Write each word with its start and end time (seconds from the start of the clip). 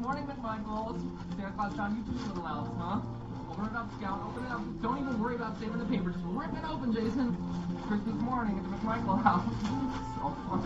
morning, 0.00 0.24
McMichaels. 0.24 0.98
Santa 1.36 1.52
Claus 1.52 1.74
found 1.74 1.96
you 1.96 2.02
two 2.04 2.18
little 2.28 2.46
elves, 2.46 2.70
huh? 2.78 3.00
Open 3.52 3.66
it 3.66 3.76
up, 3.76 3.90
Scout. 3.98 4.20
Open 4.24 4.44
it 4.44 4.50
up. 4.50 4.62
Don't 4.80 4.98
even 4.98 5.20
worry 5.20 5.34
about 5.34 5.60
saving 5.60 5.78
the 5.78 5.84
paper. 5.84 6.10
Just 6.10 6.24
rip 6.24 6.52
it 6.52 6.64
open, 6.64 6.92
Jason. 6.92 7.36
Christmas 7.86 8.14
morning 8.22 8.56
at 8.58 8.64
the 8.64 8.70
McMichael 8.76 9.22
house. 9.22 9.44
so 10.16 10.32
fun. 10.48 10.62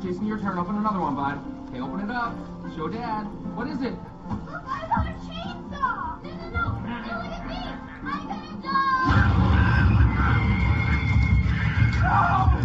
Jason, 0.02 0.26
your 0.26 0.38
turn. 0.38 0.58
Open 0.58 0.76
another 0.76 1.00
one, 1.00 1.16
bud. 1.16 1.38
Okay, 1.70 1.80
open 1.80 2.00
it 2.08 2.10
up. 2.10 2.36
Show 2.76 2.88
Dad. 2.88 3.24
What 3.56 3.66
is 3.68 3.82
it? 3.82 3.94
Look, 4.46 4.62
I 4.66 4.86
got 4.86 5.06
a 5.06 5.12
chainsaw! 5.26 6.22
No, 6.22 6.30
no, 6.30 6.48
no! 6.50 6.78
No, 6.80 7.12
look 7.18 7.34
at 7.34 7.46
me! 7.46 7.56
I 8.04 8.08
got 8.24 8.40
a 8.40 8.56
dog! 12.54 12.60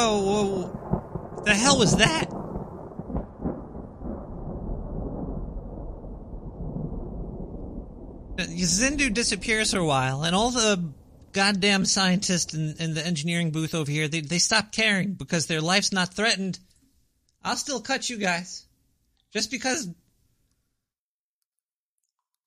Whoa, 0.00 0.22
whoa. 0.22 0.66
What 1.34 1.44
the 1.44 1.54
hell 1.54 1.78
was 1.78 1.94
that? 1.98 2.24
Uh, 8.38 8.48
Zindu 8.48 9.12
disappears 9.12 9.72
for 9.72 9.78
a 9.78 9.84
while, 9.84 10.22
and 10.22 10.34
all 10.34 10.52
the 10.52 10.90
goddamn 11.32 11.84
scientists 11.84 12.54
in, 12.54 12.76
in 12.78 12.94
the 12.94 13.06
engineering 13.06 13.50
booth 13.50 13.74
over 13.74 13.90
here, 13.90 14.08
they, 14.08 14.22
they 14.22 14.38
stop 14.38 14.72
caring 14.72 15.12
because 15.12 15.46
their 15.46 15.60
life's 15.60 15.92
not 15.92 16.14
threatened. 16.14 16.58
I'll 17.44 17.56
still 17.56 17.82
cut 17.82 18.08
you 18.08 18.16
guys. 18.16 18.64
Just 19.34 19.50
because. 19.50 19.86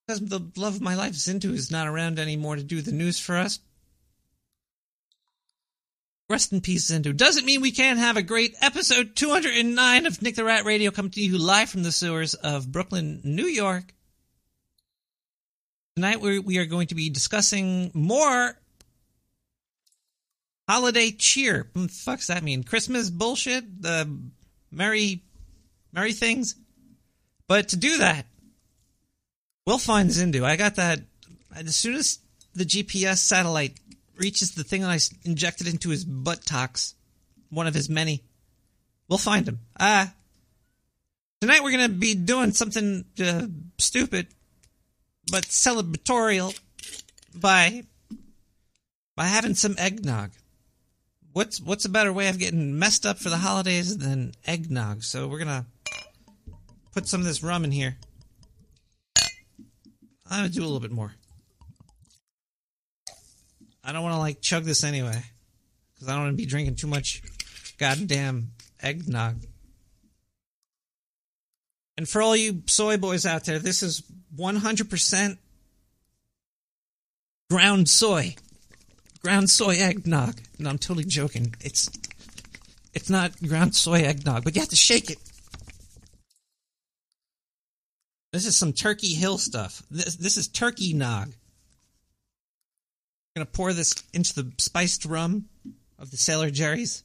Because 0.07 0.21
the 0.21 0.39
love 0.57 0.77
of 0.77 0.81
my 0.81 0.95
life, 0.95 1.13
Zindu, 1.13 1.53
is 1.53 1.69
not 1.69 1.87
around 1.87 2.17
anymore 2.17 2.55
to 2.55 2.63
do 2.63 2.81
the 2.81 2.91
news 2.91 3.19
for 3.19 3.37
us. 3.37 3.59
Rest 6.33 6.51
in 6.51 6.61
peace, 6.61 6.89
Zindu. 6.89 7.15
Doesn't 7.15 7.45
mean 7.45 7.61
we 7.61 7.69
can't 7.69 7.99
have 7.99 8.17
a 8.17 8.23
great 8.23 8.55
episode 8.59 9.15
209 9.15 10.07
of 10.07 10.19
Nick 10.23 10.33
the 10.33 10.43
Rat 10.43 10.65
Radio 10.65 10.89
coming 10.89 11.11
to 11.11 11.21
you 11.21 11.37
live 11.37 11.69
from 11.69 11.83
the 11.83 11.91
sewers 11.91 12.33
of 12.33 12.71
Brooklyn, 12.71 13.21
New 13.23 13.45
York. 13.45 13.93
Tonight 15.95 16.21
we 16.21 16.39
we 16.39 16.57
are 16.57 16.65
going 16.65 16.87
to 16.87 16.95
be 16.95 17.11
discussing 17.11 17.91
more 17.93 18.57
holiday 20.67 21.11
cheer. 21.11 21.69
Hmm, 21.75 21.81
what 21.81 21.89
the 21.91 21.95
fuck's 21.95 22.27
that 22.27 22.41
mean? 22.41 22.63
Christmas 22.63 23.11
bullshit? 23.11 23.83
The 23.83 24.19
merry, 24.71 25.21
merry 25.91 26.13
things? 26.13 26.55
But 27.47 27.67
to 27.69 27.77
do 27.77 27.99
that, 27.99 28.25
we'll 29.67 29.77
find 29.77 30.09
Zindu. 30.09 30.43
I 30.43 30.55
got 30.55 30.77
that 30.77 31.01
as 31.55 31.75
soon 31.75 31.93
as 31.93 32.17
the 32.55 32.65
GPS 32.65 33.17
satellite 33.17 33.82
reaches 34.17 34.53
the 34.53 34.63
thing 34.63 34.83
I 34.83 34.99
injected 35.23 35.67
into 35.67 35.89
his 35.89 36.05
buttocks, 36.05 36.95
one 37.49 37.67
of 37.67 37.73
his 37.73 37.89
many. 37.89 38.23
We'll 39.07 39.17
find 39.17 39.47
him. 39.47 39.59
Ah. 39.79 40.13
tonight 41.41 41.63
we're 41.63 41.71
gonna 41.71 41.89
be 41.89 42.15
doing 42.15 42.51
something 42.51 43.05
uh, 43.23 43.47
stupid, 43.77 44.27
but 45.31 45.43
celebratorial 45.43 46.57
by 47.35 47.83
by 49.15 49.25
having 49.25 49.55
some 49.55 49.75
eggnog. 49.77 50.31
What's 51.33 51.59
what's 51.59 51.85
a 51.85 51.89
better 51.89 52.13
way 52.13 52.29
of 52.29 52.39
getting 52.39 52.77
messed 52.77 53.05
up 53.05 53.19
for 53.19 53.29
the 53.29 53.37
holidays 53.37 53.97
than 53.97 54.33
eggnog? 54.45 55.03
So 55.03 55.27
we're 55.27 55.39
gonna 55.39 55.65
put 56.93 57.07
some 57.07 57.21
of 57.21 57.25
this 57.25 57.43
rum 57.43 57.63
in 57.63 57.71
here. 57.71 57.97
I'm 60.29 60.39
gonna 60.39 60.49
do 60.49 60.61
a 60.61 60.65
little 60.65 60.79
bit 60.79 60.91
more. 60.91 61.13
I 63.83 63.91
don't 63.91 64.03
want 64.03 64.15
to 64.15 64.19
like 64.19 64.41
chug 64.41 64.63
this 64.63 64.83
anyway, 64.83 65.21
because 65.93 66.07
I 66.07 66.13
don't 66.13 66.23
want 66.23 66.33
to 66.33 66.37
be 66.37 66.45
drinking 66.45 66.75
too 66.75 66.87
much 66.87 67.21
goddamn 67.77 68.51
eggnog. 68.81 69.43
And 71.97 72.07
for 72.07 72.21
all 72.21 72.35
you 72.35 72.63
soy 72.65 72.97
boys 72.97 73.25
out 73.25 73.45
there, 73.45 73.59
this 73.59 73.83
is 73.83 74.01
100% 74.37 75.37
ground 77.49 77.89
soy, 77.89 78.35
ground 79.21 79.49
soy 79.49 79.75
eggnog. 79.75 80.39
No, 80.57 80.69
I'm 80.69 80.77
totally 80.77 81.05
joking. 81.05 81.53
It's 81.61 81.89
it's 82.93 83.09
not 83.09 83.31
ground 83.41 83.75
soy 83.75 84.01
eggnog, 84.01 84.43
but 84.43 84.55
you 84.55 84.61
have 84.61 84.69
to 84.69 84.75
shake 84.75 85.09
it. 85.09 85.17
This 88.31 88.47
is 88.47 88.55
some 88.55 88.73
Turkey 88.73 89.13
Hill 89.13 89.37
stuff. 89.37 89.83
This 89.91 90.15
this 90.15 90.37
is 90.37 90.47
turkey 90.47 90.93
nog 90.93 91.33
gonna 93.35 93.45
pour 93.45 93.73
this 93.73 93.95
into 94.13 94.35
the 94.35 94.51
spiced 94.57 95.05
rum 95.05 95.45
of 95.97 96.11
the 96.11 96.17
Sailor 96.17 96.49
Jerry's. 96.49 97.03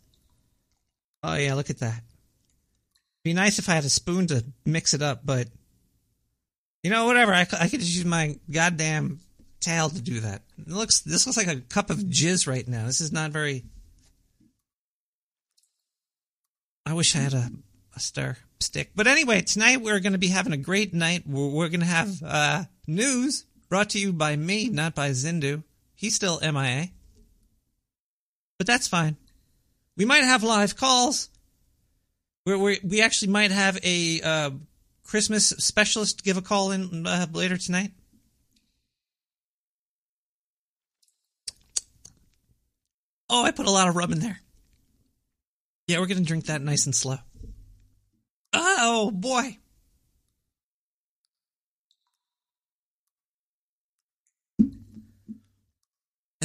Oh 1.22 1.34
yeah, 1.34 1.54
look 1.54 1.70
at 1.70 1.78
that. 1.78 2.02
Be 3.24 3.34
nice 3.34 3.58
if 3.58 3.68
I 3.68 3.74
had 3.74 3.84
a 3.84 3.90
spoon 3.90 4.26
to 4.28 4.44
mix 4.64 4.94
it 4.94 5.02
up, 5.02 5.22
but 5.24 5.48
you 6.82 6.90
know, 6.90 7.06
whatever. 7.06 7.32
I 7.32 7.44
could 7.44 7.80
just 7.80 7.96
use 7.96 8.04
my 8.04 8.38
goddamn 8.50 9.20
tail 9.60 9.88
to 9.88 10.00
do 10.00 10.20
that. 10.20 10.42
It 10.58 10.68
looks. 10.68 11.00
This 11.00 11.26
looks 11.26 11.36
like 11.36 11.48
a 11.48 11.60
cup 11.60 11.90
of 11.90 11.98
jizz 11.98 12.46
right 12.46 12.66
now. 12.66 12.86
This 12.86 13.00
is 13.00 13.12
not 13.12 13.30
very. 13.30 13.64
I 16.86 16.94
wish 16.94 17.14
I 17.14 17.18
had 17.18 17.34
a, 17.34 17.50
a 17.94 18.00
stir 18.00 18.36
stick. 18.60 18.92
But 18.94 19.06
anyway, 19.06 19.42
tonight 19.42 19.82
we're 19.82 20.00
going 20.00 20.12
to 20.12 20.18
be 20.18 20.28
having 20.28 20.52
a 20.52 20.56
great 20.56 20.94
night. 20.94 21.24
We're, 21.26 21.48
we're 21.48 21.68
going 21.68 21.80
to 21.80 21.86
have 21.86 22.22
uh, 22.24 22.64
news 22.86 23.44
brought 23.68 23.90
to 23.90 23.98
you 23.98 24.12
by 24.12 24.36
me, 24.36 24.68
not 24.68 24.94
by 24.94 25.10
Zindu. 25.10 25.62
He's 25.98 26.14
still 26.14 26.38
MIA. 26.40 26.90
But 28.56 28.68
that's 28.68 28.86
fine. 28.86 29.16
We 29.96 30.04
might 30.04 30.22
have 30.22 30.44
live 30.44 30.76
calls. 30.76 31.28
We're, 32.46 32.56
we 32.56 32.78
we 32.84 33.02
actually 33.02 33.32
might 33.32 33.50
have 33.50 33.80
a 33.82 34.20
uh, 34.20 34.50
Christmas 35.02 35.48
specialist 35.48 36.22
give 36.22 36.36
a 36.36 36.40
call 36.40 36.70
in 36.70 37.04
uh, 37.04 37.26
later 37.32 37.56
tonight. 37.56 37.90
Oh, 43.28 43.44
I 43.44 43.50
put 43.50 43.66
a 43.66 43.70
lot 43.72 43.88
of 43.88 43.96
rum 43.96 44.12
in 44.12 44.20
there. 44.20 44.38
Yeah, 45.88 45.98
we're 45.98 46.06
going 46.06 46.18
to 46.18 46.24
drink 46.24 46.46
that 46.46 46.62
nice 46.62 46.86
and 46.86 46.94
slow. 46.94 47.18
Oh, 48.52 49.10
boy. 49.10 49.58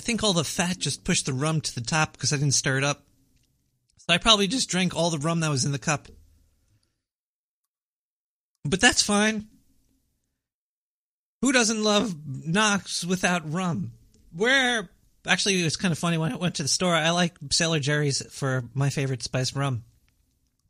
Think 0.04 0.24
all 0.24 0.34
the 0.34 0.44
fat 0.44 0.78
just 0.78 1.04
pushed 1.04 1.26
the 1.26 1.34
rum 1.34 1.62
to 1.62 1.76
the 1.76 1.82
top 1.82 2.14
because 2.14 2.32
I 2.34 2.38
didn't 2.38 2.54
stir 2.54 2.78
it 2.78 2.84
up. 2.84 3.04
So 3.98 4.14
I 4.14 4.18
probably 4.18 4.48
just 4.48 4.70
drank 4.70 4.96
all 4.96 5.10
the 5.10 5.18
rum 5.18 5.40
that 5.40 5.50
was 5.50 5.66
in 5.66 5.72
the 5.72 5.80
cup. 5.80 6.08
But 8.66 8.82
that's 8.82 9.02
fine. 9.02 9.48
Who 11.42 11.52
doesn't 11.52 11.84
love 11.84 12.16
Knox 12.26 13.04
without 13.04 13.52
rum? 13.52 13.92
Where 14.34 14.90
actually 15.28 15.60
it 15.60 15.64
was 15.64 15.76
kind 15.76 15.92
of 15.92 16.00
funny 16.00 16.18
when 16.18 16.32
I 16.32 16.38
went 16.38 16.56
to 16.56 16.64
the 16.64 16.70
store. 16.70 16.96
I 16.96 17.10
like 17.10 17.34
Sailor 17.52 17.80
Jerry's 17.80 18.22
for 18.32 18.64
my 18.74 18.90
favorite 18.90 19.24
spiced 19.24 19.56
rum, 19.56 19.84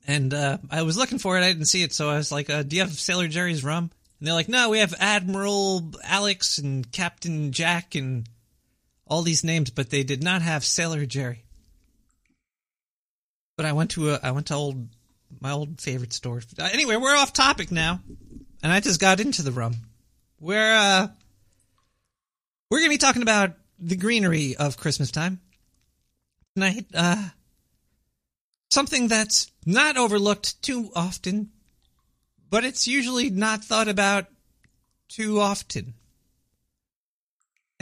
and 0.07 0.33
uh, 0.33 0.57
I 0.71 0.81
was 0.81 0.97
looking 0.97 1.19
for 1.19 1.37
it. 1.37 1.43
I 1.43 1.53
didn't 1.53 1.67
see 1.67 1.83
it, 1.83 1.93
so 1.93 2.09
I 2.09 2.17
was 2.17 2.31
like, 2.31 2.49
uh, 2.49 2.63
"Do 2.63 2.75
you 2.75 2.81
have 2.81 2.93
Sailor 2.93 3.27
Jerry's 3.27 3.63
rum?" 3.63 3.91
And 4.19 4.27
they're 4.27 4.33
like, 4.33 4.49
"No, 4.49 4.69
we 4.69 4.79
have 4.79 4.95
Admiral 4.99 5.91
Alex 6.03 6.57
and 6.57 6.91
Captain 6.91 7.51
Jack 7.51 7.93
and 7.93 8.27
all 9.07 9.21
these 9.21 9.43
names, 9.43 9.69
but 9.69 9.89
they 9.89 10.03
did 10.03 10.23
not 10.23 10.41
have 10.41 10.63
Sailor 10.65 11.05
Jerry." 11.05 11.43
But 13.57 13.65
I 13.65 13.73
went 13.73 13.91
to 13.91 14.11
a 14.11 14.19
I 14.23 14.31
went 14.31 14.47
to 14.47 14.55
old 14.55 14.87
my 15.39 15.51
old 15.51 15.81
favorite 15.81 16.13
store. 16.13 16.41
Uh, 16.57 16.69
Anyway, 16.71 16.95
we're 16.95 17.15
off 17.15 17.33
topic 17.33 17.71
now, 17.71 18.01
and 18.61 18.71
I 18.71 18.79
just 18.79 18.99
got 18.99 19.19
into 19.19 19.41
the 19.43 19.51
rum. 19.51 19.75
We're 20.39 20.73
uh 20.75 21.07
we're 22.69 22.79
gonna 22.79 22.89
be 22.89 22.97
talking 22.97 23.21
about 23.21 23.53
the 23.79 23.95
greenery 23.95 24.55
of 24.55 24.77
Christmas 24.77 25.11
time 25.11 25.41
tonight. 26.55 26.85
Uh, 26.93 27.29
something 28.71 29.07
that's 29.07 29.51
not 29.65 29.97
overlooked 29.97 30.61
too 30.61 30.89
often, 30.95 31.51
but 32.49 32.63
it's 32.63 32.87
usually 32.87 33.29
not 33.29 33.63
thought 33.63 33.87
about 33.87 34.25
too 35.07 35.39
often. 35.39 35.93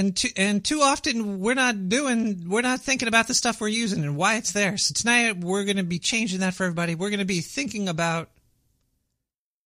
And 0.02 0.18
too, 0.18 0.30
and 0.36 0.66
too 0.66 0.82
often 0.82 1.42
we're 1.42 1.54
not 1.54 1.88
doing 1.88 2.50
we're 2.50 2.64
not 2.64 2.82
thinking 2.82 3.08
about 3.08 3.28
the 3.28 3.36
stuff 3.36 3.62
we're 3.62 3.68
using 3.68 4.04
and 4.04 4.18
why 4.18 4.38
it's 4.38 4.52
there. 4.52 4.76
So 4.76 4.96
tonight 4.96 5.38
we're 5.38 5.64
going 5.64 5.78
to 5.78 5.84
be 5.84 6.00
changing 6.00 6.40
that 6.40 6.56
for 6.56 6.64
everybody. 6.64 6.96
We're 6.96 7.12
going 7.12 7.20
to 7.20 7.26
be 7.26 7.42
thinking 7.42 7.88
about 7.88 8.32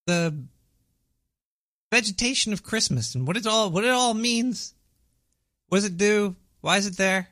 the 0.08 0.38
vegetation 1.90 2.52
of 2.52 2.64
Christmas 2.64 3.16
and 3.16 3.26
what 3.26 3.38
it 3.38 3.48
all 3.48 3.70
what 3.70 3.86
it 3.86 3.92
all 3.92 4.14
means. 4.14 4.74
What 5.70 5.78
does 5.78 5.86
it 5.86 5.96
do? 5.96 6.36
Why 6.60 6.76
is 6.76 6.86
it 6.86 6.98
there? 6.98 7.30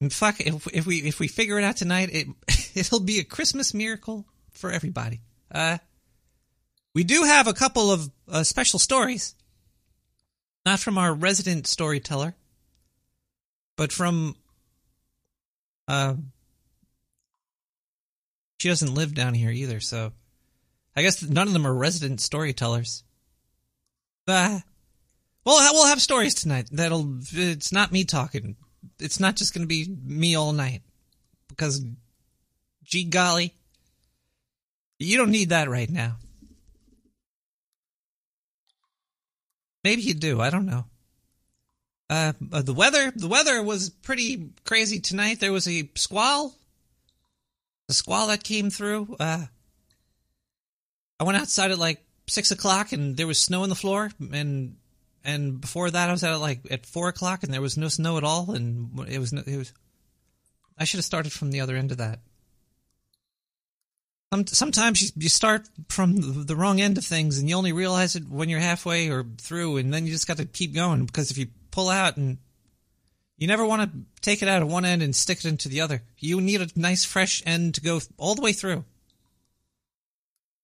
And 0.00 0.12
fuck, 0.12 0.38
if 0.38 0.68
if 0.72 0.86
we 0.86 0.98
if 0.98 1.18
we 1.18 1.26
figure 1.26 1.58
it 1.58 1.64
out 1.64 1.78
tonight, 1.78 2.10
it 2.12 2.28
it'll 2.76 3.00
be 3.00 3.18
a 3.18 3.24
Christmas 3.24 3.74
miracle 3.74 4.24
for 4.52 4.70
everybody. 4.70 5.20
Uh, 5.50 5.78
we 6.94 7.02
do 7.02 7.24
have 7.24 7.48
a 7.48 7.52
couple 7.52 7.90
of 7.90 8.08
uh, 8.28 8.44
special 8.44 8.78
stories, 8.78 9.34
not 10.66 10.80
from 10.80 10.98
our 10.98 11.14
resident 11.14 11.66
storyteller, 11.68 12.34
but 13.76 13.92
from 13.92 14.34
uh, 15.86 16.14
she 18.58 18.68
doesn't 18.68 18.94
live 18.94 19.14
down 19.14 19.32
here 19.32 19.50
either, 19.50 19.78
so 19.78 20.12
I 20.96 21.02
guess 21.02 21.22
none 21.22 21.46
of 21.46 21.52
them 21.52 21.66
are 21.66 21.74
resident 21.74 22.20
storytellers. 22.20 23.04
Uh, 24.26 24.58
well, 25.44 25.72
we'll 25.72 25.86
have 25.86 26.02
stories 26.02 26.34
tonight. 26.34 26.68
That'll. 26.72 27.18
It's 27.30 27.70
not 27.70 27.92
me 27.92 28.02
talking. 28.02 28.56
It's 28.98 29.20
not 29.20 29.36
just 29.36 29.54
going 29.54 29.62
to 29.62 29.68
be 29.68 29.86
me 30.04 30.34
all 30.34 30.52
night, 30.52 30.82
because, 31.48 31.84
gee 32.82 33.04
golly, 33.04 33.54
you 34.98 35.16
don't 35.16 35.30
need 35.30 35.50
that 35.50 35.68
right 35.68 35.88
now. 35.88 36.16
Maybe 39.86 40.02
you 40.02 40.14
do. 40.14 40.40
I 40.40 40.50
don't 40.50 40.66
know. 40.66 40.84
Uh, 42.10 42.32
uh, 42.52 42.62
the 42.62 42.74
weather. 42.74 43.12
The 43.14 43.28
weather 43.28 43.62
was 43.62 43.88
pretty 43.88 44.50
crazy 44.64 44.98
tonight. 44.98 45.38
There 45.38 45.52
was 45.52 45.68
a 45.68 45.88
squall. 45.94 46.56
The 47.86 47.94
squall 47.94 48.26
that 48.26 48.42
came 48.42 48.68
through. 48.68 49.14
Uh, 49.20 49.44
I 51.20 51.22
went 51.22 51.38
outside 51.38 51.70
at 51.70 51.78
like 51.78 52.02
six 52.26 52.50
o'clock, 52.50 52.90
and 52.90 53.16
there 53.16 53.28
was 53.28 53.40
snow 53.40 53.62
on 53.62 53.68
the 53.68 53.76
floor, 53.76 54.10
and 54.32 54.74
and 55.22 55.60
before 55.60 55.88
that, 55.88 56.08
I 56.08 56.12
was 56.12 56.24
at 56.24 56.34
like 56.40 56.62
at 56.68 56.84
four 56.84 57.06
o'clock, 57.06 57.44
and 57.44 57.54
there 57.54 57.62
was 57.62 57.76
no 57.76 57.86
snow 57.86 58.18
at 58.18 58.24
all, 58.24 58.50
and 58.50 59.08
it 59.08 59.20
was 59.20 59.32
it 59.32 59.56
was. 59.56 59.72
I 60.76 60.82
should 60.82 60.98
have 60.98 61.04
started 61.04 61.30
from 61.30 61.52
the 61.52 61.60
other 61.60 61.76
end 61.76 61.92
of 61.92 61.98
that. 61.98 62.18
Sometimes 64.32 65.12
you, 65.16 65.28
start 65.28 65.68
from 65.88 66.46
the 66.46 66.56
wrong 66.56 66.80
end 66.80 66.98
of 66.98 67.04
things, 67.04 67.38
and 67.38 67.48
you 67.48 67.56
only 67.56 67.72
realize 67.72 68.16
it 68.16 68.28
when 68.28 68.48
you're 68.48 68.60
halfway 68.60 69.08
or 69.08 69.24
through, 69.38 69.76
and 69.76 69.94
then 69.94 70.04
you 70.04 70.12
just 70.12 70.26
got 70.26 70.36
to 70.38 70.44
keep 70.44 70.74
going 70.74 71.06
because 71.06 71.30
if 71.30 71.38
you 71.38 71.46
pull 71.70 71.88
out 71.88 72.16
and 72.16 72.38
you 73.38 73.46
never 73.46 73.64
want 73.64 73.82
to 73.82 73.98
take 74.22 74.42
it 74.42 74.48
out 74.48 74.62
of 74.62 74.70
one 74.70 74.84
end 74.84 75.02
and 75.02 75.14
stick 75.14 75.38
it 75.38 75.44
into 75.44 75.68
the 75.68 75.80
other. 75.82 76.02
You 76.18 76.40
need 76.40 76.60
a 76.60 76.68
nice 76.74 77.04
fresh 77.04 77.42
end 77.44 77.74
to 77.74 77.80
go 77.80 78.00
all 78.16 78.34
the 78.34 78.42
way 78.42 78.52
through. 78.52 78.84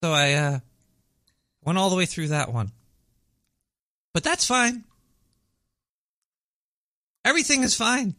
So 0.02 0.12
I 0.12 0.32
uh, 0.32 0.58
went 1.64 1.78
all 1.78 1.90
the 1.90 1.96
way 1.96 2.06
through 2.06 2.28
that 2.28 2.52
one. 2.52 2.72
But 4.14 4.24
that's 4.24 4.46
fine. 4.46 4.84
Everything 7.24 7.62
is 7.62 7.76
fine. 7.76 8.14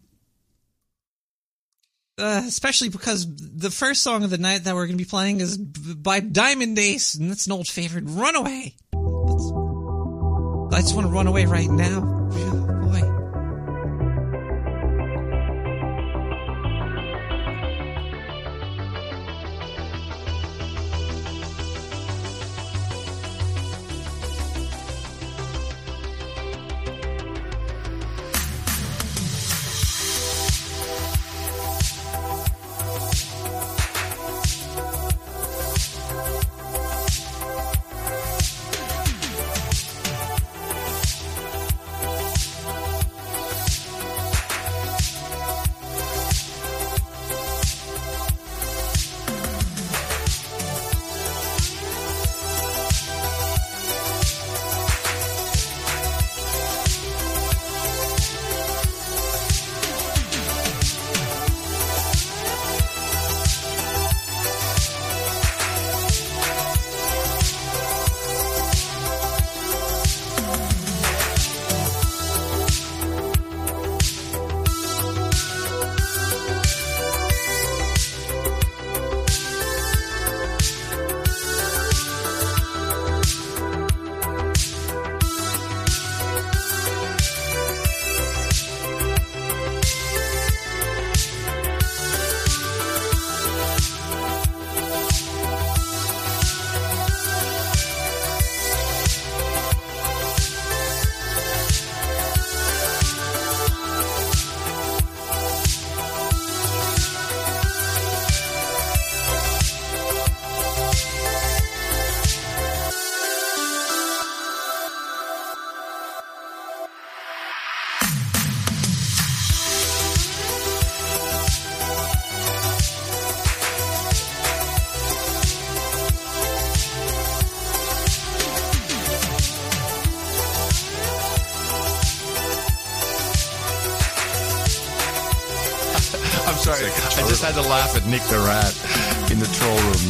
Uh, 2.16 2.44
especially 2.46 2.90
because 2.90 3.26
the 3.36 3.72
first 3.72 4.04
song 4.04 4.24
of 4.24 4.30
the 4.30 4.38
night 4.38 4.66
that 4.66 4.76
we're 4.76 4.86
going 4.86 4.98
to 4.98 5.04
be 5.04 5.10
playing 5.10 5.42
is 5.42 5.58
by 5.58 6.20
Diamond 6.20 6.78
Ace, 6.78 7.16
and 7.16 7.32
that's 7.32 7.48
an 7.48 7.54
old 7.54 7.68
favorite, 7.68 8.04
Runaway. 8.06 8.76
Let's, 8.94 9.52
I 10.76 10.82
just 10.82 10.96
want 10.96 11.08
to 11.08 11.14
run 11.14 11.26
away 11.26 11.46
right 11.46 11.70
now. 11.70 12.02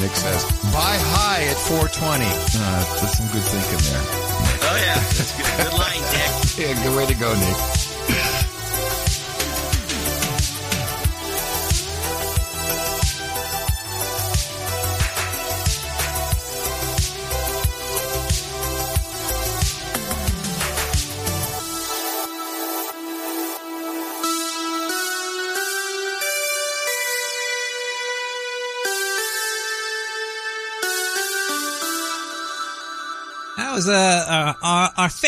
Nick 0.03 0.17
says, 0.17 0.43
"Buy 0.73 0.99
high 0.99 1.43
at 1.45 1.55
420." 1.55 2.25
Uh, 2.25 2.83
there's 2.99 3.15
some 3.15 3.27
good 3.27 3.41
thinking 3.47 3.79
there. 3.87 4.03
Oh 4.67 4.75
yeah, 4.75 4.99
that's 4.99 5.31
good. 5.31 5.47
Good 5.63 5.79
line, 5.79 6.03
Nick. 6.11 6.57
yeah, 6.59 6.83
good 6.83 6.97
way 6.97 7.05
to 7.05 7.15
go, 7.15 7.33
Nick. 7.33 7.92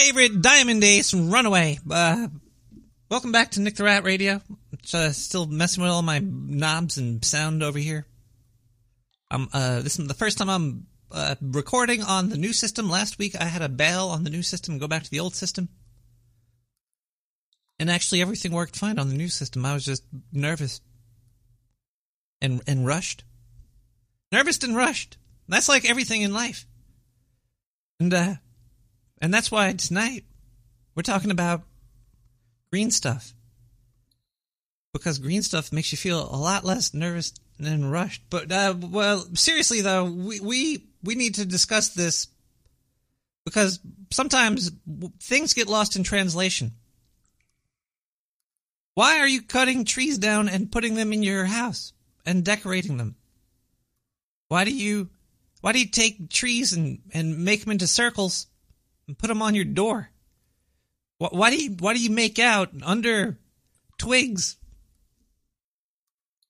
Favorite 0.06 0.40
Diamond 0.40 0.84
Ace 0.84 1.16
Runaway. 1.16 1.80
Uh, 1.90 2.28
welcome 3.10 3.32
back 3.32 3.50
to 3.52 3.60
Nick 3.60 3.76
the 3.76 3.84
Rat 3.84 4.04
Radio. 4.04 4.40
Uh, 4.94 5.10
still 5.10 5.48
messing 5.48 5.82
with 5.82 5.92
all 5.92 6.04
my 6.04 6.20
knobs 6.24 7.00
and 7.00 7.26
sound 7.26 7.64
over 7.64 7.80
here. 7.80 8.06
Uh, 9.32 9.82
this 9.82 9.98
is 9.98 10.08
the 10.08 10.14
first 10.14 10.38
time 10.38 10.48
I'm 10.48 10.86
uh, 11.12 11.34
recording 11.42 12.04
on 12.04 12.30
the 12.30 12.38
new 12.38 12.54
system. 12.54 12.88
Last 12.88 13.18
week 13.18 13.36
I 13.36 13.46
had 13.46 13.64
a 13.64 13.70
bail 13.70 14.10
on 14.10 14.24
the 14.24 14.30
new 14.30 14.44
system 14.44 14.78
go 14.78 14.88
back 14.88 15.02
to 15.02 15.10
the 15.10 15.20
old 15.20 15.34
system. 15.34 15.70
And 17.80 17.90
actually 17.90 18.22
everything 18.22 18.52
worked 18.52 18.78
fine 18.78 19.00
on 19.00 19.10
the 19.10 19.18
new 19.18 19.30
system. 19.30 19.66
I 19.66 19.74
was 19.74 19.86
just 19.86 20.04
nervous 20.32 20.82
and 22.42 22.62
and 22.68 22.86
rushed. 22.86 23.24
Nervous 24.32 24.64
and 24.64 24.76
rushed. 24.76 25.18
That's 25.48 25.68
like 25.68 25.90
everything 25.90 26.22
in 26.22 26.32
life. 26.32 26.68
And 28.00 28.14
uh, 28.14 28.36
And 29.26 29.34
that's 29.34 29.50
why 29.50 29.74
tonight 29.74 30.24
we're 30.94 31.02
talking 31.02 31.32
about 31.32 31.64
green 32.72 32.92
stuff. 32.92 33.34
Because 34.94 35.18
green 35.18 35.42
stuff 35.42 35.74
makes 35.74 35.92
you 35.92 35.98
feel 35.98 36.30
a 36.32 36.38
lot 36.38 36.64
less 36.64 36.94
nervous 36.94 37.34
and 37.58 37.92
rushed. 37.92 38.22
But 38.30 38.52
uh, 38.52 38.76
well, 38.80 39.26
seriously 39.34 39.82
though, 39.82 40.04
we 40.04 40.40
we 40.40 40.86
we 41.04 41.16
need 41.16 41.34
to 41.36 41.46
discuss 41.48 41.90
this 41.90 42.28
because 43.46 43.80
sometimes 44.12 44.70
things 45.20 45.56
get 45.56 45.68
lost 45.68 45.96
in 45.96 46.04
translation. 46.04 46.74
Why 48.94 49.18
are 49.18 49.28
you 49.28 49.42
cutting 49.42 49.86
trees 49.86 50.20
down 50.20 50.50
and 50.50 50.72
putting 50.72 50.94
them 50.94 51.12
in 51.12 51.24
your 51.24 51.46
house 51.46 51.94
and 52.28 52.46
decorating 52.46 52.98
them? 52.98 53.16
Why 54.50 54.66
do 54.66 54.72
you 54.72 55.10
why 55.62 55.72
do 55.72 55.80
you 55.80 55.88
take 55.88 56.30
trees 56.30 56.74
and 56.74 57.00
and 57.12 57.44
make 57.44 57.62
them 57.64 57.72
into 57.72 57.88
circles 57.88 58.46
and 59.08 59.18
put 59.18 59.28
them 59.28 59.42
on 59.42 59.56
your 59.56 59.66
door? 59.66 60.10
Wh- 61.20 61.34
Why 61.34 61.50
do 61.50 61.62
you 61.64 61.72
why 61.80 61.94
do 61.94 62.02
you 62.02 62.10
make 62.10 62.40
out 62.40 62.72
under 62.84 63.38
twigs? 63.98 64.58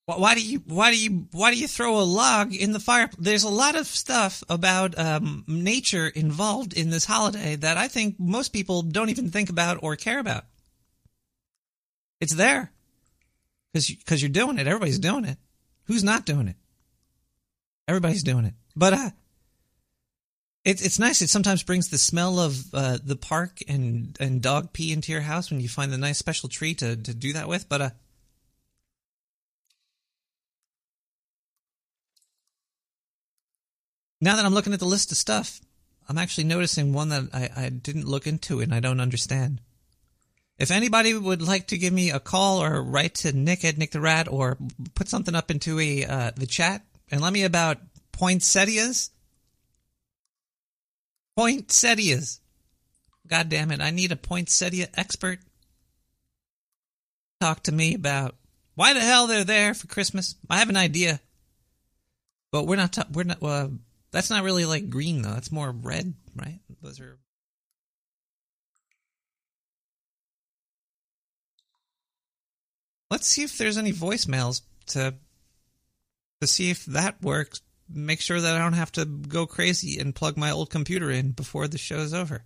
Wh- 0.07 0.19
Why 0.19 0.35
do 0.35 0.45
you 0.45 0.59
why 0.65 0.91
do 0.91 0.99
you 0.99 1.27
why 1.31 1.51
do 1.51 1.57
you 1.59 1.67
throw 1.67 1.99
a 1.99 2.03
log 2.03 2.53
in 2.53 2.71
the 2.71 2.79
fire? 2.79 3.09
There's 3.17 3.43
a 3.43 3.49
lot 3.49 3.75
of 3.75 3.87
stuff 3.87 4.43
about 4.49 4.97
um, 4.97 5.43
nature 5.47 6.07
involved 6.07 6.73
in 6.73 6.89
this 6.89 7.05
holiday 7.05 7.55
that 7.57 7.77
I 7.77 7.87
think 7.87 8.19
most 8.19 8.49
people 8.53 8.81
don't 8.81 9.09
even 9.09 9.29
think 9.29 9.49
about 9.49 9.79
or 9.81 9.95
care 9.95 10.19
about. 10.19 10.45
It's 12.21 12.33
there 12.35 12.71
because 13.73 13.89
because 13.89 14.21
you're 14.21 14.29
doing 14.29 14.57
it. 14.57 14.67
Everybody's 14.67 14.99
doing 14.99 15.25
it. 15.25 15.37
Who's 15.85 16.03
not 16.03 16.25
doing 16.25 16.47
it? 16.47 16.55
Everybody's 17.87 18.23
doing 18.23 18.45
it. 18.45 18.53
But 18.75 18.93
uh, 18.93 19.09
it's 20.65 20.81
it's 20.81 20.97
nice. 20.97 21.21
It 21.21 21.29
sometimes 21.29 21.61
brings 21.61 21.89
the 21.89 21.97
smell 21.99 22.39
of 22.39 22.73
uh, 22.73 22.97
the 23.03 23.15
park 23.15 23.59
and 23.67 24.17
and 24.19 24.41
dog 24.41 24.73
pee 24.73 24.91
into 24.91 25.11
your 25.11 25.21
house 25.21 25.51
when 25.51 25.61
you 25.61 25.69
find 25.69 25.93
the 25.93 25.97
nice 25.97 26.17
special 26.17 26.49
tree 26.49 26.73
to 26.75 26.95
to 26.95 27.13
do 27.13 27.33
that 27.33 27.47
with. 27.47 27.69
But 27.69 27.81
uh, 27.81 27.89
now 34.19 34.35
that 34.35 34.43
I'm 34.43 34.55
looking 34.55 34.73
at 34.73 34.79
the 34.79 34.85
list 34.85 35.11
of 35.11 35.17
stuff, 35.17 35.61
I'm 36.09 36.17
actually 36.17 36.45
noticing 36.45 36.93
one 36.93 37.09
that 37.09 37.29
I, 37.31 37.49
I 37.55 37.69
didn't 37.69 38.07
look 38.07 38.25
into 38.25 38.59
and 38.59 38.73
I 38.73 38.79
don't 38.79 38.99
understand. 38.99 39.61
If 40.57 40.71
anybody 40.71 41.13
would 41.13 41.41
like 41.41 41.67
to 41.67 41.77
give 41.77 41.93
me 41.93 42.09
a 42.09 42.19
call 42.19 42.63
or 42.63 42.81
write 42.81 43.15
to 43.15 43.33
Nick 43.33 43.63
at 43.65 43.77
Nick 43.77 43.91
the 43.91 44.01
Rat 44.01 44.27
or 44.27 44.57
put 44.95 45.09
something 45.09 45.35
up 45.35 45.51
into 45.51 45.79
a 45.79 46.05
uh, 46.05 46.31
the 46.35 46.47
chat 46.47 46.81
and 47.11 47.21
let 47.21 47.33
me 47.33 47.43
about 47.43 47.77
poinsettias. 48.13 49.11
Poinsettias. 51.37 52.39
God 53.27 53.49
damn 53.49 53.71
it! 53.71 53.81
I 53.81 53.91
need 53.91 54.11
a 54.11 54.15
poinsettia 54.15 54.87
expert. 54.95 55.39
Talk 57.41 57.63
to 57.63 57.71
me 57.71 57.95
about 57.95 58.35
why 58.75 58.93
the 58.93 58.99
hell 58.99 59.27
they're 59.27 59.43
there 59.43 59.73
for 59.73 59.87
Christmas. 59.87 60.35
I 60.49 60.59
have 60.59 60.69
an 60.69 60.77
idea, 60.77 61.19
but 62.51 62.67
we're 62.67 62.75
not. 62.75 62.93
Ta- 62.93 63.07
we're 63.11 63.23
not. 63.23 63.41
Uh, 63.41 63.69
that's 64.11 64.29
not 64.29 64.43
really 64.43 64.65
like 64.65 64.89
green 64.89 65.21
though. 65.21 65.33
That's 65.33 65.51
more 65.51 65.71
red, 65.71 66.13
right? 66.35 66.59
Those 66.81 66.99
are. 66.99 67.17
Let's 73.11 73.27
see 73.27 73.43
if 73.43 73.57
there's 73.57 73.77
any 73.77 73.91
voicemails 73.91 74.61
to 74.87 75.15
to 76.41 76.47
see 76.47 76.69
if 76.69 76.85
that 76.85 77.21
works. 77.21 77.61
Make 77.87 78.21
sure 78.21 78.41
that 78.41 78.55
I 78.55 78.59
don't 78.59 78.73
have 78.73 78.91
to 78.93 79.05
go 79.05 79.45
crazy 79.45 79.99
and 79.99 80.15
plug 80.15 80.37
my 80.37 80.51
old 80.51 80.69
computer 80.69 81.11
in 81.11 81.31
before 81.31 81.67
the 81.67 81.77
show's 81.77 82.13
over. 82.13 82.43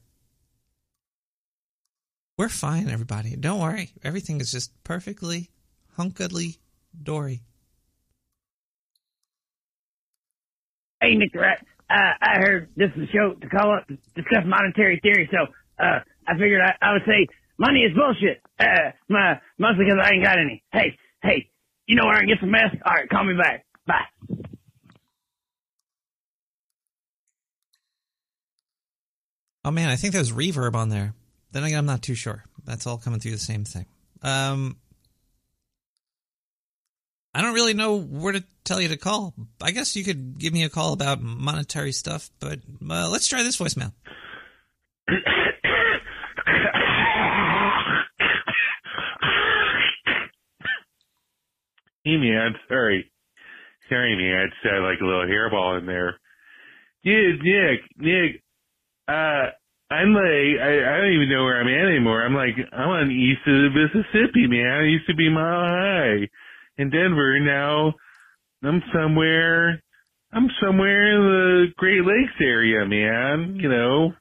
We're 2.38 2.50
fine, 2.50 2.90
everybody. 2.90 3.36
Don't 3.36 3.60
worry. 3.60 3.92
Everything 4.04 4.40
is 4.40 4.52
just 4.52 4.72
perfectly 4.84 5.50
hunkily 5.98 6.58
dory. 7.02 7.42
Hey, 11.02 11.16
Nick 11.16 11.34
the 11.34 11.40
Rat. 11.40 11.66
Uh, 11.90 12.14
I 12.22 12.40
heard 12.40 12.70
this 12.76 12.92
is 12.96 13.10
a 13.10 13.12
show 13.12 13.34
to 13.34 13.50
call 13.50 13.74
up 13.74 13.88
discuss 14.16 14.44
monetary 14.46 15.00
theory, 15.02 15.30
so 15.32 15.52
uh, 15.84 16.00
I 16.28 16.34
figured 16.34 16.62
I, 16.62 16.76
I 16.82 16.94
would 16.94 17.02
say 17.06 17.28
money 17.58 17.80
is 17.80 17.96
bullshit. 17.96 18.42
Uh, 18.60 18.92
my, 19.08 19.40
mostly 19.58 19.86
because 19.86 20.00
I 20.04 20.14
ain't 20.14 20.24
got 20.24 20.38
any. 20.38 20.64
Hey, 20.72 20.98
hey, 21.24 21.50
you 21.88 21.96
know 21.96 22.06
where 22.06 22.16
I 22.16 22.20
can 22.20 22.28
get 22.28 22.40
some 22.40 22.52
meth? 22.52 22.76
All 22.86 22.94
right, 22.94 23.10
call 23.10 23.24
me 23.24 23.34
back. 23.36 23.66
Bye. 23.88 24.46
Oh 29.66 29.72
man, 29.72 29.90
I 29.90 29.96
think 29.96 30.14
there's 30.14 30.32
reverb 30.32 30.76
on 30.76 30.90
there. 30.90 31.14
Then 31.52 31.64
again, 31.64 31.80
I'm 31.80 31.86
not 31.86 32.02
too 32.02 32.16
sure. 32.16 32.44
That's 32.64 32.88
all 32.88 32.98
coming 32.98 33.20
through 33.20 33.32
the 33.32 33.38
same 33.38 33.66
thing. 33.66 33.86
Um, 34.22 34.78
I 37.34 37.42
don't 37.42 37.54
really 37.54 37.74
know 37.74 38.00
where 38.00 38.34
to 38.34 38.44
tell 38.64 38.82
you 38.82 38.88
to 38.90 38.98
call. 38.98 39.34
I 39.62 39.72
guess 39.72 39.96
you 39.96 40.04
could 40.04 40.38
give 40.38 40.54
me 40.54 40.64
a 40.64 40.70
call 40.70 40.94
about 40.94 41.22
monetary 41.22 41.92
stuff, 41.92 42.30
but 42.40 42.60
uh, 42.90 43.10
let's 43.10 43.28
try 43.28 43.44
this 43.44 43.58
voicemail. 43.58 43.92
Hey 52.04 52.18
man, 52.18 52.56
sorry. 52.68 53.12
Sorry 53.90 54.16
man, 54.16 54.42
I 54.42 54.46
just 54.46 54.64
had 54.64 54.80
like 54.80 55.00
a 55.02 55.06
little 55.06 55.26
hairball 55.26 55.80
in 55.80 55.86
there. 55.86 56.20
Dude, 57.04 57.42
Nick, 57.44 57.82
Nick, 57.98 58.42
uh, 59.10 59.50
I'm 59.92 60.14
like, 60.14 60.62
I, 60.62 60.72
I 60.86 60.98
don't 61.02 61.14
even 61.14 61.30
know 61.30 61.44
where 61.44 61.60
I'm 61.60 61.68
at 61.68 61.90
anymore. 61.90 62.24
I'm 62.24 62.36
like, 62.36 62.54
I'm 62.72 62.90
on 62.90 63.12
east 63.12 63.42
of 63.48 63.54
the 63.54 63.70
Mississippi, 63.74 64.46
man. 64.46 64.70
I 64.70 64.86
used 64.86 65.08
to 65.08 65.16
be 65.16 65.30
mile 65.30 65.66
high 65.66 66.30
in 66.78 66.92
Denver. 66.92 67.40
Now 67.40 67.94
I'm 68.64 68.84
somewhere, 68.94 69.82
I'm 70.32 70.48
somewhere 70.62 71.16
in 71.16 71.22
the 71.26 71.66
Great 71.78 72.06
Lakes 72.06 72.38
area, 72.40 72.86
man. 72.86 73.56
You 73.56 73.70
know, 73.70 74.14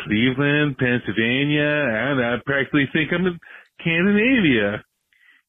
Cleveland, 0.00 0.76
Pennsylvania. 0.76 1.88
I 1.88 2.08
don't 2.08 2.18
know. 2.18 2.34
I 2.34 2.36
practically 2.44 2.88
think 2.92 3.10
I'm 3.12 3.26
in 3.26 3.38
Scandinavia. 3.80 4.84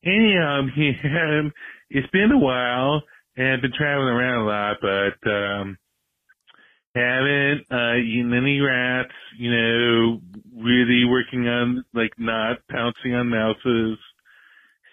Anyhow, 0.06 0.62
man, 0.78 1.52
it's 1.90 2.10
been 2.12 2.32
a 2.32 2.40
while 2.40 3.02
and 3.36 3.48
I've 3.54 3.62
been 3.62 3.74
traveling 3.76 4.14
around 4.14 4.44
a 4.44 4.46
lot, 4.46 4.78
but, 4.80 5.30
um, 5.30 5.78
haven't, 6.96 7.66
uh, 7.72 7.96
eaten 7.98 8.34
any 8.34 8.60
rats, 8.60 9.14
you 9.38 9.52
know, 9.52 10.22
really 10.56 11.06
working 11.06 11.48
on, 11.48 11.84
like, 11.94 12.12
not 12.18 12.58
pouncing 12.70 13.16
on 13.16 13.30
mouses. 13.30 13.98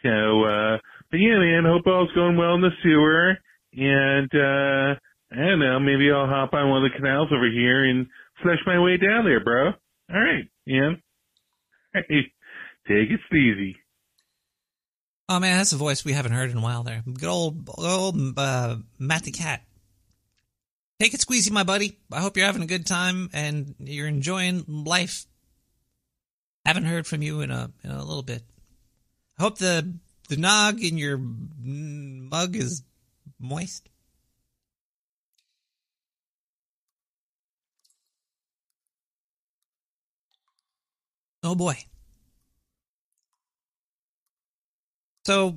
So, 0.02 0.44
uh, 0.44 0.78
but 1.10 1.18
yeah, 1.18 1.38
man, 1.38 1.64
hope 1.64 1.86
all's 1.86 2.12
going 2.12 2.36
well 2.36 2.54
in 2.54 2.62
the 2.62 2.70
sewer. 2.82 3.36
And, 3.72 4.30
uh, 4.34 4.98
I 5.32 5.48
don't 5.48 5.60
know, 5.60 5.78
maybe 5.78 6.10
I'll 6.10 6.26
hop 6.26 6.54
on 6.54 6.70
one 6.70 6.84
of 6.84 6.90
the 6.90 6.96
canals 6.96 7.28
over 7.32 7.50
here 7.50 7.84
and 7.84 8.06
flush 8.42 8.58
my 8.66 8.80
way 8.80 8.96
down 8.96 9.24
there, 9.24 9.44
bro. 9.44 9.68
All 9.68 10.20
right, 10.20 10.48
man. 10.66 11.02
Hey, 11.92 12.32
take 12.88 13.10
it 13.10 13.20
easy. 13.36 13.76
Oh 15.28 15.38
man, 15.38 15.58
that's 15.58 15.72
a 15.72 15.76
voice 15.76 16.04
we 16.04 16.12
haven't 16.12 16.32
heard 16.32 16.50
in 16.50 16.56
a 16.56 16.60
while. 16.60 16.82
There, 16.82 17.04
good 17.06 17.28
old, 17.28 17.68
old 17.78 18.16
uh, 18.36 18.76
Matt 18.98 19.22
the 19.22 19.30
Cat. 19.30 19.62
Take 21.00 21.14
it 21.14 21.20
squeezy, 21.20 21.50
my 21.50 21.62
buddy. 21.62 21.96
I 22.12 22.20
hope 22.20 22.36
you're 22.36 22.44
having 22.44 22.62
a 22.62 22.66
good 22.66 22.84
time 22.84 23.30
and 23.32 23.74
you're 23.78 24.06
enjoying 24.06 24.64
life. 24.68 25.24
Haven't 26.66 26.84
heard 26.84 27.06
from 27.06 27.22
you 27.22 27.40
in 27.40 27.50
a 27.50 27.70
in 27.82 27.90
a 27.90 28.04
little 28.04 28.22
bit. 28.22 28.42
I 29.38 29.42
hope 29.42 29.56
the 29.56 29.94
the 30.28 30.36
nog 30.36 30.78
in 30.82 30.98
your 30.98 31.16
mug 31.16 32.54
is 32.54 32.82
moist. 33.38 33.88
Oh 41.42 41.54
boy. 41.54 41.78
So, 45.24 45.56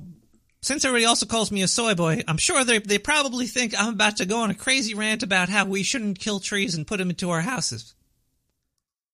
since 0.64 0.84
everybody 0.84 1.04
also 1.04 1.26
calls 1.26 1.52
me 1.52 1.62
a 1.62 1.68
soy 1.68 1.94
boy, 1.94 2.22
I'm 2.26 2.38
sure 2.38 2.64
they 2.64 2.78
they 2.78 2.98
probably 2.98 3.46
think 3.46 3.78
I'm 3.78 3.92
about 3.92 4.16
to 4.16 4.26
go 4.26 4.38
on 4.40 4.50
a 4.50 4.54
crazy 4.54 4.94
rant 4.94 5.22
about 5.22 5.50
how 5.50 5.66
we 5.66 5.82
shouldn't 5.82 6.18
kill 6.18 6.40
trees 6.40 6.74
and 6.74 6.86
put 6.86 6.98
them 6.98 7.10
into 7.10 7.30
our 7.30 7.42
houses. 7.42 7.94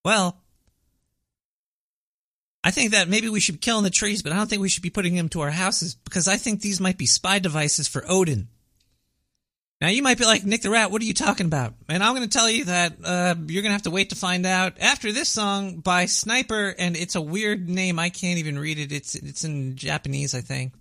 Well, 0.05 0.37
I 2.63 2.71
think 2.71 2.91
that 2.91 3.09
maybe 3.09 3.27
we 3.27 3.39
should 3.39 3.55
be 3.55 3.59
killing 3.59 3.83
the 3.83 3.89
trees, 3.89 4.21
but 4.21 4.31
I 4.31 4.35
don't 4.35 4.49
think 4.49 4.61
we 4.61 4.69
should 4.69 4.83
be 4.83 4.89
putting 4.89 5.15
them 5.15 5.29
to 5.29 5.41
our 5.41 5.51
houses 5.51 5.95
because 5.95 6.27
I 6.27 6.37
think 6.37 6.61
these 6.61 6.79
might 6.79 6.97
be 6.97 7.05
spy 7.05 7.39
devices 7.39 7.87
for 7.87 8.05
Odin. 8.07 8.47
Now 9.81 9.87
you 9.87 10.03
might 10.03 10.19
be 10.19 10.25
like 10.25 10.45
Nick 10.45 10.61
the 10.61 10.69
Rat, 10.69 10.91
what 10.91 11.01
are 11.01 11.05
you 11.05 11.13
talking 11.13 11.47
about? 11.47 11.73
And 11.89 12.03
I'm 12.03 12.15
going 12.15 12.27
to 12.27 12.37
tell 12.37 12.49
you 12.49 12.65
that 12.65 12.93
uh, 13.03 13.35
you're 13.47 13.63
going 13.63 13.71
to 13.71 13.73
have 13.73 13.81
to 13.83 13.91
wait 13.91 14.11
to 14.11 14.15
find 14.15 14.45
out 14.45 14.79
after 14.79 15.11
this 15.11 15.27
song 15.27 15.79
by 15.79 16.05
Sniper, 16.05 16.73
and 16.77 16.95
it's 16.95 17.15
a 17.15 17.21
weird 17.21 17.67
name. 17.67 17.97
I 17.97 18.09
can't 18.09 18.37
even 18.37 18.59
read 18.59 18.77
it. 18.77 18.91
It's 18.91 19.15
it's 19.15 19.43
in 19.43 19.75
Japanese, 19.75 20.35
I 20.35 20.41
think. 20.41 20.73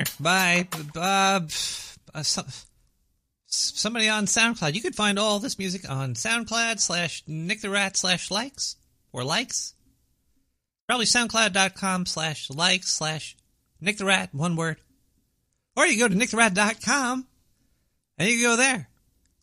S- 0.00 0.10
Sinner 0.10 0.22
by 0.22 0.68
uh, 0.96 1.40
uh, 2.14 2.22
some, 2.22 2.46
somebody 3.46 4.08
on 4.08 4.26
SoundCloud. 4.26 4.74
You 4.74 4.82
could 4.82 4.94
find 4.94 5.18
all 5.18 5.38
this 5.38 5.58
music 5.58 5.88
on 5.88 6.14
SoundCloud 6.14 6.80
slash 6.80 7.22
Nick 7.26 7.60
the 7.60 7.70
Rat 7.70 7.96
slash 7.96 8.30
likes 8.30 8.76
or 9.12 9.24
likes. 9.24 9.74
Probably 10.86 11.06
SoundCloud.com 11.06 12.06
slash 12.06 12.50
likes 12.50 12.92
slash 12.92 13.36
Nick 13.80 13.98
the 13.98 14.04
Rat, 14.04 14.34
one 14.34 14.56
word. 14.56 14.78
Or 15.76 15.86
you 15.86 15.98
go 15.98 16.08
to 16.08 16.14
nicktherat.com 16.14 17.26
and 18.18 18.28
you 18.28 18.42
go 18.42 18.56
there. 18.56 18.88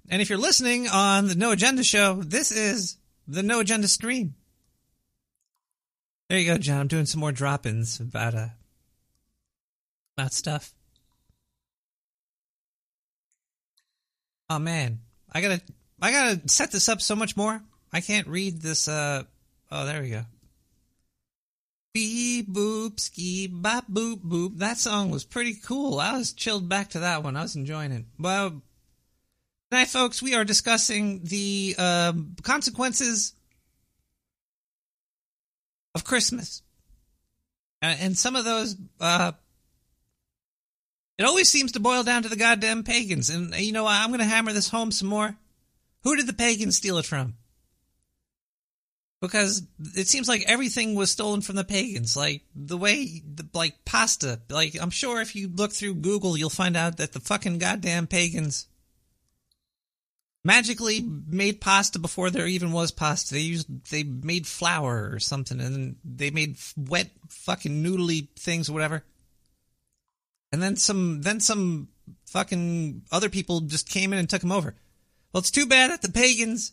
And 0.10 0.22
if 0.22 0.30
you're 0.30 0.38
listening 0.38 0.88
on 0.88 1.28
the 1.28 1.36
No 1.36 1.52
Agenda 1.52 1.84
show, 1.84 2.15
this 2.15 2.52
is 2.52 2.98
the 3.28 3.41
No 3.41 3.62
Agenda 3.62 3.88
stream. 3.88 4.36
There 6.30 6.38
you 6.38 6.46
go, 6.46 6.58
John. 6.58 6.82
I'm 6.82 6.88
doing 6.88 7.06
some 7.06 7.22
more 7.22 7.32
drop 7.32 7.65
ins 7.65 8.00
about 8.00 8.36
uh, 8.36 8.48
about 10.17 10.34
stuff. 10.34 10.73
Oh 14.49 14.60
man, 14.60 14.99
I 15.32 15.41
gotta 15.41 15.62
I 16.01 16.12
gotta 16.12 16.47
set 16.47 16.71
this 16.71 16.88
up 16.88 17.01
so 17.01 17.15
much 17.15 17.36
more. 17.36 17.62
I 17.91 18.01
can't 18.01 18.28
read 18.28 18.62
this. 18.62 18.88
Uh 18.88 19.23
oh, 19.71 19.86
there 19.86 20.01
we 20.01 20.10
go. 20.10 20.23
Beep 21.93 22.51
boop 22.51 22.99
ski 22.99 23.47
bop 23.47 23.86
boop 23.91 24.17
boop. 24.17 24.58
That 24.58 24.78
song 24.78 25.10
was 25.10 25.23
pretty 25.23 25.56
cool. 25.56 25.99
I 25.99 26.17
was 26.17 26.34
chilled 26.34 26.69
back 26.69 26.91
to 26.91 26.99
that 26.99 27.23
one. 27.23 27.36
I 27.36 27.41
was 27.41 27.56
enjoying 27.56 27.91
it. 27.91 28.06
Well, 28.19 28.62
tonight, 29.71 29.88
folks, 29.88 30.21
we 30.21 30.36
are 30.36 30.45
discussing 30.45 31.21
the 31.23 31.75
uh, 31.78 32.13
consequences 32.43 33.34
of 35.95 36.04
Christmas, 36.04 36.62
uh, 37.82 37.95
and 37.99 38.17
some 38.17 38.36
of 38.36 38.45
those 38.45 38.75
uh, 38.99 39.32
it 41.17 41.23
always 41.23 41.49
seems 41.49 41.71
to 41.73 41.80
boil 41.80 42.04
down 42.04 42.23
to 42.23 42.30
the 42.30 42.36
goddamn 42.36 42.84
pagans. 42.84 43.30
And 43.30 43.56
you 43.56 43.71
know, 43.71 43.88
I'm 43.88 44.10
going 44.10 44.19
to 44.19 44.25
hammer 44.25 44.54
this 44.54 44.69
home 44.69 44.91
some 44.91 45.08
more. 45.08 45.36
Who 46.04 46.15
did 46.15 46.28
the 46.28 46.34
pagans 46.34 46.75
steal 46.75 46.97
it 46.97 47.06
from? 47.06 47.36
Because 49.21 49.63
it 49.95 50.08
seems 50.08 50.28
like 50.28 50.43
everything 50.45 50.93
was 50.93 51.10
stolen 51.10 51.41
from 51.41 51.56
the 51.56 51.63
pagans. 51.63 52.17
Like 52.17 52.43
the 52.54 52.78
way, 52.78 53.23
the, 53.25 53.47
like 53.54 53.86
pasta. 53.86 54.41
Like 54.49 54.75
I'm 54.80 54.89
sure 54.89 55.21
if 55.21 55.36
you 55.36 55.47
look 55.47 55.71
through 55.71 55.95
Google, 55.95 56.38
you'll 56.38 56.49
find 56.49 56.75
out 56.75 56.97
that 56.97 57.13
the 57.13 57.21
fucking 57.21 57.60
goddamn 57.60 58.08
pagans 58.08 58.67
magically 60.43 61.01
made 61.01 61.60
pasta 61.60 61.97
before 61.97 62.30
there 62.30 62.45
even 62.45 62.71
was 62.71 62.91
pasta. 62.91 63.34
They 63.34 63.39
used, 63.39 63.89
they 63.89 64.04
made 64.04 64.45
flour 64.45 65.10
or 65.12 65.19
something, 65.19 65.60
and 65.60 65.95
they 66.04 66.30
made 66.30 66.58
wet 66.78 67.10
fucking 67.30 67.84
noodly 67.84 68.28
things 68.38 68.69
whatever 68.69 69.04
and 70.51 70.62
then 70.62 70.75
some 70.75 71.21
then 71.21 71.39
some 71.39 71.89
fucking 72.25 73.03
other 73.12 73.29
people 73.29 73.62
just 73.62 73.89
came 73.89 74.13
in 74.13 74.19
and 74.19 74.29
took 74.29 74.41
them 74.41 74.51
over. 74.51 74.75
Well, 75.31 75.39
it's 75.39 75.51
too 75.51 75.65
bad 75.65 75.91
that 75.91 76.01
the 76.01 76.12
pagans 76.12 76.71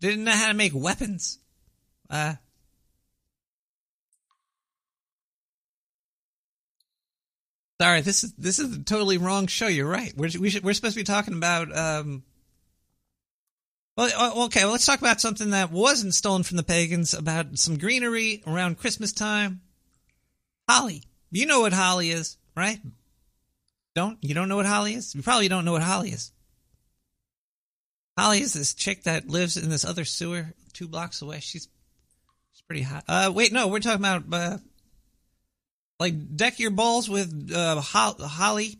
didn't 0.00 0.24
know 0.24 0.32
how 0.32 0.48
to 0.48 0.54
make 0.54 0.72
weapons. 0.74 1.38
Uh 2.10 2.34
Sorry, 7.80 8.02
this 8.02 8.24
is 8.24 8.32
this 8.34 8.58
is 8.58 8.76
the 8.76 8.84
totally 8.84 9.18
wrong 9.18 9.46
show. 9.46 9.66
You're 9.66 9.88
right. 9.88 10.12
We're 10.16 10.30
we 10.38 10.50
should, 10.50 10.62
we're 10.64 10.74
supposed 10.74 10.94
to 10.94 11.00
be 11.00 11.04
talking 11.04 11.34
about 11.34 11.76
um 11.76 12.22
well, 13.96 14.44
okay, 14.46 14.64
well, 14.64 14.72
let's 14.72 14.86
talk 14.86 15.00
about 15.00 15.20
something 15.20 15.50
that 15.50 15.70
wasn't 15.70 16.14
stolen 16.14 16.42
from 16.42 16.56
the 16.56 16.64
pagans 16.64 17.14
about 17.14 17.58
some 17.58 17.78
greenery 17.78 18.42
around 18.44 18.78
Christmas 18.78 19.12
time. 19.12 19.60
Holly. 20.68 21.04
You 21.30 21.46
know 21.46 21.60
what 21.60 21.72
holly 21.72 22.10
is, 22.10 22.36
right? 22.56 22.80
Don't 23.94 24.18
you 24.22 24.34
don't 24.34 24.48
know 24.48 24.56
what 24.56 24.66
Holly 24.66 24.94
is? 24.94 25.14
You 25.14 25.22
probably 25.22 25.48
don't 25.48 25.64
know 25.64 25.72
what 25.72 25.82
Holly 25.82 26.10
is. 26.10 26.32
Holly 28.18 28.40
is 28.40 28.52
this 28.52 28.74
chick 28.74 29.04
that 29.04 29.28
lives 29.28 29.56
in 29.56 29.70
this 29.70 29.84
other 29.84 30.04
sewer 30.04 30.54
two 30.72 30.88
blocks 30.88 31.22
away. 31.22 31.40
She's 31.40 31.68
she's 32.52 32.62
pretty 32.66 32.82
hot. 32.82 33.04
Uh, 33.08 33.32
wait, 33.34 33.52
no, 33.52 33.68
we're 33.68 33.80
talking 33.80 34.00
about 34.00 34.24
uh, 34.32 34.58
like 35.98 36.36
deck 36.36 36.58
your 36.58 36.70
balls 36.70 37.08
with 37.08 37.52
uh, 37.54 37.80
Holly. 37.80 38.78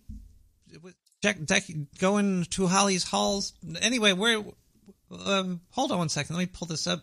Deck, 1.22 1.42
deck 1.42 1.64
going 1.98 2.44
to 2.50 2.66
Holly's 2.66 3.04
halls. 3.04 3.54
Anyway, 3.80 4.12
we're 4.12 4.44
Um, 5.10 5.60
hold 5.70 5.92
on 5.92 5.98
one 5.98 6.08
second. 6.08 6.36
Let 6.36 6.42
me 6.42 6.46
pull 6.52 6.68
this 6.68 6.86
up. 6.86 7.02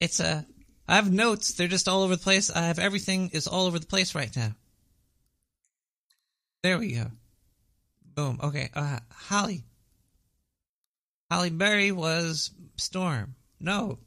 It's 0.00 0.20
a. 0.20 0.46
I 0.86 0.96
have 0.96 1.12
notes. 1.12 1.52
They're 1.52 1.68
just 1.68 1.88
all 1.88 2.02
over 2.02 2.16
the 2.16 2.22
place. 2.22 2.50
I 2.50 2.62
have 2.62 2.78
everything 2.78 3.30
is 3.32 3.46
all 3.46 3.66
over 3.66 3.78
the 3.78 3.86
place 3.86 4.14
right 4.14 4.34
now. 4.34 4.54
There 6.62 6.78
we 6.78 6.92
go. 6.92 7.06
Boom. 8.14 8.40
Okay. 8.42 8.70
Uh, 8.74 8.98
Holly. 9.12 9.64
Halle 11.30 11.50
Berry 11.50 11.92
was 11.92 12.50
Storm. 12.76 13.34
No. 13.60 13.98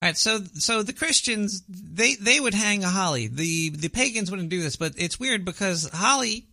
All 0.00 0.08
right, 0.08 0.16
so 0.16 0.38
so 0.54 0.84
the 0.84 0.92
Christians 0.92 1.64
they 1.68 2.14
they 2.14 2.38
would 2.38 2.54
hang 2.54 2.84
a 2.84 2.88
holly. 2.88 3.26
The 3.26 3.70
the 3.70 3.88
pagans 3.88 4.30
wouldn't 4.30 4.48
do 4.48 4.62
this, 4.62 4.76
but 4.76 4.92
it's 4.96 5.18
weird 5.18 5.44
because 5.44 5.90
holly 5.92 6.46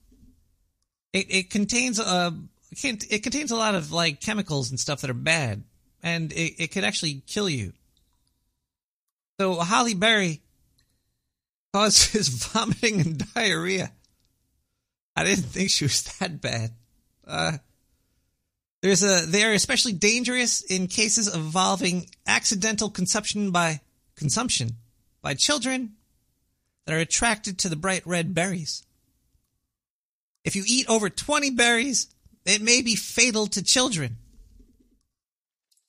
it, 1.14 1.28
it 1.30 1.50
contains 1.52 2.00
a 2.00 2.34
it 2.72 3.22
contains 3.22 3.52
a 3.52 3.56
lot 3.56 3.76
of 3.76 3.92
like 3.92 4.20
chemicals 4.20 4.72
and 4.72 4.80
stuff 4.80 5.02
that 5.02 5.12
are 5.12 5.14
bad, 5.14 5.64
and 6.02 6.32
it, 6.34 6.64
it 6.64 6.72
could 6.72 6.84
actually 6.84 7.22
kill 7.28 7.48
you. 7.48 7.74
So 9.40 9.54
holly 9.56 9.94
berry 9.94 10.42
causes 11.76 12.30
vomiting 12.54 13.02
and 13.02 13.34
diarrhea. 13.34 13.92
I 15.14 15.26
didn't 15.26 15.44
think 15.44 15.70
she 15.70 15.84
was 15.84 16.04
that 16.20 16.40
bad. 16.40 16.72
Uh, 17.28 17.58
there's 18.82 19.04
a 19.04 19.26
they 19.26 19.44
are 19.44 19.52
especially 19.52 19.92
dangerous 19.92 20.62
in 20.62 20.88
cases 20.88 21.34
involving 21.34 22.08
accidental 22.26 22.90
consumption 22.90 23.52
by 23.52 23.82
consumption 24.16 24.78
by 25.22 25.34
children 25.34 25.96
that 26.86 26.96
are 26.96 27.00
attracted 27.00 27.58
to 27.60 27.70
the 27.70 27.76
bright 27.76 28.08
red 28.08 28.34
berries. 28.34 28.84
If 30.46 30.56
you 30.56 30.64
eat 30.66 30.88
over 30.88 31.10
20 31.10 31.50
berries, 31.52 32.08
it 32.46 32.62
may 32.62 32.84
be 32.84 32.96
fatal 32.96 33.48
to 33.48 33.62
children. 33.62 34.16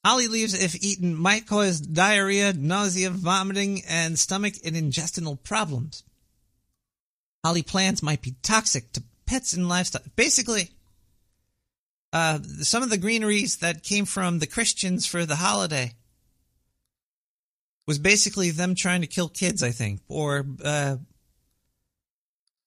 Holly 0.07 0.29
leaves, 0.29 0.55
if 0.55 0.81
eaten, 0.85 1.17
might 1.17 1.49
cause 1.49 1.81
diarrhea, 1.81 2.53
nausea, 2.53 3.11
vomiting, 3.11 3.83
and 3.89 4.17
stomach 4.17 4.55
and 4.65 4.77
intestinal 4.77 5.35
problems. 5.35 6.05
Holly 7.45 7.65
plants 7.65 8.05
might 8.05 8.23
be 8.23 8.37
toxic 8.41 8.93
to 8.93 9.03
pets 9.27 9.53
and 9.53 9.69
livestock. 9.69 10.03
Basically, 10.15 10.71
uh, 12.13 12.39
some 12.61 12.85
of 12.85 12.91
the 12.91 12.99
greeneries 12.99 13.57
that 13.57 13.83
came 13.83 14.05
from 14.05 14.39
the 14.39 14.47
Christians 14.47 15.07
for 15.07 15.27
the 15.27 15.35
holiday 15.35 15.95
was 17.89 17.99
basically 17.99 18.53
them 18.53 18.77
trying 18.77 19.01
to 19.01 19.09
kill 19.09 19.29
kids, 19.29 19.61
I 19.61 19.73
think. 19.73 20.03
Or 20.07 20.47
uh, 20.65 20.99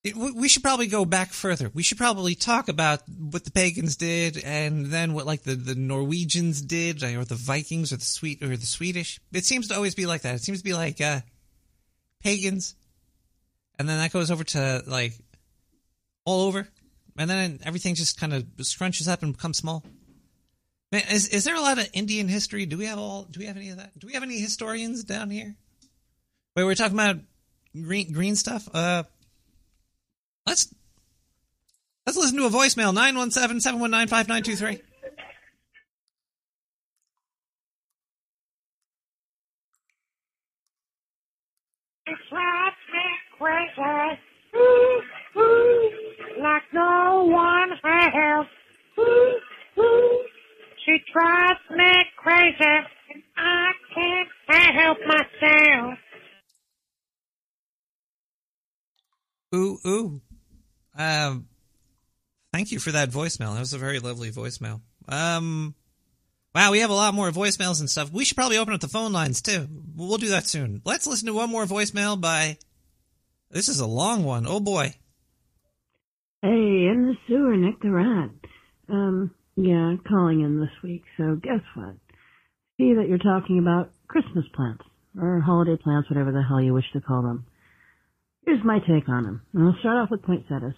it, 0.02 0.16
we 0.16 0.48
should 0.48 0.62
probably 0.62 0.86
go 0.86 1.04
back 1.04 1.30
further. 1.30 1.70
We 1.72 1.82
should 1.82 1.98
probably 1.98 2.34
talk 2.34 2.68
about 2.68 3.02
what 3.08 3.44
the 3.44 3.50
pagans 3.50 3.96
did, 3.96 4.42
and 4.44 4.86
then 4.86 5.12
what 5.12 5.26
like 5.26 5.42
the, 5.42 5.54
the 5.54 5.74
Norwegians 5.74 6.62
did, 6.62 7.02
or 7.02 7.24
the 7.24 7.34
Vikings, 7.34 7.92
or 7.92 7.96
the 7.96 8.04
sweet 8.04 8.42
or 8.42 8.56
the 8.56 8.66
Swedish. 8.66 9.20
It 9.32 9.44
seems 9.44 9.68
to 9.68 9.74
always 9.74 9.94
be 9.94 10.06
like 10.06 10.22
that. 10.22 10.36
It 10.36 10.42
seems 10.42 10.58
to 10.58 10.64
be 10.64 10.74
like 10.74 11.00
uh, 11.00 11.20
pagans, 12.22 12.74
and 13.78 13.88
then 13.88 13.98
that 13.98 14.12
goes 14.12 14.30
over 14.30 14.44
to 14.44 14.82
like 14.86 15.14
all 16.24 16.46
over 16.46 16.68
and 17.20 17.28
then 17.28 17.60
everything 17.64 17.94
just 17.94 18.18
kind 18.18 18.32
of 18.32 18.44
scrunches 18.58 19.06
up 19.06 19.22
and 19.22 19.34
becomes 19.36 19.58
small. 19.58 19.84
Man, 20.90 21.02
is 21.10 21.28
is 21.28 21.44
there 21.44 21.54
a 21.54 21.60
lot 21.60 21.78
of 21.78 21.88
Indian 21.92 22.28
history? 22.28 22.66
Do 22.66 22.78
we 22.78 22.86
have 22.86 22.98
all? 22.98 23.24
Do 23.24 23.40
we 23.40 23.46
have 23.46 23.56
any 23.56 23.68
of 23.68 23.76
that? 23.76 23.96
Do 23.98 24.06
we 24.06 24.14
have 24.14 24.22
any 24.22 24.38
historians 24.38 25.04
down 25.04 25.30
here? 25.30 25.54
Wait, 26.56 26.64
we're 26.64 26.74
talking 26.74 26.96
about 26.96 27.16
green 27.74 28.12
green 28.12 28.36
stuff. 28.36 28.68
Uh, 28.72 29.04
let's 30.46 30.74
let's 32.06 32.18
listen 32.18 32.38
to 32.38 32.46
a 32.46 32.50
voicemail 32.50 32.92
917-719-5923. 32.94 34.80
It's 42.06 42.20
drives 42.28 42.76
me 42.92 43.06
crazy. 43.38 44.20
Ooh, 44.56 45.00
ooh, 45.36 45.90
like 46.42 46.62
no 46.72 47.24
one 47.30 47.70
else. 47.84 48.48
Ooh, 48.98 49.38
ooh, 49.78 50.24
she 50.84 50.98
drives 51.12 51.60
me 51.70 52.04
crazy, 52.16 52.56
and 53.14 53.22
I 53.36 53.72
can't 53.94 54.74
help 54.74 54.98
myself. 55.06 55.98
Ooh 59.54 59.78
ooh. 59.86 60.20
Um, 61.00 61.46
thank 62.52 62.72
you 62.72 62.78
for 62.78 62.92
that 62.92 63.10
voicemail. 63.10 63.54
That 63.54 63.60
was 63.60 63.72
a 63.72 63.78
very 63.78 64.00
lovely 64.00 64.30
voicemail. 64.30 64.82
Um, 65.08 65.74
wow, 66.54 66.72
we 66.72 66.80
have 66.80 66.90
a 66.90 66.94
lot 66.94 67.14
more 67.14 67.30
voicemails 67.30 67.80
and 67.80 67.88
stuff. 67.88 68.12
We 68.12 68.26
should 68.26 68.36
probably 68.36 68.58
open 68.58 68.74
up 68.74 68.80
the 68.80 68.88
phone 68.88 69.12
lines 69.12 69.40
too. 69.40 69.66
We'll 69.96 70.18
do 70.18 70.28
that 70.28 70.46
soon. 70.46 70.82
Let's 70.84 71.06
listen 71.06 71.26
to 71.26 71.32
one 71.32 71.50
more 71.50 71.64
voicemail 71.64 72.20
by. 72.20 72.58
This 73.50 73.68
is 73.68 73.80
a 73.80 73.86
long 73.86 74.24
one. 74.24 74.46
Oh 74.46 74.60
boy. 74.60 74.94
Hey, 76.42 76.48
in 76.48 77.06
the 77.06 77.14
sewer, 77.26 77.56
Nick 77.56 77.80
the 77.80 77.90
Rat. 77.90 78.30
Um, 78.88 79.34
yeah, 79.56 79.96
calling 80.06 80.42
in 80.42 80.60
this 80.60 80.82
week, 80.82 81.02
so 81.16 81.36
guess 81.36 81.60
what? 81.74 81.96
See 82.78 82.94
that 82.94 83.08
you're 83.08 83.18
talking 83.18 83.58
about 83.58 83.90
Christmas 84.06 84.44
plants, 84.54 84.84
or 85.18 85.40
holiday 85.40 85.76
plants, 85.82 86.10
whatever 86.10 86.30
the 86.32 86.42
hell 86.46 86.60
you 86.60 86.74
wish 86.74 86.90
to 86.92 87.00
call 87.00 87.22
them. 87.22 87.46
Here's 88.44 88.64
my 88.64 88.78
take 88.80 89.08
on 89.08 89.24
them. 89.24 89.42
And 89.52 89.64
I'll 89.64 89.76
start 89.80 89.98
off 89.98 90.10
with 90.10 90.22
poinsettias. 90.22 90.74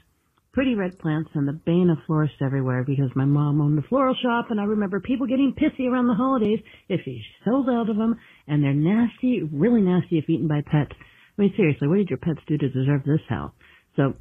Pretty 0.53 0.75
red 0.75 0.99
plants 0.99 1.31
and 1.33 1.49
the 1.49 1.59
bane 1.65 1.88
of 1.88 1.97
florists 2.07 2.37
everywhere 2.45 2.85
because 2.85 3.11
my 3.15 3.25
mom 3.25 3.62
owned 3.62 3.79
a 3.79 3.88
floral 3.88 4.15
shop 4.23 4.51
and 4.51 4.61
I 4.61 4.65
remember 4.65 5.01
people 5.01 5.27
getting 5.27 5.55
pissy 5.55 5.91
around 5.91 6.09
the 6.09 6.15
holidays 6.15 6.59
if 6.91 7.01
she 7.07 7.23
sold 7.43 7.71
out 7.71 7.88
of 7.88 7.97
them 7.97 8.17
and 8.47 8.62
they're 8.62 8.75
nasty, 8.75 9.43
really 9.51 9.81
nasty 9.81 10.19
if 10.19 10.29
eaten 10.29 10.49
by 10.49 10.61
pets. 10.61 10.93
I 10.93 11.41
mean, 11.41 11.55
seriously, 11.57 11.88
what 11.88 11.97
did 11.97 12.11
your 12.11 12.19
pets 12.19 12.41
do 12.47 12.59
to 12.59 12.69
deserve 12.69 13.03
this 13.05 13.21
hell? 13.31 13.55
So, 13.97 14.15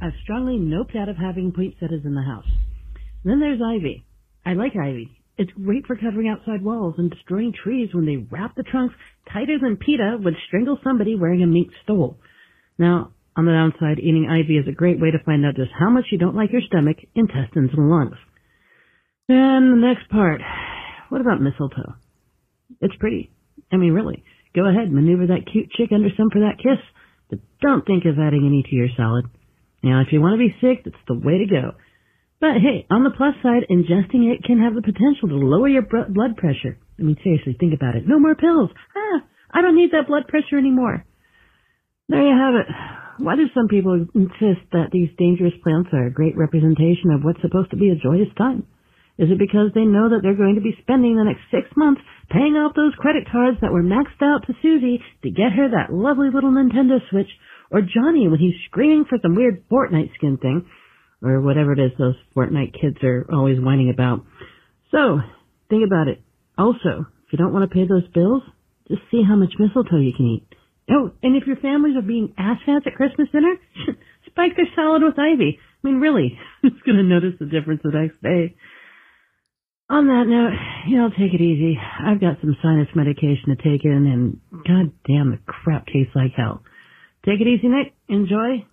I've 0.00 0.18
strongly 0.24 0.58
noped 0.58 0.96
out 0.96 1.08
of 1.08 1.16
having 1.16 1.52
poinsettias 1.52 2.04
in 2.04 2.14
the 2.14 2.22
house. 2.22 2.50
Then 3.24 3.38
there's 3.38 3.60
ivy. 3.62 4.04
I 4.44 4.54
like 4.54 4.72
ivy. 4.74 5.10
It's 5.38 5.52
great 5.52 5.86
for 5.86 5.94
covering 5.96 6.28
outside 6.28 6.62
walls 6.64 6.96
and 6.98 7.08
destroying 7.08 7.52
trees 7.52 7.90
when 7.94 8.06
they 8.06 8.16
wrap 8.16 8.56
the 8.56 8.64
trunks 8.64 8.94
tighter 9.32 9.58
than 9.62 9.76
PETA 9.76 10.18
would 10.22 10.34
strangle 10.48 10.78
somebody 10.82 11.14
wearing 11.14 11.42
a 11.42 11.46
mink 11.46 11.68
stole. 11.84 12.18
Now, 12.78 13.12
on 13.36 13.46
the 13.46 13.52
downside, 13.52 13.98
eating 13.98 14.28
ivy 14.28 14.58
is 14.58 14.68
a 14.68 14.76
great 14.76 15.00
way 15.00 15.10
to 15.10 15.24
find 15.24 15.44
out 15.46 15.56
just 15.56 15.72
how 15.78 15.90
much 15.90 16.06
you 16.12 16.18
don't 16.18 16.36
like 16.36 16.52
your 16.52 16.60
stomach, 16.66 16.98
intestines, 17.14 17.70
and 17.72 17.90
lungs. 17.90 18.16
And 19.28 19.72
the 19.72 19.86
next 19.86 20.08
part. 20.10 20.40
What 21.08 21.20
about 21.20 21.40
mistletoe? 21.40 21.94
It's 22.80 22.96
pretty. 22.96 23.30
I 23.72 23.76
mean, 23.76 23.92
really. 23.92 24.24
Go 24.54 24.68
ahead, 24.68 24.92
maneuver 24.92 25.28
that 25.28 25.48
cute 25.50 25.70
chick 25.72 25.90
under 25.92 26.10
some 26.16 26.28
for 26.30 26.40
that 26.40 26.58
kiss, 26.58 26.80
but 27.30 27.38
don't 27.62 27.86
think 27.86 28.04
of 28.04 28.18
adding 28.18 28.44
any 28.44 28.62
to 28.62 28.74
your 28.76 28.88
salad. 28.96 29.24
Now, 29.82 30.02
if 30.02 30.12
you 30.12 30.20
want 30.20 30.38
to 30.38 30.44
be 30.44 30.54
sick, 30.60 30.84
that's 30.84 31.02
the 31.08 31.14
way 31.14 31.38
to 31.38 31.46
go. 31.46 31.72
But 32.40 32.60
hey, 32.60 32.86
on 32.90 33.04
the 33.04 33.16
plus 33.16 33.34
side, 33.42 33.64
ingesting 33.70 34.28
it 34.28 34.44
can 34.44 34.60
have 34.60 34.74
the 34.74 34.82
potential 34.82 35.28
to 35.28 35.36
lower 35.36 35.68
your 35.68 35.82
blood 35.82 36.36
pressure. 36.36 36.76
I 36.98 37.02
mean, 37.02 37.16
seriously, 37.22 37.56
think 37.58 37.72
about 37.72 37.96
it. 37.96 38.06
No 38.06 38.18
more 38.18 38.34
pills. 38.34 38.70
Ah, 38.96 39.24
I 39.52 39.62
don't 39.62 39.76
need 39.76 39.92
that 39.92 40.08
blood 40.08 40.28
pressure 40.28 40.58
anymore. 40.58 41.04
There 42.08 42.20
you 42.20 42.36
have 42.36 42.54
it. 42.56 42.66
Why 43.18 43.36
do 43.36 43.46
some 43.54 43.68
people 43.68 44.06
insist 44.14 44.64
that 44.72 44.90
these 44.90 45.10
dangerous 45.18 45.52
plants 45.62 45.90
are 45.92 46.06
a 46.06 46.12
great 46.12 46.36
representation 46.36 47.10
of 47.12 47.22
what's 47.22 47.42
supposed 47.42 47.70
to 47.70 47.76
be 47.76 47.90
a 47.90 47.96
joyous 47.96 48.32
time? 48.38 48.66
Is 49.18 49.28
it 49.30 49.38
because 49.38 49.70
they 49.74 49.84
know 49.84 50.08
that 50.08 50.20
they're 50.22 50.38
going 50.38 50.54
to 50.56 50.64
be 50.64 50.76
spending 50.80 51.16
the 51.16 51.28
next 51.28 51.44
six 51.52 51.68
months 51.76 52.00
paying 52.30 52.56
off 52.56 52.74
those 52.74 52.94
credit 52.96 53.28
cards 53.30 53.58
that 53.60 53.72
were 53.72 53.82
maxed 53.82 54.22
out 54.22 54.46
to 54.46 54.54
Susie 54.62 55.02
to 55.22 55.30
get 55.30 55.52
her 55.52 55.68
that 55.68 55.92
lovely 55.92 56.30
little 56.32 56.50
Nintendo 56.50 56.98
Switch, 57.10 57.28
or 57.70 57.82
Johnny 57.82 58.28
when 58.28 58.40
he's 58.40 58.56
screaming 58.66 59.04
for 59.04 59.18
some 59.20 59.36
weird 59.36 59.68
Fortnite 59.68 60.14
skin 60.14 60.38
thing, 60.38 60.64
or 61.22 61.40
whatever 61.40 61.72
it 61.72 61.78
is 61.78 61.92
those 61.98 62.16
Fortnite 62.34 62.72
kids 62.80 62.96
are 63.02 63.26
always 63.32 63.60
whining 63.60 63.90
about? 63.90 64.24
So, 64.90 65.20
think 65.68 65.84
about 65.86 66.08
it. 66.08 66.22
Also, 66.56 67.06
if 67.26 67.32
you 67.32 67.38
don't 67.38 67.52
want 67.52 67.68
to 67.68 67.74
pay 67.74 67.86
those 67.86 68.08
bills, 68.14 68.42
just 68.88 69.02
see 69.10 69.22
how 69.22 69.36
much 69.36 69.52
mistletoe 69.58 69.98
you 69.98 70.12
can 70.16 70.26
eat. 70.26 70.51
Oh, 70.90 71.12
and 71.22 71.36
if 71.36 71.46
your 71.46 71.56
families 71.56 71.96
are 71.96 72.02
being 72.02 72.34
asshats 72.38 72.86
at 72.86 72.94
Christmas 72.94 73.28
dinner, 73.30 73.54
spike 74.26 74.56
their 74.56 74.66
salad 74.74 75.02
with 75.02 75.18
ivy. 75.18 75.58
I 75.58 75.86
mean, 75.86 76.00
really, 76.00 76.38
who's 76.62 76.80
going 76.84 76.96
to 76.96 77.02
notice 77.02 77.34
the 77.38 77.46
difference 77.46 77.82
the 77.84 77.90
next 77.90 78.20
day? 78.22 78.56
On 79.90 80.06
that 80.06 80.24
note, 80.26 80.56
you 80.88 80.96
know, 80.96 81.10
take 81.10 81.34
it 81.34 81.42
easy. 81.42 81.78
I've 81.78 82.20
got 82.20 82.40
some 82.40 82.56
sinus 82.62 82.88
medication 82.94 83.54
to 83.54 83.56
take 83.56 83.84
in, 83.84 84.06
and 84.06 84.40
god 84.64 84.92
damn, 85.06 85.30
the 85.30 85.38
crap 85.46 85.86
tastes 85.86 86.14
like 86.14 86.32
hell. 86.34 86.62
Take 87.26 87.40
it 87.40 87.46
easy, 87.46 87.68
Nick. 87.68 87.92
Enjoy. 88.08 88.64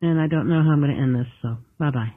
And 0.00 0.20
I 0.20 0.26
don't 0.26 0.48
know 0.48 0.62
how 0.62 0.70
I'm 0.70 0.80
going 0.80 0.96
to 0.96 1.00
end 1.00 1.14
this, 1.14 1.30
so 1.42 1.58
bye 1.78 1.90
bye. 1.90 2.14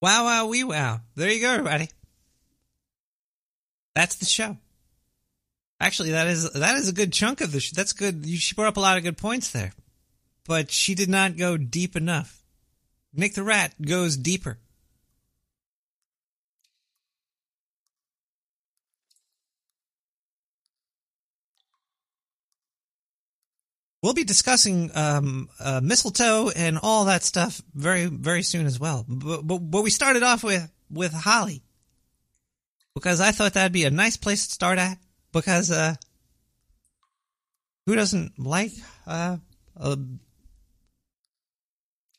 Wow, 0.00 0.24
wow, 0.24 0.46
wee 0.46 0.64
wow. 0.64 1.00
There 1.16 1.30
you 1.30 1.40
go, 1.40 1.50
everybody. 1.50 1.88
That's 3.94 4.16
the 4.16 4.26
show. 4.26 4.56
Actually, 5.82 6.12
that 6.12 6.28
is 6.28 6.48
that 6.52 6.76
is 6.76 6.88
a 6.88 6.92
good 6.92 7.12
chunk 7.12 7.40
of 7.40 7.50
the 7.50 7.58
show. 7.58 7.72
That's 7.74 7.92
good. 7.92 8.24
She 8.24 8.54
brought 8.54 8.68
up 8.68 8.76
a 8.76 8.80
lot 8.80 8.98
of 8.98 9.02
good 9.02 9.18
points 9.18 9.50
there, 9.50 9.72
but 10.46 10.70
she 10.70 10.94
did 10.94 11.08
not 11.08 11.36
go 11.36 11.56
deep 11.56 11.96
enough. 11.96 12.44
Nick 13.12 13.34
the 13.34 13.42
Rat 13.42 13.74
goes 13.82 14.16
deeper. 14.16 14.58
We'll 24.04 24.14
be 24.14 24.22
discussing 24.22 24.92
um, 24.94 25.48
uh, 25.58 25.80
mistletoe 25.82 26.50
and 26.54 26.78
all 26.80 27.06
that 27.06 27.24
stuff 27.24 27.60
very, 27.74 28.06
very 28.06 28.44
soon 28.44 28.66
as 28.66 28.78
well. 28.78 29.04
But, 29.08 29.42
but, 29.42 29.58
but 29.58 29.82
we 29.82 29.90
started 29.90 30.22
off 30.22 30.44
with 30.44 30.70
with 30.88 31.12
Holly 31.12 31.64
because 32.94 33.20
I 33.20 33.32
thought 33.32 33.54
that'd 33.54 33.72
be 33.72 33.84
a 33.84 33.90
nice 33.90 34.16
place 34.16 34.46
to 34.46 34.52
start 34.52 34.78
at. 34.78 34.98
Because 35.32 35.70
uh, 35.70 35.94
who 37.86 37.94
doesn't 37.94 38.38
like 38.38 38.72
uh, 39.06 39.38
uh, 39.78 39.96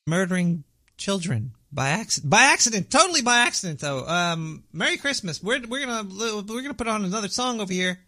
murdering 0.08 0.64
children 0.98 1.52
by 1.72 1.90
accident? 1.90 2.30
By 2.30 2.44
accident, 2.44 2.92
totally 2.92 3.22
by 3.22 3.40
accident, 3.40 3.80
though. 3.80 4.08
Um, 4.08 4.64
Merry 4.74 4.98
Christmas. 4.98 5.42
We're 5.42 5.62
we're 5.68 5.86
gonna 5.86 6.44
we're 6.48 6.62
gonna 6.62 6.74
put 6.74 6.88
on 6.88 7.06
another 7.06 7.30
song 7.30 7.60
over 7.60 7.72
here. 7.72 8.00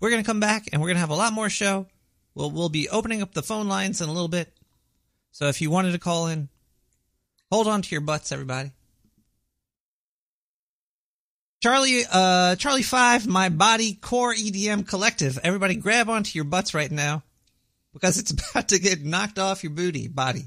We're 0.00 0.10
gonna 0.10 0.24
come 0.24 0.40
back 0.40 0.68
and 0.72 0.80
we're 0.80 0.88
gonna 0.88 1.00
have 1.00 1.10
a 1.10 1.14
lot 1.14 1.32
more 1.32 1.50
show. 1.50 1.86
We'll 2.34 2.50
we'll 2.50 2.70
be 2.70 2.88
opening 2.88 3.22
up 3.22 3.34
the 3.34 3.42
phone 3.42 3.68
lines 3.68 4.00
in 4.00 4.08
a 4.08 4.12
little 4.12 4.28
bit. 4.28 4.52
So 5.32 5.46
if 5.46 5.60
you 5.60 5.70
wanted 5.70 5.92
to 5.92 5.98
call 5.98 6.26
in, 6.26 6.48
hold 7.52 7.68
on 7.68 7.82
to 7.82 7.90
your 7.90 8.00
butts, 8.00 8.32
everybody. 8.32 8.72
Charlie, 11.60 12.04
uh, 12.10 12.56
Charlie 12.56 12.82
Five, 12.82 13.26
my 13.26 13.50
body 13.50 13.92
core 13.92 14.34
EDM 14.34 14.88
collective. 14.88 15.38
Everybody, 15.44 15.76
grab 15.76 16.08
onto 16.08 16.34
your 16.34 16.46
butts 16.46 16.72
right 16.72 16.90
now, 16.90 17.22
because 17.92 18.18
it's 18.18 18.30
about 18.50 18.68
to 18.68 18.78
get 18.78 19.04
knocked 19.04 19.38
off 19.38 19.62
your 19.62 19.72
booty 19.72 20.08
body. 20.08 20.46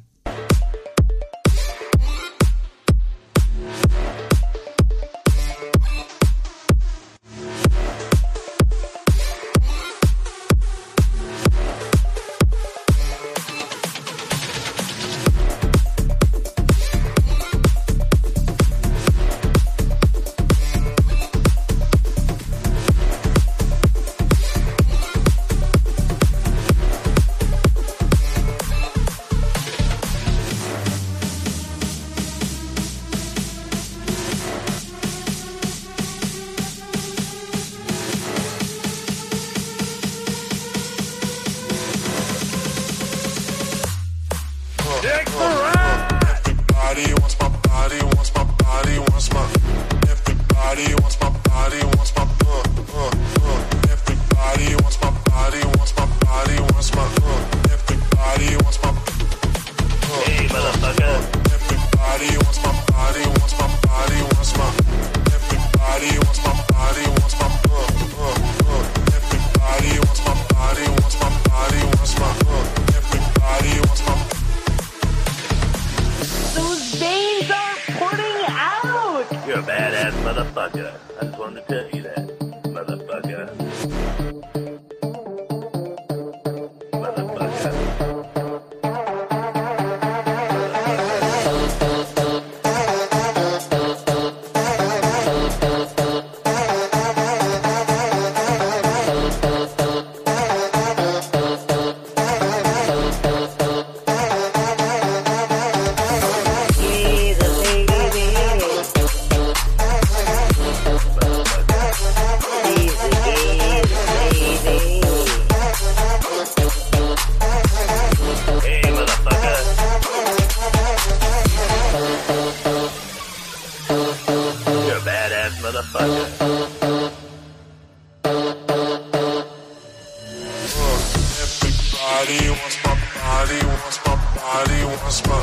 Wants 133.24 133.56
my 133.56 133.64
body, 133.64 133.64
wants 133.66 134.00
my 134.06 134.16
body, 134.36 134.84
wants 134.86 135.22
my. 135.28 135.40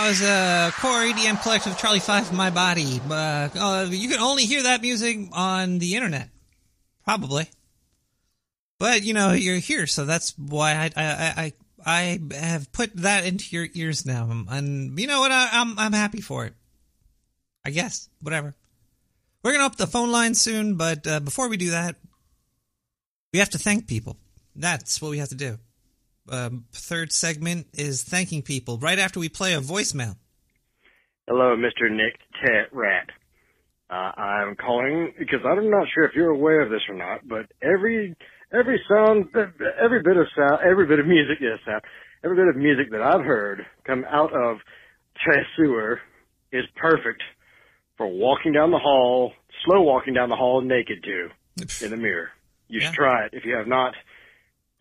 was 0.09 0.21
a 0.23 0.73
core 0.79 1.03
EDM 1.03 1.39
collective, 1.43 1.77
Charlie 1.77 1.99
Five, 1.99 2.33
My 2.33 2.49
Body. 2.49 2.99
Uh, 3.07 3.47
uh, 3.55 3.87
you 3.91 4.09
can 4.09 4.19
only 4.19 4.43
hear 4.43 4.63
that 4.63 4.81
music 4.81 5.19
on 5.33 5.77
the 5.77 5.95
internet, 5.95 6.29
probably. 7.05 7.47
But 8.79 9.03
you 9.03 9.13
know 9.13 9.33
you're 9.33 9.59
here, 9.59 9.85
so 9.85 10.05
that's 10.05 10.35
why 10.35 10.71
I 10.71 10.89
I 10.95 11.53
I, 11.85 12.19
I 12.31 12.35
have 12.35 12.71
put 12.71 12.95
that 12.95 13.23
into 13.23 13.55
your 13.55 13.67
ears 13.75 14.03
now, 14.03 14.27
and 14.49 14.99
you 14.99 15.05
know 15.05 15.19
what? 15.19 15.31
I, 15.31 15.49
I'm 15.51 15.77
I'm 15.77 15.93
happy 15.93 16.21
for 16.21 16.47
it. 16.47 16.55
I 17.63 17.69
guess 17.69 18.09
whatever. 18.19 18.55
We're 19.43 19.51
gonna 19.51 19.65
up 19.65 19.75
the 19.75 19.85
phone 19.85 20.11
line 20.11 20.33
soon, 20.33 20.73
but 20.73 21.05
uh, 21.05 21.19
before 21.19 21.49
we 21.49 21.57
do 21.57 21.69
that, 21.69 21.97
we 23.31 23.37
have 23.37 23.51
to 23.51 23.59
thank 23.59 23.85
people. 23.85 24.17
That's 24.55 25.03
what 25.03 25.11
we 25.11 25.19
have 25.19 25.29
to 25.29 25.35
do. 25.35 25.59
Um, 26.29 26.65
third 26.71 27.11
segment 27.11 27.67
is 27.73 28.03
thanking 28.03 28.41
people 28.41 28.77
right 28.77 28.99
after 28.99 29.19
we 29.19 29.29
play 29.29 29.53
a 29.53 29.59
voicemail. 29.59 30.15
Hello, 31.27 31.55
Mr. 31.55 31.91
Nick 31.91 32.19
the 32.41 32.63
Rat. 32.71 33.09
Uh, 33.89 34.11
I'm 34.19 34.55
calling 34.55 35.13
because 35.17 35.39
I'm 35.45 35.69
not 35.69 35.87
sure 35.93 36.03
if 36.03 36.15
you're 36.15 36.29
aware 36.29 36.61
of 36.61 36.69
this 36.69 36.81
or 36.87 36.95
not, 36.95 37.27
but 37.27 37.51
every 37.61 38.15
every 38.53 38.81
sound, 38.87 39.25
every 39.35 40.01
bit 40.03 40.17
of 40.17 40.27
sound, 40.35 40.59
every 40.63 40.85
bit 40.85 40.99
of 40.99 41.07
music, 41.07 41.37
yes, 41.41 41.59
sound, 41.65 41.81
every 42.23 42.35
bit 42.37 42.47
of 42.47 42.55
music 42.55 42.91
that 42.91 43.01
I've 43.01 43.25
heard 43.25 43.65
come 43.85 44.05
out 44.09 44.33
of 44.33 44.57
Sewer 45.55 45.99
is 46.51 46.65
perfect 46.75 47.21
for 47.97 48.07
walking 48.07 48.53
down 48.53 48.71
the 48.71 48.79
hall, 48.79 49.33
slow 49.65 49.81
walking 49.81 50.13
down 50.13 50.29
the 50.29 50.35
hall 50.35 50.61
naked 50.61 51.03
to 51.03 51.29
in 51.83 51.91
the 51.91 51.97
mirror. 51.97 52.29
You 52.67 52.79
should 52.79 52.93
try 52.93 53.25
it 53.25 53.33
if 53.33 53.45
you 53.45 53.55
have 53.55 53.67
not. 53.67 53.95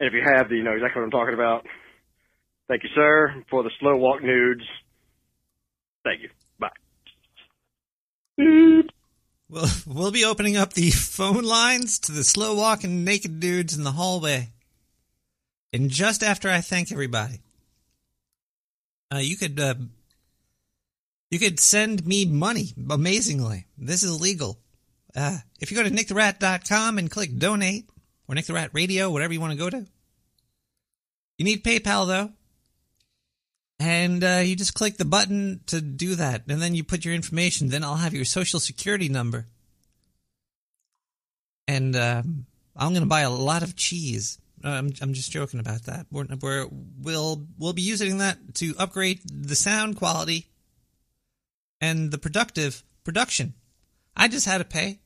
And 0.01 0.07
if 0.07 0.15
you 0.15 0.23
have, 0.25 0.51
you 0.51 0.63
know 0.63 0.73
exactly 0.73 1.01
what 1.01 1.07
I'm 1.07 1.11
talking 1.11 1.35
about. 1.35 1.67
Thank 2.69 2.83
you, 2.83 2.91
sir, 2.95 3.43
for 3.51 3.63
the 3.63 3.71
slow 3.81 3.97
walk 3.97 4.23
nudes. 4.23 4.63
Thank 6.05 6.23
you. 6.23 6.29
Bye. 6.59 6.69
We'll, 9.49 9.67
we'll 9.87 10.11
be 10.11 10.25
opening 10.25 10.57
up 10.57 10.75
the 10.75 10.91
phone 10.91 11.43
lines 11.43 11.99
to 12.01 12.13
the 12.13 12.25
slow 12.25 12.55
walking 12.55 13.05
naked 13.05 13.41
dudes 13.41 13.77
in 13.77 13.83
the 13.83 13.93
hallway. 13.93 14.51
And 15.73 15.91
just 15.91 16.23
after 16.23 16.51
I 16.51 16.61
thank 16.61 16.93
everybody, 16.93 17.41
uh, 19.13 19.19
you 19.19 19.37
could 19.37 19.59
uh, 19.59 19.75
you 21.31 21.39
could 21.39 21.59
send 21.61 22.07
me 22.07 22.25
money. 22.25 22.73
Amazingly, 22.91 23.67
this 23.77 24.03
is 24.03 24.21
legal. 24.21 24.59
Uh, 25.17 25.39
if 25.61 25.71
you 25.71 25.77
go 25.77 25.83
to 25.83 25.91
nicktherat.com 25.91 26.99
and 26.99 27.11
click 27.11 27.37
donate 27.39 27.89
or 28.29 28.35
Nick 28.35 28.47
the 28.47 28.53
Rat 28.53 28.71
Radio, 28.73 29.11
whatever 29.11 29.33
you 29.33 29.41
want 29.41 29.53
to 29.53 29.59
go 29.59 29.71
to, 29.71 29.87
you 31.39 31.45
need 31.45 31.65
PayPal 31.65 32.07
though. 32.07 32.31
And 33.81 34.25
uh, 34.25 34.43
you 34.45 34.57
just 34.57 34.75
click 34.75 34.97
the 34.97 35.05
button 35.05 35.61
to 35.67 35.81
do 35.81 36.17
that, 36.17 36.43
and 36.49 36.61
then 36.61 36.75
you 36.75 36.83
put 36.83 37.05
your 37.05 37.15
information. 37.15 37.69
Then 37.69 37.85
I'll 37.85 37.95
have 37.95 38.13
your 38.13 38.25
social 38.25 38.59
security 38.59 39.09
number, 39.09 39.47
and 41.69 41.95
um, 41.95 42.47
I'm 42.77 42.91
going 42.91 43.03
to 43.03 43.09
buy 43.09 43.21
a 43.21 43.31
lot 43.31 43.63
of 43.63 43.77
cheese. 43.77 44.39
Uh, 44.65 44.71
I'm 44.71 44.93
I'm 45.01 45.13
just 45.13 45.31
joking 45.31 45.61
about 45.61 45.85
that. 45.85 46.07
We're, 46.11 46.27
we're 46.41 46.67
we'll 47.01 47.47
we'll 47.57 47.73
be 47.73 47.83
using 47.83 48.19
that 48.19 48.57
to 48.57 48.75
upgrade 48.79 49.21
the 49.25 49.55
sound 49.55 49.95
quality 49.97 50.49
and 51.81 52.11
the 52.11 52.19
productive 52.19 52.83
production. 53.05 53.55
I 54.17 54.27
just 54.27 54.47
had 54.47 54.59
to 54.59 54.65
pay 54.65 54.99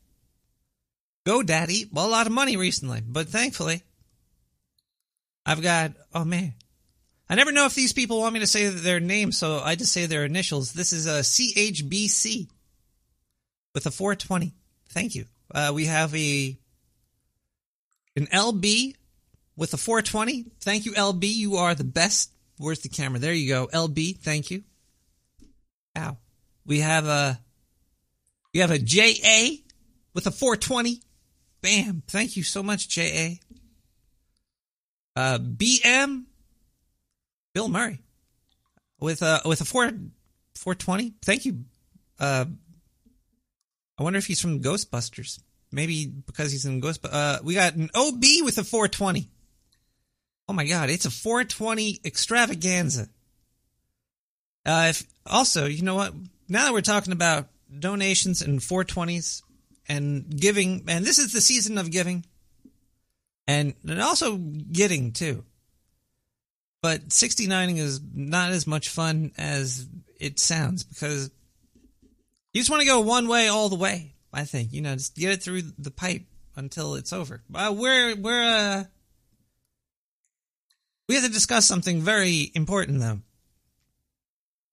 GoDaddy 1.24 1.92
well, 1.92 2.06
a 2.06 2.08
lot 2.08 2.26
of 2.26 2.32
money 2.32 2.56
recently, 2.56 3.00
but 3.06 3.28
thankfully 3.28 3.82
I've 5.44 5.62
got 5.62 5.92
oh 6.14 6.24
man. 6.24 6.54
I 7.28 7.34
never 7.34 7.52
know 7.52 7.64
if 7.64 7.74
these 7.74 7.92
people 7.92 8.20
want 8.20 8.34
me 8.34 8.40
to 8.40 8.46
say 8.46 8.68
their 8.68 9.00
name, 9.00 9.32
so 9.32 9.58
I 9.60 9.74
just 9.74 9.92
say 9.92 10.06
their 10.06 10.24
initials. 10.24 10.72
This 10.72 10.92
is 10.92 11.06
a 11.06 11.20
CHBC 11.20 12.48
with 13.74 13.86
a 13.86 13.90
420. 13.90 14.52
Thank 14.90 15.14
you. 15.14 15.24
Uh, 15.54 15.72
we 15.74 15.86
have 15.86 16.14
a 16.14 16.58
an 18.16 18.26
LB 18.26 18.94
with 19.56 19.72
a 19.72 19.78
420. 19.78 20.46
Thank 20.60 20.84
you, 20.84 20.92
LB. 20.92 21.24
You 21.24 21.56
are 21.56 21.74
the 21.74 21.84
best. 21.84 22.32
Where's 22.58 22.80
the 22.80 22.88
camera? 22.88 23.18
There 23.18 23.32
you 23.32 23.48
go, 23.48 23.66
LB. 23.72 24.18
Thank 24.18 24.50
you. 24.50 24.64
Ow. 25.96 26.16
We 26.66 26.80
have 26.80 27.06
a 27.06 27.40
we 28.52 28.60
have 28.60 28.70
a 28.70 28.78
JA 28.78 29.56
with 30.14 30.26
a 30.26 30.30
420. 30.30 31.00
Bam. 31.62 32.02
Thank 32.08 32.36
you 32.36 32.42
so 32.42 32.62
much, 32.62 32.88
JA. 32.88 33.36
Uh, 35.14 35.38
BM 35.38 36.24
Bill 37.54 37.68
Murray 37.68 38.00
with 38.98 39.22
a 39.22 39.40
with 39.44 39.60
a 39.60 39.64
4 39.64 39.90
420. 40.54 41.14
Thank 41.22 41.44
you. 41.44 41.64
Uh, 42.18 42.46
I 43.98 44.02
wonder 44.02 44.18
if 44.18 44.26
he's 44.26 44.40
from 44.40 44.60
Ghostbusters. 44.60 45.40
Maybe 45.70 46.06
because 46.06 46.52
he's 46.52 46.66
in 46.66 46.80
Ghost. 46.80 47.04
Uh, 47.04 47.38
we 47.42 47.54
got 47.54 47.74
an 47.74 47.88
OB 47.94 48.22
with 48.42 48.58
a 48.58 48.64
420. 48.64 49.28
Oh 50.48 50.52
my 50.52 50.66
God! 50.66 50.90
It's 50.90 51.06
a 51.06 51.10
420 51.10 52.00
extravaganza. 52.04 53.08
Uh, 54.66 54.88
if 54.90 55.04
also, 55.26 55.66
you 55.66 55.82
know 55.82 55.94
what? 55.94 56.12
Now 56.48 56.66
that 56.66 56.72
we're 56.72 56.82
talking 56.82 57.12
about 57.12 57.48
donations 57.78 58.42
and 58.42 58.60
420s 58.60 59.42
and 59.88 60.28
giving, 60.40 60.84
and 60.88 61.04
this 61.04 61.18
is 61.18 61.32
the 61.32 61.40
season 61.40 61.78
of 61.78 61.90
giving, 61.90 62.24
and 63.46 63.74
and 63.86 64.00
also 64.00 64.36
getting 64.36 65.12
too. 65.12 65.44
But 66.82 67.08
69ing 67.08 67.78
is 67.78 68.00
not 68.12 68.50
as 68.50 68.66
much 68.66 68.88
fun 68.88 69.32
as 69.38 69.86
it 70.18 70.40
sounds 70.40 70.82
because 70.82 71.30
you 72.52 72.60
just 72.60 72.70
want 72.70 72.82
to 72.82 72.88
go 72.88 73.00
one 73.00 73.28
way 73.28 73.48
all 73.48 73.68
the 73.68 73.76
way. 73.76 74.14
I 74.32 74.44
think 74.44 74.72
you 74.72 74.80
know, 74.80 74.94
just 74.94 75.14
get 75.14 75.32
it 75.32 75.42
through 75.42 75.62
the 75.78 75.90
pipe 75.90 76.22
until 76.56 76.94
it's 76.94 77.12
over. 77.12 77.42
Uh, 77.54 77.74
we're 77.76 78.16
we're 78.16 78.42
uh, 78.42 78.84
we 81.08 81.14
have 81.14 81.24
to 81.24 81.30
discuss 81.30 81.66
something 81.66 82.00
very 82.00 82.50
important 82.54 83.00
though, 83.00 83.20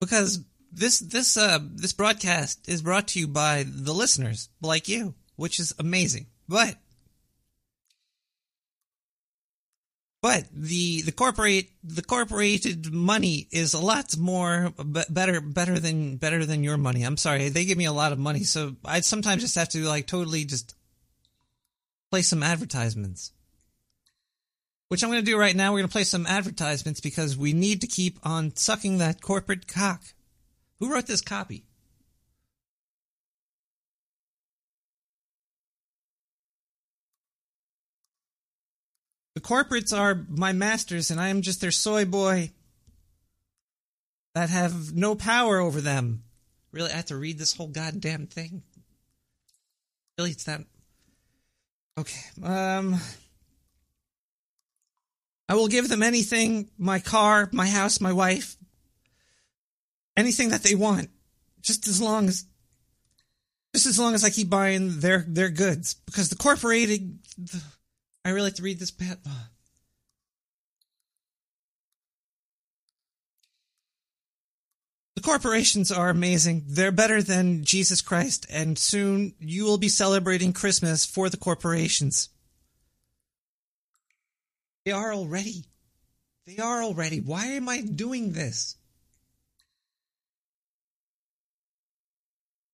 because 0.00 0.40
this 0.72 0.98
this 0.98 1.36
uh 1.36 1.58
this 1.62 1.92
broadcast 1.92 2.68
is 2.68 2.82
brought 2.82 3.08
to 3.08 3.20
you 3.20 3.28
by 3.28 3.64
the 3.66 3.92
listeners 3.92 4.48
like 4.60 4.88
you, 4.88 5.14
which 5.36 5.58
is 5.58 5.74
amazing. 5.78 6.26
But 6.48 6.76
but 10.22 10.44
the 10.52 11.02
the 11.02 11.12
corporate 11.12 11.68
the 11.82 12.02
corporated 12.02 12.92
money 12.92 13.48
is 13.50 13.72
a 13.72 13.80
lot 13.80 14.16
more 14.16 14.72
better 15.08 15.40
better 15.40 15.78
than 15.78 16.16
better 16.16 16.44
than 16.44 16.62
your 16.62 16.76
money. 16.76 17.02
I'm 17.02 17.16
sorry, 17.16 17.48
they 17.48 17.64
give 17.64 17.78
me 17.78 17.86
a 17.86 17.92
lot 17.92 18.12
of 18.12 18.18
money, 18.18 18.44
so 18.44 18.76
I 18.84 19.00
sometimes 19.00 19.42
just 19.42 19.54
have 19.54 19.70
to 19.70 19.84
like 19.84 20.06
totally 20.06 20.44
just 20.44 20.74
play 22.10 22.22
some 22.22 22.42
advertisements. 22.42 23.32
Which 24.88 25.04
I'm 25.04 25.10
going 25.10 25.24
to 25.24 25.30
do 25.30 25.38
right 25.38 25.54
now. 25.54 25.70
We're 25.70 25.78
going 25.78 25.88
to 25.88 25.92
play 25.92 26.04
some 26.04 26.26
advertisements 26.26 27.00
because 27.00 27.36
we 27.36 27.52
need 27.52 27.80
to 27.82 27.86
keep 27.86 28.18
on 28.24 28.56
sucking 28.56 28.98
that 28.98 29.22
corporate 29.22 29.68
cock. 29.68 30.02
Who 30.80 30.92
wrote 30.92 31.06
this 31.06 31.20
copy? 31.20 31.64
The 39.34 39.40
corporates 39.40 39.96
are 39.96 40.26
my 40.28 40.52
masters, 40.52 41.10
and 41.10 41.20
I 41.20 41.28
am 41.28 41.42
just 41.42 41.60
their 41.60 41.70
soy 41.70 42.04
boy 42.04 42.50
that 44.34 44.50
have 44.50 44.94
no 44.94 45.14
power 45.14 45.60
over 45.60 45.80
them. 45.80 46.24
Really, 46.72 46.90
I 46.90 46.96
have 46.96 47.06
to 47.06 47.16
read 47.16 47.38
this 47.38 47.54
whole 47.54 47.68
goddamn 47.68 48.26
thing. 48.26 48.62
Really, 50.18 50.30
it's 50.30 50.44
that. 50.44 50.62
Okay. 51.98 52.20
Um. 52.42 52.96
I 55.48 55.54
will 55.54 55.68
give 55.68 55.88
them 55.88 56.02
anything 56.02 56.70
my 56.78 57.00
car, 57.00 57.48
my 57.52 57.66
house, 57.66 58.00
my 58.00 58.12
wife, 58.12 58.56
anything 60.20 60.50
that 60.50 60.62
they 60.62 60.74
want. 60.74 61.10
Just 61.62 61.88
as 61.88 62.00
long 62.00 62.28
as. 62.28 62.44
Just 63.74 63.86
as 63.86 63.98
long 63.98 64.14
as 64.14 64.24
I 64.24 64.30
keep 64.30 64.50
buying 64.50 65.00
their, 65.00 65.24
their 65.26 65.50
goods. 65.50 65.94
Because 65.94 66.28
the 66.28 66.36
corporated. 66.36 67.18
The, 67.38 67.62
I 68.24 68.30
really 68.30 68.50
have 68.50 68.56
to 68.56 68.62
read 68.62 68.78
this 68.78 68.90
bit. 68.90 69.18
The 75.20 75.26
corporations 75.26 75.92
are 75.92 76.08
amazing. 76.08 76.64
They're 76.66 76.90
better 76.90 77.22
than 77.22 77.62
Jesus 77.62 78.00
Christ, 78.00 78.46
and 78.48 78.78
soon 78.78 79.34
you 79.38 79.64
will 79.64 79.76
be 79.76 79.90
celebrating 79.90 80.54
Christmas 80.54 81.04
for 81.04 81.28
the 81.28 81.36
corporations. 81.36 82.30
They 84.86 84.92
are 84.92 85.12
already. 85.12 85.66
They 86.46 86.56
are 86.56 86.82
already. 86.82 87.20
Why 87.20 87.48
am 87.48 87.68
I 87.68 87.82
doing 87.82 88.32
this? 88.32 88.76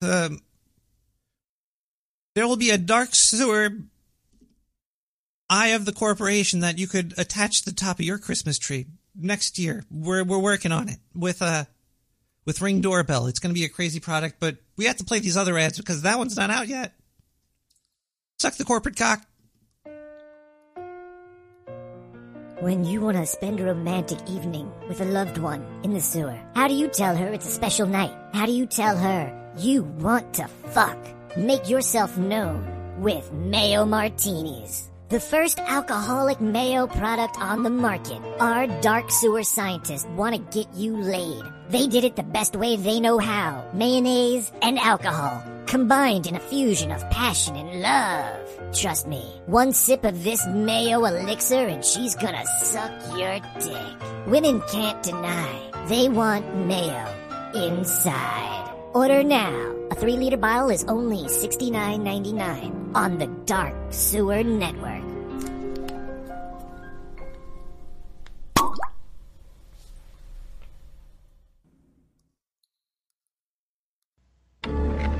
Um, 0.02 0.40
there 2.34 2.46
will 2.46 2.56
be 2.56 2.70
a 2.70 2.78
dark 2.78 3.14
sewer 3.14 3.70
eye 5.48 5.68
of 5.68 5.84
the 5.84 5.92
corporation 5.92 6.60
that 6.60 6.78
you 6.78 6.86
could 6.86 7.14
attach 7.18 7.62
to 7.62 7.70
the 7.70 7.76
top 7.76 7.98
of 7.98 8.04
your 8.04 8.18
Christmas 8.18 8.58
tree 8.58 8.86
next 9.14 9.58
year. 9.58 9.84
We're 9.90 10.24
we're 10.24 10.38
working 10.38 10.72
on 10.72 10.88
it 10.88 10.98
with 11.14 11.40
uh 11.40 11.64
with 12.44 12.60
Ring 12.60 12.80
Doorbell. 12.80 13.26
It's 13.26 13.38
going 13.38 13.54
to 13.54 13.58
be 13.58 13.64
a 13.64 13.68
crazy 13.68 14.00
product, 14.00 14.36
but 14.38 14.56
we 14.76 14.84
have 14.84 14.96
to 14.96 15.04
play 15.04 15.18
these 15.18 15.36
other 15.36 15.58
ads 15.58 15.78
because 15.78 16.02
that 16.02 16.18
one's 16.18 16.36
not 16.36 16.50
out 16.50 16.68
yet. 16.68 16.94
Suck 18.38 18.54
the 18.54 18.64
corporate 18.64 18.96
cock. 18.96 19.22
When 22.60 22.84
you 22.84 23.02
want 23.02 23.18
to 23.18 23.26
spend 23.26 23.60
a 23.60 23.64
romantic 23.64 24.18
evening 24.30 24.72
with 24.88 25.00
a 25.00 25.04
loved 25.04 25.38
one 25.38 25.64
in 25.82 25.92
the 25.92 26.00
sewer, 26.00 26.38
how 26.54 26.68
do 26.68 26.74
you 26.74 26.88
tell 26.88 27.14
her 27.14 27.28
it's 27.28 27.46
a 27.46 27.50
special 27.50 27.86
night? 27.86 28.14
How 28.32 28.46
do 28.46 28.52
you 28.52 28.64
tell 28.64 28.96
her 28.96 29.45
you 29.58 29.82
want 29.82 30.34
to 30.34 30.48
fuck? 30.68 30.98
Make 31.36 31.68
yourself 31.68 32.16
known 32.18 32.64
with 32.98 33.32
Mayo 33.32 33.84
Martinis. 33.84 34.90
The 35.08 35.20
first 35.20 35.60
alcoholic 35.60 36.40
mayo 36.40 36.88
product 36.88 37.38
on 37.38 37.62
the 37.62 37.70
market. 37.70 38.20
Our 38.40 38.66
dark 38.80 39.10
sewer 39.10 39.44
scientists 39.44 40.04
want 40.16 40.34
to 40.34 40.58
get 40.58 40.72
you 40.74 40.96
laid. 40.96 41.44
They 41.68 41.86
did 41.86 42.04
it 42.04 42.16
the 42.16 42.24
best 42.24 42.56
way 42.56 42.76
they 42.76 42.98
know 42.98 43.18
how. 43.18 43.64
Mayonnaise 43.72 44.50
and 44.62 44.78
alcohol. 44.78 45.42
Combined 45.66 46.26
in 46.26 46.34
a 46.34 46.40
fusion 46.40 46.90
of 46.90 47.08
passion 47.10 47.54
and 47.54 47.82
love. 47.82 48.74
Trust 48.74 49.06
me, 49.06 49.22
one 49.46 49.72
sip 49.72 50.04
of 50.04 50.24
this 50.24 50.44
mayo 50.48 51.04
elixir 51.04 51.68
and 51.68 51.84
she's 51.84 52.14
gonna 52.14 52.44
suck 52.62 52.92
your 53.16 53.38
dick. 53.60 54.26
Women 54.26 54.60
can't 54.72 55.02
deny. 55.02 55.86
They 55.86 56.08
want 56.08 56.66
mayo 56.66 57.06
inside. 57.54 58.75
Order 58.96 59.22
now. 59.22 59.52
A 59.90 59.94
three 59.94 60.16
liter 60.16 60.38
bottle 60.38 60.70
is 60.70 60.82
only 60.84 61.28
$69.99 61.28 62.96
on 62.96 63.18
the 63.18 63.26
Dark 63.44 63.74
Sewer 63.90 64.42
Network. 64.42 65.04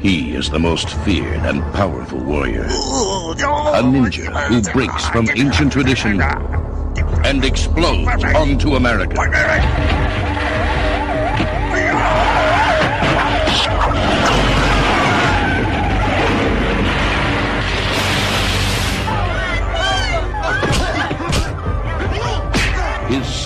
He 0.01 0.33
is 0.35 0.49
the 0.49 0.59
most 0.59 0.89
feared 1.05 1.45
and 1.45 1.61
powerful 1.75 2.21
warrior. 2.25 2.65
A 2.65 3.83
ninja 3.85 4.33
who 4.47 4.63
breaks 4.73 5.07
from 5.09 5.29
ancient 5.37 5.71
tradition 5.71 6.23
and 6.23 7.45
explodes 7.45 8.25
onto 8.25 8.77
America. 8.77 9.17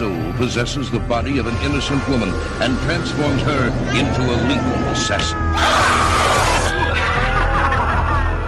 Soul 0.01 0.32
possesses 0.38 0.90
the 0.90 0.98
body 0.98 1.36
of 1.36 1.46
an 1.46 1.55
innocent 1.62 2.03
woman 2.09 2.30
and 2.62 2.74
transforms 2.84 3.42
her 3.42 3.66
into 4.01 4.22
a 4.22 4.36
lethal 4.48 4.82
assassin. 4.94 5.36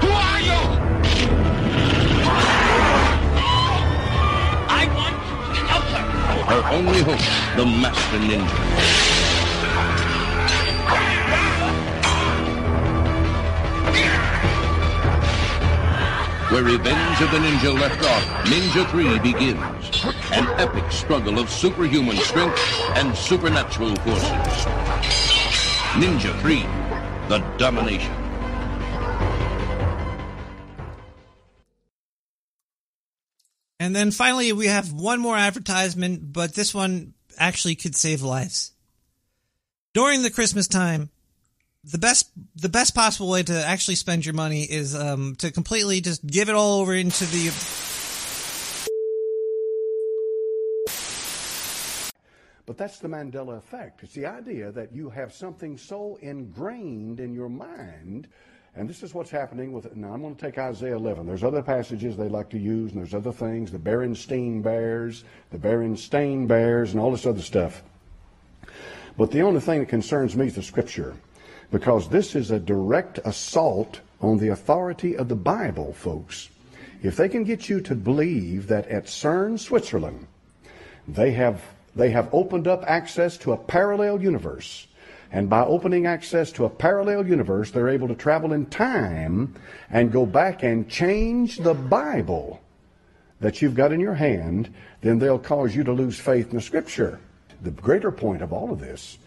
Who 0.00 0.10
are 0.30 0.40
you? 0.48 0.60
I 4.80 4.82
want 4.96 5.16
to 5.54 5.60
help 5.72 5.84
her. 5.92 6.04
Her 6.52 6.62
only 6.72 7.00
hope, 7.02 7.26
the 7.58 7.66
Master 7.66 8.20
Ninja. 8.28 8.58
Where 16.50 16.64
Revenge 16.64 17.20
of 17.20 17.30
the 17.30 17.36
Ninja 17.36 17.78
left 17.78 18.02
off, 18.06 18.24
Ninja 18.46 18.90
3 18.90 19.18
begins. 19.18 20.21
An 20.32 20.48
epic 20.58 20.90
struggle 20.90 21.38
of 21.38 21.50
superhuman 21.50 22.16
strength 22.16 22.58
and 22.94 23.14
supernatural 23.14 23.94
forces. 23.96 24.66
Ninja 25.92 26.40
3, 26.40 26.62
The 27.28 27.38
Domination. 27.58 28.10
And 33.78 33.94
then 33.94 34.10
finally, 34.10 34.54
we 34.54 34.68
have 34.68 34.90
one 34.90 35.20
more 35.20 35.36
advertisement, 35.36 36.32
but 36.32 36.54
this 36.54 36.72
one 36.72 37.12
actually 37.36 37.74
could 37.74 37.94
save 37.94 38.22
lives. 38.22 38.72
During 39.92 40.22
the 40.22 40.30
Christmas 40.30 40.66
time, 40.66 41.10
the 41.84 41.98
best 41.98 42.30
the 42.54 42.68
best 42.68 42.94
possible 42.94 43.28
way 43.28 43.42
to 43.42 43.66
actually 43.66 43.96
spend 43.96 44.24
your 44.24 44.34
money 44.34 44.62
is 44.62 44.94
um, 44.94 45.34
to 45.40 45.50
completely 45.50 46.00
just 46.00 46.24
give 46.26 46.48
it 46.48 46.54
all 46.54 46.80
over 46.80 46.94
into 46.94 47.24
the 47.26 47.48
But 52.64 52.78
that's 52.78 53.00
the 53.00 53.08
Mandela 53.08 53.58
effect. 53.58 54.02
It's 54.02 54.14
the 54.14 54.26
idea 54.26 54.70
that 54.70 54.92
you 54.92 55.10
have 55.10 55.32
something 55.32 55.76
so 55.76 56.18
ingrained 56.22 57.18
in 57.18 57.34
your 57.34 57.48
mind, 57.48 58.28
and 58.76 58.88
this 58.88 59.02
is 59.02 59.12
what's 59.12 59.30
happening 59.30 59.72
with 59.72 59.84
it. 59.84 59.96
Now, 59.96 60.12
I'm 60.12 60.22
going 60.22 60.36
to 60.36 60.40
take 60.40 60.58
Isaiah 60.58 60.96
11. 60.96 61.26
There's 61.26 61.42
other 61.42 61.62
passages 61.62 62.16
they 62.16 62.28
like 62.28 62.48
to 62.50 62.58
use, 62.58 62.92
and 62.92 63.00
there's 63.00 63.14
other 63.14 63.32
things, 63.32 63.72
the 63.72 63.78
Berenstein 63.78 64.62
Bears, 64.62 65.24
the 65.50 65.58
Berenstain 65.58 66.46
Bears, 66.46 66.92
and 66.92 67.00
all 67.00 67.10
this 67.10 67.26
other 67.26 67.42
stuff. 67.42 67.82
But 69.18 69.32
the 69.32 69.42
only 69.42 69.60
thing 69.60 69.80
that 69.80 69.88
concerns 69.88 70.36
me 70.36 70.46
is 70.46 70.54
the 70.54 70.62
Scripture, 70.62 71.16
because 71.72 72.08
this 72.08 72.34
is 72.36 72.50
a 72.50 72.60
direct 72.60 73.18
assault 73.24 74.00
on 74.20 74.38
the 74.38 74.48
authority 74.48 75.16
of 75.16 75.28
the 75.28 75.36
Bible, 75.36 75.92
folks. 75.92 76.48
If 77.02 77.16
they 77.16 77.28
can 77.28 77.42
get 77.42 77.68
you 77.68 77.80
to 77.80 77.96
believe 77.96 78.68
that 78.68 78.86
at 78.86 79.06
CERN, 79.06 79.58
Switzerland, 79.58 80.28
they 81.08 81.32
have 81.32 81.60
they 81.94 82.10
have 82.10 82.32
opened 82.32 82.66
up 82.66 82.84
access 82.86 83.36
to 83.38 83.52
a 83.52 83.56
parallel 83.56 84.22
universe. 84.22 84.86
And 85.30 85.48
by 85.48 85.62
opening 85.62 86.06
access 86.06 86.52
to 86.52 86.66
a 86.66 86.70
parallel 86.70 87.26
universe, 87.26 87.70
they're 87.70 87.88
able 87.88 88.08
to 88.08 88.14
travel 88.14 88.52
in 88.52 88.66
time 88.66 89.54
and 89.90 90.12
go 90.12 90.26
back 90.26 90.62
and 90.62 90.88
change 90.88 91.58
the 91.58 91.74
Bible 91.74 92.60
that 93.40 93.60
you've 93.60 93.74
got 93.74 93.92
in 93.92 94.00
your 94.00 94.14
hand, 94.14 94.72
then 95.00 95.18
they'll 95.18 95.38
cause 95.38 95.74
you 95.74 95.84
to 95.84 95.92
lose 95.92 96.18
faith 96.18 96.50
in 96.50 96.56
the 96.56 96.62
scripture. 96.62 97.18
The 97.62 97.70
greater 97.70 98.12
point 98.12 98.42
of 98.42 98.52
all 98.52 98.72
of 98.72 98.80
this 98.80 99.18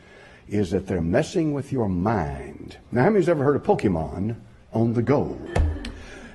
is 0.47 0.72
that 0.72 0.88
they're 0.88 1.01
messing 1.01 1.53
with 1.53 1.72
your 1.72 1.89
mind. 1.89 2.78
Now, 2.91 3.03
how 3.03 3.09
many's 3.09 3.30
ever 3.30 3.43
heard 3.43 3.55
of 3.55 3.63
Pokemon 3.63 4.36
on 4.74 4.93
the 4.93 5.01
go? 5.01 5.38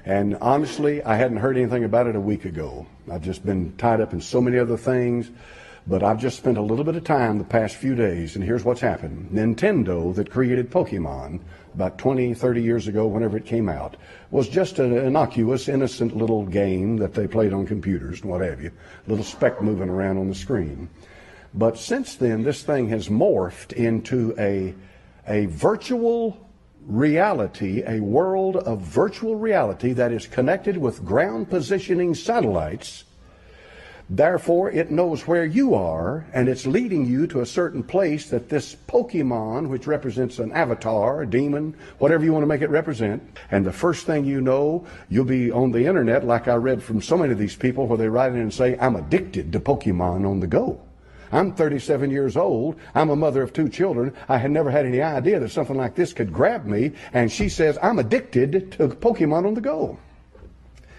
And 0.05 0.37
honestly, 0.41 1.03
I 1.05 1.16
hadn't 1.16 1.39
heard 1.39 1.57
anything 1.57 1.85
about 1.85 2.07
it 2.07 2.16
a 2.16 2.20
week 2.20 2.45
ago. 2.45 2.87
I've 3.11 3.22
just 3.22 3.45
been 3.45 3.76
tied 3.76 4.01
up 4.01 4.12
in 4.12 4.20
so 4.20 4.41
many 4.41 4.59
other 4.59 4.76
things. 4.76 5.31
But 5.91 6.05
I've 6.05 6.20
just 6.20 6.36
spent 6.36 6.57
a 6.57 6.62
little 6.62 6.84
bit 6.84 6.95
of 6.95 7.03
time 7.03 7.38
the 7.38 7.45
past 7.45 7.74
few 7.74 7.97
days, 7.97 8.36
and 8.36 8.45
here's 8.45 8.62
what's 8.62 8.80
happened. 8.80 9.30
Nintendo, 9.32 10.14
that 10.14 10.30
created 10.30 10.70
Pokemon 10.70 11.41
about 11.74 11.99
20, 11.99 12.32
30 12.32 12.62
years 12.62 12.86
ago, 12.86 13.09
whenever 13.09 13.36
it 13.36 13.45
came 13.45 13.68
out, 13.68 13.97
was 14.30 14.49
just 14.49 14.78
an 14.78 14.97
innocuous, 14.97 15.68
innocent 15.68 16.16
little 16.16 16.47
game 16.47 16.97
that 16.99 17.12
they 17.12 17.26
played 17.26 17.53
on 17.53 17.66
computers 17.66 18.20
and 18.20 18.30
what 18.30 18.41
have 18.41 18.62
you. 18.62 18.70
Little 19.09 19.24
speck 19.24 19.61
moving 19.61 19.88
around 19.88 20.18
on 20.18 20.28
the 20.28 20.34
screen. 20.36 20.88
But 21.55 21.76
since 21.76 22.14
then, 22.14 22.45
this 22.45 22.62
thing 22.62 22.88
has 22.91 23.09
morphed 23.09 23.72
into 23.72 24.32
a, 24.38 24.72
a 25.26 25.47
virtual 25.47 26.49
reality, 26.86 27.82
a 27.84 27.99
world 27.99 28.59
of 28.59 28.80
virtual 28.80 29.34
reality 29.34 29.93
that 29.95 30.12
is 30.12 30.28
connected 30.28 30.76
with 30.76 31.05
ground 31.05 31.51
positioning 31.51 32.14
satellites. 32.14 33.07
Therefore, 34.13 34.73
it 34.73 34.91
knows 34.91 35.29
where 35.29 35.45
you 35.45 35.73
are, 35.77 36.27
and 36.33 36.49
it's 36.49 36.67
leading 36.67 37.07
you 37.07 37.29
to 37.29 37.43
a 37.43 37.47
certain 37.47 37.85
place 37.85 38.29
that 38.31 38.49
this 38.49 38.75
Pokemon, 38.89 39.69
which 39.69 39.87
represents 39.87 40.41
an 40.41 40.51
avatar, 40.51 41.23
a 41.23 41.31
demon, 41.31 41.77
whatever 41.99 42.25
you 42.25 42.33
want 42.33 42.43
to 42.43 42.49
make 42.49 42.61
it 42.61 42.71
represent, 42.71 43.23
and 43.53 43.65
the 43.65 43.73
first 43.73 44.07
thing 44.07 44.25
you 44.25 44.41
know, 44.41 44.85
you'll 45.11 45.25
be 45.25 45.53
on 45.53 45.71
the 45.71 45.87
internet, 45.87 46.27
like 46.27 46.49
I 46.49 46.57
read 46.57 46.83
from 46.83 47.01
so 47.01 47.17
many 47.17 47.33
of 47.33 47.39
these 47.39 47.55
people, 47.55 47.87
where 47.87 47.99
they 47.99 48.09
write 48.09 48.33
in 48.33 48.41
and 48.41 48.53
say, 48.53 48.77
I'm 48.81 48.97
addicted 48.97 49.53
to 49.53 49.61
Pokemon 49.61 50.29
on 50.29 50.41
the 50.41 50.49
go. 50.49 50.81
I'm 51.31 51.55
37 51.55 52.11
years 52.11 52.37
old. 52.37 52.81
I'm 52.97 53.11
a 53.11 53.17
mother 53.17 53.43
of 53.43 53.53
two 53.53 53.69
children. 53.69 54.13
I 54.29 54.39
had 54.39 54.51
never 54.51 54.73
had 54.73 54.87
any 54.87 55.01
idea 55.01 55.39
that 55.39 55.51
something 55.51 55.77
like 55.77 55.95
this 55.95 56.13
could 56.13 56.33
grab 56.33 56.67
me. 56.67 56.91
And 57.13 57.31
she 57.31 57.49
says, 57.49 57.79
I'm 57.81 58.01
addicted 58.01 58.73
to 58.73 58.89
Pokemon 58.89 59.47
on 59.47 59.55
the 59.55 59.61
go. 59.61 59.99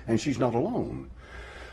And 0.07 0.21
she's 0.21 0.39
not 0.39 0.55
alone. 0.55 1.10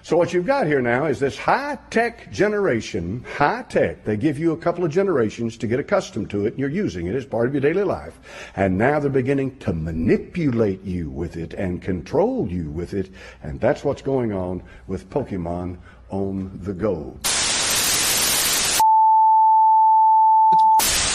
So 0.08 0.16
what 0.16 0.32
you've 0.32 0.46
got 0.46 0.66
here 0.66 0.80
now 0.80 1.04
is 1.04 1.20
this 1.20 1.36
high-tech 1.36 2.32
generation, 2.32 3.26
high-tech. 3.36 4.06
They 4.06 4.16
give 4.16 4.38
you 4.38 4.52
a 4.52 4.56
couple 4.56 4.82
of 4.82 4.90
generations 4.90 5.58
to 5.58 5.66
get 5.66 5.78
accustomed 5.78 6.30
to 6.30 6.46
it, 6.46 6.54
and 6.54 6.58
you're 6.58 6.70
using 6.70 7.08
it 7.08 7.14
as 7.14 7.26
part 7.26 7.46
of 7.46 7.52
your 7.52 7.60
daily 7.60 7.82
life. 7.82 8.18
And 8.56 8.78
now 8.78 9.00
they're 9.00 9.10
beginning 9.10 9.58
to 9.58 9.74
manipulate 9.74 10.82
you 10.82 11.10
with 11.10 11.36
it 11.36 11.52
and 11.52 11.82
control 11.82 12.48
you 12.48 12.70
with 12.70 12.94
it, 12.94 13.10
and 13.42 13.60
that's 13.60 13.84
what's 13.84 14.00
going 14.00 14.32
on 14.32 14.62
with 14.86 15.10
Pokemon 15.10 15.76
on 16.08 16.58
the 16.62 16.72
go. 16.72 17.18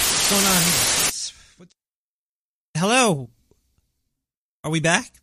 What's 0.05 0.29
going 0.29 0.45
on? 0.45 1.67
Hello. 2.77 3.31
Are 4.63 4.69
we 4.69 4.79
back? 4.81 5.22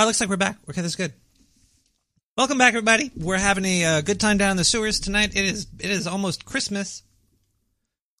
Oh, 0.00 0.06
looks 0.06 0.20
like 0.20 0.30
we're 0.30 0.36
back. 0.36 0.58
Okay, 0.70 0.80
that's 0.80 0.94
good. 0.94 1.12
Welcome 2.36 2.56
back, 2.56 2.68
everybody. 2.68 3.10
We're 3.16 3.36
having 3.36 3.64
a 3.64 3.84
uh, 3.84 4.00
good 4.00 4.20
time 4.20 4.38
down 4.38 4.52
in 4.52 4.56
the 4.56 4.62
sewers 4.62 5.00
tonight. 5.00 5.34
It 5.34 5.44
is 5.44 5.66
it 5.80 5.90
is 5.90 6.06
almost 6.06 6.44
Christmas. 6.44 7.02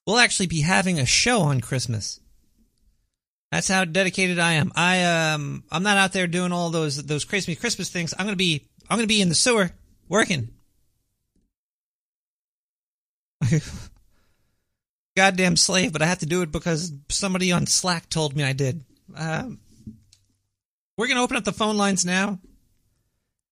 We'll 0.04 0.18
actually 0.18 0.48
be 0.48 0.62
having 0.62 0.98
a 0.98 1.06
show 1.06 1.42
on 1.42 1.60
Christmas. 1.60 2.18
That's 3.52 3.68
how 3.68 3.84
dedicated 3.84 4.40
I 4.40 4.54
am. 4.54 4.72
I 4.74 5.04
um 5.04 5.62
I'm 5.70 5.84
not 5.84 5.98
out 5.98 6.12
there 6.12 6.26
doing 6.26 6.50
all 6.50 6.70
those 6.70 7.00
those 7.04 7.24
crazy 7.24 7.54
Christmas 7.54 7.90
things. 7.90 8.12
I'm 8.18 8.26
gonna 8.26 8.34
be 8.34 8.66
I'm 8.90 8.98
gonna 8.98 9.06
be 9.06 9.22
in 9.22 9.28
the 9.28 9.36
sewer 9.36 9.70
working. 10.08 10.48
Goddamn 15.16 15.54
slave, 15.54 15.92
but 15.92 16.02
I 16.02 16.06
have 16.06 16.18
to 16.18 16.26
do 16.26 16.42
it 16.42 16.50
because 16.50 16.92
somebody 17.08 17.52
on 17.52 17.68
Slack 17.68 18.10
told 18.10 18.34
me 18.34 18.42
I 18.42 18.52
did. 18.52 18.84
Um, 19.14 19.60
we're 20.98 21.08
gonna 21.08 21.22
open 21.22 21.38
up 21.38 21.44
the 21.44 21.52
phone 21.52 21.78
lines 21.78 22.04
now. 22.04 22.40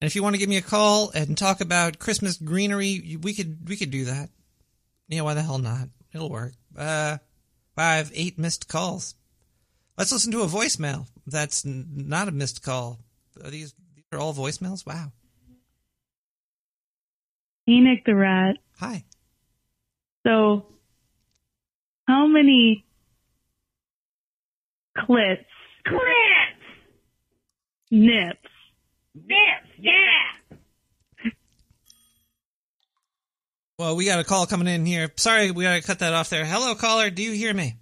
And 0.00 0.06
if 0.06 0.14
you 0.14 0.22
want 0.22 0.34
to 0.34 0.38
give 0.38 0.50
me 0.50 0.58
a 0.58 0.62
call 0.62 1.10
and 1.14 1.38
talk 1.38 1.62
about 1.62 1.98
Christmas 1.98 2.36
greenery, 2.36 3.16
we 3.22 3.32
could 3.32 3.66
we 3.66 3.76
could 3.76 3.90
do 3.90 4.04
that. 4.04 4.28
Yeah, 5.08 5.22
why 5.22 5.32
the 5.32 5.42
hell 5.42 5.58
not? 5.58 5.88
It'll 6.12 6.28
work. 6.28 6.52
Uh, 6.76 7.16
five, 7.74 8.10
eight 8.14 8.38
missed 8.38 8.68
calls. 8.68 9.14
Let's 9.96 10.12
listen 10.12 10.32
to 10.32 10.42
a 10.42 10.46
voicemail. 10.46 11.06
That's 11.26 11.64
n- 11.64 11.86
not 11.88 12.28
a 12.28 12.32
missed 12.32 12.62
call. 12.62 12.98
Are 13.42 13.50
these 13.50 13.74
these 13.94 14.04
are 14.12 14.18
all 14.18 14.34
voicemails. 14.34 14.84
Wow. 14.84 15.12
Hey, 17.66 17.80
Nick 17.80 18.04
the 18.04 18.14
Rat. 18.14 18.56
Hi. 18.78 19.04
So, 20.26 20.66
how 22.06 22.26
many 22.26 22.84
clits, 24.96 25.44
Clits! 25.86 26.35
Nips, 27.90 28.48
Nips, 29.14 29.70
yeah! 29.78 30.58
Well, 33.78 33.96
we 33.96 34.06
got 34.06 34.18
a 34.18 34.24
call 34.24 34.46
coming 34.46 34.68
in 34.68 34.86
here. 34.86 35.10
Sorry, 35.16 35.50
we 35.50 35.64
got 35.64 35.74
to 35.74 35.82
cut 35.82 35.98
that 35.98 36.14
off 36.14 36.30
there. 36.30 36.44
Hello, 36.46 36.74
caller. 36.74 37.10
Do 37.10 37.22
you 37.22 37.32
hear 37.32 37.52
me? 37.52 37.76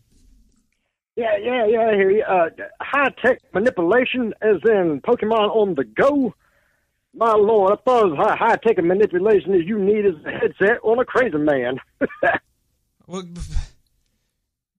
Yeah, 1.16 1.36
yeah, 1.40 1.66
yeah, 1.66 1.80
I 1.80 1.94
hear 1.94 2.10
you. 2.10 2.24
Uh, 2.24 2.48
high 2.80 3.10
tech 3.24 3.40
manipulation, 3.52 4.34
as 4.42 4.56
in 4.64 5.00
Pokemon 5.06 5.54
on 5.54 5.74
the 5.76 5.84
go. 5.84 6.34
My 7.14 7.32
lord, 7.32 7.72
I 7.72 7.76
thought 7.84 8.12
as 8.12 8.18
high, 8.18 8.36
high 8.36 8.56
tech 8.56 8.82
manipulation 8.82 9.54
as 9.54 9.66
you 9.66 9.78
need 9.78 10.04
is 10.04 10.14
a 10.26 10.30
headset 10.32 10.80
on 10.82 10.98
a 10.98 11.04
crazy 11.04 11.38
man. 11.38 11.78
Well, 13.06 13.22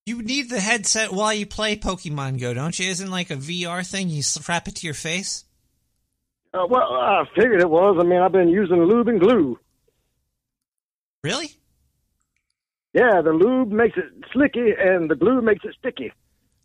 you 0.06 0.22
need 0.22 0.50
the 0.50 0.60
headset 0.60 1.12
while 1.12 1.34
you 1.34 1.46
play 1.46 1.76
Pokemon 1.76 2.40
Go, 2.40 2.54
don't 2.54 2.78
you? 2.78 2.90
Isn't 2.90 3.10
like 3.10 3.32
a 3.32 3.36
VR 3.36 3.86
thing? 3.90 4.10
You 4.10 4.22
strap 4.22 4.68
it 4.68 4.76
to 4.78 4.88
your 4.88 4.94
face. 4.94 5.46
uh, 6.54 6.66
well, 6.70 6.94
I 6.94 7.24
figured 7.36 7.62
it 7.62 7.70
was. 7.70 7.98
I 8.00 8.04
mean, 8.04 8.20
I've 8.20 8.32
been 8.32 8.50
using 8.50 8.78
lube 8.84 9.08
and 9.08 9.20
glue. 9.20 9.60
Really? 11.24 11.50
Yeah, 12.94 13.22
the 13.22 13.32
lube 13.34 13.72
makes 13.72 13.98
it 13.98 14.06
slicky 14.32 14.72
and 14.78 15.10
the 15.10 15.16
glue 15.16 15.42
makes 15.42 15.66
it 15.66 15.76
sticky. 15.80 16.14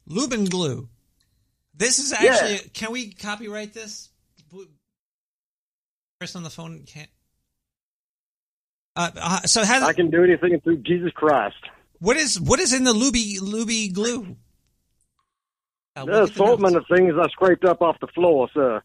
Lube 0.07 0.33
and 0.33 0.51
glue. 0.51 0.89
This 1.75 1.99
is 1.99 2.13
Yeah. 2.13 2.31
actually. 2.33 2.71
Can 2.71 2.93
we 2.93 3.11
copyright 3.13 3.73
this? 3.73 4.11
Person 6.21 6.41
on 6.41 6.43
the 6.45 6.51
phone 6.51 6.85
can't. 6.87 7.09
Uh, 8.95 9.11
uh, 9.17 9.41
so 9.47 9.65
has 9.65 9.83
I 9.83 9.95
can 9.95 10.11
do 10.11 10.23
anything 10.23 10.61
through 10.61 10.79
Jesus 10.79 11.11
Christ. 11.15 11.57
What 12.01 12.17
is 12.17 12.41
what 12.41 12.59
is 12.61 12.73
in 12.73 12.85
the 12.85 12.93
luby 12.93 13.39
luby 13.41 13.93
glue? 13.93 14.37
Uh, 15.97 16.05
The 16.05 16.23
assortment 16.25 16.77
of 16.77 16.85
things 16.95 17.15
I 17.21 17.29
scraped 17.29 17.65
up 17.65 17.83
off 17.83 17.97
the 18.01 18.07
floor, 18.09 18.49
sir. 18.55 18.83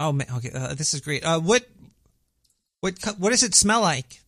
Oh 0.00 0.12
man, 0.12 0.26
okay, 0.36 0.50
uh, 0.54 0.74
this 0.74 0.94
is 0.94 1.00
great. 1.00 1.24
Uh, 1.24 1.40
what 1.40 1.64
what 2.80 2.94
what 3.18 3.30
does 3.30 3.42
it 3.42 3.54
smell 3.54 3.80
like? 3.80 4.20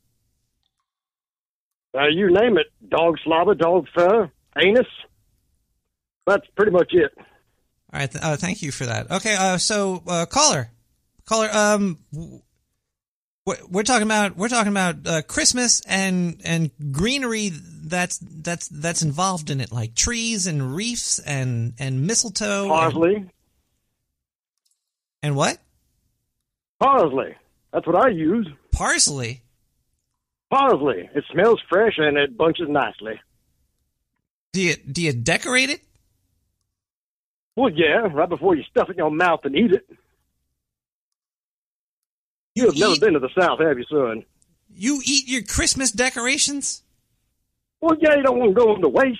Uh, 1.94 2.06
you 2.08 2.30
name 2.32 2.56
it. 2.58 2.66
Dog 2.88 3.16
slobber, 3.24 3.54
dog 3.54 3.86
fur, 3.94 4.30
anus. 4.62 4.86
That's 6.26 6.46
pretty 6.56 6.70
much 6.72 6.92
it. 6.92 7.12
All 7.92 7.98
right, 8.00 8.10
th- 8.10 8.22
uh, 8.22 8.36
thank 8.36 8.62
you 8.62 8.70
for 8.70 8.86
that. 8.86 9.10
Okay, 9.10 9.34
uh, 9.34 9.58
so 9.58 10.02
uh, 10.06 10.26
caller, 10.26 10.70
caller, 11.24 11.48
um, 11.52 11.98
we're- 13.46 13.60
we're 13.68 13.82
talking 13.82 14.06
about 14.06 14.36
we're 14.36 14.48
talking 14.48 14.70
about 14.72 15.06
uh, 15.06 15.22
Christmas 15.22 15.80
and 15.86 16.40
and 16.44 16.70
greenery 16.92 17.50
that's 17.52 18.18
that's 18.18 18.68
that's 18.68 19.02
involved 19.02 19.50
in 19.50 19.60
it, 19.60 19.72
like 19.72 19.94
trees 19.94 20.46
and 20.46 20.74
reefs 20.74 21.18
and 21.18 21.72
and 21.78 22.06
mistletoe. 22.06 22.62
and- 22.62 22.70
Parsley. 22.70 23.24
and 25.22 25.36
what? 25.36 25.58
Parsley. 26.78 27.34
That's 27.72 27.86
what 27.86 27.96
I 27.96 28.08
use. 28.08 28.48
Parsley. 28.72 29.42
Parsley. 30.50 31.08
It 31.14 31.24
smells 31.32 31.60
fresh 31.68 31.94
and 31.98 32.16
it 32.16 32.36
bunches 32.36 32.68
nicely. 32.68 33.20
Do 34.52 34.60
you 34.62 34.76
do 34.76 35.02
you 35.02 35.12
decorate 35.12 35.70
it? 35.70 35.80
Well, 37.56 37.70
yeah, 37.70 38.06
right 38.12 38.28
before 38.28 38.54
you 38.54 38.62
stuff 38.64 38.88
it 38.88 38.92
in 38.92 38.98
your 38.98 39.10
mouth 39.10 39.40
and 39.44 39.54
eat 39.56 39.72
it. 39.72 39.86
You, 42.60 42.66
have 42.66 42.76
never 42.76 43.00
been 43.00 43.14
to 43.14 43.20
the 43.20 43.30
South, 43.38 43.60
have 43.60 43.78
you, 43.78 43.84
son? 43.90 44.24
You 44.74 45.00
eat 45.04 45.28
your 45.28 45.42
Christmas 45.42 45.90
decorations? 45.90 46.82
Well, 47.80 47.96
yeah, 48.00 48.16
you 48.16 48.22
don't 48.22 48.38
want 48.38 48.54
to 48.54 48.60
go 48.60 48.74
into 48.74 48.88
waste. 48.88 49.18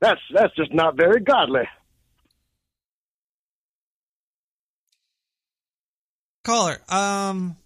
That's 0.00 0.20
that's 0.32 0.54
just 0.54 0.72
not 0.72 0.96
very 0.96 1.20
godly. 1.20 1.68
Caller, 6.44 6.80
um. 6.88 7.56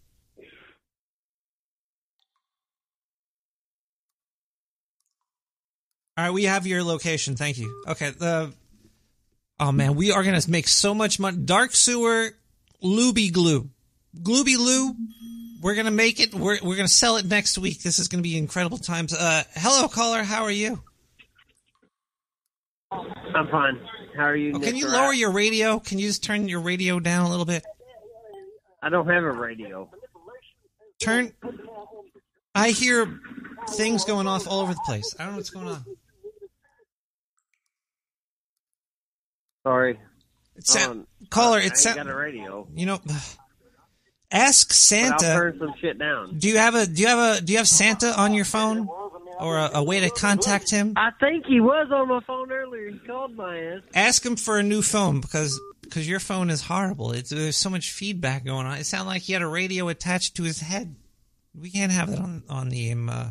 All 6.17 6.27
right, 6.27 6.33
we 6.33 6.45
have 6.45 6.67
your 6.67 6.83
location. 6.83 7.37
Thank 7.37 7.59
you. 7.59 7.83
Okay, 7.89 8.11
the. 8.11 8.53
Oh 9.59 9.73
man, 9.73 9.97
we 9.97 10.13
are 10.13 10.23
gonna 10.23 10.41
make 10.49 10.69
so 10.69 10.95
much 10.95 11.21
money. 11.21 11.37
Dark 11.37 11.75
sewer, 11.75 12.31
Looby 12.81 13.31
glue, 13.31 13.69
Glooby 14.23 14.57
Loo. 14.57 14.95
We're 15.63 15.75
gonna 15.75 15.91
make 15.91 16.21
it. 16.21 16.35
We're 16.35 16.59
we're 16.63 16.77
gonna 16.77 16.89
sell 16.89 17.17
it 17.17 17.27
next 17.27 17.59
week. 17.59 17.83
This 17.83 17.99
is 17.99 18.09
gonna 18.09 18.23
be 18.23 18.37
incredible 18.39 18.79
times. 18.79 19.13
Uh, 19.13 19.43
hello, 19.55 19.89
caller. 19.89 20.23
How 20.23 20.45
are 20.45 20.51
you? 20.51 20.83
I'm 22.93 23.47
fine. 23.51 23.79
How 24.17 24.25
are 24.25 24.37
you? 24.37 24.53
Oh, 24.57 24.59
can 24.59 24.75
you 24.77 24.89
lower 24.89 25.13
your 25.13 25.31
radio? 25.33 25.79
Can 25.79 25.99
you 25.99 26.09
just 26.09 26.25
turn 26.25 26.49
your 26.49 26.61
radio 26.61 26.99
down 26.99 27.27
a 27.27 27.31
little 27.31 27.45
bit? 27.45 27.63
I 28.83 28.89
don't 28.89 29.07
have 29.09 29.23
a 29.23 29.31
radio. 29.31 29.89
Turn. 31.01 31.33
I 32.55 32.71
hear 32.71 33.21
things 33.71 34.05
going 34.05 34.27
off 34.27 34.49
all 34.49 34.61
over 34.61 34.73
the 34.75 34.81
place. 34.87 35.15
I 35.19 35.25
don't 35.25 35.33
know 35.33 35.37
what's 35.39 35.51
going 35.51 35.69
on. 35.69 35.85
Sorry. 39.67 40.01
It's 40.57 40.75
Um, 40.77 41.07
caller, 41.29 41.59
I 41.59 41.63
it's 41.63 41.87
ain't 41.87 41.97
sa- 41.97 42.03
got 42.03 42.11
a 42.11 42.15
radio. 42.17 42.67
You 42.75 42.87
know, 42.87 42.99
ask 44.33 44.69
But 44.69 44.75
I'll 44.75 44.77
Santa. 45.19 45.35
turn 45.35 45.59
some 45.59 45.75
shit 45.81 45.99
down. 45.99 46.39
Do 46.39 46.49
you 46.49 46.59
have 46.59 46.75
a 46.75 46.87
do 46.87 47.01
you 47.03 47.09
have 47.09 47.39
a 47.39 47.41
do 47.43 47.53
you 47.53 47.59
have 47.59 47.69
Santa 47.69 48.19
on 48.21 48.35
your 48.35 48.45
phone 48.45 48.89
or 49.39 49.57
a, 49.59 49.71
a 49.75 49.83
way 49.85 50.01
to 50.01 50.11
contact 50.11 50.71
him? 50.71 50.95
I 50.97 51.11
think 51.19 51.47
he 51.47 51.61
was 51.61 51.91
on 51.93 52.09
my 52.09 52.21
phone 52.27 52.51
earlier. 52.53 52.91
He 52.91 52.99
called 52.99 53.37
my 53.37 53.59
ass. 53.59 53.81
Ask 53.95 54.25
him 54.25 54.37
for 54.37 54.59
a 54.59 54.63
new 54.63 54.83
phone 54.83 55.21
because 55.21 55.59
because 55.83 56.09
your 56.09 56.21
phone 56.21 56.51
is 56.51 56.63
horrible. 56.63 57.13
It's, 57.13 57.31
there's 57.31 57.57
so 57.57 57.69
much 57.71 57.91
feedback 57.91 58.45
going 58.45 58.67
on. 58.67 58.79
It 58.79 58.85
sounded 58.87 59.09
like 59.09 59.23
he 59.23 59.33
had 59.33 59.43
a 59.43 59.47
radio 59.49 59.89
attached 59.89 60.37
to 60.37 60.45
his 60.45 60.61
head. 60.61 60.95
We 61.59 61.71
can't 61.71 61.91
have 61.91 62.11
that 62.11 62.21
on 62.21 62.45
on 62.49 62.69
the 62.69 62.93
um, 62.93 63.09
uh, 63.09 63.31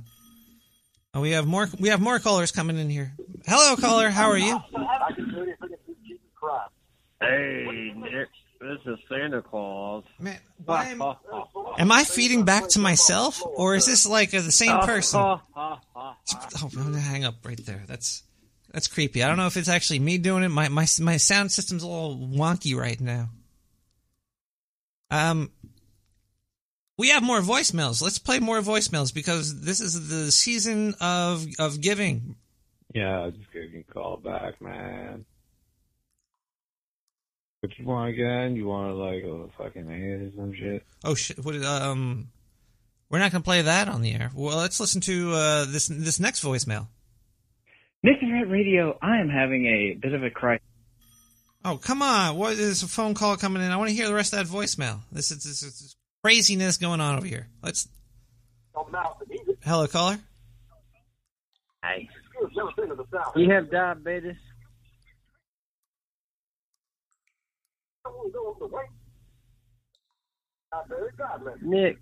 oh, 1.13 1.21
we 1.21 1.31
have 1.31 1.47
more 1.47 1.69
we 1.79 1.89
have 1.89 2.01
more 2.01 2.19
callers 2.19 2.51
coming 2.51 2.77
in 2.77 2.89
here. 2.89 3.13
Hello, 3.47 3.75
caller. 3.77 4.09
How 4.09 4.29
are 4.29 4.37
you? 4.37 4.59
Hey, 7.21 7.93
Nick. 7.95 8.29
This 8.59 8.79
is 8.85 8.99
Santa 9.07 9.41
Claus. 9.41 10.03
Man, 10.19 10.37
why 10.65 10.95
Am 11.77 11.91
I 11.91 12.03
feeding 12.03 12.43
back 12.43 12.67
to 12.69 12.79
myself 12.79 13.41
or 13.45 13.75
is 13.75 13.85
this 13.85 14.05
like 14.05 14.33
uh, 14.33 14.41
the 14.41 14.51
same 14.51 14.77
person? 14.79 15.21
Oh, 15.21 15.39
I'm 15.55 16.69
gonna 16.69 16.99
hang 16.99 17.23
up 17.23 17.35
right 17.45 17.63
there. 17.65 17.83
That's 17.87 18.23
that's 18.73 18.87
creepy. 18.87 19.23
I 19.23 19.29
don't 19.29 19.37
know 19.37 19.47
if 19.47 19.55
it's 19.55 19.69
actually 19.69 19.99
me 19.99 20.17
doing 20.17 20.43
it. 20.43 20.49
My 20.49 20.67
my 20.67 20.85
my 20.99 21.17
sound 21.17 21.53
system's 21.53 21.83
a 21.83 21.87
little 21.87 22.17
wonky 22.17 22.75
right 22.75 22.99
now. 22.99 23.29
Um, 25.09 25.51
we 26.97 27.09
have 27.09 27.23
more 27.23 27.39
voicemails. 27.39 28.01
Let's 28.01 28.19
play 28.19 28.39
more 28.39 28.59
voicemails 28.59 29.13
because 29.13 29.61
this 29.61 29.79
is 29.79 30.09
the 30.09 30.31
season 30.31 30.95
of 30.99 31.47
of 31.57 31.79
giving. 31.79 32.35
Yeah, 32.93 33.29
just 33.29 33.51
give 33.53 33.71
me 33.71 33.85
a 33.87 33.93
call 33.93 34.17
back, 34.17 34.61
man. 34.61 35.23
What 37.61 37.77
you 37.77 37.85
want 37.85 38.09
again? 38.09 38.55
You 38.55 38.67
want 38.67 38.89
to 38.89 38.95
like 38.95 39.23
a 39.23 39.47
fucking 39.57 39.89
A 39.89 40.25
or 40.25 40.31
some 40.35 40.53
shit? 40.53 40.83
Oh 41.03 41.13
shit! 41.13 41.43
What? 41.43 41.55
Um, 41.63 42.29
we're 43.09 43.19
not 43.19 43.31
gonna 43.31 43.43
play 43.43 43.61
that 43.61 43.89
on 43.89 44.01
the 44.01 44.13
air. 44.13 44.31
Well, 44.33 44.57
let's 44.57 44.79
listen 44.79 45.01
to 45.01 45.33
uh, 45.33 45.65
this 45.65 45.87
this 45.87 46.19
next 46.19 46.43
voicemail. 46.43 46.87
Nick 48.01 48.21
the 48.21 48.31
Rat 48.31 48.49
Radio, 48.49 48.97
I 49.01 49.17
am 49.17 49.27
having 49.27 49.65
a 49.65 49.93
bit 49.99 50.13
of 50.13 50.23
a 50.23 50.29
crisis. 50.29 50.63
Oh, 51.65 51.77
come 51.77 52.01
on. 52.01 52.37
What 52.37 52.53
is 52.53 52.83
a 52.83 52.87
phone 52.87 53.13
call 53.13 53.35
coming 53.35 53.61
in? 53.61 53.71
I 53.71 53.75
want 53.77 53.89
to 53.89 53.95
hear 53.95 54.07
the 54.07 54.13
rest 54.13 54.33
of 54.33 54.39
that 54.39 54.57
voicemail. 54.57 55.01
This 55.11 55.31
is, 55.31 55.43
this 55.43 55.61
is 55.61 55.97
craziness 56.23 56.77
going 56.77 57.01
on 57.01 57.17
over 57.17 57.27
here. 57.27 57.49
Let's. 57.61 57.89
Hello, 59.65 59.87
caller. 59.87 60.19
Hey. 61.83 62.07
You 63.35 63.51
have 63.51 63.69
diabetes? 63.69 64.37
Nick. 71.63 71.97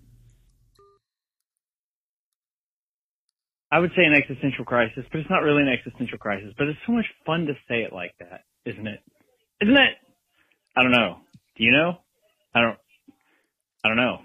I 3.70 3.78
would 3.78 3.90
say 3.96 4.04
an 4.04 4.14
existential 4.14 4.64
crisis, 4.64 5.04
but 5.12 5.20
it's 5.20 5.30
not 5.30 5.42
really 5.42 5.62
an 5.62 5.68
existential 5.68 6.18
crisis. 6.18 6.54
But 6.56 6.68
it's 6.68 6.78
so 6.86 6.92
much 6.92 7.04
fun 7.26 7.46
to 7.46 7.54
say 7.68 7.82
it 7.82 7.92
like 7.92 8.14
that, 8.20 8.44
isn't 8.64 8.86
it? 8.86 9.00
Isn't 9.62 9.76
it? 9.76 9.94
I 10.76 10.82
don't 10.82 10.92
know. 10.92 11.18
Do 11.56 11.64
you 11.64 11.72
know? 11.72 11.98
I 12.54 12.60
don't. 12.62 12.78
I 13.84 13.88
don't 13.88 13.96
know. 13.96 14.18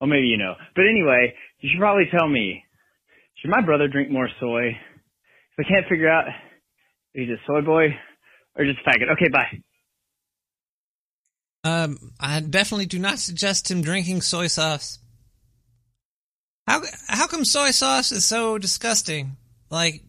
Well, 0.00 0.08
maybe 0.08 0.26
you 0.28 0.38
know. 0.38 0.54
But 0.76 0.86
anyway, 0.88 1.34
you 1.60 1.70
should 1.70 1.80
probably 1.80 2.06
tell 2.10 2.28
me. 2.28 2.64
Should 3.36 3.50
my 3.50 3.62
brother 3.62 3.88
drink 3.88 4.10
more 4.10 4.28
soy? 4.38 4.68
If 4.68 5.66
I 5.66 5.68
can't 5.68 5.88
figure 5.88 6.08
out 6.10 6.26
he's 7.14 7.28
a 7.28 7.36
soy 7.46 7.62
boy 7.62 7.86
or 8.56 8.64
just 8.64 8.80
faggot. 8.86 9.12
Okay, 9.12 9.28
bye. 9.32 9.60
Um, 11.62 12.12
I 12.18 12.40
definitely 12.40 12.86
do 12.86 12.98
not 12.98 13.18
suggest 13.18 13.70
him 13.70 13.82
drinking 13.82 14.22
soy 14.22 14.46
sauce. 14.46 14.98
How 16.66 16.82
how 17.08 17.26
come 17.26 17.44
soy 17.44 17.70
sauce 17.70 18.12
is 18.12 18.24
so 18.24 18.56
disgusting? 18.56 19.36
Like, 19.70 20.04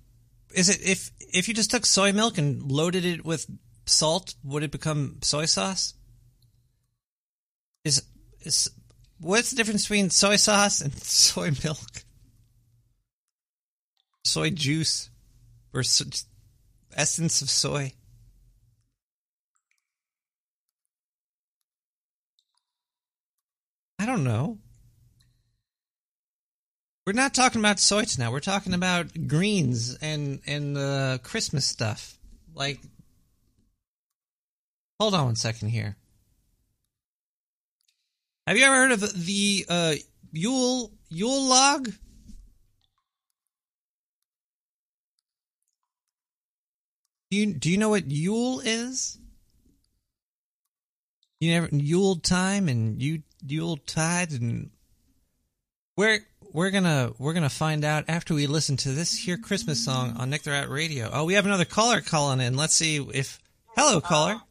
is 0.53 0.69
it 0.69 0.81
if 0.81 1.11
if 1.19 1.47
you 1.47 1.53
just 1.53 1.71
took 1.71 1.85
soy 1.85 2.13
milk 2.13 2.37
and 2.37 2.71
loaded 2.71 3.03
it 3.03 3.25
with 3.25 3.47
salt, 3.85 4.35
would 4.43 4.63
it 4.63 4.71
become 4.71 5.17
soy 5.21 5.45
sauce? 5.45 5.95
Is 7.83 8.03
is 8.41 8.69
what's 9.19 9.51
the 9.51 9.57
difference 9.57 9.83
between 9.83 10.09
soy 10.09 10.37
sauce 10.37 10.81
and 10.81 10.93
soy 11.03 11.51
milk? 11.63 12.03
Soy 14.23 14.51
juice 14.51 15.09
or 15.73 15.81
essence 16.95 17.41
of 17.41 17.49
soy? 17.49 17.93
I 24.01 24.07
don't 24.07 24.23
know. 24.23 24.57
We're 27.05 27.13
not 27.13 27.35
talking 27.35 27.61
about 27.61 27.79
soy 27.79 28.05
now. 28.17 28.31
We're 28.31 28.39
talking 28.39 28.73
about 28.73 29.27
greens 29.27 29.95
and 30.01 30.41
and 30.47 30.75
uh, 30.75 31.19
Christmas 31.21 31.67
stuff. 31.67 32.17
Like, 32.55 32.79
hold 34.99 35.13
on 35.13 35.25
one 35.25 35.35
second 35.35 35.69
here. 35.69 35.97
Have 38.47 38.57
you 38.57 38.65
ever 38.65 38.73
heard 38.73 38.91
of 38.91 39.01
the 39.23 39.65
uh, 39.69 39.93
Yule 40.31 40.91
Yule 41.09 41.47
log? 41.47 41.91
Do 47.29 47.37
you 47.37 47.53
do 47.53 47.69
you 47.69 47.77
know 47.77 47.89
what 47.89 48.09
Yule 48.09 48.61
is? 48.61 49.19
You 51.39 51.51
never 51.51 51.69
Yule 51.71 52.15
time 52.15 52.67
and 52.67 52.99
you 52.99 53.21
Yule 53.45 53.77
tide 53.77 54.31
and 54.31 54.69
we're 55.97 56.19
we're 56.53 56.69
gonna 56.69 57.11
we're 57.17 57.33
gonna 57.33 57.49
find 57.49 57.83
out 57.83 58.05
after 58.07 58.33
we 58.33 58.47
listen 58.47 58.77
to 58.77 58.89
this 58.89 59.17
here 59.17 59.37
Christmas 59.37 59.83
song 59.83 60.15
on 60.17 60.29
Nick 60.29 60.43
the 60.43 60.51
Rat 60.51 60.69
Radio. 60.69 61.09
Oh, 61.11 61.25
we 61.25 61.33
have 61.33 61.45
another 61.45 61.65
caller 61.65 62.01
calling 62.01 62.39
in. 62.39 62.55
Let's 62.55 62.73
see 62.73 62.97
if 63.13 63.39
hello 63.75 64.01
caller. 64.01 64.41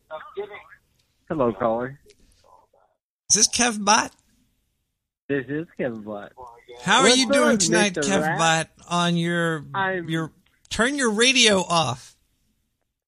Hello, 1.29 1.53
caller. 1.53 2.01
Is 3.31 3.37
this 3.37 3.49
Kev 3.49 3.85
Bot? 3.85 4.13
This 5.29 5.45
is 5.49 5.69
Kevin 5.77 6.03
Blatt. 6.03 6.33
How 6.83 7.03
are 7.03 7.11
you 7.11 7.31
doing 7.31 7.55
up, 7.55 7.61
tonight. 7.61 7.95
Kev 7.95 8.23
Rat? 8.23 8.39
Bot? 8.39 8.87
On 8.89 9.17
your 9.17 9.65
your 10.09 10.33
turn 10.69 10.97
your 10.97 11.13
radio 11.13 11.61
off. 11.61 12.17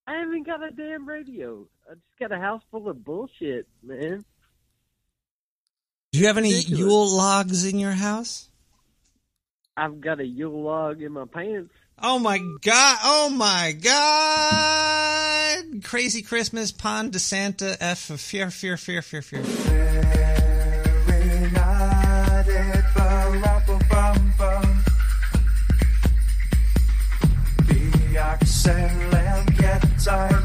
I 0.07 0.13
haven't 0.15 0.45
got 0.45 0.63
a 0.63 0.71
damn 0.71 1.07
radio. 1.07 1.67
I 1.89 1.95
just 1.95 2.19
got 2.19 2.31
a 2.31 2.39
house 2.39 2.61
full 2.71 2.87
of 2.87 3.03
bullshit, 3.03 3.67
man. 3.81 4.23
Do 6.13 6.19
you 6.19 6.27
have 6.27 6.37
any 6.37 6.53
Ridiculous. 6.53 6.79
Yule 6.79 7.09
logs 7.09 7.65
in 7.65 7.79
your 7.79 7.93
house? 7.93 8.47
I've 9.75 9.99
got 9.99 10.19
a 10.19 10.25
Yule 10.25 10.61
log 10.61 11.01
in 11.01 11.11
my 11.11 11.25
pants. 11.25 11.73
Oh 11.97 12.19
my 12.19 12.37
god! 12.61 12.99
Oh 13.03 13.31
my 13.31 13.75
god! 13.81 15.83
Crazy 15.83 16.21
Christmas, 16.21 16.71
Pond 16.71 17.13
de 17.13 17.19
Santa, 17.19 17.75
F 17.81 18.11
of 18.11 18.21
fear, 18.21 18.51
fear, 18.51 18.77
fear, 18.77 19.01
fear, 19.01 19.23
fear. 19.23 19.41
I 30.05 30.42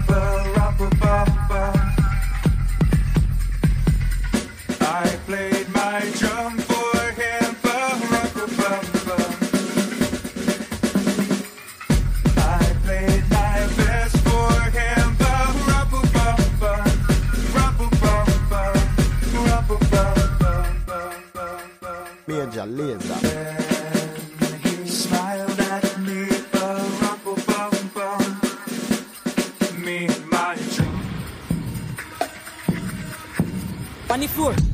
Major 22.68 22.98
Lazer. 22.98 23.78
He 34.20 34.67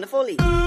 On 0.00 0.02
the 0.02 0.06
foley. 0.06 0.59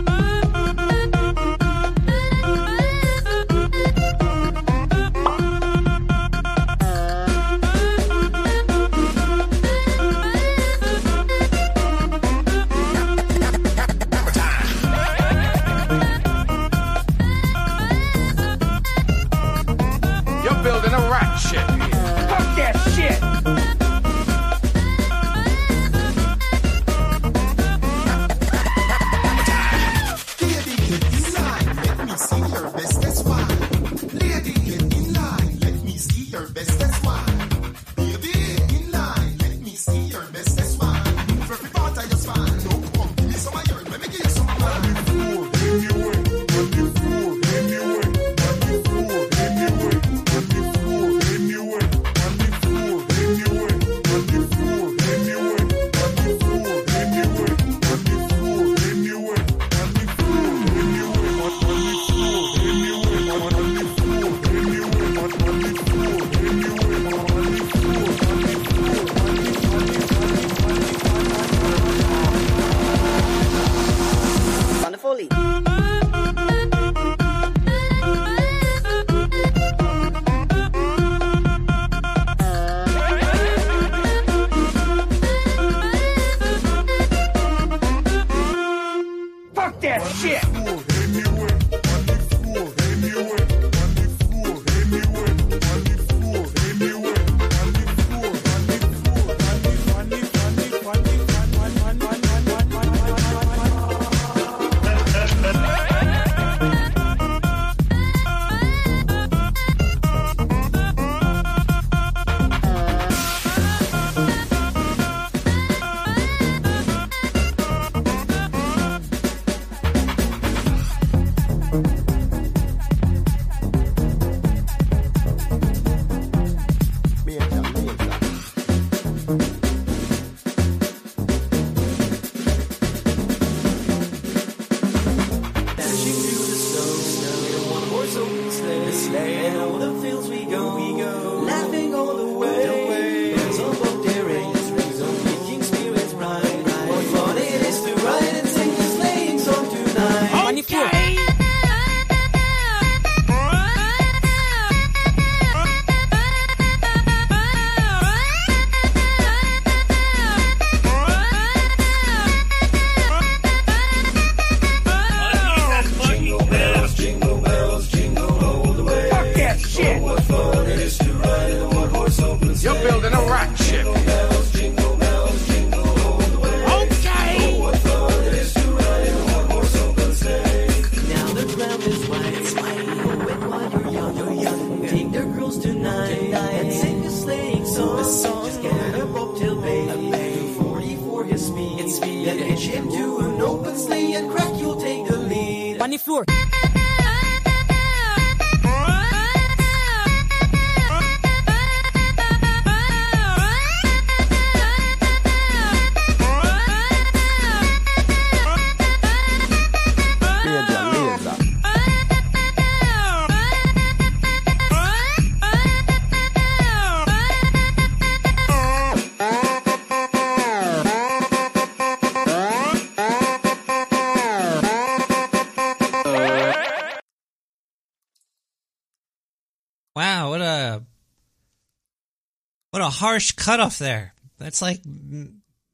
Harsh 232.93 233.31
cutoff 233.33 233.77
there. 233.79 234.13
That's 234.39 234.61
like 234.61 234.81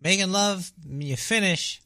making 0.01 0.31
love, 0.31 0.71
you 0.87 1.15
finish, 1.15 1.81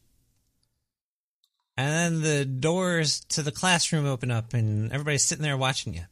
and 1.76 1.92
then 1.92 2.22
the 2.22 2.46
doors 2.46 3.22
to 3.30 3.42
the 3.42 3.52
classroom 3.52 4.06
open 4.06 4.32
up, 4.32 4.54
and 4.54 4.92
everybody's 4.92 5.24
sitting 5.24 5.44
there 5.44 5.58
watching 5.58 5.94
you. 5.94 6.04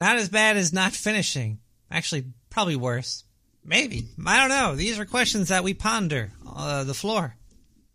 Not 0.00 0.16
as 0.16 0.30
bad 0.30 0.56
as 0.56 0.72
not 0.72 0.92
finishing. 0.92 1.58
Actually, 1.90 2.24
probably 2.48 2.76
worse. 2.76 3.24
Maybe. 3.62 4.06
I 4.26 4.40
don't 4.40 4.48
know. 4.48 4.74
These 4.74 4.98
are 4.98 5.04
questions 5.04 5.48
that 5.48 5.62
we 5.62 5.74
ponder. 5.74 6.32
Uh, 6.46 6.84
the 6.84 6.94
floor. 6.94 7.36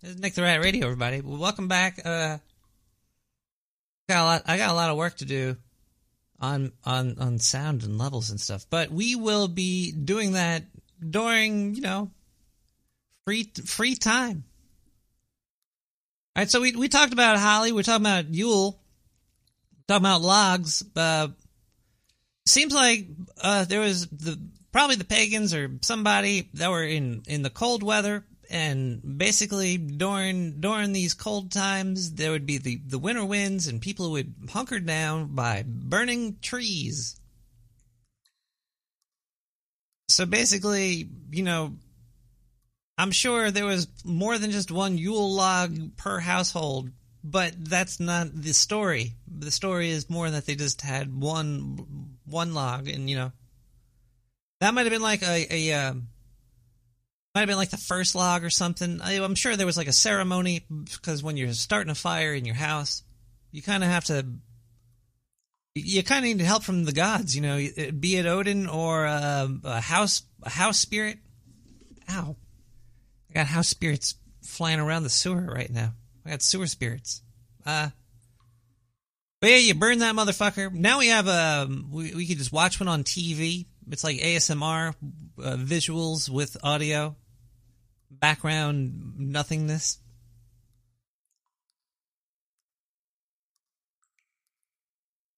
This 0.02 0.12
is 0.12 0.20
Nick 0.20 0.36
the 0.36 0.44
Rat 0.44 0.62
Radio, 0.62 0.86
everybody. 0.86 1.22
Welcome 1.22 1.68
back. 1.68 2.00
Uh, 2.06 2.38
got 4.08 4.22
a 4.22 4.24
lot. 4.24 4.44
I 4.46 4.58
got 4.58 4.70
a 4.70 4.76
lot 4.76 4.92
of 4.92 4.98
work 4.98 5.18
to 5.18 5.26
do 5.26 5.58
on 6.40 6.72
on 6.84 7.18
on 7.20 7.40
sound 7.40 7.84
and 7.84 7.98
levels 7.98 8.30
and 8.30 8.40
stuff. 8.40 8.66
But 8.70 8.92
we 8.92 9.16
will 9.16 9.48
be 9.48 9.92
doing 9.92 10.34
that 10.34 10.64
during 11.08 11.76
you 11.76 11.82
know 11.82 12.12
free 13.26 13.52
free 13.66 13.96
time. 13.96 14.44
All 16.36 16.42
right. 16.42 16.50
So 16.50 16.62
we 16.62 16.76
we 16.76 16.88
talked 16.88 17.14
about 17.14 17.38
Holly. 17.38 17.72
We're 17.72 17.84
talking 17.84 18.06
about 18.06 18.34
Yule. 18.34 18.80
Talking 19.88 20.04
about 20.04 20.22
logs. 20.22 20.84
Uh, 20.96 21.30
seems 22.46 22.74
like 22.74 23.08
uh, 23.42 23.66
there 23.66 23.80
was 23.80 24.08
the 24.08 24.40
probably 24.72 24.96
the 24.96 25.06
pagans 25.06 25.54
or 25.54 25.72
somebody 25.82 26.50
that 26.56 26.70
were 26.70 26.84
in 26.84 27.24
in 27.28 27.44
the 27.44 27.50
cold 27.50 27.84
weather 27.84 28.26
and 28.50 29.18
basically 29.18 29.78
during 29.78 30.60
during 30.60 30.94
these 30.94 31.14
cold 31.14 31.52
times 31.52 32.14
there 32.14 32.32
would 32.32 32.46
be 32.46 32.58
the 32.58 32.80
the 32.86 33.00
winter 33.00 33.26
winds 33.26 33.68
and 33.68 33.82
people 33.82 34.12
would 34.12 34.34
hunker 34.50 34.80
down 34.80 35.36
by 35.36 35.64
burning 35.66 36.38
trees. 36.42 37.20
So 40.10 40.26
basically 40.26 41.10
you 41.32 41.44
know 41.44 41.74
i'm 42.98 43.12
sure 43.12 43.52
there 43.52 43.66
was 43.66 43.88
more 44.06 44.38
than 44.38 44.52
just 44.52 44.72
one 44.72 44.98
yule 44.98 45.34
log 45.34 45.98
per 45.98 46.20
household 46.20 46.92
but 47.26 47.54
that's 47.58 48.00
not 48.00 48.28
the 48.32 48.54
story. 48.54 49.14
The 49.28 49.50
story 49.50 49.90
is 49.90 50.12
more 50.12 50.30
that 50.30 50.46
they 50.46 50.54
just 50.54 50.82
had 50.82 51.20
one 51.20 52.16
one 52.26 52.54
log 52.54 52.88
and 52.88 53.10
you 53.10 53.16
know 53.16 53.32
that 54.62 54.74
might 54.74 54.84
have 54.84 54.92
been 54.92 55.02
like 55.02 55.24
a, 55.24 55.48
a 55.50 55.74
um, 55.74 56.08
might 57.36 57.42
have 57.42 57.50
been 57.50 57.58
like 57.58 57.70
the 57.70 57.78
first 57.78 58.16
log 58.16 58.46
or 58.46 58.50
something. 58.50 59.02
I, 59.02 59.22
I'm 59.22 59.36
sure 59.36 59.58
there 59.58 59.66
was 59.66 59.76
like 59.76 59.90
a 59.90 59.94
ceremony 59.94 60.66
because 60.70 61.22
when 61.22 61.36
you're 61.36 61.52
starting 61.52 61.92
a 61.92 61.96
fire 61.96 62.34
in 62.34 62.46
your 62.46 62.56
house, 62.56 63.04
you 63.52 63.62
kind 63.62 63.84
of 63.84 63.90
have 63.90 64.06
to. 64.06 64.26
You 65.78 66.02
kind 66.04 66.24
of 66.26 66.38
need 66.38 66.46
help 66.46 66.64
from 66.64 66.86
the 66.86 66.94
gods, 66.94 67.36
you 67.36 67.42
know, 67.42 67.58
be 68.00 68.16
it 68.16 68.26
Odin 68.26 68.66
or 68.68 69.06
uh, 69.06 69.50
a 69.66 69.82
house 69.82 70.24
a 70.42 70.50
house 70.50 70.80
spirit. 70.80 71.18
Ow! 72.10 72.38
I 73.30 73.34
got 73.34 73.48
house 73.48 73.68
spirits 73.68 74.16
flying 74.42 74.80
around 74.80 75.04
the 75.04 75.10
sewer 75.10 75.42
right 75.42 75.70
now. 75.70 75.92
I 76.26 76.30
got 76.30 76.42
sewer 76.42 76.68
spirits. 76.68 77.22
Uh, 77.66 77.90
but 79.42 79.50
yeah, 79.50 79.58
you 79.58 79.76
burn 79.76 80.00
that 80.00 80.16
motherfucker. 80.16 80.72
Now 80.72 81.00
we 81.00 81.08
have 81.08 81.28
um, 81.28 81.90
we 81.92 82.14
we 82.16 82.26
could 82.26 82.38
just 82.38 82.54
watch 82.54 82.80
one 82.80 82.88
on 82.88 83.04
TV. 83.04 83.66
It's 83.92 84.06
like 84.06 84.18
ASMR 84.20 84.96
uh, 85.38 85.56
visuals 85.58 86.30
with 86.30 86.56
audio, 86.64 87.18
background 88.26 89.14
nothingness. 89.20 90.00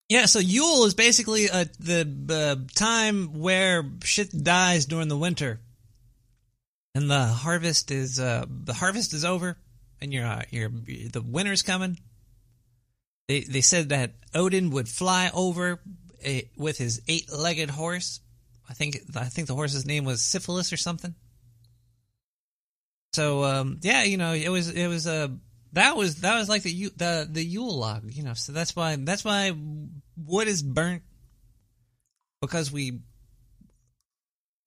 Yeah, 0.07 0.25
so 0.25 0.39
Yule 0.39 0.85
is 0.85 0.93
basically 0.93 1.49
uh, 1.49 1.65
the 1.79 2.07
uh, 2.29 2.55
time 2.75 3.41
where 3.41 3.83
shit 4.05 4.31
dies 4.31 4.85
during 4.85 5.09
the 5.09 5.17
winter, 5.17 5.59
and 6.95 7.11
the 7.11 7.25
harvest 7.25 7.91
is 7.91 8.21
uh, 8.21 8.45
the 8.47 8.73
harvest 8.73 9.13
is 9.13 9.25
over, 9.25 9.57
and 9.99 10.13
your 10.13 10.25
uh, 10.25 10.43
your 10.49 10.69
the 10.69 11.21
winter's 11.21 11.63
coming. 11.63 11.99
They 13.27 13.41
they 13.41 13.59
said 13.59 13.89
that 13.89 14.13
Odin 14.33 14.69
would 14.69 14.87
fly 14.87 15.29
over 15.33 15.81
a, 16.23 16.49
with 16.55 16.77
his 16.77 17.01
eight 17.09 17.29
legged 17.33 17.69
horse. 17.69 18.21
I 18.69 18.73
think 18.73 18.97
I 19.13 19.25
think 19.25 19.49
the 19.49 19.55
horse's 19.55 19.85
name 19.85 20.05
was 20.05 20.21
Syphilis 20.21 20.71
or 20.71 20.77
something. 20.77 21.15
So 23.17 23.43
um, 23.45 23.79
yeah, 23.81 24.03
you 24.03 24.15
know, 24.17 24.33
it 24.33 24.49
was 24.49 24.69
it 24.69 24.85
was 24.85 25.07
a 25.07 25.35
that 25.73 25.97
was 25.97 26.17
that 26.17 26.37
was 26.37 26.47
like 26.47 26.61
the 26.61 26.91
the 26.95 27.27
the 27.27 27.43
Yule 27.43 27.75
log, 27.75 28.13
you 28.13 28.21
know. 28.21 28.35
So 28.35 28.51
that's 28.51 28.75
why 28.75 28.95
that's 28.95 29.25
why 29.25 29.53
wood 30.15 30.47
is 30.47 30.61
burnt 30.61 31.01
because 32.43 32.71
we 32.71 32.99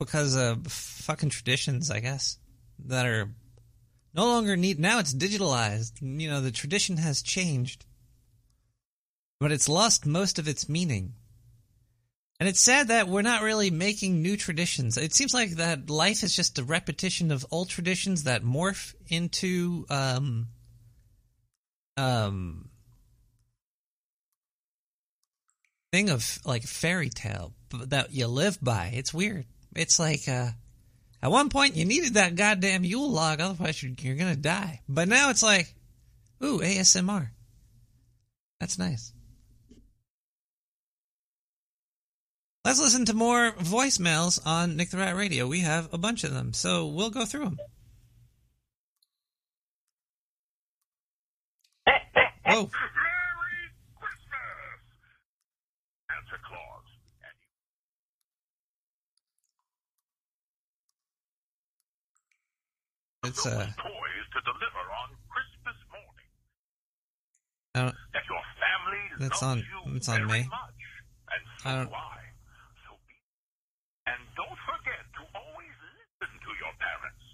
because 0.00 0.34
of 0.34 0.66
fucking 0.66 1.30
traditions, 1.30 1.92
I 1.92 2.00
guess, 2.00 2.38
that 2.86 3.06
are 3.06 3.32
no 4.14 4.24
longer 4.24 4.56
need. 4.56 4.80
Now 4.80 4.98
it's 4.98 5.14
digitalized. 5.14 6.02
You 6.02 6.28
know, 6.28 6.40
the 6.40 6.50
tradition 6.50 6.96
has 6.96 7.22
changed, 7.22 7.86
but 9.38 9.52
it's 9.52 9.68
lost 9.68 10.06
most 10.06 10.40
of 10.40 10.48
its 10.48 10.68
meaning. 10.68 11.14
And 12.40 12.48
it's 12.48 12.60
sad 12.62 12.88
that 12.88 13.06
we're 13.06 13.20
not 13.20 13.42
really 13.42 13.70
making 13.70 14.22
new 14.22 14.34
traditions. 14.34 14.96
It 14.96 15.14
seems 15.14 15.34
like 15.34 15.50
that 15.56 15.90
life 15.90 16.22
is 16.22 16.34
just 16.34 16.58
a 16.58 16.64
repetition 16.64 17.30
of 17.30 17.44
old 17.50 17.68
traditions 17.68 18.24
that 18.24 18.42
morph 18.42 18.94
into 19.08 19.84
um 19.90 20.48
um 21.98 22.70
thing 25.92 26.08
of 26.08 26.38
like 26.46 26.62
fairy 26.62 27.10
tale 27.10 27.52
that 27.88 28.14
you 28.14 28.26
live 28.26 28.58
by. 28.62 28.90
It's 28.94 29.12
weird. 29.12 29.44
It's 29.76 29.98
like 29.98 30.26
uh 30.26 30.48
at 31.22 31.30
one 31.30 31.50
point 31.50 31.76
you 31.76 31.84
needed 31.84 32.14
that 32.14 32.36
goddamn 32.36 32.84
Yule 32.84 33.10
log, 33.10 33.42
otherwise 33.42 33.82
you're, 33.82 33.92
you're 34.00 34.16
gonna 34.16 34.34
die. 34.34 34.80
But 34.88 35.08
now 35.08 35.28
it's 35.28 35.42
like, 35.42 35.74
ooh, 36.42 36.60
ASMR. 36.60 37.28
That's 38.60 38.78
nice. 38.78 39.12
Let's 42.64 42.78
listen 42.80 43.06
to 43.06 43.14
more 43.14 43.52
voicemails 43.52 44.38
on 44.44 44.76
Nick 44.76 44.90
the 44.90 44.98
Rat 44.98 45.16
Radio. 45.16 45.46
We 45.46 45.60
have 45.60 45.92
a 45.94 45.98
bunch 45.98 46.24
of 46.24 46.34
them, 46.34 46.52
so 46.52 46.86
we'll 46.86 47.10
go 47.10 47.24
through 47.24 47.44
them. 47.44 47.58
Whoa. 52.46 52.70
Santa 56.06 56.38
Claus. 56.44 56.84
It's 63.24 63.44
uh, 63.44 63.68
Toys 63.76 64.26
to 64.32 64.40
deliver 64.48 64.84
on 65.04 65.08
Christmas 65.28 65.76
morning. 65.92 66.30
I 67.76 67.78
don't, 67.84 67.96
That 68.16 68.24
your 68.24 68.40
family 68.56 69.02
that's 69.20 69.42
loves 69.44 69.44
on, 69.44 69.56
you 69.60 69.96
it's 70.00 70.08
on 70.08 70.24
very 70.26 70.40
me. 70.40 70.48
much. 70.48 70.80
And 71.30 71.42
so 71.60 71.68
I 71.68 71.72
don't, 71.76 71.90
do 71.92 72.00
I. 72.00 72.20
So 72.88 72.90
be 73.04 73.14
and 74.08 74.20
don't 74.40 74.60
forget 74.64 75.04
to 75.20 75.22
always 75.36 75.74
listen 76.16 76.32
to 76.32 76.52
your 76.56 76.72
parents. 76.80 77.24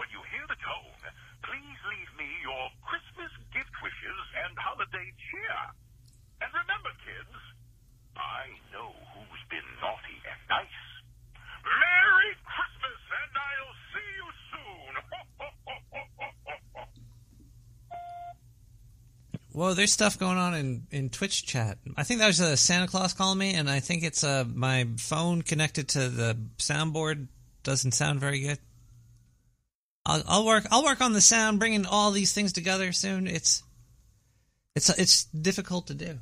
When 0.00 0.08
you 0.16 0.20
hear 0.32 0.48
the 0.48 0.56
tone, 0.64 0.96
please 1.44 1.78
leave 1.92 2.10
me 2.16 2.28
your 2.40 2.64
Christmas 2.88 3.30
gift 3.52 3.70
wishes 3.88 4.20
and 4.44 4.52
holiday 4.60 5.08
cheer. 5.16 5.60
And 6.44 6.52
remember, 6.52 6.92
kids, 7.00 7.36
I 8.16 8.52
know 8.68 8.92
who's 9.16 9.44
been 9.48 9.64
naughty 9.80 10.20
and 10.28 10.40
nice. 10.52 10.80
Merry 11.64 12.36
Christmas, 12.44 13.00
and 13.16 13.32
I'll 13.48 13.78
see 13.96 14.10
you 14.20 14.28
soon. 14.52 14.92
Whoa, 19.56 19.72
there's 19.72 19.92
stuff 19.92 20.18
going 20.18 20.36
on 20.36 20.54
in, 20.54 20.86
in 20.90 21.08
Twitch 21.08 21.46
chat. 21.46 21.78
I 21.96 22.04
think 22.04 22.20
that 22.20 22.26
was 22.26 22.42
uh, 22.42 22.56
Santa 22.56 22.88
Claus 22.88 23.14
calling 23.14 23.38
me, 23.38 23.54
and 23.54 23.70
I 23.70 23.80
think 23.80 24.02
it's 24.02 24.22
uh, 24.22 24.44
my 24.46 24.86
phone 24.98 25.40
connected 25.40 25.88
to 25.90 26.10
the 26.10 26.36
soundboard 26.58 27.28
doesn't 27.62 27.92
sound 27.92 28.20
very 28.20 28.40
good. 28.40 28.58
I'll, 30.04 30.22
I'll 30.28 30.46
work. 30.46 30.66
I'll 30.70 30.84
work 30.84 31.00
on 31.00 31.14
the 31.14 31.22
sound, 31.22 31.58
bringing 31.58 31.86
all 31.86 32.10
these 32.10 32.34
things 32.34 32.52
together 32.52 32.92
soon. 32.92 33.26
It's 33.26 33.62
it's 34.78 34.88
it's 34.90 35.24
difficult 35.24 35.88
to 35.88 35.94
do. 35.94 36.18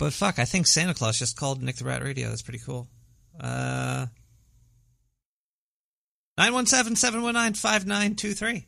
But 0.00 0.12
fuck, 0.12 0.40
I 0.40 0.44
think 0.44 0.66
Santa 0.66 0.92
Claus 0.92 1.20
just 1.20 1.36
called 1.36 1.62
Nick 1.62 1.76
the 1.76 1.84
Rat 1.84 2.02
Radio. 2.02 2.28
That's 2.28 2.42
pretty 2.42 2.58
cool. 2.58 2.88
Uh, 3.38 4.06
917-719-5923. 6.38 8.64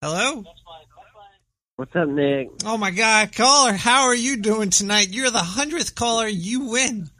Hello? 0.00 0.44
What's 1.76 1.94
up, 1.94 2.08
Nick? 2.08 2.48
Oh 2.64 2.78
my 2.78 2.90
god, 2.90 3.36
caller, 3.36 3.74
how 3.74 4.04
are 4.04 4.14
you 4.14 4.38
doing 4.38 4.70
tonight? 4.70 5.10
You're 5.10 5.30
the 5.30 5.38
hundredth 5.38 5.94
caller, 5.94 6.26
you 6.26 6.70
win. 6.70 7.10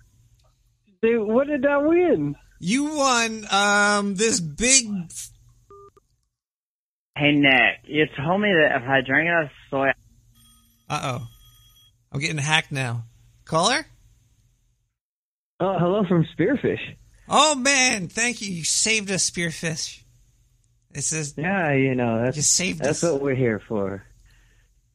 Dude, 1.02 1.26
what 1.26 1.46
did 1.46 1.64
I 1.64 1.78
win? 1.78 2.36
You 2.58 2.94
won 2.96 3.46
um 3.50 4.14
this 4.16 4.38
big 4.40 4.86
Hey 7.16 7.32
Nick, 7.32 7.80
you 7.84 8.04
told 8.22 8.40
me 8.42 8.48
that 8.52 8.76
if 8.82 8.88
I 8.88 9.00
drank 9.06 9.28
enough 9.28 9.50
soy, 9.70 9.90
Uh 10.88 11.00
oh. 11.20 11.26
I'm 12.12 12.20
getting 12.20 12.38
hacked 12.38 12.72
now. 12.72 13.04
Caller? 13.44 13.86
Oh, 15.60 15.78
hello 15.78 16.04
from 16.08 16.26
Spearfish. 16.38 16.80
Oh 17.28 17.54
man, 17.54 18.08
thank 18.08 18.42
you. 18.42 18.52
You 18.52 18.64
saved 18.64 19.10
us, 19.10 19.28
Spearfish. 19.30 20.02
This 20.90 21.12
is 21.12 21.34
Yeah, 21.38 21.72
you 21.72 21.94
know 21.94 22.22
that's 22.24 22.36
You 22.36 22.42
saved 22.42 22.80
that's 22.80 23.02
us. 23.02 23.12
what 23.12 23.22
we're 23.22 23.34
here 23.34 23.62
for. 23.68 24.02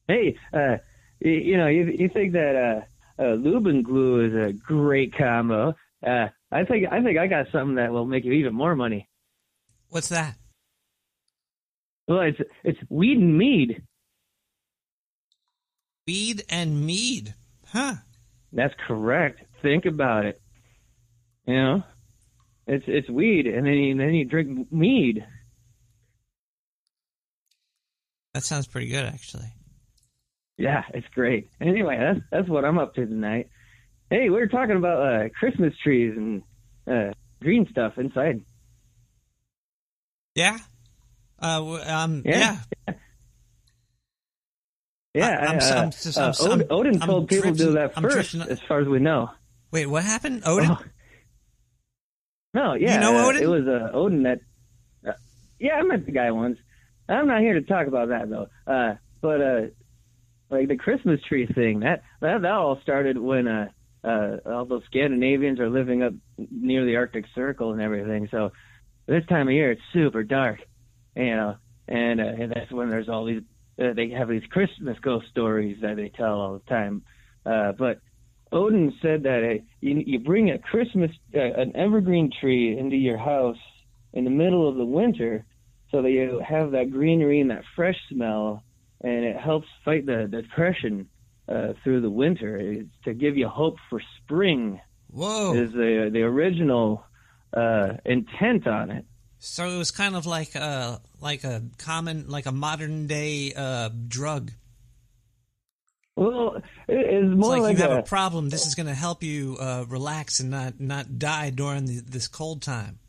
Hey, 0.07 0.37
uh, 0.53 0.77
you, 1.19 1.31
you 1.31 1.57
know, 1.57 1.67
you 1.67 1.85
you 1.97 2.09
think 2.09 2.33
that 2.33 2.85
uh, 3.19 3.21
uh, 3.23 3.33
lube 3.33 3.65
and 3.67 3.83
glue 3.83 4.25
is 4.27 4.33
a 4.35 4.53
great 4.53 5.15
combo? 5.17 5.73
Uh, 6.05 6.27
I 6.51 6.63
think 6.65 6.87
I 6.91 7.01
think 7.01 7.17
I 7.17 7.27
got 7.27 7.47
something 7.51 7.75
that 7.75 7.91
will 7.91 8.05
make 8.05 8.23
you 8.25 8.33
even 8.33 8.53
more 8.53 8.75
money. 8.75 9.09
What's 9.89 10.09
that? 10.09 10.35
Well, 12.07 12.21
it's 12.21 12.39
it's 12.63 12.79
weed 12.89 13.17
and 13.17 13.37
mead. 13.37 13.81
Weed 16.07 16.43
and 16.49 16.85
mead. 16.85 17.33
Huh. 17.67 17.95
That's 18.53 18.75
correct. 18.87 19.41
Think 19.61 19.85
about 19.85 20.25
it. 20.25 20.39
You 21.47 21.55
know, 21.55 21.83
it's 22.67 22.85
it's 22.87 23.09
weed, 23.09 23.47
and 23.47 23.65
then 23.65 23.73
you, 23.73 23.97
then 23.97 24.13
you 24.13 24.25
drink 24.25 24.71
mead. 24.71 25.25
That 28.33 28.43
sounds 28.43 28.67
pretty 28.67 28.87
good 28.87 29.05
actually. 29.05 29.53
Yeah, 30.57 30.83
it's 30.93 31.07
great. 31.13 31.49
Anyway, 31.59 31.97
that's 31.99 32.19
that's 32.31 32.49
what 32.49 32.65
I'm 32.65 32.77
up 32.77 32.93
to 32.95 33.05
tonight. 33.05 33.49
Hey, 34.09 34.29
we 34.29 34.37
were 34.37 34.47
talking 34.47 34.75
about 34.77 35.01
uh, 35.25 35.29
Christmas 35.37 35.73
trees 35.83 36.13
and 36.15 36.43
uh, 36.89 37.13
green 37.41 37.67
stuff 37.69 37.97
inside. 37.97 38.41
Yeah? 40.35 40.57
Uh 41.41 41.79
um 41.85 42.21
Yeah. 42.25 42.57
yeah. 42.87 42.93
Yeah, 45.13 45.29
I'm 45.39 45.57
uh, 45.59 45.81
I'm 45.85 45.91
so- 45.93 46.21
uh, 46.21 46.33
I'm 46.51 46.63
Odin, 46.69 47.01
I'm 47.01 47.07
told 47.07 47.29
people 47.29 47.51
to 47.51 47.57
do 47.57 47.71
that 47.73 47.93
first, 47.95 48.31
drifting- 48.31 48.41
as 48.51 48.59
far 48.67 48.81
as 48.81 48.87
we 48.87 48.99
know. 48.99 49.29
Wait, 49.71 49.85
what 49.85 50.03
happened? 50.03 50.43
Odin? 50.45 50.71
Oh. 50.71 50.81
No, 52.53 52.73
yeah, 52.73 52.95
You 52.95 52.99
know 53.01 53.17
uh, 53.17 53.27
Odin? 53.29 53.43
It 53.43 53.47
was 53.47 53.67
uh, 53.67 53.89
Odin 53.93 54.23
that. 54.23 54.39
Uh, 55.07 55.13
yeah, 55.59 55.75
I 55.75 55.83
met 55.83 56.05
the 56.05 56.11
guy 56.11 56.31
once. 56.31 56.57
I'm 57.07 57.27
not 57.27 57.39
here 57.41 57.53
to 57.53 57.61
talk 57.61 57.87
about 57.87 58.09
that 58.09 58.29
though. 58.29 58.47
Uh, 58.67 58.95
but 59.21 59.41
uh, 59.41 59.61
like 60.49 60.67
the 60.67 60.77
Christmas 60.77 61.21
tree 61.21 61.47
thing, 61.47 61.79
that 61.81 62.03
that 62.21 62.41
that 62.41 62.51
all 62.51 62.79
started 62.81 63.17
when 63.17 63.47
uh, 63.47 63.67
uh, 64.05 64.37
all 64.45 64.65
those 64.65 64.83
Scandinavians 64.85 65.59
are 65.59 65.69
living 65.69 66.03
up 66.03 66.13
near 66.37 66.85
the 66.85 66.95
Arctic 66.95 67.25
Circle 67.33 67.73
and 67.73 67.81
everything. 67.81 68.27
So 68.29 68.51
this 69.07 69.25
time 69.27 69.47
of 69.47 69.53
year, 69.53 69.71
it's 69.71 69.81
super 69.93 70.23
dark, 70.23 70.59
you 71.15 71.35
know, 71.35 71.55
and, 71.87 72.21
uh, 72.21 72.23
and 72.23 72.51
that's 72.51 72.71
when 72.71 72.89
there's 72.89 73.09
all 73.09 73.25
these. 73.25 73.41
Uh, 73.77 73.91
they 73.93 74.09
have 74.11 74.29
these 74.29 74.45
Christmas 74.51 74.97
ghost 75.01 75.25
stories 75.31 75.77
that 75.81 75.97
they 75.97 76.07
tell 76.07 76.39
all 76.39 76.53
the 76.53 76.69
time. 76.69 77.01
Uh, 77.45 77.73
but 77.73 77.99
Odin 78.53 78.93
said 79.01 79.23
that 79.23 79.43
uh, 79.43 79.63
you, 79.81 80.01
you 80.05 80.19
bring 80.19 80.49
a 80.49 80.57
Christmas, 80.57 81.11
uh, 81.35 81.39
an 81.39 81.75
evergreen 81.75 82.31
tree 82.39 82.77
into 82.77 82.95
your 82.95 83.17
house 83.17 83.57
in 84.13 84.23
the 84.23 84.29
middle 84.29 84.69
of 84.69 84.77
the 84.77 84.85
winter 84.85 85.43
so 85.91 86.01
that 86.01 86.11
you 86.11 86.41
have 86.47 86.71
that 86.71 86.89
greenery 86.89 87.41
and 87.41 87.51
that 87.51 87.63
fresh 87.75 87.97
smell, 88.09 88.63
and 89.01 89.25
it 89.25 89.35
helps 89.35 89.67
fight 89.83 90.05
the 90.05 90.29
depression 90.31 91.09
uh, 91.47 91.73
through 91.83 92.01
the 92.01 92.09
winter. 92.09 92.57
It's 92.57 92.89
to 93.05 93.13
give 93.13 93.37
you 93.37 93.47
hope 93.47 93.77
for 93.89 94.01
spring. 94.23 94.79
Whoa. 95.09 95.53
Is 95.55 95.71
the 95.71 96.09
the 96.11 96.21
original 96.23 97.03
uh, 97.55 97.93
intent 98.05 98.67
on 98.67 98.91
it. 98.91 99.05
So 99.39 99.65
it 99.69 99.77
was 99.77 99.91
kind 99.91 100.15
of 100.15 100.25
like 100.25 100.55
uh 100.55 100.97
like 101.21 101.43
a 101.43 101.61
common 101.77 102.27
like 102.29 102.45
a 102.47 102.51
modern 102.51 103.07
day 103.07 103.53
uh 103.55 103.89
drug. 104.07 104.51
Well, 106.15 106.55
it, 106.55 106.63
it's 106.87 107.25
It's 107.27 107.35
more 107.37 107.51
like, 107.51 107.61
like, 107.61 107.77
you 107.77 107.83
have 107.83 107.91
a, 107.91 107.99
a 107.99 108.03
problem. 108.03 108.49
This 108.49 108.65
is 108.67 108.75
going 108.75 108.87
to 108.87 108.93
help 108.93 109.21
you 109.21 109.57
uh, 109.59 109.85
relax 109.89 110.39
and 110.39 110.49
not 110.49 110.79
not 110.79 111.19
die 111.19 111.49
during 111.49 111.85
the, 111.85 111.99
this 111.99 112.27
cold 112.27 112.61
time. 112.61 112.99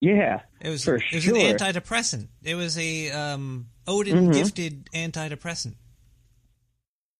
yeah. 0.00 0.40
It 0.60 0.70
was 0.70 0.84
for 0.84 0.96
it 0.96 1.02
was 1.12 1.24
sure. 1.24 1.36
an 1.36 1.56
antidepressant. 1.56 2.28
It 2.42 2.54
was 2.54 2.78
a 2.78 3.10
um, 3.10 3.66
Odin 3.86 4.28
Mhm. 4.28 4.34
gifted 4.34 4.88
antidepressant. 4.94 5.74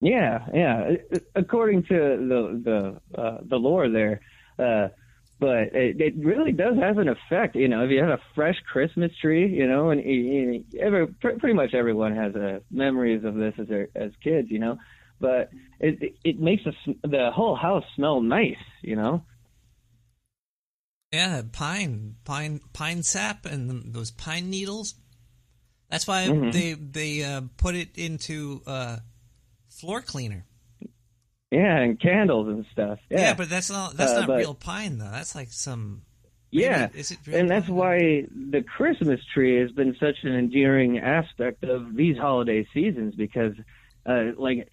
Yeah, 0.01 0.47
yeah. 0.53 0.91
According 1.35 1.85
to 1.85 1.95
the 1.95 3.01
the 3.15 3.21
uh, 3.21 3.39
the 3.49 3.57
lore 3.57 3.89
there, 3.89 4.21
uh, 4.59 4.89
but 5.39 5.75
it, 5.75 6.01
it 6.01 6.15
really 6.17 6.53
does 6.53 6.77
have 6.79 6.99
an 6.99 7.09
effect. 7.09 7.57
You 7.57 7.69
know, 7.69 7.85
if 7.85 7.91
you 7.91 8.01
have 8.01 8.11
a 8.19 8.23
fresh 8.35 8.57
Christmas 8.71 9.11
tree, 9.21 9.49
you 9.49 9.67
know, 9.67 9.91
and 9.91 10.03
you, 10.03 10.65
every, 10.81 11.07
pr- 11.07 11.39
pretty 11.39 11.55
much 11.55 11.75
everyone 11.75 12.15
has 12.15 12.35
uh, 12.35 12.61
memories 12.71 13.25
of 13.25 13.35
this 13.35 13.55
as 13.59 13.69
their, 13.69 13.89
as 13.95 14.13
kids, 14.23 14.51
you 14.51 14.59
know. 14.59 14.79
But 15.19 15.51
it 15.81 16.15
it, 16.25 16.39
makes 16.41 16.65
the 16.65 16.73
the 17.03 17.31
whole 17.35 17.57
house 17.57 17.85
smell 17.95 18.21
nice, 18.21 18.57
you 18.83 18.97
know. 18.97 19.25
Yeah, 21.13 21.43
pine, 21.53 22.17
pine, 22.25 22.61
pine 22.75 23.03
sap, 23.03 23.47
and 23.47 23.95
those 23.95 24.11
pine 24.11 24.51
needles. 24.51 24.95
That's 25.89 26.07
why 26.07 26.29
Mhm. 26.29 26.53
they 26.53 26.73
they 26.75 27.25
uh, 27.25 27.43
put 27.57 27.75
it 27.75 27.97
into 27.97 28.63
uh, 28.67 28.99
floor 29.81 30.01
cleaner. 30.01 30.45
Yeah, 31.51 31.79
and 31.79 32.01
candles 32.01 32.49
and 32.49 32.67
stuff. 32.73 32.99
Yeah, 33.11 33.21
Yeah, 33.21 33.35
but 33.35 33.49
that's 33.49 33.71
not 33.71 33.97
that's 33.97 34.13
Uh, 34.13 34.21
not 34.21 34.27
but- 34.29 34.39
real 34.39 34.55
pine 34.55 34.99
though. 34.99 35.11
That's 35.11 35.35
like 35.35 35.49
some. 35.53 36.03
Yeah, 36.51 36.89
Is 36.95 37.11
it 37.11 37.19
real 37.27 37.37
and 37.37 37.51
that's 37.51 37.69
why 37.69 38.25
the 38.51 38.63
Christmas 38.63 39.21
tree 39.35 39.61
has 39.61 39.73
been 39.73 39.95
such 40.01 40.17
an 40.23 40.33
endearing 40.35 40.99
aspect 40.99 41.65
of 41.65 41.95
these 41.95 42.17
holiday 42.17 42.67
seasons 42.73 43.15
because, 43.15 43.53
uh, 44.07 44.31
like, 44.39 44.69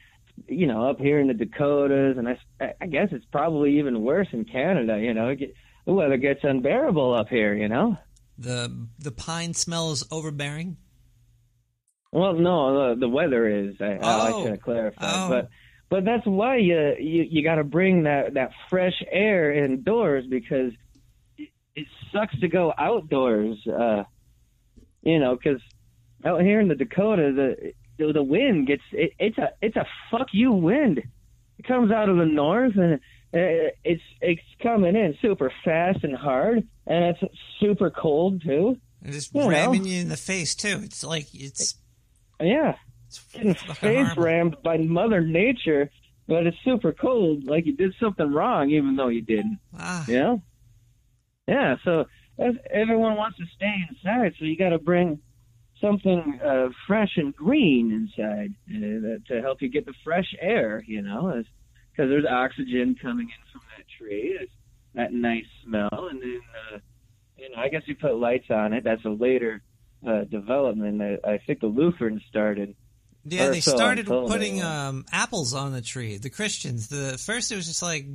you 0.48 0.66
know, 0.68 0.88
up 0.90 1.00
here 1.00 1.20
in 1.20 1.28
the 1.28 1.34
Dakotas, 1.34 2.18
and 2.18 2.30
I, 2.30 2.74
I 2.80 2.86
guess 2.86 3.10
it's 3.12 3.26
probably 3.32 3.80
even 3.80 4.02
worse 4.02 4.28
in 4.32 4.46
Canada. 4.46 5.00
You 5.00 5.14
know, 5.14 5.30
it 5.30 5.38
get, 5.38 5.54
the 5.86 5.94
weather 5.94 6.18
gets 6.18 6.40
unbearable 6.44 7.14
up 7.14 7.28
here. 7.28 7.54
You 7.54 7.68
know. 7.68 7.98
The 8.38 8.88
the 9.00 9.12
pine 9.12 9.54
smell 9.54 9.92
is 9.92 10.04
overbearing. 10.10 10.78
Well, 12.14 12.34
no, 12.34 12.94
the, 12.96 13.00
the 13.02 13.10
weather 13.10 13.48
is. 13.48 13.76
I, 13.82 13.94
I 14.02 14.30
Oh. 14.32 14.42
like 14.44 14.52
to 14.54 14.58
clarify, 14.58 15.02
Oh. 15.26 15.30
but 15.30 15.50
but 15.90 16.06
that's 16.06 16.26
why 16.26 16.58
you 16.58 16.96
you, 17.00 17.24
you 17.30 17.44
got 17.44 17.56
to 17.56 17.64
bring 17.64 18.04
that 18.04 18.36
that 18.36 18.52
fresh 18.70 19.02
air 19.12 19.52
indoors 19.52 20.26
because 20.30 20.72
it, 21.38 21.50
it 21.76 21.88
sucks 22.12 22.40
to 22.40 22.48
go 22.48 22.74
outdoors. 22.78 23.58
Uh, 23.68 24.04
you 25.02 25.20
know, 25.20 25.36
because 25.36 25.62
out 26.24 26.42
here 26.42 26.60
in 26.60 26.68
the 26.68 26.76
Dakota, 26.76 27.32
the 27.36 27.74
the, 27.98 28.14
the 28.14 28.24
wind 28.24 28.68
gets 28.68 28.84
it, 28.92 29.14
it's 29.20 29.38
a 29.38 29.50
it's 29.62 29.76
a 29.76 29.86
fuck 30.12 30.28
you 30.34 30.52
wind. 30.52 31.00
It 31.60 31.66
comes 31.68 31.92
out 31.92 32.10
of 32.10 32.18
the 32.18 32.26
north 32.26 32.76
and 32.76 32.94
uh, 32.96 33.72
it's 33.84 34.02
it's 34.22 34.42
coming 34.62 34.96
in 34.96 35.18
super 35.22 35.52
fast 35.66 36.04
and 36.04 36.16
hard, 36.16 36.68
and 36.86 37.06
it's 37.06 37.34
super 37.60 37.90
cold 37.90 38.42
too. 38.44 38.78
And 39.02 39.14
just 39.14 39.34
You 39.34 39.42
know. 39.42 39.50
ramming 39.50 39.86
you 39.86 40.00
in 40.02 40.10
the 40.10 40.18
face 40.18 40.54
too. 40.56 40.80
It's 40.84 41.04
like 41.04 41.28
it's 41.34 41.76
Yeah. 42.44 42.76
It's 43.08 43.24
Getting 43.32 43.54
face 43.54 44.18
rammed 44.18 44.58
by 44.64 44.78
Mother 44.78 45.22
Nature, 45.22 45.90
but 46.28 46.48
it's 46.48 46.58
super 46.64 46.92
cold, 46.92 47.46
like 47.46 47.66
you 47.66 47.76
did 47.76 47.94
something 48.00 48.32
wrong, 48.32 48.70
even 48.72 48.96
though 48.96 49.10
you 49.10 49.22
didn't. 49.22 49.60
Ah. 49.78 50.06
You 50.08 50.20
know? 50.20 50.42
Yeah, 51.48 51.76
so 51.84 52.06
everyone 52.72 53.16
wants 53.16 53.38
to 53.38 53.46
stay 53.56 53.74
inside, 53.90 54.34
so 54.40 54.46
you 54.46 54.58
got 54.58 54.70
to 54.70 54.80
bring 54.80 55.20
something 55.80 56.40
uh, 56.44 56.70
fresh 56.88 57.12
and 57.18 57.36
green 57.36 57.92
inside 57.92 58.54
uh, 58.70 59.20
to 59.28 59.42
help 59.42 59.62
you 59.62 59.70
get 59.70 59.86
the 59.86 59.94
fresh 60.04 60.34
air, 60.40 60.84
you 60.88 61.02
know? 61.02 61.44
Because 61.92 62.10
there's 62.10 62.26
oxygen 62.26 62.96
coming 63.00 63.28
in 63.28 63.52
from 63.52 63.62
that 63.78 63.86
tree, 64.00 64.38
it's 64.42 64.52
that 64.96 65.14
nice 65.14 65.46
smell, 65.64 66.08
and 66.10 66.22
then, 66.22 66.42
uh, 66.74 66.78
you 67.38 67.50
know, 67.50 67.58
I 67.58 67.68
guess 67.68 67.84
you 67.86 67.96
put 67.96 68.16
lights 68.16 68.50
on 68.50 68.74
it. 68.74 68.84
That's 68.84 69.04
a 69.06 69.10
later 69.10 69.62
uh, 70.06 70.24
development. 70.26 71.00
that 71.00 71.20
I 71.24 71.38
think 71.40 71.60
the 71.60 71.68
Lutherans 71.68 72.22
started. 72.30 72.76
Yeah, 73.26 73.50
they 73.50 73.62
so 73.62 73.76
started 73.76 74.06
putting 74.08 74.62
um, 74.62 75.06
apples 75.12 75.54
on 75.54 75.72
the 75.72 75.82
tree. 75.82 76.18
The 76.18 76.30
Christians. 76.30 76.90
The 76.90 77.18
first 77.18 77.52
it 77.52 77.56
was 77.56 77.68
just 77.68 77.82
like 77.82 78.06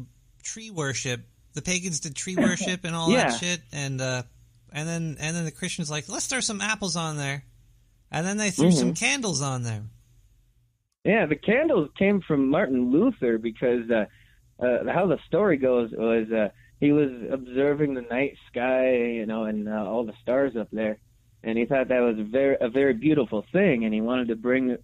tree 0.43 0.71
worship. 0.71 1.23
The 1.55 1.63
pagans 1.63 2.01
did 2.01 2.15
tree 2.15 2.37
worship 2.39 2.85
and 2.85 2.95
all 2.95 3.11
Yeah. 3.11 3.31
that 3.31 3.39
shit, 3.41 3.61
and 3.73 4.01
uh, 4.01 4.23
and 4.73 4.89
then 4.89 5.17
and 5.19 5.35
then 5.37 5.45
the 5.45 5.51
Christians 5.51 5.91
like 5.91 6.09
let's 6.09 6.27
throw 6.27 6.41
some 6.41 6.61
apples 6.61 6.95
on 6.97 7.17
there, 7.17 7.43
and 8.11 8.27
then 8.27 8.37
they 8.37 8.51
threw 8.51 8.71
some 8.71 8.93
Mhm. 8.93 9.01
candles 9.01 9.41
on 9.41 9.63
there. 9.63 9.83
Yeah, 11.05 11.25
the 11.27 11.37
candles 11.37 11.89
came 11.99 12.21
from 12.21 12.51
Martin 12.51 12.91
Luther 12.91 13.39
because 13.39 13.91
uh, 13.91 14.05
uh, 14.63 14.93
how 14.93 15.07
the 15.07 15.19
story 15.27 15.57
goes 15.57 15.91
was 15.93 16.31
uh, 16.31 16.49
he 16.81 16.93
was 16.93 17.11
observing 17.31 17.95
the 17.95 18.03
night 18.03 18.37
sky, 18.51 18.93
you 18.95 19.25
know, 19.25 19.45
and 19.45 19.69
uh, 19.69 19.85
all 19.87 20.05
the 20.05 20.13
stars 20.21 20.55
up 20.55 20.69
there, 20.71 20.99
and 21.43 21.57
he 21.57 21.65
thought 21.65 21.89
that 21.89 22.01
was 22.01 22.17
very 22.19 22.57
a 22.61 22.69
very 22.69 22.95
beautiful 22.95 23.45
thing, 23.53 23.85
and 23.85 23.95
he 23.95 24.01
wanted 24.01 24.29
to 24.29 24.37
bring 24.37 24.77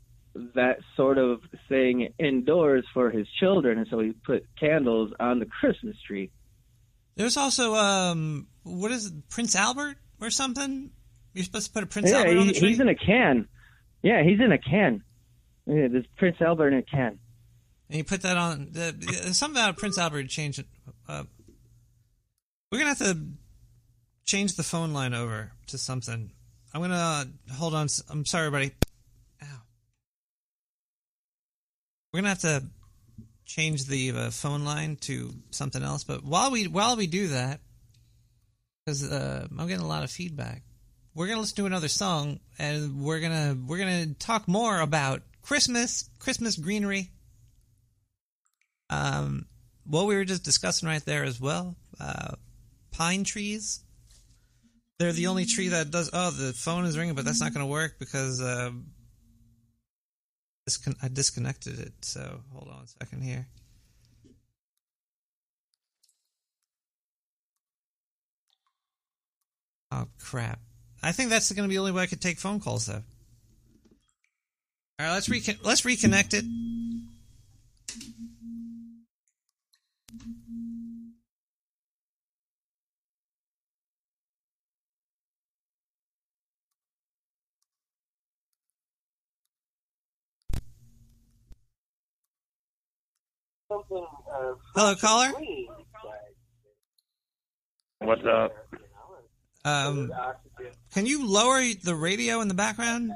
that 0.54 0.78
sort 0.96 1.18
of 1.18 1.40
thing 1.68 2.12
indoors 2.18 2.84
for 2.92 3.10
his 3.10 3.26
children, 3.40 3.78
and 3.78 3.86
so 3.88 4.00
he 4.00 4.12
put 4.12 4.46
candles 4.58 5.12
on 5.20 5.38
the 5.38 5.46
Christmas 5.46 5.96
tree. 6.06 6.30
There's 7.16 7.36
also 7.36 7.74
um, 7.74 8.48
what 8.64 8.90
is 8.90 9.06
it, 9.06 9.28
Prince 9.28 9.54
Albert 9.54 9.96
or 10.20 10.30
something? 10.30 10.90
You're 11.32 11.44
supposed 11.44 11.66
to 11.66 11.72
put 11.72 11.82
a 11.82 11.86
Prince 11.86 12.10
yeah, 12.10 12.18
Albert 12.18 12.38
on 12.38 12.46
the 12.46 12.52
tree. 12.52 12.68
he's 12.68 12.80
in 12.80 12.88
a 12.88 12.94
can. 12.94 13.48
Yeah, 14.02 14.22
he's 14.22 14.40
in 14.40 14.52
a 14.52 14.58
can. 14.58 15.02
Yeah, 15.66 15.88
there's 15.88 16.06
Prince 16.16 16.36
Albert 16.40 16.68
in 16.68 16.78
a 16.78 16.82
can. 16.82 17.18
And 17.88 17.98
you 17.98 18.04
put 18.04 18.22
that 18.22 18.36
on. 18.36 18.68
The, 18.72 18.92
something 19.32 19.60
about 19.60 19.76
Prince 19.76 19.98
Albert 19.98 20.28
change 20.28 20.58
it. 20.58 20.66
Uh, 21.08 21.24
we're 22.70 22.78
gonna 22.78 22.90
have 22.90 22.98
to 22.98 23.18
change 24.24 24.56
the 24.56 24.62
phone 24.62 24.92
line 24.92 25.14
over 25.14 25.52
to 25.68 25.78
something. 25.78 26.32
I'm 26.74 26.80
gonna 26.80 27.26
hold 27.52 27.72
on. 27.72 27.86
I'm 28.10 28.24
sorry, 28.24 28.48
everybody. 28.48 28.72
Ow. 29.44 29.46
We're 32.12 32.18
gonna 32.18 32.30
have 32.30 32.40
to 32.40 32.64
change 33.46 33.84
the 33.84 34.10
uh, 34.10 34.30
phone 34.30 34.64
line 34.64 34.96
to 35.02 35.32
something 35.52 35.84
else. 35.84 36.02
But 36.02 36.24
while 36.24 36.50
we 36.50 36.66
while 36.66 36.96
we 36.96 37.06
do 37.06 37.28
that, 37.28 37.60
because 38.84 39.08
uh, 39.08 39.46
I'm 39.56 39.68
getting 39.68 39.84
a 39.84 39.88
lot 39.88 40.02
of 40.02 40.10
feedback, 40.10 40.62
we're 41.14 41.28
gonna 41.28 41.42
listen 41.42 41.56
to 41.56 41.66
another 41.66 41.86
song, 41.86 42.40
and 42.58 43.00
we're 43.04 43.20
gonna 43.20 43.56
we're 43.68 43.78
gonna 43.78 44.12
talk 44.14 44.48
more 44.48 44.80
about 44.80 45.22
Christmas, 45.42 46.10
Christmas 46.18 46.56
greenery. 46.56 47.12
Um, 48.90 49.46
what 49.86 50.06
we 50.06 50.16
were 50.16 50.24
just 50.24 50.42
discussing 50.42 50.88
right 50.88 51.04
there 51.04 51.22
as 51.22 51.40
well, 51.40 51.76
uh, 52.00 52.34
pine 52.90 53.22
trees. 53.22 53.83
They're 54.98 55.12
the 55.12 55.26
only 55.26 55.44
tree 55.44 55.68
that 55.68 55.90
does. 55.90 56.10
Oh, 56.12 56.30
the 56.30 56.52
phone 56.52 56.84
is 56.84 56.96
ringing, 56.96 57.14
but 57.14 57.24
that's 57.24 57.40
not 57.40 57.52
going 57.52 57.66
to 57.66 57.70
work 57.70 57.96
because 57.98 58.40
uh, 58.40 58.70
I 61.02 61.08
disconnected 61.08 61.80
it. 61.80 61.92
So 62.02 62.40
hold 62.52 62.68
on 62.68 62.84
a 62.84 62.86
second 62.86 63.22
here. 63.22 63.46
Oh 69.90 70.06
crap! 70.20 70.60
I 71.02 71.12
think 71.12 71.30
that's 71.30 71.50
going 71.52 71.64
to 71.64 71.68
be 71.68 71.74
the 71.74 71.80
only 71.80 71.92
way 71.92 72.02
I 72.02 72.06
could 72.06 72.20
take 72.20 72.38
phone 72.38 72.60
calls 72.60 72.86
though. 72.86 73.02
All 74.98 75.06
right, 75.06 75.12
let's 75.12 75.28
recon- 75.28 75.58
let's 75.62 75.82
reconnect 75.82 76.34
it. 76.34 76.44
Hello, 94.74 94.94
caller. 94.96 95.32
What's 97.98 98.22
up? 98.24 98.52
Um, 99.64 100.12
can 100.92 101.06
you 101.06 101.26
lower 101.26 101.62
the 101.82 101.94
radio 101.94 102.40
in 102.40 102.48
the 102.48 102.54
background? 102.54 103.12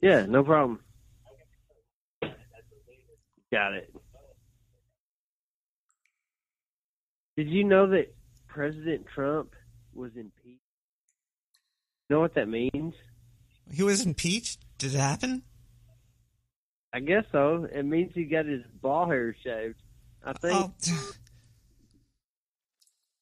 Yeah, 0.00 0.26
no 0.26 0.42
problem. 0.44 0.80
Got 3.52 3.74
it. 3.74 3.94
Did 7.36 7.50
you 7.50 7.64
know 7.64 7.88
that 7.90 8.14
President 8.46 9.06
Trump 9.14 9.50
was 9.94 10.12
impeached? 10.16 10.60
You 12.08 12.16
know 12.16 12.20
what 12.20 12.34
that 12.34 12.48
means? 12.48 12.94
He 13.72 13.82
was 13.82 14.06
impeached. 14.06 14.60
Did 14.78 14.94
it 14.94 14.98
happen? 14.98 15.42
I 16.92 17.00
guess 17.00 17.24
so. 17.32 17.66
It 17.72 17.84
means 17.84 18.12
he 18.14 18.24
got 18.24 18.44
his 18.46 18.62
ball 18.80 19.06
hair 19.06 19.34
shaved. 19.42 19.76
I 20.24 20.32
oh. 20.44 20.72
think. 20.80 20.98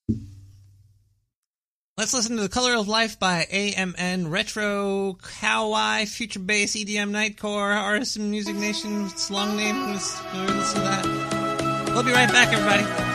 Let's 1.96 2.14
listen 2.14 2.36
to 2.36 2.42
The 2.42 2.48
Color 2.48 2.76
of 2.76 2.88
Life 2.88 3.18
by 3.20 3.46
AMN, 3.52 4.30
Retro, 4.30 5.18
Kawaii, 5.20 6.08
Future 6.08 6.40
Bass, 6.40 6.74
EDM, 6.74 7.10
Nightcore, 7.10 7.76
Artisan 7.76 8.30
Music 8.30 8.56
Nation, 8.56 9.04
its 9.04 9.30
long 9.30 9.54
name. 9.54 9.92
Let's 9.92 10.18
we'll 10.32 10.44
listen 10.44 10.80
to 10.80 10.86
that. 10.86 11.90
We'll 11.92 12.02
be 12.02 12.12
right 12.12 12.32
back, 12.32 12.54
everybody. 12.54 13.09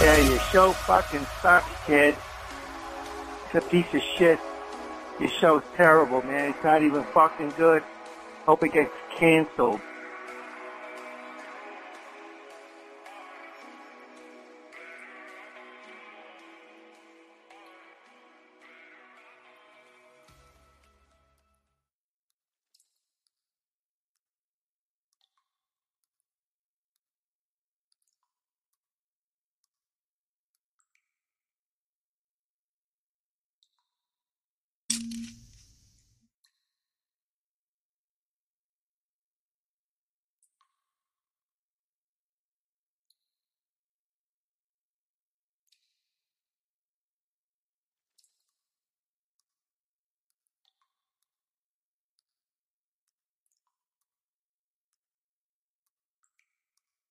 Yeah, 0.00 0.28
your 0.30 0.38
show 0.38 0.72
fucking 0.72 1.26
sucks, 1.42 1.86
kid. 1.86 2.16
It's 3.46 3.54
a 3.54 3.68
piece 3.68 3.94
of 3.94 4.02
shit. 4.16 4.38
Your 5.18 5.28
show's 5.28 5.62
terrible, 5.76 6.22
man. 6.22 6.50
It's 6.50 6.64
not 6.64 6.82
even 6.82 7.04
fucking 7.04 7.50
good. 7.56 7.82
Hope 8.46 8.62
it 8.64 8.72
gets 8.72 8.94
canceled. 9.16 9.80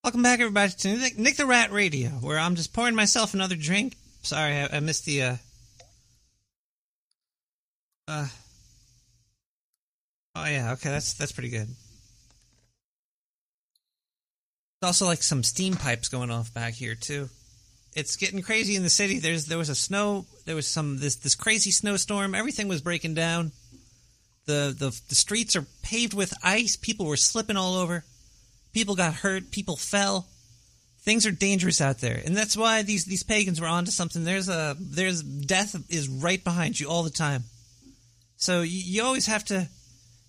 Welcome 0.10 0.24
back, 0.24 0.40
everybody, 0.40 0.72
to 0.72 0.98
Nick, 0.98 1.20
Nick 1.20 1.36
the 1.36 1.46
Rat 1.46 1.72
Radio, 1.72 2.10
where 2.10 2.40
I'm 2.40 2.56
just 2.56 2.74
pouring 2.74 2.96
myself 2.96 3.36
another 3.36 3.56
drink. 3.56 3.96
Sorry, 4.24 4.54
I, 4.54 4.78
I 4.78 4.80
missed 4.80 5.06
the. 5.06 5.22
Uh, 5.22 5.36
uh, 8.08 8.28
oh 10.36 10.46
yeah, 10.46 10.72
okay, 10.72 10.90
that's 10.90 11.14
that's 11.14 11.32
pretty 11.32 11.52
good. 11.52 11.68
There's 14.82 14.88
also 14.88 15.06
like 15.06 15.22
some 15.22 15.44
steam 15.44 15.76
pipes 15.76 16.08
going 16.08 16.32
off 16.32 16.52
back 16.56 16.74
here 16.74 16.96
too. 16.96 17.30
It's 17.96 18.16
getting 18.16 18.42
crazy 18.42 18.76
in 18.76 18.82
the 18.82 18.90
city. 18.90 19.20
There's 19.20 19.46
there 19.46 19.60
was 19.60 19.70
a 19.70 19.76
snow. 19.76 20.26
There 20.46 20.56
was 20.56 20.68
some 20.68 20.98
this 20.98 21.18
this 21.18 21.36
crazy 21.36 21.70
snowstorm. 21.70 22.34
Everything 22.34 22.68
was 22.68 22.82
breaking 22.82 23.14
down. 23.14 23.52
The 24.48 24.76
the 24.76 25.00
the 25.08 25.14
streets 25.14 25.56
are 25.56 25.68
paved 25.84 26.16
with 26.16 26.34
ice. 26.44 26.78
People 26.78 27.06
were 27.06 27.16
slipping 27.16 27.58
all 27.58 27.76
over. 27.76 28.06
People 28.74 28.96
got 28.96 29.16
hurt. 29.16 29.52
People 29.52 29.76
fell. 29.76 30.28
Things 31.02 31.26
are 31.26 31.32
dangerous 31.32 31.82
out 31.82 32.00
there, 32.00 32.22
and 32.26 32.36
that's 32.36 32.58
why 32.58 32.84
these 32.84 33.06
these 33.06 33.24
pagans 33.24 33.60
were 33.60 33.68
onto 33.68 33.90
something. 33.90 34.26
There's 34.26 34.50
a 34.50 34.76
there's 34.80 35.24
death 35.24 35.76
is 35.90 36.10
right 36.10 36.44
behind 36.44 36.80
you 36.80 36.90
all 36.90 37.04
the 37.04 37.10
time. 37.10 37.46
So 38.36 38.62
you, 38.62 38.80
you 38.84 39.04
always 39.04 39.26
have 39.26 39.46
to 39.46 39.70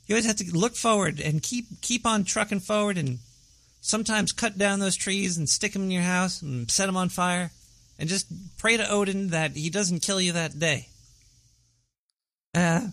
you 0.06 0.14
always 0.14 0.26
have 0.26 0.36
to 0.36 0.56
look 0.56 0.76
forward 0.76 1.20
and 1.20 1.42
keep 1.42 1.66
keep 1.82 2.06
on 2.06 2.24
trucking 2.24 2.60
forward, 2.60 2.98
and 2.98 3.18
sometimes 3.80 4.32
cut 4.32 4.58
down 4.58 4.78
those 4.78 4.96
trees 4.96 5.36
and 5.36 5.48
stick 5.48 5.72
them 5.72 5.82
in 5.82 5.90
your 5.90 6.02
house 6.02 6.40
and 6.40 6.70
set 6.70 6.86
them 6.86 6.96
on 6.96 7.08
fire, 7.08 7.50
and 7.98 8.08
just 8.08 8.26
pray 8.56 8.76
to 8.76 8.90
Odin 8.90 9.28
that 9.28 9.56
he 9.56 9.70
doesn't 9.70 10.02
kill 10.02 10.20
you 10.20 10.32
that 10.32 10.58
day. 10.58 10.88
Uh, 12.54 12.88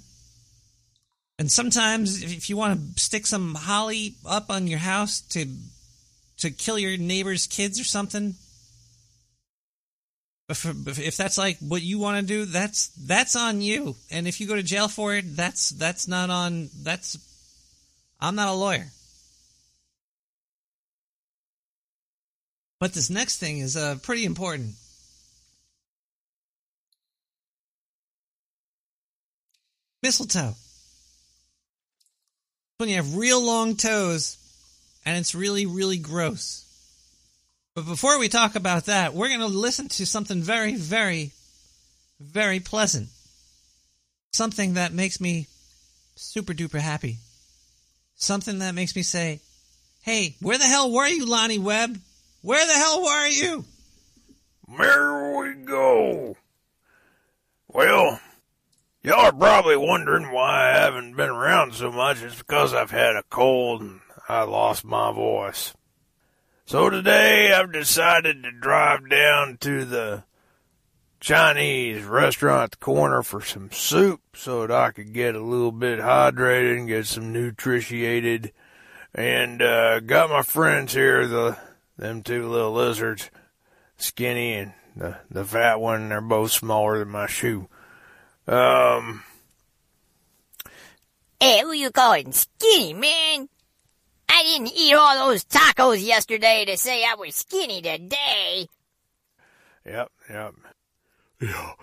and 1.39 1.51
sometimes, 1.51 2.23
if 2.23 2.49
you 2.49 2.57
want 2.57 2.95
to 2.95 2.99
stick 2.99 3.27
some 3.27 3.53
holly 3.53 4.15
up 4.26 4.49
on 4.49 4.65
your 4.68 4.80
house 4.80 5.22
to 5.30 5.45
to 6.39 6.49
kill 6.49 6.80
your 6.80 6.97
neighbor's 6.97 7.45
kids 7.45 7.80
or 7.80 7.84
something, 7.84 8.35
if, 10.49 10.65
if 10.99 11.18
that's 11.18 11.38
like 11.38 11.57
what 11.59 11.84
you 11.84 11.99
want 11.99 12.19
to 12.19 12.26
do, 12.26 12.45
that's 12.45 12.88
that's 12.88 13.35
on 13.35 13.61
you. 13.61 13.95
And 14.09 14.27
if 14.27 14.41
you 14.41 14.47
go 14.47 14.55
to 14.55 14.64
jail 14.64 14.88
for 14.88 15.14
it, 15.14 15.35
that's 15.35 15.69
that's 15.69 16.07
not 16.07 16.31
on. 16.31 16.69
That's 16.81 17.18
I'm 18.19 18.35
not 18.35 18.47
a 18.47 18.53
lawyer. 18.53 18.88
But 22.80 22.93
this 22.93 23.11
next 23.11 23.38
thing 23.38 23.59
is 23.59 23.77
uh, 23.77 23.97
pretty 24.01 24.26
important. 24.26 24.73
Mistletoe 30.01 30.55
when 32.78 32.90
you 32.90 32.95
have 32.98 33.16
real 33.16 33.44
long 33.44 33.76
toes 33.76 34.38
and 35.04 35.18
it's 35.18 35.34
really, 35.34 35.66
really 35.66 35.98
gross. 35.98 36.64
But 37.74 37.88
before 37.88 38.20
we 38.20 38.30
talk 38.30 38.56
about 38.56 38.86
that, 38.86 39.16
we're 39.16 39.30
going 39.30 39.40
to 39.40 39.48
listen 39.48 39.88
to 39.90 40.06
something 40.06 40.41
very, 40.41 40.76
very, 40.76 41.32
very 42.20 42.60
pleasant. 42.60 43.10
Something 44.32 44.76
that 44.76 44.94
makes 44.94 45.20
me 45.20 45.48
super 46.16 46.54
duper 46.54 46.80
happy. 46.80 47.18
Something 48.16 48.60
that 48.60 48.76
makes 48.76 48.95
me 48.95 49.02
say, 49.02 49.40
hey, 50.04 50.36
where 50.40 50.58
the 50.60 50.64
hell 50.64 50.91
were 50.91 51.08
you, 51.08 51.26
Lonnie 51.26 51.60
Webb? 51.60 51.99
Where 52.44 52.66
the 52.66 52.74
hell 52.74 53.04
were 53.04 53.28
you? 53.28 53.66
There 54.78 55.38
we 55.38 55.54
go. 55.66 56.38
Well, 57.70 58.20
y'all 59.07 59.27
are 59.27 59.31
probably 59.31 59.77
wondering 59.77 60.34
why 60.34 60.69
I 60.69 60.79
haven't 60.79 61.15
been 61.15 61.29
around 61.29 61.73
so 61.73 61.89
much. 61.89 62.21
It's 62.21 62.35
because 62.38 62.73
I've 62.73 62.91
had 62.91 63.15
a 63.15 63.23
cold 63.29 63.81
and 63.81 64.01
I 64.27 64.43
lost 64.43 64.84
my 64.84 65.13
voice. 65.13 65.73
So 66.65 66.89
today 66.89 67.53
I've 67.53 67.71
decided 67.71 68.43
to 68.43 68.51
drive 68.51 69.09
down 69.09 69.59
to 69.61 69.85
the 69.85 70.25
Chinese 71.21 72.03
restaurant 72.03 72.63
at 72.63 72.71
the 72.71 72.77
corner 72.77 73.23
for 73.23 73.39
some 73.39 73.71
soup 73.71 74.19
so 74.35 74.67
that 74.67 74.75
I 74.75 74.91
could 74.91 75.13
get 75.13 75.35
a 75.35 75.41
little 75.41 75.71
bit 75.71 75.99
hydrated 75.99 76.77
and 76.77 76.88
get 76.89 77.05
some 77.05 77.31
nutritiated. 77.31 78.51
And 79.15 79.61
uh, 79.61 80.01
got 80.01 80.29
my 80.29 80.41
friends 80.41 80.93
here, 80.93 81.25
the 81.25 81.57
them 81.97 82.23
two 82.23 82.49
little 82.49 82.73
lizards, 82.73 83.31
skinny 83.95 84.53
and 84.53 84.73
the 84.97 85.17
the 85.31 85.45
fat 85.45 85.79
one. 85.79 86.09
They're 86.09 86.19
both 86.19 86.51
smaller 86.51 86.99
than 86.99 87.07
my 87.07 87.25
shoe. 87.27 87.69
Um, 88.48 89.24
Hey, 91.40 91.61
who 91.61 91.72
you 91.72 91.91
calling 91.91 92.32
skinny, 92.32 92.94
man? 92.94 93.49
I 94.30 94.44
didn't 94.44 94.74
eat 94.76 94.94
all 94.94 95.28
those 95.28 95.44
tacos 95.45 96.03
yesterday 96.03 96.65
to 96.65 96.78
say 96.78 97.03
I 97.03 97.15
was 97.15 97.36
skinny 97.36 97.82
today. 97.82 98.68
yep, 99.86 100.11
yep. 100.30 100.56
Yeah, 101.40 101.74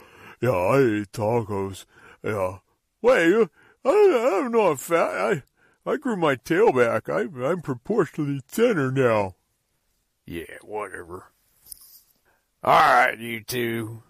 yeah, 0.41 0.51
I 0.51 0.79
ate 0.79 1.13
tacos. 1.13 1.85
Yeah. 2.23 2.59
Wait, 3.01 3.49
I, 3.85 4.41
I'm 4.43 4.51
not 4.51 4.81
fat. 4.81 5.11
I, 5.11 5.43
I 5.87 5.97
grew 5.97 6.17
my 6.17 6.35
tail 6.35 6.73
back. 6.73 7.09
I, 7.09 7.27
I'm 7.43 7.61
proportionally 7.61 8.41
thinner 8.49 8.91
now. 8.91 9.37
Yeah, 10.27 10.59
whatever. 10.63 11.27
All 12.65 12.73
right, 12.81 13.19
you 13.19 13.43
two. 13.43 14.03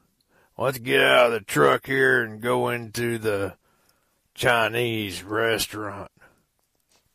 Let's 0.56 0.78
get 0.78 1.00
out 1.00 1.26
of 1.26 1.32
the 1.32 1.40
truck 1.40 1.86
here 1.86 2.22
and 2.22 2.40
go 2.40 2.68
into 2.68 3.18
the 3.18 3.54
Chinese 4.34 5.22
restaurant. 5.24 6.12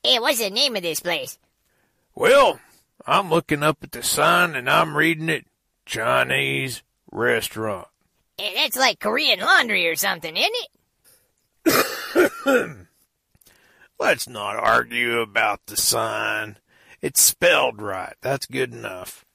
Hey, 0.03 0.19
what's 0.19 0.39
the 0.39 0.49
name 0.49 0.75
of 0.75 0.81
this 0.81 0.99
place? 0.99 1.39
Well, 2.15 2.59
I'm 3.05 3.29
looking 3.29 3.63
up 3.63 3.77
at 3.81 3.93
the 3.93 4.03
sign 4.03 4.55
and 4.55 4.69
I'm 4.69 4.95
reading 4.95 5.29
it 5.29 5.45
Chinese 5.85 6.83
restaurant. 7.11 7.87
Hey, 8.37 8.53
that's 8.55 8.77
like 8.77 8.99
Korean 8.99 9.39
laundry 9.39 9.87
or 9.87 9.95
something, 9.95 10.35
isn't 10.35 10.55
it? 11.65 12.75
Let's 13.99 14.27
not 14.27 14.55
argue 14.57 15.19
about 15.19 15.65
the 15.65 15.77
sign. 15.77 16.57
It's 17.01 17.21
spelled 17.21 17.81
right. 17.81 18.15
That's 18.21 18.45
good 18.45 18.73
enough. 18.73 19.25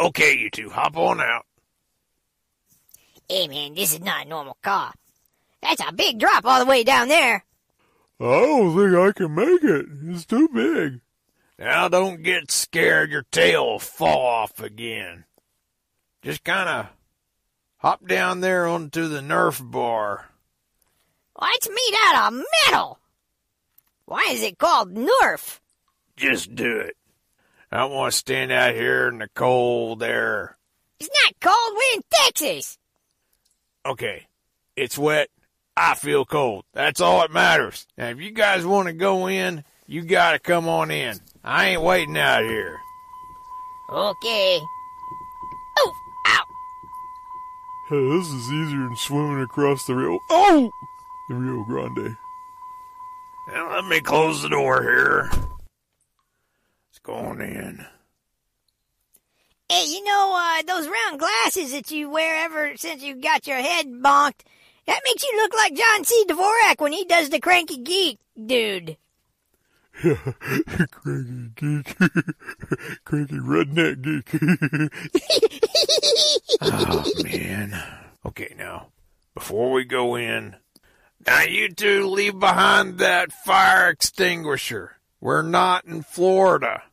Okay, 0.00 0.36
you 0.36 0.50
two, 0.50 0.70
hop 0.70 0.96
on 0.96 1.20
out. 1.20 1.46
Hey, 3.28 3.46
man, 3.46 3.74
this 3.74 3.92
is 3.92 4.00
not 4.00 4.24
a 4.24 4.28
normal 4.28 4.56
car. 4.62 4.92
That's 5.60 5.82
a 5.86 5.92
big 5.92 6.18
drop 6.18 6.44
all 6.44 6.60
the 6.60 6.70
way 6.70 6.82
down 6.82 7.08
there. 7.08 7.44
I 8.20 8.24
don't 8.24 8.76
think 8.76 8.96
I 8.96 9.12
can 9.12 9.34
make 9.34 9.62
it. 9.62 9.86
It's 10.06 10.24
too 10.24 10.48
big. 10.48 11.00
Now 11.58 11.88
don't 11.88 12.22
get 12.22 12.50
scared 12.50 13.10
your 13.10 13.24
tail 13.30 13.66
will 13.66 13.78
fall 13.78 14.24
off 14.24 14.60
again. 14.60 15.24
Just 16.22 16.42
kinda 16.42 16.90
hop 17.78 18.06
down 18.06 18.40
there 18.40 18.66
onto 18.66 19.08
the 19.08 19.20
Nerf 19.20 19.60
bar. 19.70 20.30
Well, 21.38 21.50
it's 21.54 21.68
made 21.68 21.98
out 22.04 22.32
of 22.32 22.44
metal. 22.66 22.98
Why 24.06 24.28
is 24.30 24.42
it 24.42 24.58
called 24.58 24.94
Nerf? 24.94 25.60
Just 26.16 26.54
do 26.54 26.78
it. 26.78 26.96
I 27.70 27.78
don't 27.78 27.92
want 27.92 28.12
to 28.12 28.18
stand 28.18 28.50
out 28.50 28.74
here 28.74 29.08
in 29.08 29.18
the 29.18 29.28
cold 29.28 30.02
air. 30.02 30.56
It's 30.98 31.10
not 31.24 31.40
cold. 31.40 31.76
We're 31.76 31.96
in 31.96 32.02
Texas. 32.10 32.78
Okay, 33.88 34.26
it's 34.76 34.98
wet. 34.98 35.30
I 35.74 35.94
feel 35.94 36.26
cold. 36.26 36.64
That's 36.74 37.00
all 37.00 37.20
that 37.20 37.32
matters. 37.32 37.86
Now, 37.96 38.08
if 38.08 38.20
you 38.20 38.32
guys 38.32 38.66
want 38.66 38.88
to 38.88 38.92
go 38.92 39.28
in, 39.28 39.64
you 39.86 40.02
got 40.02 40.32
to 40.32 40.38
come 40.38 40.68
on 40.68 40.90
in. 40.90 41.18
I 41.42 41.68
ain't 41.68 41.80
waiting 41.80 42.18
out 42.18 42.42
here. 42.42 42.78
Okay. 43.90 44.60
Oh, 45.78 45.92
hey, 47.88 48.18
this 48.18 48.28
is 48.28 48.52
easier 48.52 48.80
than 48.80 48.96
swimming 48.96 49.40
across 49.42 49.86
the 49.86 49.94
Rio. 49.94 50.18
Oh! 50.28 50.70
The 51.30 51.34
Rio 51.34 51.64
Grande. 51.64 52.18
Now, 53.48 53.72
let 53.74 53.86
me 53.86 54.02
close 54.02 54.42
the 54.42 54.50
door 54.50 54.82
here. 54.82 55.30
Let's 55.32 56.98
go 57.02 57.14
on 57.14 57.40
in. 57.40 57.86
Hey, 59.70 59.84
you 59.86 60.02
know, 60.02 60.34
uh, 60.34 60.62
those 60.62 60.88
round 60.88 61.18
glasses 61.18 61.72
that 61.72 61.90
you 61.90 62.08
wear 62.08 62.42
ever 62.42 62.74
since 62.78 63.02
you 63.02 63.14
got 63.16 63.46
your 63.46 63.58
head 63.58 63.84
bonked, 63.86 64.40
that 64.86 65.02
makes 65.04 65.22
you 65.22 65.36
look 65.36 65.52
like 65.54 65.74
John 65.74 66.04
C. 66.04 66.24
Dvorak 66.26 66.80
when 66.80 66.92
he 66.92 67.04
does 67.04 67.28
the 67.28 67.38
cranky 67.38 67.76
geek, 67.76 68.18
dude. 68.46 68.96
Yeah, 70.02 70.14
cranky 70.90 71.50
geek. 71.54 71.96
cranky 73.04 73.34
redneck 73.34 74.00
geek. 74.00 74.30
oh, 76.62 77.04
man. 77.22 77.82
Okay, 78.24 78.54
now, 78.56 78.88
before 79.34 79.70
we 79.70 79.84
go 79.84 80.16
in, 80.16 80.56
now 81.26 81.42
you 81.42 81.68
two 81.68 82.06
leave 82.06 82.38
behind 82.38 82.96
that 83.00 83.32
fire 83.32 83.90
extinguisher. 83.90 84.92
We're 85.20 85.42
not 85.42 85.84
in 85.84 86.00
Florida. 86.04 86.84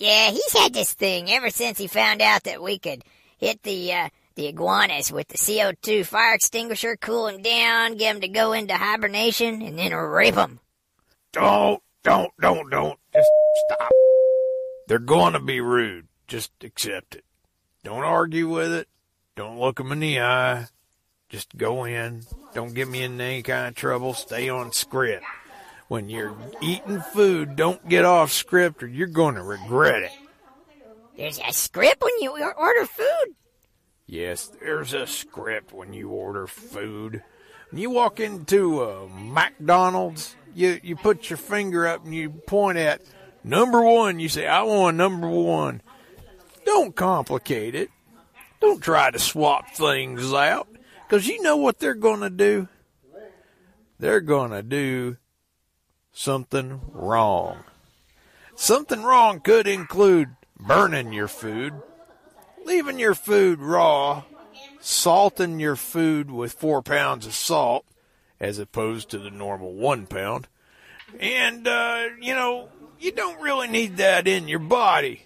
Yeah, 0.00 0.30
he's 0.30 0.52
had 0.52 0.72
this 0.72 0.92
thing 0.92 1.28
ever 1.28 1.50
since 1.50 1.76
he 1.76 1.88
found 1.88 2.22
out 2.22 2.44
that 2.44 2.62
we 2.62 2.78
could 2.78 3.02
hit 3.36 3.64
the, 3.64 3.92
uh, 3.92 4.08
the 4.36 4.46
iguanas 4.46 5.10
with 5.10 5.26
the 5.26 5.38
CO2 5.38 6.06
fire 6.06 6.34
extinguisher, 6.34 6.96
cool 6.96 7.26
them 7.26 7.42
down, 7.42 7.96
get 7.96 8.12
them 8.12 8.20
to 8.20 8.28
go 8.28 8.52
into 8.52 8.74
hibernation, 8.74 9.60
and 9.60 9.76
then 9.76 9.92
rape 9.92 10.36
them. 10.36 10.60
Don't, 11.32 11.82
don't, 12.04 12.30
don't, 12.40 12.70
don't. 12.70 12.98
Just 13.12 13.30
stop. 13.66 13.90
They're 14.86 15.00
going 15.00 15.32
to 15.32 15.40
be 15.40 15.60
rude. 15.60 16.06
Just 16.28 16.52
accept 16.62 17.16
it. 17.16 17.24
Don't 17.82 18.04
argue 18.04 18.48
with 18.48 18.72
it. 18.72 18.86
Don't 19.34 19.58
look 19.58 19.78
them 19.78 19.90
in 19.90 19.98
the 19.98 20.20
eye. 20.20 20.66
Just 21.28 21.56
go 21.56 21.84
in. 21.84 22.22
Don't 22.54 22.72
get 22.72 22.88
me 22.88 23.02
in 23.02 23.20
any 23.20 23.42
kind 23.42 23.66
of 23.66 23.74
trouble. 23.74 24.14
Stay 24.14 24.48
on 24.48 24.72
script. 24.72 25.24
When 25.88 26.10
you're 26.10 26.36
eating 26.60 27.00
food, 27.00 27.56
don't 27.56 27.88
get 27.88 28.04
off 28.04 28.30
script 28.30 28.82
or 28.82 28.86
you're 28.86 29.06
going 29.06 29.36
to 29.36 29.42
regret 29.42 30.02
it. 30.02 30.12
There's 31.16 31.40
a 31.40 31.52
script 31.52 32.02
when 32.02 32.12
you 32.20 32.30
order 32.30 32.84
food. 32.84 33.34
Yes, 34.06 34.48
there's 34.60 34.94
a 34.94 35.06
script 35.06 35.72
when 35.72 35.92
you 35.92 36.10
order 36.10 36.46
food. 36.46 37.22
When 37.70 37.80
you 37.80 37.90
walk 37.90 38.20
into 38.20 38.82
a 38.82 39.08
McDonald's, 39.08 40.36
you, 40.54 40.78
you 40.82 40.94
put 40.94 41.28
your 41.28 41.36
finger 41.36 41.86
up 41.86 42.04
and 42.04 42.14
you 42.14 42.30
point 42.30 42.78
at 42.78 43.02
number 43.42 43.82
one. 43.82 44.20
You 44.20 44.28
say, 44.28 44.46
I 44.46 44.62
want 44.62 44.96
number 44.96 45.28
one. 45.28 45.82
Don't 46.64 46.94
complicate 46.94 47.74
it. 47.74 47.90
Don't 48.60 48.82
try 48.82 49.10
to 49.10 49.18
swap 49.18 49.70
things 49.70 50.32
out 50.32 50.68
because 51.06 51.26
you 51.26 51.42
know 51.42 51.56
what 51.56 51.78
they're 51.78 51.94
going 51.94 52.20
to 52.20 52.30
do? 52.30 52.68
They're 53.98 54.20
going 54.20 54.50
to 54.50 54.62
do 54.62 55.16
something 56.18 56.80
wrong. 56.92 57.58
Something 58.56 59.04
wrong 59.04 59.38
could 59.40 59.68
include 59.68 60.30
burning 60.58 61.12
your 61.12 61.28
food, 61.28 61.72
leaving 62.64 62.98
your 62.98 63.14
food 63.14 63.60
raw, 63.60 64.24
salting 64.80 65.60
your 65.60 65.76
food 65.76 66.28
with 66.28 66.52
four 66.52 66.82
pounds 66.82 67.24
of 67.24 67.34
salt 67.34 67.84
as 68.40 68.58
opposed 68.58 69.10
to 69.10 69.18
the 69.18 69.30
normal 69.30 69.72
one 69.72 70.06
pound. 70.06 70.48
And, 71.20 71.66
uh, 71.68 72.06
you 72.20 72.34
know, 72.34 72.68
you 72.98 73.12
don't 73.12 73.40
really 73.40 73.68
need 73.68 73.98
that 73.98 74.26
in 74.26 74.48
your 74.48 74.58
body 74.58 75.22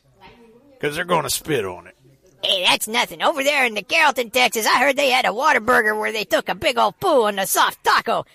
because 0.73 0.95
they're 0.95 1.07
going 1.07 1.25
to 1.25 1.31
spit 1.31 1.65
on 1.65 1.87
it. 1.87 1.97
Hey, 2.45 2.65
that's 2.65 2.87
nothing. 2.87 3.23
Over 3.23 3.43
there 3.43 3.65
in 3.65 3.73
the 3.73 3.83
Carrollton, 3.83 4.31
Texas, 4.31 4.67
I 4.67 4.79
heard 4.81 4.97
they 4.97 5.11
had 5.11 5.25
a 5.25 5.29
Whataburger 5.29 5.99
where 5.99 6.13
they 6.13 6.25
took 6.25 6.51
a 6.51 6.55
big 6.55 6.77
old 6.77 7.01
poo 7.01 7.25
on 7.25 7.39
a 7.39 7.47
soft 7.47 7.83
taco. 7.83 8.27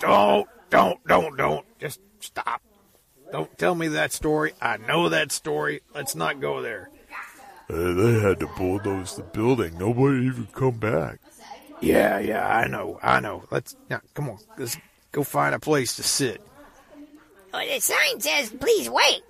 Don't, 0.00 0.46
don't, 0.70 1.04
don't, 1.06 1.36
don't. 1.36 1.66
Just 1.78 2.00
stop. 2.20 2.62
Don't 3.32 3.56
tell 3.58 3.74
me 3.74 3.88
that 3.88 4.12
story. 4.12 4.52
I 4.60 4.76
know 4.76 5.08
that 5.08 5.32
story. 5.32 5.82
Let's 5.94 6.14
not 6.14 6.40
go 6.40 6.62
there. 6.62 6.90
Uh, 7.68 7.92
they 7.94 8.20
had 8.20 8.40
to 8.40 8.48
bulldoze 8.56 9.14
the 9.14 9.22
building. 9.22 9.78
Nobody 9.78 10.26
even 10.26 10.48
come 10.52 10.78
back. 10.78 11.20
Yeah, 11.80 12.18
yeah, 12.18 12.46
I 12.46 12.66
know, 12.66 12.98
I 13.02 13.20
know. 13.20 13.44
Let's 13.50 13.76
now, 13.88 14.00
come 14.12 14.28
on. 14.28 14.38
Let's 14.58 14.76
go 15.12 15.22
find 15.22 15.54
a 15.54 15.60
place 15.60 15.96
to 15.96 16.02
sit. 16.02 16.42
Oh, 17.54 17.58
the 17.58 17.80
sign 17.80 18.20
says, 18.20 18.50
please 18.50 18.90
wait. 18.90 19.22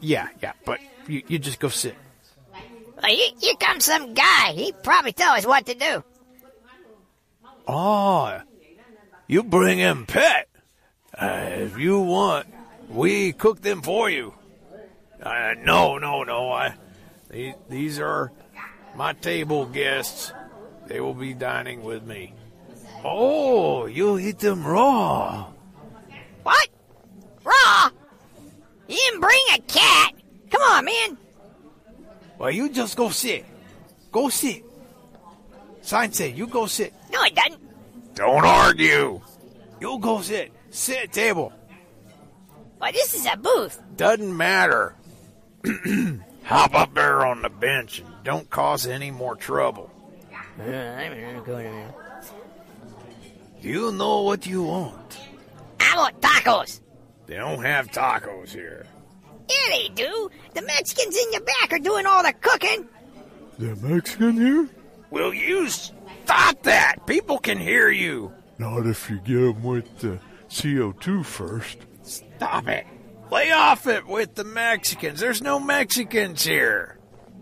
Yeah, 0.00 0.28
yeah, 0.42 0.52
but 0.64 0.80
you, 1.06 1.22
you 1.26 1.38
just 1.38 1.58
go 1.58 1.68
sit. 1.68 1.94
Well, 3.00 3.10
here, 3.10 3.30
here 3.40 3.54
comes 3.54 3.84
some 3.84 4.14
guy. 4.14 4.52
He 4.52 4.72
probably 4.82 5.12
tell 5.12 5.34
us 5.34 5.46
what 5.46 5.66
to 5.66 5.74
do. 5.74 6.04
Oh, 7.66 8.40
you 9.28 9.44
bring 9.44 9.78
in 9.78 10.06
pet. 10.06 10.48
Uh, 11.16 11.46
if 11.50 11.78
you 11.78 12.00
want, 12.00 12.46
we 12.88 13.32
cook 13.32 13.60
them 13.60 13.82
for 13.82 14.10
you. 14.10 14.34
Uh, 15.22 15.54
no, 15.62 15.98
no, 15.98 16.24
no. 16.24 16.50
I, 16.50 16.74
these, 17.30 17.54
these 17.68 18.00
are 18.00 18.32
my 18.96 19.12
table 19.12 19.66
guests. 19.66 20.32
They 20.86 21.00
will 21.00 21.14
be 21.14 21.34
dining 21.34 21.84
with 21.84 22.04
me. 22.04 22.32
Oh, 23.04 23.86
you 23.86 24.18
eat 24.18 24.38
them 24.38 24.66
raw. 24.66 25.46
What? 26.42 26.68
Raw? 27.44 27.90
You 28.88 28.96
didn't 28.96 29.20
bring 29.20 29.40
a 29.54 29.58
cat? 29.60 30.14
Come 30.50 30.62
on, 30.62 30.84
man. 30.84 31.18
Well, 32.38 32.50
you 32.50 32.70
just 32.70 32.96
go 32.96 33.10
sit. 33.10 33.44
Go 34.10 34.30
sit. 34.30 34.64
Sign 35.82 36.12
say 36.12 36.30
you 36.30 36.46
go 36.46 36.66
sit. 36.66 36.94
No, 37.12 37.22
it 37.24 37.34
doesn't. 37.34 37.67
Don't 38.18 38.44
argue. 38.44 39.20
You 39.80 39.98
go 40.00 40.20
sit. 40.22 40.50
Sit 40.70 41.04
at 41.04 41.12
table. 41.12 41.52
Well, 42.80 42.90
this 42.90 43.14
is 43.14 43.26
a 43.32 43.36
booth. 43.36 43.80
Doesn't 43.96 44.36
matter. 44.36 44.96
Hop 46.42 46.74
up 46.74 46.94
there 46.94 47.24
on 47.24 47.42
the 47.42 47.48
bench 47.48 48.00
and 48.00 48.08
don't 48.24 48.50
cause 48.50 48.88
any 48.88 49.12
more 49.12 49.36
trouble. 49.36 49.88
Uh, 50.58 50.64
I'm 50.64 51.44
going 51.44 51.70
to. 51.70 51.94
You 53.60 53.92
know 53.92 54.22
what 54.22 54.46
you 54.46 54.64
want. 54.64 55.20
I 55.78 55.96
want 55.96 56.20
tacos. 56.20 56.80
They 57.26 57.36
don't 57.36 57.62
have 57.62 57.86
tacos 57.92 58.48
here. 58.48 58.84
Yeah, 59.48 59.76
they 59.76 59.88
do. 59.94 60.28
The 60.54 60.62
Mexicans 60.62 61.16
in 61.16 61.30
the 61.30 61.40
back 61.40 61.72
are 61.72 61.78
doing 61.78 62.04
all 62.04 62.24
the 62.24 62.32
cooking. 62.32 62.88
The 63.58 63.76
Mexican 63.76 64.36
here? 64.36 64.68
Will 65.10 65.32
you 65.32 65.68
stop 66.28 66.62
that? 66.64 67.06
People 67.06 67.38
can 67.38 67.56
hear 67.56 67.88
you. 67.88 68.30
Not 68.58 68.86
if 68.86 69.08
you 69.08 69.16
get 69.20 69.40
them 69.40 69.62
with 69.62 69.98
the 70.00 70.18
CO2 70.50 71.24
first. 71.24 71.78
Stop 72.02 72.68
it. 72.68 72.86
Lay 73.30 73.50
off 73.50 73.86
it 73.86 74.06
with 74.06 74.34
the 74.34 74.44
Mexicans. 74.44 75.20
There's 75.20 75.40
no 75.40 75.58
Mexicans 75.58 76.44
here. 76.44 76.98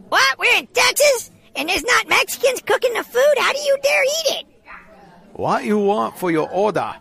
What? 0.08 0.38
We're 0.38 0.58
in 0.58 0.68
Texas? 0.68 1.32
And 1.56 1.68
there's 1.68 1.82
not 1.82 2.08
Mexicans 2.08 2.62
cooking 2.62 2.92
the 2.92 3.02
food? 3.02 3.34
How 3.38 3.52
do 3.52 3.58
you 3.58 3.76
dare 3.82 4.04
eat 4.04 4.40
it? 4.40 4.46
What 5.32 5.64
you 5.64 5.78
want 5.78 6.16
for 6.16 6.30
your 6.30 6.48
order? 6.48 6.94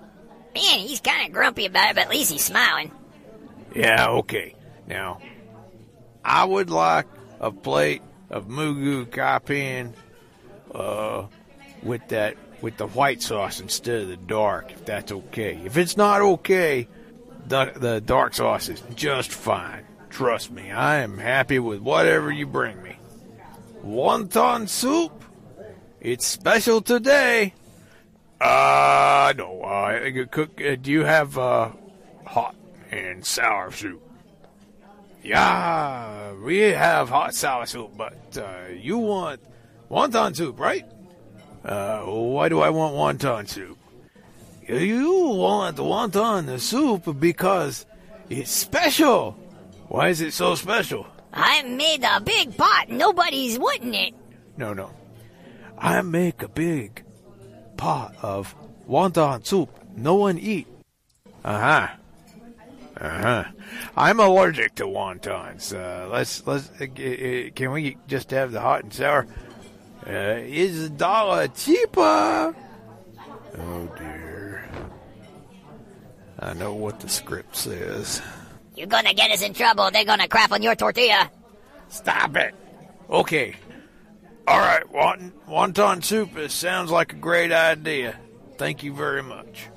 Man, 0.55 0.79
he's 0.79 1.01
kind 1.01 1.27
of 1.27 1.33
grumpy 1.33 1.67
about 1.67 1.91
it, 1.91 1.95
but 1.95 2.05
at 2.05 2.09
least 2.09 2.31
he's 2.31 2.43
smiling. 2.43 2.91
Yeah, 3.75 4.07
okay. 4.07 4.55
Now, 4.87 5.19
I 6.23 6.45
would 6.45 6.69
like 6.69 7.05
a 7.39 7.51
plate 7.51 8.01
of 8.31 8.47
moo 8.47 8.73
goo 8.73 9.05
gai 9.05 9.39
pan, 9.39 9.93
uh, 10.73 11.25
with 11.83 12.07
that 12.09 12.37
with 12.61 12.77
the 12.77 12.87
white 12.87 13.21
sauce 13.21 13.59
instead 13.59 14.01
of 14.01 14.07
the 14.07 14.17
dark, 14.17 14.71
if 14.71 14.85
that's 14.85 15.11
okay. 15.11 15.61
If 15.65 15.77
it's 15.77 15.97
not 15.97 16.21
okay, 16.21 16.87
the 17.47 17.71
the 17.75 18.01
dark 18.01 18.33
sauce 18.33 18.69
is 18.69 18.81
just 18.95 19.31
fine. 19.31 19.85
Trust 20.09 20.51
me, 20.51 20.71
I 20.71 20.97
am 20.97 21.17
happy 21.17 21.59
with 21.59 21.79
whatever 21.79 22.31
you 22.31 22.47
bring 22.47 22.81
me. 22.81 22.97
Wonton 23.83 24.67
soup, 24.67 25.23
it's 25.99 26.25
special 26.25 26.81
today. 26.81 27.53
Uh, 28.39 29.33
no, 29.37 29.61
uh, 29.61 30.25
cook. 30.31 30.61
Uh, 30.61 30.75
do 30.75 30.91
you 30.91 31.03
have 31.03 31.37
uh, 31.37 31.71
hot 32.25 32.55
and 32.91 33.25
sour 33.25 33.71
soup? 33.71 34.01
Yeah, 35.23 36.33
we 36.33 36.59
have 36.59 37.09
hot 37.09 37.33
sour 37.33 37.65
soup, 37.65 37.91
but 37.97 38.37
uh, 38.37 38.71
you 38.73 38.97
want 38.99 39.41
wonton 39.89 40.35
soup, 40.35 40.59
right? 40.59 40.85
Uh, 41.65 42.01
why 42.01 42.47
do 42.47 42.59
I 42.61 42.69
want 42.69 42.95
wonton 42.95 43.47
soup? 43.47 43.77
You 44.67 45.29
want 45.29 45.77
wonton 45.77 46.59
soup 46.59 47.19
because 47.19 47.85
it's 48.29 48.51
special. 48.51 49.31
Why 49.87 50.09
is 50.09 50.21
it 50.21 50.33
so 50.33 50.55
special? 50.55 51.07
I 51.33 51.63
made 51.63 52.03
a 52.03 52.21
big 52.21 52.55
pot. 52.55 52.89
Nobody's 52.89 53.57
wanting 53.57 53.93
it. 53.93 54.13
No, 54.57 54.73
no. 54.73 54.91
I 55.77 56.01
make 56.01 56.43
a 56.43 56.47
big 56.47 57.03
pot 57.77 58.15
of 58.21 58.55
wonton 58.87 59.45
soup. 59.45 59.69
No 59.95 60.15
one 60.15 60.37
eat. 60.37 60.67
Uh 61.43 61.59
huh. 61.59 61.87
Uh 62.99 63.09
huh. 63.21 63.43
I'm 63.97 64.19
allergic 64.19 64.75
to 64.75 64.85
wontons. 64.85 65.73
Uh, 65.75 66.09
let's 66.09 66.45
let's. 66.47 66.69
Uh, 66.79 66.85
uh, 66.85 67.49
can 67.53 67.71
we 67.71 67.97
just 68.07 68.31
have 68.31 68.51
the 68.51 68.61
hot 68.61 68.83
and 68.83 68.93
sour? 68.93 69.27
Uh, 70.07 70.39
is 70.45 70.83
a 70.83 70.89
dollar 70.89 71.47
cheaper? 71.47 72.55
Oh 73.57 73.93
dear. 73.97 74.69
I 76.39 76.53
know 76.53 76.73
what 76.73 76.99
the 76.99 77.09
script 77.09 77.55
says. 77.55 78.21
You're 78.75 78.87
gonna 78.87 79.13
get 79.13 79.31
us 79.31 79.41
in 79.41 79.53
trouble. 79.53 79.89
They're 79.91 80.05
gonna 80.05 80.27
crap 80.27 80.51
on 80.51 80.61
your 80.61 80.75
tortilla. 80.75 81.31
Stop 81.89 82.35
it. 82.35 82.53
Okay. 83.09 83.55
All 84.47 84.59
right. 84.59 84.83
Wonton, 84.93 85.31
wonton 85.47 86.03
soup. 86.03 86.37
It 86.37 86.51
sounds 86.51 86.91
like 86.91 87.13
a 87.13 87.15
great 87.15 87.51
idea. 87.51 88.15
Thank 88.57 88.83
you 88.83 88.93
very 88.93 89.23
much. 89.23 89.69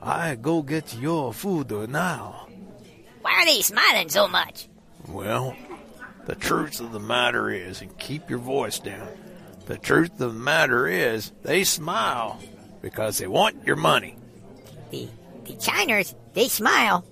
I 0.00 0.36
go 0.36 0.62
get 0.62 0.94
your 0.94 1.32
food 1.32 1.70
now. 1.90 2.46
Why 3.22 3.42
are 3.42 3.46
they 3.46 3.60
smiling 3.62 4.08
so 4.08 4.28
much? 4.28 4.68
Well, 5.08 5.56
the 6.26 6.34
truth 6.34 6.80
of 6.80 6.92
the 6.92 7.00
matter 7.00 7.50
is, 7.50 7.80
and 7.80 7.96
keep 7.98 8.28
your 8.28 8.38
voice 8.38 8.78
down. 8.78 9.08
The 9.66 9.78
truth 9.78 10.12
of 10.12 10.18
the 10.18 10.38
matter 10.38 10.86
is, 10.86 11.32
they 11.42 11.64
smile 11.64 12.40
because 12.82 13.18
they 13.18 13.26
want 13.26 13.66
your 13.66 13.76
money. 13.76 14.16
The 14.90 15.08
the 15.44 15.54
Chiners, 15.54 16.14
they 16.34 16.48
smile 16.48 17.04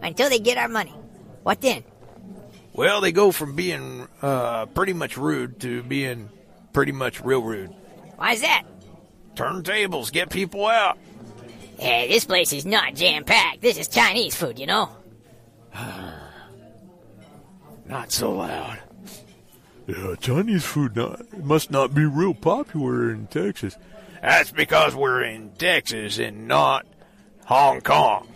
until 0.00 0.30
they 0.30 0.38
get 0.38 0.58
our 0.58 0.68
money. 0.68 0.94
What 1.42 1.60
then? 1.60 1.84
Well, 2.72 3.00
they 3.00 3.12
go 3.12 3.32
from 3.32 3.54
being 3.54 4.08
uh, 4.22 4.66
pretty 4.66 4.94
much 4.94 5.16
rude 5.16 5.60
to 5.60 5.82
being 5.82 6.30
pretty 6.72 6.92
much 6.92 7.22
real 7.22 7.42
rude. 7.42 7.74
Why 8.16 8.32
is 8.32 8.40
that? 8.40 8.64
Turn 9.36 9.62
tables, 9.62 10.10
get 10.10 10.30
people 10.30 10.66
out. 10.66 10.98
Hey, 11.78 12.08
this 12.08 12.24
place 12.24 12.52
is 12.52 12.64
not 12.64 12.94
jam 12.94 13.24
packed. 13.24 13.60
This 13.60 13.76
is 13.76 13.88
Chinese 13.88 14.34
food, 14.34 14.58
you 14.58 14.66
know. 14.66 14.90
Not 17.92 18.10
so 18.10 18.32
loud. 18.32 18.78
Yeah, 19.86 20.14
Chinese 20.18 20.64
food 20.64 20.96
not, 20.96 21.44
must 21.44 21.70
not 21.70 21.92
be 21.92 22.06
real 22.06 22.32
popular 22.32 23.10
in 23.10 23.26
Texas. 23.26 23.76
That's 24.22 24.50
because 24.50 24.94
we're 24.94 25.22
in 25.24 25.50
Texas 25.58 26.18
and 26.18 26.48
not 26.48 26.86
Hong 27.44 27.82
Kong. 27.82 28.28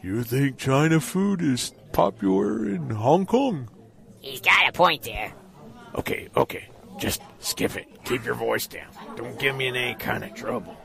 You 0.00 0.22
think 0.22 0.58
China 0.58 1.00
food 1.00 1.42
is 1.42 1.72
popular 1.90 2.64
in 2.64 2.90
Hong 2.90 3.26
Kong? 3.26 3.68
He's 4.20 4.40
got 4.40 4.68
a 4.68 4.72
point 4.72 5.02
there. 5.02 5.32
Okay, 5.96 6.28
okay. 6.36 6.68
Just 6.96 7.20
skip 7.40 7.74
it. 7.74 7.88
Keep 8.04 8.24
your 8.24 8.36
voice 8.36 8.68
down. 8.68 8.86
Don't 9.16 9.36
give 9.40 9.56
me 9.56 9.66
in 9.66 9.74
any 9.74 9.96
kind 9.96 10.22
of 10.22 10.34
trouble. 10.34 10.76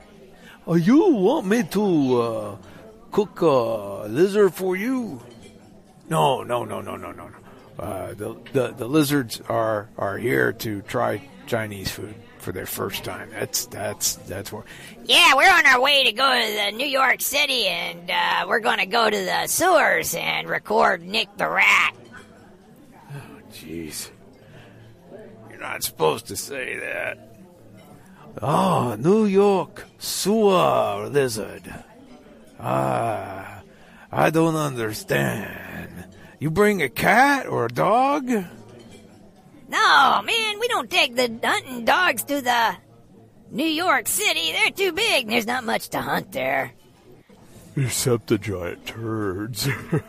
Uh, 0.67 0.73
you 0.73 1.13
want 1.13 1.45
me 1.45 1.61
to 1.61 2.21
uh, 2.21 2.57
cook 3.11 3.39
a 3.41 4.07
lizard 4.07 4.51
for 4.51 4.75
you? 4.75 5.21
No, 6.09 6.41
no, 6.41 6.65
no, 6.65 6.81
no, 6.81 6.95
no, 6.95 7.11
no, 7.11 7.27
no. 7.27 7.44
Uh, 7.77 8.13
the, 8.13 8.35
the 8.53 8.67
the 8.69 8.87
lizards 8.87 9.41
are 9.49 9.89
are 9.97 10.17
here 10.17 10.53
to 10.53 10.81
try 10.83 11.21
Chinese 11.45 11.91
food 11.91 12.15
for 12.37 12.51
their 12.51 12.65
first 12.65 13.03
time. 13.03 13.29
That's 13.31 13.65
that's 13.65 14.15
that's 14.15 14.51
where. 14.53 14.63
Yeah, 15.03 15.33
we're 15.35 15.51
on 15.51 15.65
our 15.65 15.81
way 15.81 16.03
to 16.05 16.11
go 16.13 16.23
to 16.23 16.53
the 16.53 16.71
New 16.77 16.87
York 16.87 17.19
City, 17.21 17.67
and 17.67 18.09
uh, 18.09 18.45
we're 18.47 18.61
going 18.61 18.77
to 18.77 18.85
go 18.85 19.09
to 19.09 19.17
the 19.17 19.47
sewers 19.47 20.15
and 20.15 20.47
record 20.47 21.01
Nick 21.03 21.27
the 21.37 21.49
Rat. 21.49 21.95
Oh, 23.13 23.19
jeez, 23.51 24.09
you're 25.49 25.59
not 25.59 25.83
supposed 25.83 26.27
to 26.27 26.37
say 26.37 26.77
that. 26.77 27.37
Oh, 28.41 28.95
New 28.99 29.25
York 29.25 29.85
sewer 29.97 31.09
lizard. 31.09 31.73
Ah, 32.59 33.61
I 34.11 34.29
don't 34.29 34.55
understand. 34.55 36.04
You 36.39 36.51
bring 36.51 36.81
a 36.81 36.89
cat 36.89 37.47
or 37.47 37.65
a 37.65 37.69
dog? 37.69 38.27
No, 38.27 40.21
man, 40.23 40.59
we 40.59 40.67
don't 40.67 40.89
take 40.89 41.15
the 41.15 41.39
hunting 41.43 41.85
dogs 41.85 42.23
to 42.25 42.41
the 42.41 42.75
New 43.51 43.65
York 43.65 44.07
City. 44.07 44.51
They're 44.51 44.71
too 44.71 44.91
big. 44.91 45.23
and 45.23 45.31
There's 45.31 45.47
not 45.47 45.63
much 45.63 45.89
to 45.89 46.01
hunt 46.01 46.31
there. 46.31 46.71
Except 47.75 48.27
the 48.27 48.37
giant 48.37 48.85
turds. 48.85 49.67
well, 49.91 50.01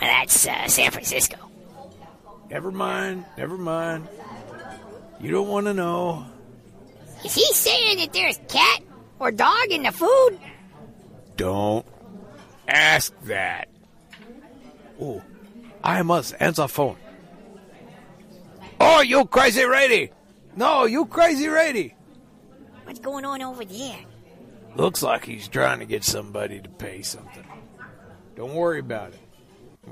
that's 0.00 0.46
uh, 0.46 0.68
San 0.68 0.90
Francisco. 0.90 1.36
Never 2.50 2.70
mind, 2.70 3.24
never 3.36 3.58
mind. 3.58 4.08
You 5.20 5.30
don't 5.30 5.48
want 5.48 5.66
to 5.66 5.74
know. 5.74 6.26
Is 7.24 7.34
he 7.34 7.44
saying 7.52 7.98
that 7.98 8.12
there's 8.12 8.38
cat 8.48 8.80
or 9.18 9.30
dog 9.30 9.66
in 9.70 9.82
the 9.82 9.92
food? 9.92 10.38
Don't 11.36 11.86
ask 12.66 13.12
that. 13.24 13.68
Oh, 15.00 15.22
I 15.82 16.02
must 16.02 16.34
answer 16.40 16.68
phone. 16.68 16.96
Oh, 18.80 19.00
you 19.02 19.24
crazy 19.26 19.66
lady! 19.66 20.10
No, 20.56 20.84
you 20.84 21.06
crazy 21.06 21.48
lady! 21.48 21.94
What's 22.84 23.00
going 23.00 23.24
on 23.24 23.42
over 23.42 23.64
there? 23.64 23.98
Looks 24.76 25.02
like 25.02 25.24
he's 25.24 25.48
trying 25.48 25.80
to 25.80 25.84
get 25.84 26.04
somebody 26.04 26.60
to 26.60 26.68
pay 26.68 27.02
something. 27.02 27.44
Don't 28.36 28.54
worry 28.54 28.78
about 28.78 29.12
it. 29.12 29.20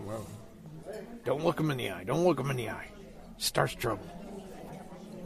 Well, 0.05 0.27
don't 1.25 1.45
look 1.45 1.61
him 1.61 1.71
in 1.71 1.79
the 1.79 1.91
eye. 1.91 2.05
Don't 2.05 2.25
look 2.25 2.41
him 2.41 2.51
in 2.51 2.57
the 2.57 2.71
eye. 2.71 2.89
Starts 3.37 3.75
trouble. 3.75 4.07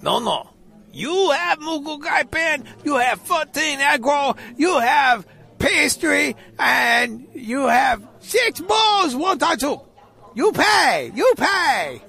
No, 0.03 0.19
no. 0.19 0.51
You 0.93 1.31
have 1.31 1.61
Guy 2.03 2.25
Pen, 2.25 2.65
you 2.85 2.97
have 2.97 3.21
14 3.23 3.79
aggro, 3.79 4.37
you 4.59 4.79
have 4.79 5.27
pastry, 5.59 6.37
and 6.59 7.29
you 7.35 7.67
have 7.67 8.07
six 8.21 8.61
balls, 8.61 9.17
one 9.17 9.39
time 9.39 9.57
two. 9.57 9.81
You 10.35 10.53
pay, 10.53 11.13
you 11.15 11.33
pay. 11.37 12.03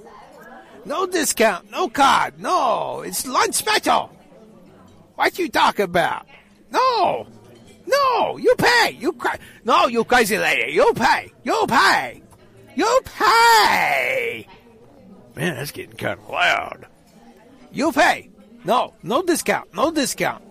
No 0.86 1.08
discount, 1.08 1.72
no 1.72 1.88
card, 1.90 2.40
no. 2.40 3.02
It's 3.02 3.26
lunch 3.26 3.56
special. 3.56 4.12
What 5.16 5.38
you 5.38 5.50
talk 5.50 5.80
about? 5.80 6.28
No, 6.72 7.28
no. 7.86 8.38
You 8.38 8.56
pay. 8.58 8.98
You 9.00 9.16
no. 9.64 9.88
You 9.88 10.04
crazy 10.04 10.38
lady. 10.38 10.74
You 10.74 10.92
pay. 10.96 11.32
You 11.44 11.66
pay. 11.68 12.22
You 12.76 13.02
pay. 13.06 14.48
Man, 15.36 15.56
that's 15.56 15.72
getting 15.72 15.96
kind 15.96 16.20
of 16.20 16.30
loud. 16.30 16.88
You 17.72 17.92
pay. 17.92 18.30
No, 18.66 18.94
no 19.04 19.22
discount. 19.24 19.74
No 19.74 19.92
discount. 19.92 20.44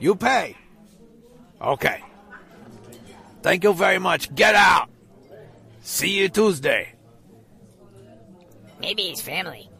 You 0.00 0.14
pay. 0.14 0.56
Okay. 1.60 2.02
Thank 3.42 3.64
you 3.64 3.74
very 3.74 3.98
much. 3.98 4.34
Get 4.34 4.54
out. 4.54 4.88
See 5.88 6.20
you 6.20 6.28
Tuesday. 6.28 6.92
Maybe 8.78 9.04
his 9.04 9.22
family. 9.22 9.70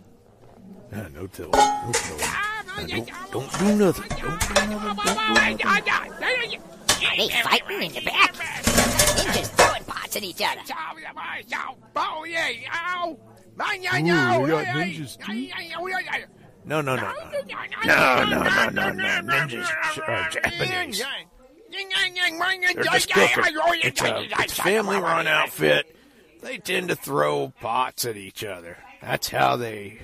Yeah, 0.91 1.09
no 1.13 1.27
telling. 1.27 1.51
No 1.53 1.93
telling. 1.93 2.23
Ah, 2.23 2.63
now, 2.67 2.87
don't, 2.87 3.11
don't 3.31 3.59
do 3.59 3.77
nothing. 3.77 4.09
Don't 4.09 4.41
do 4.41 4.55
nothing. 4.67 4.81
Don't 4.89 5.05
do 5.05 5.13
nothing. 5.37 5.69
Are 7.05 7.15
they 7.15 7.29
fighting 7.29 7.83
in 7.83 7.93
the 7.93 8.01
back? 8.07 8.33
Ninjas 8.33 9.49
throwing 9.49 9.85
pots 9.85 10.17
at 10.17 10.23
each 10.23 10.41
other. 10.43 10.63
Ooh, 10.63 10.97
we 10.97 11.03
got 14.49 14.67
ninjas 14.67 15.19
too. 15.19 15.51
No, 16.65 16.81
no, 16.81 16.97
no, 16.97 17.03
no. 17.03 17.13
No, 17.85 18.25
no, 18.25 18.43
no, 18.71 18.71
no, 18.71 18.93
no. 18.93 19.21
Ninjas 19.31 19.69
are 20.09 20.31
Japanese. 20.31 21.05
They're 21.71 22.83
just 22.83 23.13
cooking. 23.13 23.45
It's 23.85 24.01
a, 24.01 24.23
it's 24.43 24.59
a 24.59 24.63
family 24.63 24.97
run 24.97 25.27
outfit. 25.27 25.97
They 26.41 26.59
tend 26.59 26.89
to 26.89 26.97
throw 26.97 27.53
pots 27.61 28.05
at 28.05 28.17
each 28.17 28.45
other. 28.45 28.79
That's 29.03 29.29
how 29.29 29.57
they 29.57 29.99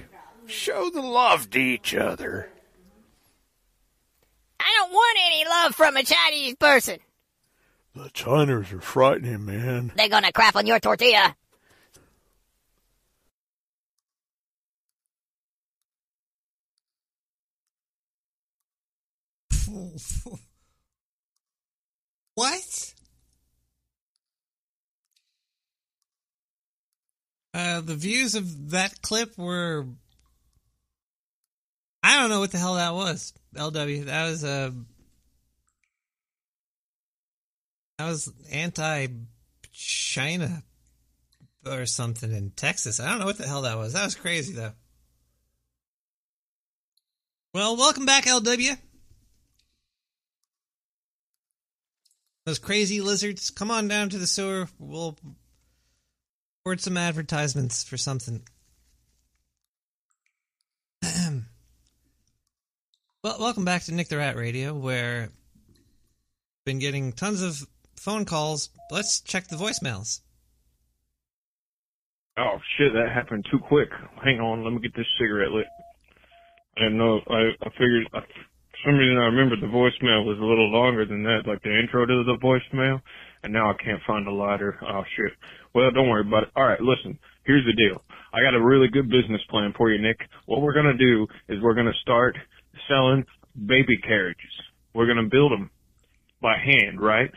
show 0.46 0.90
the 0.90 1.02
love 1.02 1.50
to 1.50 1.58
each 1.58 1.94
other. 1.94 2.50
I 4.58 4.72
don't 4.78 4.92
want 4.92 5.18
any 5.26 5.44
love 5.48 5.74
from 5.74 5.96
a 5.96 6.02
Chinese 6.02 6.56
person. 6.56 6.98
The 7.94 8.10
Chiners 8.10 8.72
are 8.72 8.80
frightening, 8.80 9.44
man. 9.44 9.92
They're 9.96 10.08
gonna 10.08 10.32
crap 10.32 10.56
on 10.56 10.66
your 10.66 10.80
tortilla. 10.80 11.36
What? 22.36 22.93
Uh, 27.54 27.80
the 27.80 27.94
views 27.94 28.34
of 28.34 28.70
that 28.70 29.00
clip 29.00 29.38
were. 29.38 29.86
I 32.02 32.20
don't 32.20 32.28
know 32.28 32.40
what 32.40 32.50
the 32.50 32.58
hell 32.58 32.74
that 32.74 32.94
was. 32.94 33.32
LW. 33.54 34.06
That 34.06 34.24
was 34.28 34.44
Uh, 34.44 34.72
that 37.98 38.08
was 38.08 38.32
anti 38.50 39.06
China 39.72 40.64
or 41.64 41.86
something 41.86 42.32
in 42.32 42.50
Texas. 42.50 42.98
I 42.98 43.08
don't 43.08 43.20
know 43.20 43.26
what 43.26 43.38
the 43.38 43.46
hell 43.46 43.62
that 43.62 43.78
was. 43.78 43.92
That 43.92 44.04
was 44.04 44.16
crazy 44.16 44.52
though. 44.52 44.72
Well, 47.54 47.76
welcome 47.76 48.04
back, 48.04 48.24
LW. 48.24 48.76
Those 52.46 52.58
crazy 52.58 53.00
lizards, 53.00 53.50
come 53.50 53.70
on 53.70 53.86
down 53.86 54.10
to 54.10 54.18
the 54.18 54.26
sewer. 54.26 54.68
We'll 54.78 55.16
record 56.66 56.80
some 56.80 56.96
advertisements 56.96 57.84
for 57.84 57.98
something. 57.98 58.40
well, 63.22 63.36
welcome 63.38 63.66
back 63.66 63.82
to 63.82 63.92
Nick 63.92 64.08
the 64.08 64.16
Rat 64.16 64.34
Radio, 64.34 64.72
where 64.72 65.28
been 66.64 66.78
getting 66.78 67.12
tons 67.12 67.42
of 67.42 67.68
phone 67.96 68.24
calls. 68.24 68.70
Let's 68.90 69.20
check 69.20 69.48
the 69.48 69.56
voicemails. 69.56 70.20
Oh 72.38 72.56
shit, 72.78 72.94
that 72.94 73.12
happened 73.12 73.44
too 73.50 73.58
quick. 73.58 73.90
Hang 74.24 74.40
on, 74.40 74.64
let 74.64 74.72
me 74.72 74.80
get 74.80 74.96
this 74.96 75.04
cigarette 75.18 75.50
lit. 75.50 75.66
I 76.78 76.84
didn't 76.84 76.96
know. 76.96 77.20
I 77.28 77.50
I 77.60 77.68
figured. 77.72 78.08
I, 78.14 78.20
for 78.20 78.78
some 78.86 78.96
reason, 78.96 79.18
I 79.18 79.26
remembered 79.26 79.60
the 79.60 79.66
voicemail 79.66 80.24
was 80.24 80.38
a 80.38 80.44
little 80.44 80.70
longer 80.70 81.04
than 81.04 81.24
that, 81.24 81.42
like 81.46 81.62
the 81.62 81.78
intro 81.78 82.06
to 82.06 82.24
the 82.24 82.38
voicemail. 82.42 83.02
And 83.44 83.52
now 83.52 83.70
I 83.70 83.74
can't 83.74 84.00
find 84.06 84.26
a 84.26 84.32
lighter. 84.32 84.78
Oh 84.82 85.02
shit. 85.16 85.32
Well, 85.74 85.90
don't 85.90 86.08
worry 86.08 86.26
about 86.26 86.44
it. 86.44 86.48
All 86.56 86.64
right, 86.64 86.80
listen. 86.80 87.18
Here's 87.44 87.64
the 87.66 87.74
deal. 87.74 88.02
I 88.32 88.40
got 88.40 88.54
a 88.54 88.64
really 88.64 88.88
good 88.88 89.10
business 89.10 89.42
plan 89.50 89.74
for 89.76 89.90
you, 89.90 90.00
Nick. 90.00 90.18
What 90.46 90.62
we're 90.62 90.72
gonna 90.72 90.96
do 90.96 91.26
is 91.48 91.60
we're 91.62 91.74
gonna 91.74 91.92
start 92.00 92.36
selling 92.88 93.24
baby 93.66 93.98
carriages. 93.98 94.50
We're 94.94 95.06
gonna 95.06 95.28
build 95.28 95.52
them 95.52 95.70
by 96.40 96.56
hand, 96.56 97.00
right? 97.00 97.30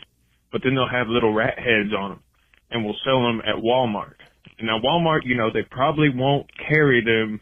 But 0.51 0.61
then 0.63 0.75
they'll 0.75 0.87
have 0.87 1.07
little 1.07 1.33
rat 1.33 1.59
heads 1.59 1.93
on 1.93 2.11
them, 2.11 2.23
and 2.71 2.85
we'll 2.85 2.95
sell 3.03 3.21
them 3.21 3.41
at 3.41 3.61
Walmart. 3.61 4.15
And 4.57 4.67
now 4.67 4.79
Walmart, 4.79 5.25
you 5.25 5.35
know, 5.35 5.51
they 5.51 5.63
probably 5.69 6.09
won't 6.09 6.47
carry 6.69 7.03
them 7.03 7.41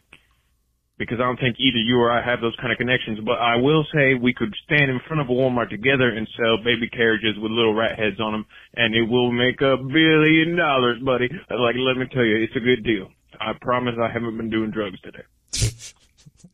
because 0.98 1.18
I 1.20 1.24
don't 1.24 1.38
think 1.38 1.56
either 1.58 1.78
you 1.78 1.98
or 1.98 2.10
I 2.10 2.24
have 2.24 2.40
those 2.40 2.56
kind 2.56 2.72
of 2.72 2.78
connections. 2.78 3.20
But 3.24 3.38
I 3.38 3.56
will 3.56 3.84
say 3.92 4.14
we 4.14 4.32
could 4.32 4.54
stand 4.64 4.90
in 4.90 5.00
front 5.06 5.20
of 5.20 5.28
a 5.28 5.32
Walmart 5.32 5.70
together 5.70 6.08
and 6.08 6.28
sell 6.36 6.58
baby 6.64 6.88
carriages 6.88 7.36
with 7.38 7.52
little 7.52 7.74
rat 7.74 7.98
heads 7.98 8.20
on 8.20 8.32
them, 8.32 8.46
and 8.74 8.94
it 8.94 9.02
will 9.02 9.30
make 9.30 9.60
a 9.60 9.76
billion 9.76 10.56
dollars, 10.56 11.00
buddy. 11.02 11.28
Like, 11.50 11.76
let 11.76 11.96
me 11.96 12.06
tell 12.12 12.24
you, 12.24 12.42
it's 12.42 12.56
a 12.56 12.60
good 12.60 12.82
deal. 12.84 13.08
I 13.40 13.52
promise 13.60 13.94
I 14.00 14.10
haven't 14.10 14.36
been 14.36 14.50
doing 14.50 14.70
drugs 14.70 14.98
today. 15.00 15.24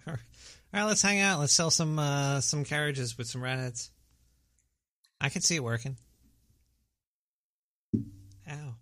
All 0.09 0.14
right, 0.73 0.85
let's 0.85 1.02
hang 1.02 1.20
out. 1.20 1.39
Let's 1.39 1.52
sell 1.52 1.70
some 1.70 1.98
uh, 1.98 2.40
some 2.40 2.64
carriages 2.64 3.19
with 3.19 3.27
some 3.27 3.43
rat 3.43 3.59
heads. 3.59 3.90
I 5.20 5.28
can 5.28 5.43
see 5.43 5.56
it 5.56 5.62
working. 5.62 5.97
Ow. 8.51 8.74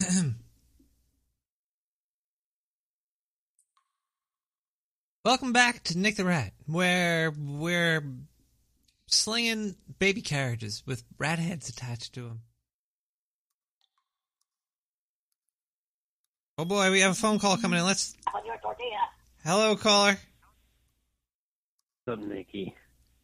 Welcome 5.28 5.52
back 5.52 5.84
to 5.84 5.98
Nick 5.98 6.16
the 6.16 6.24
Rat, 6.24 6.54
where 6.64 7.30
we're 7.38 8.02
slinging 9.08 9.76
baby 9.98 10.22
carriages 10.22 10.82
with 10.86 11.04
rat 11.18 11.38
heads 11.38 11.68
attached 11.68 12.14
to 12.14 12.22
them. 12.22 12.40
Oh 16.56 16.64
boy, 16.64 16.90
we 16.90 17.00
have 17.00 17.12
a 17.12 17.14
phone 17.14 17.38
call 17.38 17.58
coming 17.58 17.78
in. 17.78 17.84
Let's. 17.84 18.16
Hello, 19.44 19.76
caller. 19.76 20.16
What's 22.06 22.22
up, 22.22 22.26
Nicky? 22.26 22.74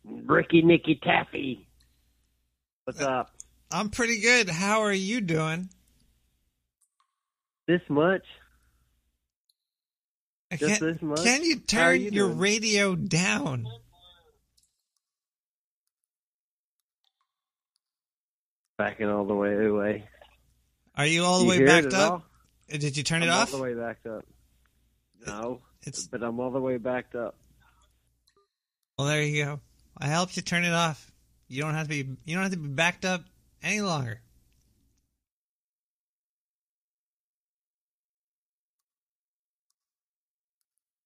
Ricky 0.05 0.61
Nicky 0.61 1.01
Taffy. 1.03 1.67
What's 2.85 3.01
uh, 3.01 3.09
up? 3.09 3.31
I'm 3.73 3.89
pretty 3.89 4.21
good. 4.21 4.51
How 4.51 4.83
are 4.83 4.93
you 4.93 5.23
doing? 5.23 5.71
This 7.67 7.81
much? 7.89 8.27
Just 10.57 10.81
Can, 10.81 10.93
this 10.93 11.03
much? 11.03 11.23
can 11.23 11.43
you 11.45 11.57
turn 11.61 12.01
you 12.01 12.11
your 12.11 12.29
doing? 12.29 12.39
radio 12.39 12.95
down? 12.95 13.67
Backing 18.79 19.09
all 19.09 19.25
the 19.25 19.35
way 19.35 19.67
away. 19.67 20.05
Are 20.97 21.07
you 21.07 21.25
all 21.25 21.39
the 21.41 21.45
You 21.45 21.51
way 21.63 21.65
backed 21.67 21.95
up? 21.95 22.13
all? 22.13 22.25
Uh, 22.73 22.77
Did 22.79 22.97
you 22.97 23.03
turn 23.03 23.23
it 23.23 23.27
I'm 23.27 23.33
off? 23.43 23.53
all 23.53 23.59
the 23.61 23.65
way 23.65 23.75
backed 23.75 24.07
up. 24.07 24.25
No, 25.27 25.63
It's- 25.83 26.07
but 26.07 26.23
I'm 26.23 26.41
all 26.41 26.51
the 26.51 26.61
way 26.61 26.77
backed 26.79 27.15
up. 27.15 27.37
Well, 28.99 29.09
there 29.09 29.23
you 29.23 29.45
go. 29.45 29.61
I 29.99 30.07
helped 30.07 30.37
you 30.37 30.43
turn 30.43 30.65
it 30.65 30.73
off. 30.73 31.11
You 31.49 31.63
don't 31.63 31.75
have 31.75 31.89
to 31.89 32.05
be. 32.05 32.17
You 32.25 32.35
don't 32.35 32.43
have 32.43 32.53
to 32.53 32.59
be 32.59 32.69
backed 32.69 33.05
up 33.05 33.25
any 33.63 33.81
longer. 33.81 34.21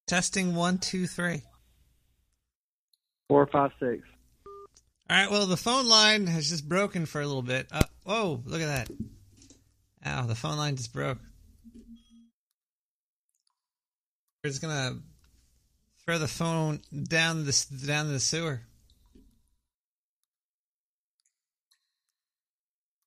Testing 0.09 0.55
one, 0.55 0.79
two, 0.79 1.07
three. 1.07 1.43
Four, 3.29 3.47
five, 3.47 3.73
six. 3.79 4.03
All 5.11 5.17
right. 5.17 5.31
Well, 5.31 5.45
the 5.45 5.59
phone 5.59 5.87
line 5.87 6.27
has 6.27 6.49
just 6.49 6.67
broken 6.67 7.05
for 7.05 7.21
a 7.21 7.27
little 7.27 7.43
bit. 7.43 7.67
Uh, 7.71 7.83
whoa! 8.05 8.43
Look 8.47 8.63
at 8.63 8.89
that. 8.89 8.91
Ow! 10.07 10.27
The 10.27 10.35
phone 10.35 10.57
line 10.57 10.77
just 10.77 10.95
broke. 10.95 11.19
We're 14.43 14.51
just 14.51 14.63
gonna 14.63 14.97
throw 16.07 16.19
the 16.19 16.27
phone 16.27 16.81
down 16.91 17.45
this 17.45 17.67
down 17.67 18.09
the 18.09 18.19
sewer. 18.19 18.63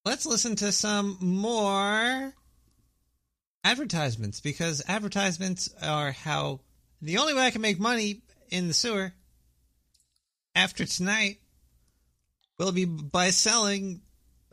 Let's 0.06 0.28
listen 0.28 0.56
to 0.58 0.72
some 0.72 1.18
more 1.20 2.34
advertisements 3.64 4.40
because 4.40 4.84
advertisements 4.88 5.74
are 5.82 6.12
how 6.12 6.60
the 7.02 7.18
only 7.18 7.34
way 7.34 7.46
I 7.46 7.52
can 7.52 7.62
make 7.62 7.80
money 7.80 8.22
in 8.50 8.68
the 8.68 8.74
sewer 8.74 9.14
after 10.56 10.86
tonight 10.86 11.38
will 12.60 12.72
be 12.72 12.86
by 12.86 13.32
selling 13.32 14.02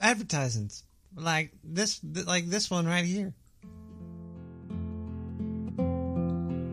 advertisements 0.00 0.84
like 1.14 1.52
this 1.62 2.00
like 2.02 2.46
this 2.46 2.70
one 2.70 2.86
right 2.86 3.04
here. 3.04 3.34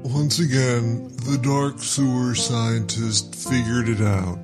Once 0.04 0.40
again, 0.40 1.08
the 1.26 1.38
Dark 1.42 1.80
Sewer 1.80 2.36
scientist 2.36 3.36
figured 3.36 3.90
it 3.90 4.02
out. 4.02 4.40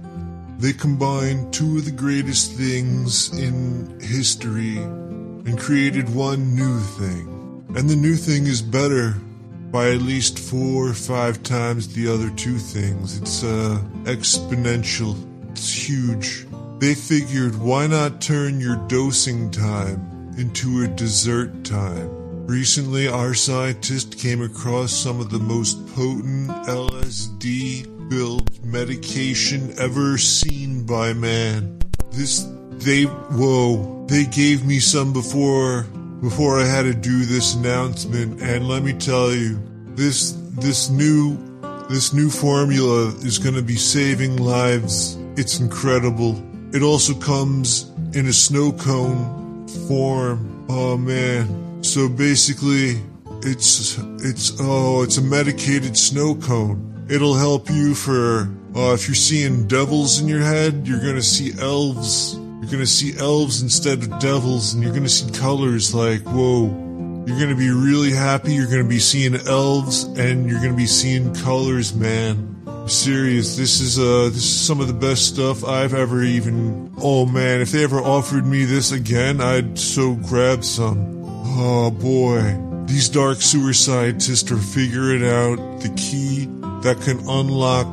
They 0.59 0.73
combined 0.73 1.53
two 1.53 1.77
of 1.77 1.85
the 1.85 1.91
greatest 1.91 2.51
things 2.53 3.31
in 3.37 3.99
history 4.01 4.77
and 4.77 5.57
created 5.57 6.13
one 6.13 6.55
new 6.55 6.79
thing. 6.79 7.65
And 7.75 7.89
the 7.89 7.95
new 7.95 8.15
thing 8.15 8.47
is 8.47 8.61
better 8.61 9.15
by 9.71 9.91
at 9.91 10.01
least 10.01 10.37
four 10.37 10.89
or 10.89 10.93
five 10.93 11.41
times 11.43 11.93
the 11.93 12.07
other 12.07 12.29
two 12.31 12.57
things. 12.57 13.17
It's 13.17 13.43
uh, 13.43 13.81
exponential, 14.03 15.15
it's 15.51 15.71
huge. 15.73 16.45
They 16.79 16.93
figured 16.93 17.55
why 17.55 17.87
not 17.87 18.21
turn 18.21 18.59
your 18.59 18.75
dosing 18.87 19.49
time 19.51 20.33
into 20.37 20.83
a 20.83 20.87
dessert 20.87 21.63
time? 21.63 22.21
Recently, 22.47 23.07
our 23.07 23.33
scientist 23.33 24.17
came 24.17 24.41
across 24.41 24.91
some 24.91 25.21
of 25.21 25.29
the 25.29 25.39
most 25.39 25.87
potent 25.95 26.49
LSD 26.67 28.09
filled 28.11 28.65
medication 28.65 29.73
ever 29.77 30.17
seen 30.17 30.85
by 30.85 31.13
man. 31.13 31.79
This, 32.11 32.45
they, 32.71 33.03
whoa, 33.03 34.05
they 34.07 34.25
gave 34.25 34.65
me 34.65 34.79
some 34.79 35.13
before, 35.13 35.85
before 36.21 36.59
I 36.59 36.65
had 36.65 36.83
to 36.83 36.93
do 36.93 37.25
this 37.25 37.55
announcement, 37.55 38.41
and 38.41 38.67
let 38.67 38.83
me 38.83 38.93
tell 38.93 39.33
you, 39.33 39.59
this, 39.95 40.31
this 40.51 40.89
new, 40.89 41.35
this 41.89 42.13
new 42.13 42.29
formula 42.29 43.07
is 43.23 43.39
gonna 43.39 43.61
be 43.61 43.75
saving 43.75 44.37
lives. 44.37 45.17
It's 45.35 45.59
incredible. 45.59 46.41
It 46.73 46.83
also 46.83 47.13
comes 47.15 47.91
in 48.13 48.27
a 48.27 48.33
snow 48.33 48.71
cone 48.71 49.67
form. 49.87 50.65
Oh 50.69 50.95
man. 50.95 51.83
So 51.83 52.07
basically, 52.07 53.01
it's, 53.41 53.97
it's, 54.23 54.55
oh, 54.59 55.01
it's 55.01 55.17
a 55.17 55.21
medicated 55.23 55.97
snow 55.97 56.35
cone. 56.35 57.05
It'll 57.09 57.35
help 57.35 57.69
you 57.69 57.95
for, 57.95 58.49
uh, 58.75 58.93
if 58.93 59.07
you're 59.07 59.15
seeing 59.15 59.67
devils 59.67 60.21
in 60.21 60.27
your 60.27 60.43
head, 60.43 60.87
you're 60.87 60.99
gonna 60.99 61.21
see 61.21 61.51
elves. 61.59 62.37
You're 62.61 62.69
gonna 62.69 62.85
see 62.85 63.17
elves 63.17 63.63
instead 63.63 64.03
of 64.03 64.19
devils, 64.19 64.75
and 64.75 64.83
you're 64.83 64.93
gonna 64.93 65.09
see 65.09 65.31
colors 65.31 65.95
like, 65.95 66.21
whoa. 66.21 66.67
You're 67.25 67.39
gonna 67.39 67.55
be 67.55 67.71
really 67.71 68.11
happy, 68.11 68.53
you're 68.53 68.69
gonna 68.69 68.83
be 68.83 68.99
seeing 68.99 69.35
elves, 69.47 70.03
and 70.03 70.47
you're 70.47 70.61
gonna 70.61 70.75
be 70.75 70.85
seeing 70.85 71.33
colors, 71.33 71.95
man. 71.95 72.63
I'm 72.67 72.87
serious, 72.87 73.57
this 73.57 73.81
is, 73.81 73.97
uh, 73.97 74.29
this 74.31 74.43
is 74.43 74.59
some 74.59 74.79
of 74.79 74.87
the 74.87 74.93
best 74.93 75.27
stuff 75.27 75.65
I've 75.65 75.95
ever 75.95 76.21
even, 76.21 76.93
oh 77.01 77.25
man, 77.25 77.61
if 77.61 77.71
they 77.71 77.83
ever 77.83 77.99
offered 77.99 78.45
me 78.45 78.65
this 78.65 78.91
again, 78.91 79.41
I'd 79.41 79.79
so 79.79 80.13
grab 80.13 80.63
some. 80.63 81.23
Oh 81.57 81.89
boy. 81.89 82.59
These 82.85 83.09
dark 83.09 83.41
sewer 83.41 83.73
scientists 83.73 84.51
are 84.51 84.57
figuring 84.57 85.25
out 85.25 85.81
the 85.81 85.89
key 85.97 86.45
that 86.83 87.01
can 87.01 87.27
unlock 87.27 87.87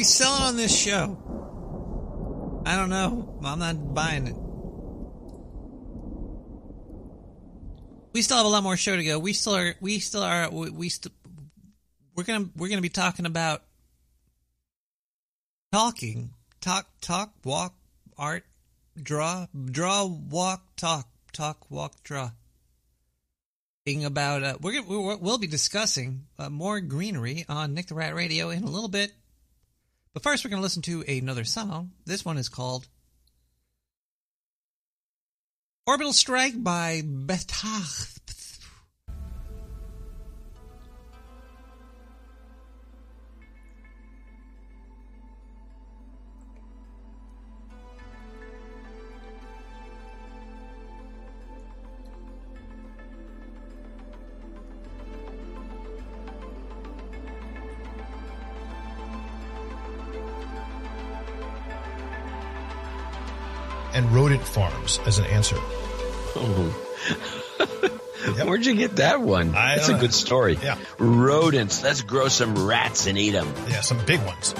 We 0.00 0.04
selling 0.04 0.42
on 0.44 0.56
this 0.56 0.74
show? 0.74 1.18
I 2.64 2.74
don't 2.74 2.88
know. 2.88 3.38
I'm 3.44 3.58
not 3.58 3.92
buying 3.92 4.28
it. 4.28 4.36
We 8.14 8.22
still 8.22 8.38
have 8.38 8.46
a 8.46 8.48
lot 8.48 8.62
more 8.62 8.78
show 8.78 8.96
to 8.96 9.04
go. 9.04 9.18
We 9.18 9.34
still 9.34 9.56
are. 9.56 9.74
We 9.82 9.98
still 9.98 10.22
are. 10.22 10.48
We, 10.48 10.70
we 10.70 10.88
still. 10.88 11.12
We're 12.16 12.24
gonna. 12.24 12.48
We're 12.56 12.70
gonna 12.70 12.80
be 12.80 12.88
talking 12.88 13.26
about 13.26 13.62
talking. 15.70 16.30
Talk. 16.62 16.86
Talk. 17.02 17.34
Walk. 17.44 17.74
Art. 18.16 18.46
Draw. 19.02 19.48
Draw. 19.66 20.04
Walk. 20.06 20.76
Talk. 20.76 21.08
Talk. 21.34 21.70
Walk. 21.70 22.02
Draw. 22.04 22.30
Being 23.84 24.06
about. 24.06 24.44
Uh, 24.44 24.54
we're 24.62 24.80
gonna. 24.80 24.98
We're, 24.98 25.16
we'll 25.18 25.36
be 25.36 25.46
discussing 25.46 26.24
uh, 26.38 26.48
more 26.48 26.80
greenery 26.80 27.44
on 27.50 27.74
Nick 27.74 27.88
the 27.88 27.94
Rat 27.94 28.14
Radio 28.14 28.48
in 28.48 28.64
a 28.64 28.70
little 28.70 28.88
bit. 28.88 29.12
But 30.12 30.22
first, 30.22 30.44
we're 30.44 30.50
going 30.50 30.60
to 30.60 30.64
listen 30.64 30.82
to 30.82 31.02
another 31.02 31.44
song. 31.44 31.92
This 32.04 32.24
one 32.24 32.36
is 32.36 32.48
called 32.48 32.88
Orbital 35.86 36.12
Strike 36.12 36.62
by 36.62 37.02
Betach. 37.02 38.19
And 64.00 64.10
rodent 64.12 64.42
farms 64.42 64.98
as 65.04 65.18
an 65.18 65.26
answer. 65.26 65.56
Oh. 66.36 66.74
Where'd 68.44 68.64
you 68.64 68.74
get 68.74 68.96
that 68.96 69.20
one? 69.20 69.54
I 69.54 69.76
That's 69.76 69.88
don't 69.88 69.96
a 69.96 70.00
good 70.00 70.14
story. 70.14 70.58
Yeah. 70.62 70.78
Rodents. 70.98 71.82
Let's 71.82 72.00
grow 72.00 72.28
some 72.28 72.66
rats 72.66 73.06
and 73.06 73.18
eat 73.18 73.32
them. 73.32 73.52
Yeah, 73.68 73.82
some 73.82 74.04
big 74.06 74.20
ones. 74.24 74.54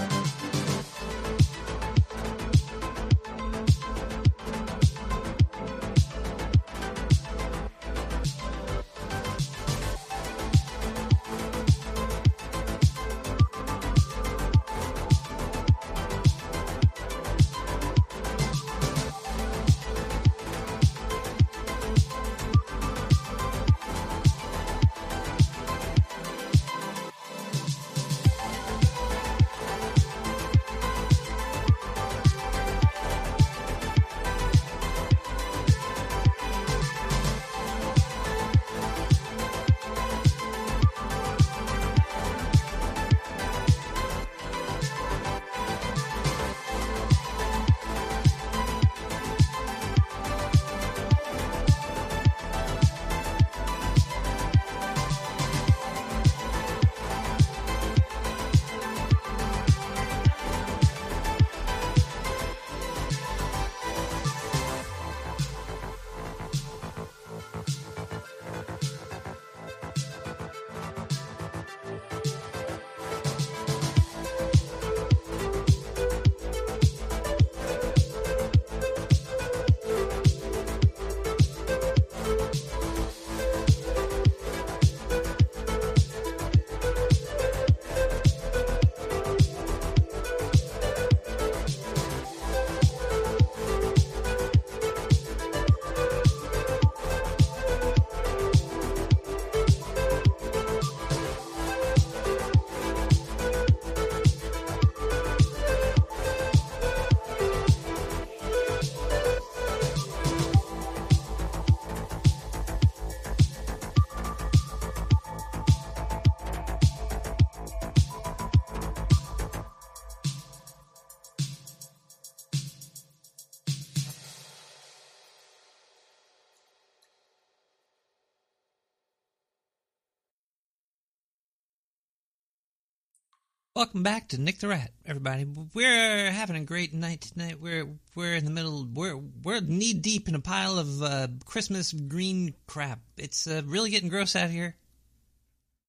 Welcome 133.81 134.03
back 134.03 134.29
to 134.29 134.39
Nick 134.39 134.59
the 134.59 134.69
Rat, 134.69 134.91
everybody. 135.07 135.47
We're 135.73 136.31
having 136.31 136.57
a 136.57 136.65
great 136.67 136.93
night 136.93 137.23
tonight. 137.23 137.63
We're 137.63 137.89
we're 138.15 138.35
in 138.35 138.45
the 138.45 138.51
middle. 138.51 138.87
We're 138.93 139.17
we're 139.17 139.63
knee 139.63 139.95
deep 139.95 140.29
in 140.29 140.35
a 140.35 140.39
pile 140.39 140.79
of 140.79 141.03
uh, 141.03 141.29
Christmas 141.47 141.91
green 141.91 142.53
crap. 142.67 143.01
It's 143.17 143.47
uh, 143.47 143.63
really 143.65 143.89
getting 143.89 144.11
gross 144.11 144.37
out 144.37 144.51
here. 144.51 144.77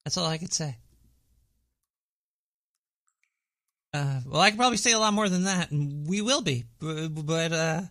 That's 0.06 0.16
all 0.16 0.24
I 0.24 0.38
could 0.38 0.54
say. 0.54 0.78
Uh, 3.92 4.20
well, 4.26 4.40
I 4.40 4.48
could 4.48 4.58
probably 4.58 4.78
say 4.78 4.92
a 4.92 4.98
lot 4.98 5.12
more 5.12 5.28
than 5.28 5.44
that, 5.44 5.70
and 5.70 6.06
we 6.06 6.22
will 6.22 6.40
be. 6.40 6.64
But, 6.78 7.08
but 7.08 7.52
uh, 7.52 7.82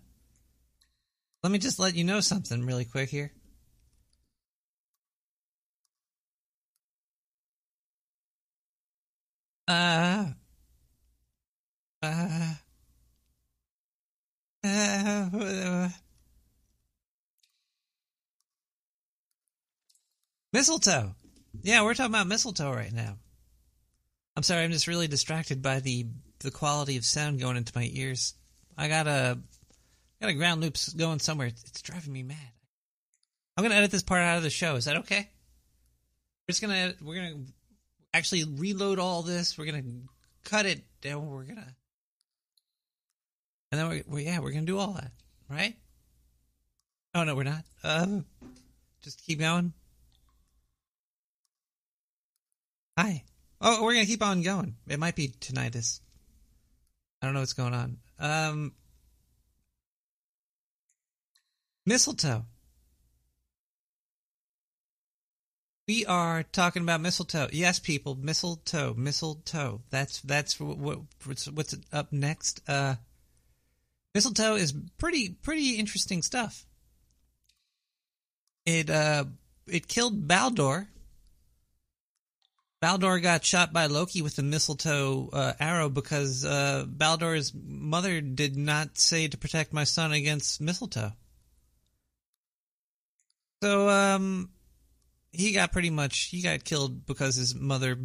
let 1.43 1.51
me 1.51 1.59
just 1.59 1.77
let 1.77 1.93
you 1.93 2.05
know 2.05 2.21
something 2.21 2.65
really 2.65 2.85
quick 2.85 3.09
here. 3.09 3.31
Uh, 9.71 10.25
uh, 12.03 12.53
uh, 14.65 15.89
mistletoe. 20.51 21.15
Yeah, 21.61 21.83
we're 21.83 21.93
talking 21.93 22.13
about 22.13 22.27
mistletoe 22.27 22.73
right 22.73 22.91
now. 22.91 23.15
I'm 24.35 24.43
sorry, 24.43 24.65
I'm 24.65 24.71
just 24.71 24.87
really 24.87 25.07
distracted 25.07 25.61
by 25.61 25.79
the 25.79 26.07
the 26.39 26.51
quality 26.51 26.97
of 26.97 27.05
sound 27.05 27.39
going 27.39 27.55
into 27.55 27.71
my 27.73 27.89
ears. 27.93 28.33
I 28.77 28.89
got 28.89 29.07
a 29.07 29.39
got 30.19 30.31
a 30.31 30.33
ground 30.33 30.59
loop 30.59 30.75
going 30.97 31.19
somewhere. 31.19 31.47
It's, 31.47 31.63
it's 31.63 31.81
driving 31.81 32.11
me 32.11 32.23
mad. 32.23 32.51
I'm 33.55 33.63
gonna 33.63 33.75
edit 33.75 33.91
this 33.91 34.03
part 34.03 34.21
out 34.21 34.35
of 34.35 34.43
the 34.43 34.49
show. 34.49 34.75
Is 34.75 34.83
that 34.83 34.97
okay? 34.97 35.29
We're 36.41 36.51
just 36.51 36.61
gonna 36.61 36.93
we're 37.01 37.15
gonna 37.15 37.45
actually 38.13 38.43
reload 38.43 38.99
all 38.99 39.21
this. 39.21 39.57
We're 39.57 39.65
gonna 39.65 39.83
cut 40.43 40.65
it 40.65 40.83
down. 41.01 41.29
We're 41.29 41.43
gonna 41.43 41.75
and 43.71 43.79
then 43.79 43.89
we're, 43.89 44.03
we're 44.07 44.19
yeah 44.19 44.39
we're 44.39 44.51
gonna 44.51 44.65
do 44.65 44.77
all 44.79 44.93
that 44.93 45.11
right. 45.49 45.75
Oh 47.13 47.23
no, 47.23 47.35
we're 47.35 47.43
not. 47.43 47.63
Um, 47.83 48.25
just 49.01 49.25
keep 49.25 49.39
going. 49.39 49.73
Hi. 52.97 53.23
Oh, 53.59 53.83
we're 53.83 53.93
gonna 53.93 54.05
keep 54.05 54.23
on 54.23 54.41
going. 54.41 54.75
It 54.87 54.99
might 54.99 55.15
be 55.15 55.29
tinnitus. 55.29 55.99
I 57.21 57.27
don't 57.27 57.33
know 57.33 57.41
what's 57.41 57.53
going 57.53 57.73
on. 57.73 57.97
Um, 58.19 58.73
mistletoe. 61.85 62.45
We 65.91 66.05
are 66.05 66.43
talking 66.43 66.83
about 66.83 67.01
mistletoe. 67.01 67.49
Yes, 67.51 67.77
people, 67.77 68.15
mistletoe, 68.15 68.93
mistletoe. 68.93 69.81
That's 69.89 70.21
that's 70.21 70.57
what, 70.57 70.77
what's 71.25 71.49
what's 71.49 71.75
up 71.91 72.13
next. 72.13 72.61
Uh, 72.65 72.95
mistletoe 74.15 74.55
is 74.55 74.73
pretty 74.97 75.31
pretty 75.31 75.71
interesting 75.71 76.21
stuff. 76.21 76.65
It 78.65 78.89
uh 78.89 79.25
it 79.67 79.89
killed 79.89 80.29
Baldur. 80.29 80.87
Baldur 82.79 83.19
got 83.19 83.43
shot 83.43 83.73
by 83.73 83.87
Loki 83.87 84.21
with 84.21 84.39
a 84.39 84.43
mistletoe 84.43 85.29
uh, 85.33 85.53
arrow 85.59 85.89
because 85.89 86.45
uh, 86.45 86.85
Baldur's 86.87 87.51
mother 87.53 88.21
did 88.21 88.55
not 88.55 88.97
say 88.97 89.27
to 89.27 89.37
protect 89.37 89.73
my 89.73 89.83
son 89.83 90.13
against 90.13 90.61
mistletoe. 90.61 91.11
So 93.61 93.89
um, 93.89 94.51
he 95.31 95.53
got 95.53 95.71
pretty 95.71 95.89
much 95.89 96.29
he 96.29 96.41
got 96.41 96.63
killed 96.63 97.05
because 97.05 97.35
his 97.35 97.55
mother 97.55 97.97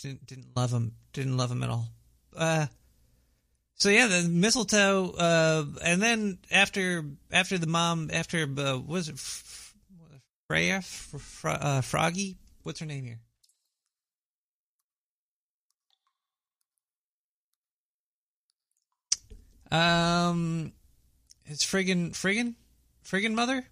didn't, 0.00 0.26
didn't 0.26 0.56
love 0.56 0.72
him, 0.72 0.92
didn't 1.12 1.36
love 1.36 1.50
him 1.50 1.62
at 1.62 1.70
all. 1.70 1.88
Uh, 2.36 2.66
so 3.74 3.88
yeah, 3.88 4.06
the 4.06 4.28
mistletoe, 4.28 5.10
uh, 5.18 5.64
and 5.84 6.02
then 6.02 6.38
after 6.50 7.04
after 7.30 7.58
the 7.58 7.66
mom, 7.66 8.10
after 8.12 8.44
uh, 8.44 8.78
was 8.78 9.08
it 9.08 9.18
Freya, 10.48 10.80
Fr- 10.82 11.48
uh, 11.48 11.80
Froggy? 11.82 12.36
What's 12.62 12.80
her 12.80 12.86
name 12.86 13.04
here? 13.04 13.20
Um, 19.70 20.72
it's 21.44 21.64
friggin' 21.64 22.12
friggin' 22.12 22.54
friggin' 23.04 23.34
mother. 23.34 23.66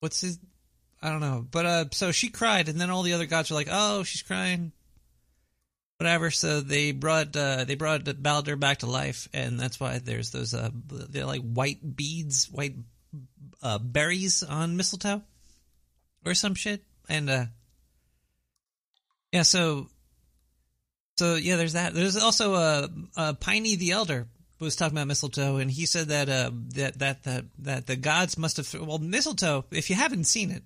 What's 0.00 0.22
his? 0.22 0.38
I 1.02 1.10
don't 1.10 1.20
know. 1.20 1.46
But 1.50 1.66
uh, 1.66 1.84
so 1.92 2.12
she 2.12 2.28
cried, 2.28 2.68
and 2.68 2.80
then 2.80 2.90
all 2.90 3.02
the 3.02 3.14
other 3.14 3.26
gods 3.26 3.50
were 3.50 3.56
like, 3.56 3.68
"Oh, 3.70 4.02
she's 4.02 4.22
crying." 4.22 4.72
Whatever. 5.98 6.30
So 6.30 6.60
they 6.60 6.92
brought 6.92 7.36
uh, 7.36 7.64
they 7.64 7.74
brought 7.74 8.22
Baldur 8.22 8.56
back 8.56 8.78
to 8.78 8.86
life, 8.86 9.28
and 9.32 9.58
that's 9.58 9.78
why 9.78 9.98
there's 9.98 10.30
those 10.30 10.54
uh, 10.54 10.70
they're 10.74 11.26
like 11.26 11.42
white 11.42 11.96
beads, 11.96 12.50
white 12.50 12.74
uh, 13.62 13.78
berries 13.78 14.42
on 14.42 14.76
mistletoe, 14.76 15.22
or 16.24 16.34
some 16.34 16.54
shit. 16.54 16.82
And 17.08 17.28
uh, 17.28 17.44
yeah, 19.32 19.42
so 19.42 19.88
so 21.18 21.34
yeah, 21.34 21.56
there's 21.56 21.74
that. 21.74 21.94
There's 21.94 22.16
also 22.16 22.54
uh, 22.54 22.88
uh 23.16 23.32
Piney 23.34 23.76
the 23.76 23.92
Elder 23.92 24.26
was 24.58 24.76
talking 24.76 24.96
about 24.96 25.06
mistletoe, 25.06 25.56
and 25.56 25.70
he 25.70 25.86
said 25.86 26.08
that 26.08 26.28
uh, 26.28 26.50
that 26.74 26.98
that 26.98 27.22
that 27.24 27.44
that 27.58 27.86
the 27.86 27.96
gods 27.96 28.38
must 28.38 28.58
have 28.58 28.74
well 28.74 28.98
mistletoe. 28.98 29.64
If 29.70 29.90
you 29.90 29.96
haven't 29.96 30.24
seen 30.24 30.50
it, 30.50 30.62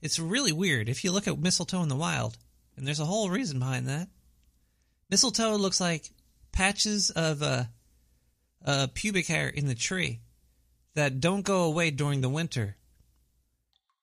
it's 0.00 0.18
really 0.18 0.52
weird. 0.52 0.88
If 0.88 1.04
you 1.04 1.12
look 1.12 1.28
at 1.28 1.38
mistletoe 1.38 1.82
in 1.82 1.88
the 1.88 1.96
wild, 1.96 2.38
and 2.76 2.86
there's 2.86 3.00
a 3.00 3.04
whole 3.04 3.28
reason 3.28 3.58
behind 3.58 3.88
that. 3.88 4.08
Mistletoe 5.10 5.56
looks 5.56 5.80
like 5.80 6.10
patches 6.52 7.10
of 7.10 7.42
uh, 7.42 7.64
uh, 8.64 8.86
pubic 8.94 9.26
hair 9.26 9.48
in 9.48 9.66
the 9.66 9.74
tree 9.74 10.20
that 10.94 11.20
don't 11.20 11.42
go 11.42 11.64
away 11.64 11.90
during 11.90 12.20
the 12.20 12.28
winter. 12.28 12.76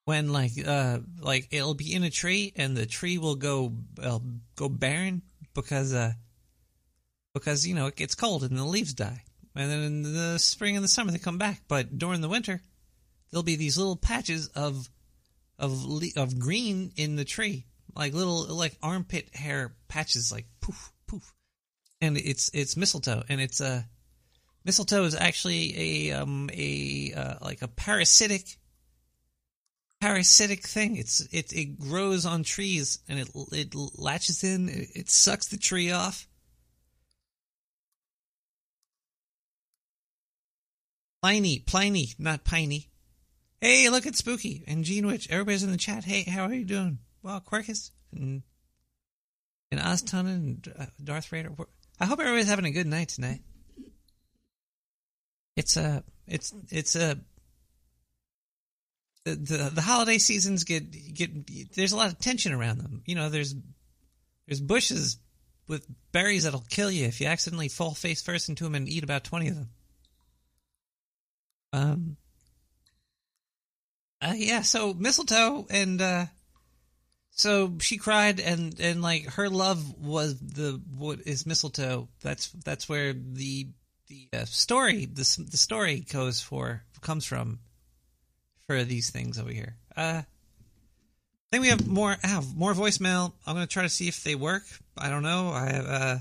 When 0.06 0.32
like 0.32 0.52
uh 0.64 1.00
like 1.20 1.48
it'll 1.50 1.74
be 1.74 1.92
in 1.92 2.04
a 2.04 2.12
tree 2.12 2.54
and 2.56 2.78
the 2.78 2.86
tree 2.86 3.18
will 3.18 3.36
go 3.36 3.74
uh, 4.00 4.20
go 4.56 4.70
barren 4.70 5.24
because 5.56 5.96
uh 5.96 6.14
because 7.34 7.66
you 7.66 7.74
know 7.74 7.88
it 7.88 7.96
gets 7.96 8.14
cold 8.14 8.44
and 8.44 8.56
the 8.56 8.64
leaves 8.64 8.94
die, 8.94 9.24
and 9.56 9.72
then 9.72 9.80
in 9.80 10.02
the 10.04 10.38
spring 10.38 10.76
and 10.76 10.84
the 10.84 10.90
summer 10.90 11.12
they 11.12 11.18
come 11.18 11.40
back. 11.40 11.64
But 11.68 11.98
during 11.98 12.22
the 12.22 12.30
winter, 12.30 12.62
there'll 13.32 13.42
be 13.42 13.56
these 13.56 13.80
little 13.80 13.96
patches 13.96 14.48
of 14.50 14.90
of 15.58 15.86
of 16.16 16.40
green 16.40 16.92
in 16.96 17.16
the 17.16 17.26
tree, 17.26 17.66
like 17.96 18.14
little 18.14 18.46
like 18.56 18.78
armpit 18.82 19.36
hair 19.36 19.76
patches, 19.88 20.32
like 20.32 20.46
poof 20.62 20.92
poof, 21.08 21.34
and 22.02 22.18
it's 22.18 22.50
it's 22.54 22.78
mistletoe, 22.78 23.24
and 23.30 23.40
it's 23.42 23.62
uh 23.62 23.84
mistletoe 24.64 25.04
is 25.04 25.16
actually 25.16 26.10
a 26.10 26.12
um 26.14 26.50
a 26.54 27.14
uh, 27.16 27.36
like 27.42 27.62
a 27.62 27.68
parasitic 27.68 28.58
parasitic 30.02 30.68
thing. 30.68 30.98
It's 30.98 31.22
it 31.32 31.54
it 31.54 31.80
grows 31.80 32.26
on 32.26 32.44
trees 32.44 33.00
and 33.08 33.20
it 33.20 33.30
it 33.52 33.74
latches 33.98 34.44
in. 34.44 34.70
It, 34.70 34.90
it 34.96 35.10
sucks 35.10 35.48
the 35.48 35.58
tree 35.58 35.92
off. 35.92 36.28
Pliny, 41.22 41.58
Pliny, 41.58 42.10
not 42.20 42.44
Piney. 42.44 42.88
Hey, 43.66 43.90
look 43.90 44.06
at 44.06 44.16
Spooky 44.16 44.64
and 44.68 44.84
Gene 44.84 45.08
Witch. 45.08 45.28
Everybody's 45.32 45.64
in 45.64 45.72
the 45.72 45.78
chat. 45.78 46.04
Hey, 46.04 46.22
how 46.22 46.44
are 46.44 46.54
you 46.54 46.66
doing? 46.66 47.00
Well, 47.24 47.42
Quirkus 47.42 47.90
and 48.14 48.44
and 49.72 49.82
Oztun 49.82 50.28
and 50.28 50.74
uh, 50.78 50.86
Darth 51.04 51.26
Vader. 51.30 51.50
I 52.00 52.06
hope 52.06 52.20
everybody's 52.20 52.48
having 52.48 52.66
a 52.66 52.72
good 52.72 52.86
night 52.86 53.10
tonight. 53.10 53.42
It's 55.56 55.78
a, 55.78 56.04
it's 56.28 56.54
it's 56.70 56.96
a. 56.96 57.18
The, 59.24 59.34
the 59.36 59.72
the 59.74 59.82
holiday 59.82 60.20
seasons 60.20 60.64
get 60.64 61.16
get 61.16 61.74
there's 61.74 61.92
a 61.92 61.98
lot 61.98 62.12
of 62.12 62.20
tension 62.20 62.54
around 62.54 62.78
them. 62.78 63.02
You 63.08 63.16
know, 63.16 63.30
there's 63.30 63.56
there's 64.46 64.62
bushes 64.62 65.18
with 65.68 65.88
berries 66.12 66.44
that'll 66.44 66.66
kill 66.70 66.92
you 66.92 67.06
if 67.06 67.20
you 67.20 67.26
accidentally 67.26 67.70
fall 67.70 67.96
face 67.96 68.22
first 68.22 68.48
into 68.48 68.64
them 68.64 68.76
and 68.76 68.88
eat 68.88 69.04
about 69.04 69.24
twenty 69.24 69.48
of 69.48 69.56
them. 69.56 69.70
Um. 71.74 72.18
Uh, 74.22 74.34
yeah. 74.36 74.62
So 74.62 74.94
mistletoe 74.94 75.68
and 75.70 76.02
uh, 76.02 76.26
so 77.32 77.74
she 77.80 77.98
cried 77.98 78.40
and 78.40 78.80
and 78.80 79.02
like 79.02 79.26
her 79.32 79.50
love 79.50 79.98
was 80.00 80.40
the 80.40 80.82
what 80.98 81.20
is 81.26 81.46
mistletoe. 81.46 82.08
That's 82.22 82.50
that's 82.64 82.88
where 82.88 83.14
the 83.14 83.68
the 84.08 84.30
uh, 84.34 84.46
story 84.46 85.06
the 85.06 85.46
the 85.50 85.58
story 85.58 86.00
goes 86.00 86.42
for 86.42 86.84
comes 87.02 87.26
from 87.26 87.60
for 88.68 88.84
these 88.84 89.10
things 89.10 89.38
over 89.40 89.52
here. 89.52 89.76
Uh. 89.96 90.24
I 91.46 91.58
think 91.58 91.62
we 91.62 91.70
have 91.70 91.88
more 91.88 92.18
have 92.22 92.56
more 92.56 92.74
voicemail. 92.74 93.32
I'm 93.46 93.56
gonna 93.56 93.68
try 93.68 93.84
to 93.84 93.90
see 93.90 94.08
if 94.08 94.24
they 94.24 94.36
work. 94.36 94.64
I 94.98 95.10
don't 95.10 95.24
know. 95.24 95.52
I 95.52 95.68
uh, 95.70 96.20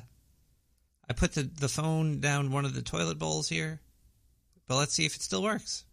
I 1.08 1.12
put 1.12 1.32
the 1.32 1.42
the 1.42 1.68
phone 1.68 2.20
down 2.20 2.52
one 2.52 2.64
of 2.64 2.74
the 2.74 2.82
toilet 2.82 3.18
bowls 3.18 3.48
here, 3.48 3.80
but 4.68 4.76
let's 4.76 4.92
see 4.92 5.06
if 5.06 5.16
it 5.16 5.22
still 5.22 5.42
works. 5.42 5.84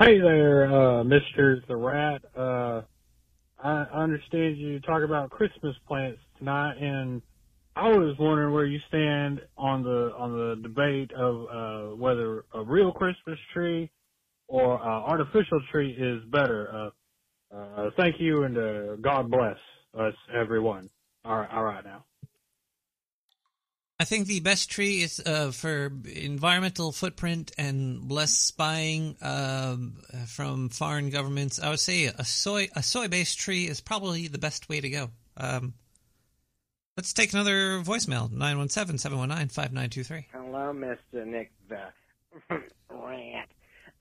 Hey 0.00 0.18
there, 0.18 0.66
uh, 0.66 1.04
Mr. 1.04 1.64
The 1.68 1.76
Rat. 1.76 2.20
Uh, 2.36 2.82
I 3.62 3.82
understand 3.94 4.58
you 4.58 4.80
talk 4.80 5.04
about 5.04 5.30
Christmas 5.30 5.76
plants 5.86 6.18
tonight, 6.36 6.78
and 6.80 7.22
I 7.76 7.90
was 7.90 8.16
wondering 8.18 8.52
where 8.52 8.66
you 8.66 8.80
stand 8.88 9.40
on 9.56 9.84
the 9.84 10.12
on 10.18 10.32
the 10.32 10.60
debate 10.62 11.12
of 11.12 11.46
uh, 11.92 11.96
whether 11.96 12.44
a 12.54 12.62
real 12.64 12.90
Christmas 12.90 13.38
tree 13.52 13.88
or 14.48 14.80
uh, 14.82 14.84
artificial 14.84 15.60
tree 15.70 15.92
is 15.92 16.24
better. 16.32 16.90
Uh, 17.52 17.56
uh, 17.56 17.90
thank 17.96 18.20
you, 18.20 18.42
and 18.42 18.58
uh, 18.58 18.96
God 18.96 19.30
bless 19.30 19.58
us, 19.96 20.14
everyone. 20.34 20.90
All 21.24 21.38
right, 21.38 21.50
all 21.52 21.64
right 21.64 21.84
now. 21.84 22.04
I 24.00 24.04
think 24.04 24.26
the 24.26 24.40
best 24.40 24.70
tree 24.70 25.02
is 25.02 25.20
uh, 25.24 25.52
for 25.52 25.92
environmental 26.12 26.90
footprint 26.90 27.52
and 27.56 28.10
less 28.10 28.32
spying 28.32 29.16
um, 29.22 29.98
from 30.26 30.68
foreign 30.68 31.10
governments. 31.10 31.60
I 31.60 31.70
would 31.70 31.78
say 31.78 32.06
a 32.06 32.24
soy 32.24 32.68
a 32.74 32.82
soy 32.82 33.06
based 33.06 33.38
tree 33.38 33.68
is 33.68 33.80
probably 33.80 34.26
the 34.26 34.38
best 34.38 34.68
way 34.68 34.80
to 34.80 34.90
go. 34.90 35.10
Um, 35.36 35.74
let's 36.96 37.12
take 37.12 37.32
another 37.32 37.80
voicemail 37.82 38.28
917-719-5923. 38.32 40.24
Hello, 40.32 40.72
Mr. 40.74 41.24
Nick 41.24 41.52
the 41.68 41.92
Rat. 42.90 43.48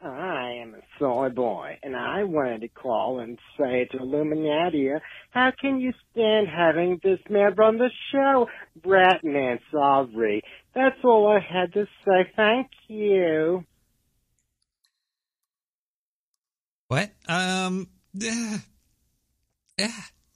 I 0.05 0.59
am 0.61 0.75
a 0.75 0.81
soy 0.99 1.29
boy, 1.29 1.77
and 1.81 1.95
I 1.95 2.23
wanted 2.23 2.61
to 2.61 2.67
call 2.67 3.19
and 3.19 3.39
say 3.57 3.85
to 3.91 3.97
Illuminati, 3.99 4.89
how 5.31 5.51
can 5.59 5.79
you 5.79 5.93
stand 6.11 6.47
having 6.47 6.99
this 7.03 7.19
man 7.29 7.55
run 7.55 7.77
the 7.77 7.89
show? 8.11 8.47
Bratman 8.81 9.59
Salvery. 9.73 10.41
That's 10.75 10.97
all 11.03 11.27
I 11.27 11.39
had 11.39 11.73
to 11.73 11.85
say. 12.05 12.31
Thank 12.35 12.69
you. 12.87 13.63
What? 16.87 17.11
Um. 17.27 17.87
Yeah. 18.13 18.57
Yeah. 19.75 19.89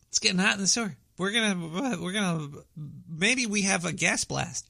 It's 0.10 0.18
getting 0.18 0.40
hot 0.40 0.56
in 0.56 0.62
the 0.62 0.68
sewer. 0.68 0.96
We're 1.20 1.32
gonna. 1.32 1.98
We're 2.02 2.12
gonna. 2.12 2.48
Maybe 3.08 3.46
we 3.46 3.62
have 3.62 3.86
a 3.86 3.94
gas 3.94 4.24
blast. 4.24 4.68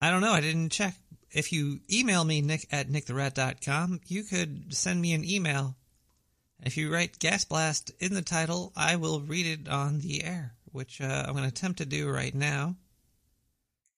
I 0.00 0.10
don't 0.10 0.22
know. 0.22 0.32
I 0.32 0.40
didn't 0.40 0.70
check. 0.70 0.94
If 1.30 1.52
you 1.52 1.80
email 1.90 2.24
me, 2.24 2.40
nick 2.40 2.66
at 2.70 2.88
nicktherat.com, 2.88 4.00
you 4.06 4.22
could 4.22 4.74
send 4.74 5.00
me 5.00 5.12
an 5.12 5.24
email. 5.24 5.76
If 6.62 6.76
you 6.76 6.92
write 6.92 7.18
gas 7.18 7.44
blast 7.44 7.90
in 8.00 8.14
the 8.14 8.22
title, 8.22 8.72
I 8.76 8.96
will 8.96 9.20
read 9.20 9.46
it 9.46 9.68
on 9.68 10.00
the 10.00 10.24
air, 10.24 10.54
which 10.72 11.00
uh, 11.00 11.24
I'm 11.26 11.32
going 11.32 11.44
to 11.44 11.48
attempt 11.48 11.78
to 11.78 11.86
do 11.86 12.08
right 12.08 12.34
now. 12.34 12.76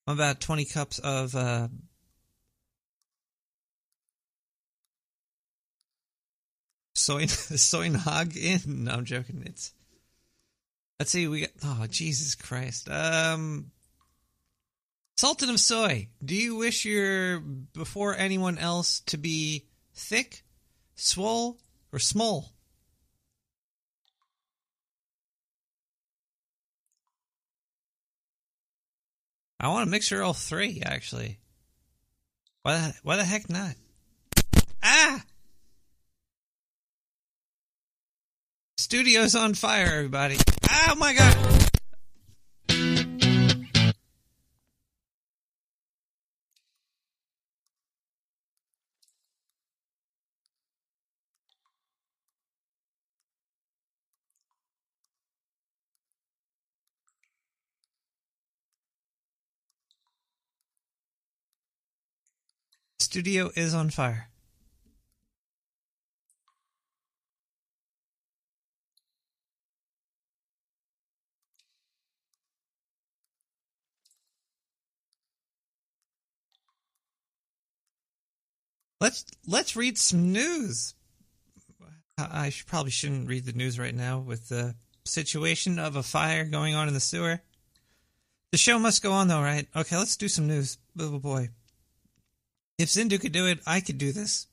I'm 0.06 0.14
about 0.14 0.40
20 0.40 0.64
cups 0.64 0.98
of 0.98 1.34
uh, 1.36 1.68
soy 6.94 7.26
soy 7.26 7.88
nog 7.88 8.36
in. 8.36 8.84
No, 8.84 8.92
I'm 8.92 9.04
joking. 9.04 9.42
It's 9.46 9.72
let's 10.98 11.10
see. 11.10 11.28
We 11.28 11.42
got 11.42 11.50
oh 11.64 11.86
Jesus 11.88 12.34
Christ. 12.34 12.88
Um, 12.90 13.70
Sultan 15.20 15.50
of 15.50 15.60
soy. 15.60 16.08
Do 16.24 16.34
you 16.34 16.56
wish 16.56 16.86
your 16.86 17.40
before 17.40 18.16
anyone 18.16 18.56
else 18.56 19.00
to 19.00 19.18
be 19.18 19.66
thick, 19.92 20.44
swole, 20.94 21.58
or 21.92 21.98
small? 21.98 22.54
I 29.60 29.68
want 29.68 29.86
to 29.86 29.90
mixture 29.90 30.22
all 30.22 30.32
three, 30.32 30.80
actually. 30.82 31.38
Why 32.62 32.78
the, 32.78 32.94
why 33.02 33.16
the 33.16 33.24
heck 33.24 33.50
not? 33.50 33.74
Ah! 34.82 35.22
Studio's 38.78 39.34
on 39.34 39.52
fire, 39.52 39.84
everybody. 39.84 40.38
Oh 40.70 40.94
my 40.94 41.12
god! 41.12 41.49
Studio 63.10 63.50
is 63.56 63.74
on 63.74 63.90
fire. 63.90 64.28
Let's 79.00 79.24
let's 79.44 79.74
read 79.74 79.98
some 79.98 80.30
news. 80.30 80.94
I 82.16 82.50
should, 82.50 82.68
probably 82.68 82.92
shouldn't 82.92 83.28
read 83.28 83.44
the 83.44 83.52
news 83.52 83.76
right 83.76 83.92
now 83.92 84.20
with 84.20 84.48
the 84.48 84.76
situation 85.04 85.80
of 85.80 85.96
a 85.96 86.04
fire 86.04 86.44
going 86.44 86.76
on 86.76 86.86
in 86.86 86.94
the 86.94 87.00
sewer. 87.00 87.40
The 88.52 88.58
show 88.58 88.78
must 88.78 89.02
go 89.02 89.10
on 89.10 89.26
though, 89.26 89.42
right? 89.42 89.66
Okay, 89.74 89.96
let's 89.96 90.16
do 90.16 90.28
some 90.28 90.46
news. 90.46 90.78
Oh 90.96 91.18
boy. 91.18 91.48
If 92.80 92.88
Zindu 92.88 93.20
could 93.20 93.32
do 93.32 93.46
it, 93.46 93.60
I 93.66 93.80
could 93.80 93.98
do 93.98 94.10
this. 94.10 94.46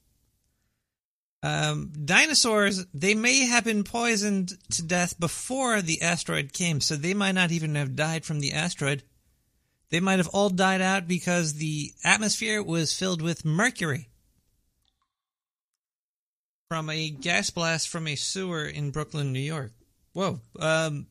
Um, 1.42 1.94
dinosaurs, 2.04 2.86
they 2.94 3.16
may 3.16 3.46
have 3.46 3.64
been 3.64 3.86
poisoned 3.86 4.58
to 4.72 4.84
death 4.84 5.18
before 5.18 5.82
the 5.82 6.02
asteroid 6.02 6.52
came, 6.52 6.82
so 6.82 6.98
they 6.98 7.14
might 7.14 7.36
not 7.36 7.52
even 7.52 7.76
have 7.76 7.96
died 7.96 8.26
from 8.26 8.42
the 8.42 8.52
asteroid. 8.52 9.04
They 9.92 10.02
might 10.02 10.18
have 10.18 10.28
all 10.28 10.50
died 10.50 10.82
out 10.82 11.08
because 11.08 11.54
the 11.54 11.94
atmosphere 12.04 12.62
was 12.62 12.94
filled 12.94 13.22
with 13.22 13.46
mercury 13.46 14.10
from 16.68 16.90
a 16.90 17.10
gas 17.10 17.50
blast 17.50 17.88
from 17.88 18.08
a 18.08 18.16
sewer 18.16 18.66
in 18.66 18.92
Brooklyn, 18.92 19.32
New 19.32 19.40
York. 19.40 19.72
Whoa. 20.12 20.42
Um, 20.60 21.08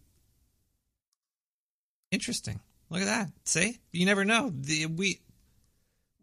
interesting. 2.10 2.60
Look 2.90 3.00
at 3.00 3.06
that. 3.06 3.30
See? 3.44 3.78
You 3.90 4.04
never 4.04 4.26
know. 4.26 4.52
The, 4.54 4.84
we 4.84 5.20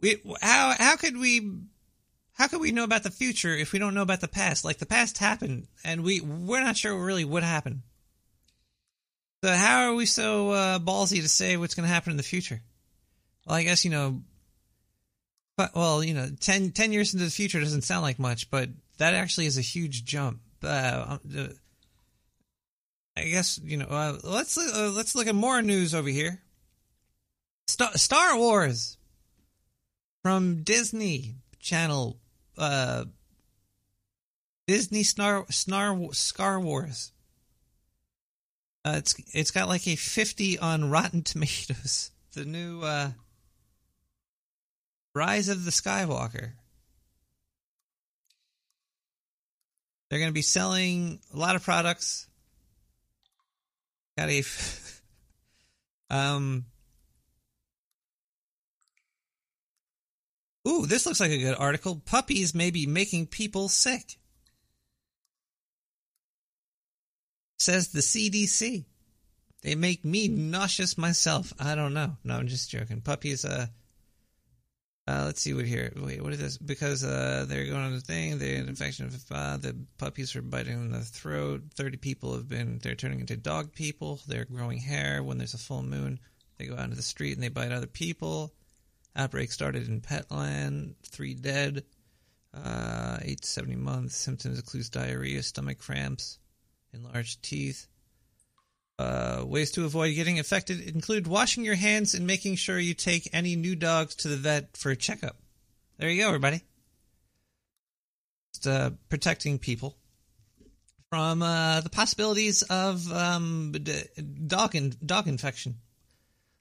we 0.03 0.21
how 0.41 0.75
how 0.77 0.97
could 0.97 1.17
we 1.17 1.49
how 2.33 2.47
could 2.47 2.59
we 2.59 2.71
know 2.71 2.83
about 2.83 3.03
the 3.03 3.09
future 3.09 3.55
if 3.55 3.71
we 3.71 3.79
don't 3.79 3.93
know 3.93 4.01
about 4.01 4.21
the 4.21 4.27
past? 4.27 4.65
Like 4.65 4.77
the 4.77 4.85
past 4.85 5.17
happened, 5.17 5.67
and 5.83 6.03
we 6.03 6.19
we're 6.19 6.61
not 6.61 6.77
sure 6.77 6.95
really 6.95 7.25
what 7.25 7.41
happened. 7.41 7.81
So 9.43 9.53
how 9.53 9.89
are 9.89 9.95
we 9.95 10.05
so 10.05 10.51
uh, 10.51 10.79
ballsy 10.79 11.21
to 11.21 11.29
say 11.29 11.57
what's 11.57 11.73
going 11.73 11.87
to 11.87 11.93
happen 11.93 12.11
in 12.11 12.17
the 12.17 12.23
future? 12.23 12.61
Well, 13.47 13.55
I 13.55 13.63
guess 13.63 13.85
you 13.85 13.91
know. 13.91 14.21
But 15.55 15.75
well, 15.75 16.03
you 16.03 16.15
know, 16.15 16.29
10, 16.39 16.71
10 16.71 16.91
years 16.91 17.13
into 17.13 17.25
the 17.25 17.31
future 17.31 17.59
doesn't 17.59 17.83
sound 17.83 18.01
like 18.01 18.17
much, 18.17 18.49
but 18.49 18.69
that 18.97 19.13
actually 19.13 19.45
is 19.45 19.59
a 19.59 19.61
huge 19.61 20.03
jump. 20.03 20.39
Uh, 20.63 21.17
uh, 21.37 21.47
I 23.15 23.25
guess 23.25 23.59
you 23.63 23.77
know. 23.77 23.85
Uh, 23.85 24.17
let's 24.23 24.57
uh, 24.57 24.91
let's 24.93 25.15
look 25.15 25.27
at 25.27 25.35
more 25.35 25.61
news 25.61 25.93
over 25.93 26.09
here. 26.09 26.41
Star, 27.67 27.91
Star 27.95 28.37
Wars 28.37 28.97
from 30.23 30.63
Disney 30.63 31.35
Channel, 31.59 32.17
uh, 32.57 33.05
Disney 34.65 35.03
Star 35.03 35.45
Star 35.49 35.99
Star 36.13 36.59
Wars. 36.59 37.11
Uh, 38.85 38.95
it's 38.97 39.15
it's 39.33 39.51
got 39.51 39.67
like 39.67 39.87
a 39.87 39.95
fifty 39.95 40.57
on 40.57 40.89
Rotten 40.89 41.21
Tomatoes. 41.23 42.11
The 42.33 42.45
new 42.45 42.81
uh, 42.81 43.11
Rise 45.13 45.49
of 45.49 45.65
the 45.65 45.71
Skywalker. 45.71 46.53
They're 50.09 50.19
going 50.19 50.29
to 50.29 50.33
be 50.33 50.41
selling 50.41 51.19
a 51.33 51.37
lot 51.37 51.55
of 51.55 51.63
products. 51.63 52.27
Got 54.17 54.29
a 54.29 54.43
um 56.09 56.65
Ooh, 60.67 60.85
this 60.85 61.05
looks 61.05 61.19
like 61.19 61.31
a 61.31 61.37
good 61.37 61.57
article. 61.57 62.01
Puppies 62.05 62.55
may 62.55 62.71
be 62.71 62.85
making 62.85 63.27
people 63.27 63.67
sick. 63.67 64.17
Says 67.59 67.89
the 67.89 67.99
CDC. 67.99 68.85
They 69.61 69.75
make 69.75 70.03
me 70.03 70.27
nauseous 70.27 70.97
myself. 70.97 71.53
I 71.59 71.75
don't 71.75 71.93
know. 71.93 72.17
No, 72.23 72.35
I'm 72.35 72.47
just 72.47 72.69
joking. 72.69 73.01
Puppies, 73.01 73.45
uh, 73.45 73.67
uh 75.07 75.23
let's 75.25 75.41
see 75.41 75.53
what 75.53 75.65
here. 75.65 75.91
Wait, 75.95 76.21
what 76.21 76.33
is 76.33 76.39
this? 76.39 76.57
Because, 76.57 77.03
uh, 77.03 77.45
they're 77.47 77.65
going 77.65 77.77
on 77.77 77.93
the 77.93 78.01
thing, 78.01 78.37
they 78.37 78.55
had 78.55 78.63
an 78.63 78.69
infection 78.69 79.05
of, 79.05 79.31
uh, 79.31 79.57
the 79.57 79.75
puppies 79.97 80.35
are 80.35 80.41
biting 80.41 80.73
in 80.73 80.91
the 80.91 80.99
throat. 81.01 81.63
30 81.75 81.97
people 81.97 82.33
have 82.35 82.49
been, 82.49 82.79
they're 82.79 82.95
turning 82.95 83.21
into 83.21 83.37
dog 83.37 83.73
people. 83.73 84.19
They're 84.27 84.45
growing 84.45 84.79
hair 84.79 85.23
when 85.23 85.37
there's 85.37 85.53
a 85.53 85.57
full 85.57 85.83
moon. 85.83 86.19
They 86.57 86.65
go 86.65 86.75
out 86.75 86.85
into 86.85 86.97
the 86.97 87.01
street 87.01 87.33
and 87.33 87.43
they 87.43 87.49
bite 87.49 87.71
other 87.71 87.87
people. 87.87 88.53
Outbreak 89.15 89.51
started 89.51 89.87
in 89.87 90.01
Petland. 90.01 90.95
Three 91.03 91.33
dead. 91.33 91.83
Uh, 92.53 93.17
eight 93.21 93.41
to 93.41 93.47
70 93.47 93.75
months. 93.77 94.15
Symptoms 94.15 94.57
include 94.57 94.89
diarrhea, 94.91 95.41
stomach 95.41 95.79
cramps, 95.79 96.39
enlarged 96.93 97.41
teeth. 97.41 97.87
Uh, 98.99 99.43
ways 99.45 99.71
to 99.71 99.85
avoid 99.85 100.13
getting 100.13 100.37
infected 100.37 100.79
include 100.79 101.25
washing 101.25 101.65
your 101.65 101.75
hands 101.75 102.13
and 102.13 102.27
making 102.27 102.55
sure 102.55 102.77
you 102.77 102.93
take 102.93 103.27
any 103.33 103.55
new 103.55 103.75
dogs 103.75 104.13
to 104.13 104.27
the 104.27 104.37
vet 104.37 104.77
for 104.77 104.91
a 104.91 104.95
checkup. 104.95 105.35
There 105.97 106.09
you 106.09 106.21
go, 106.21 106.27
everybody. 106.27 106.61
Just 108.53 108.67
uh, 108.67 108.91
protecting 109.09 109.57
people 109.57 109.97
from 111.09 111.41
uh, 111.41 111.81
the 111.81 111.89
possibilities 111.89 112.61
of 112.63 113.11
um, 113.11 113.71
d- 113.71 114.03
dog 114.45 114.75
in- 114.75 114.95
dog 115.03 115.27
infection. 115.27 115.75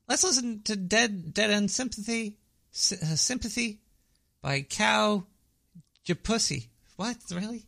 Let's 0.09 0.24
listen 0.24 0.62
to 0.65 0.77
"Dead 0.77 1.35
Dead 1.35 1.51
End 1.51 1.70
Sympathy" 1.70 2.39
Uh, 2.73 3.16
"Sympathy" 3.16 3.81
by 4.40 4.62
Cow 4.62 5.27
Japussy. 6.07 6.69
What 6.97 7.16
really? 7.31 7.66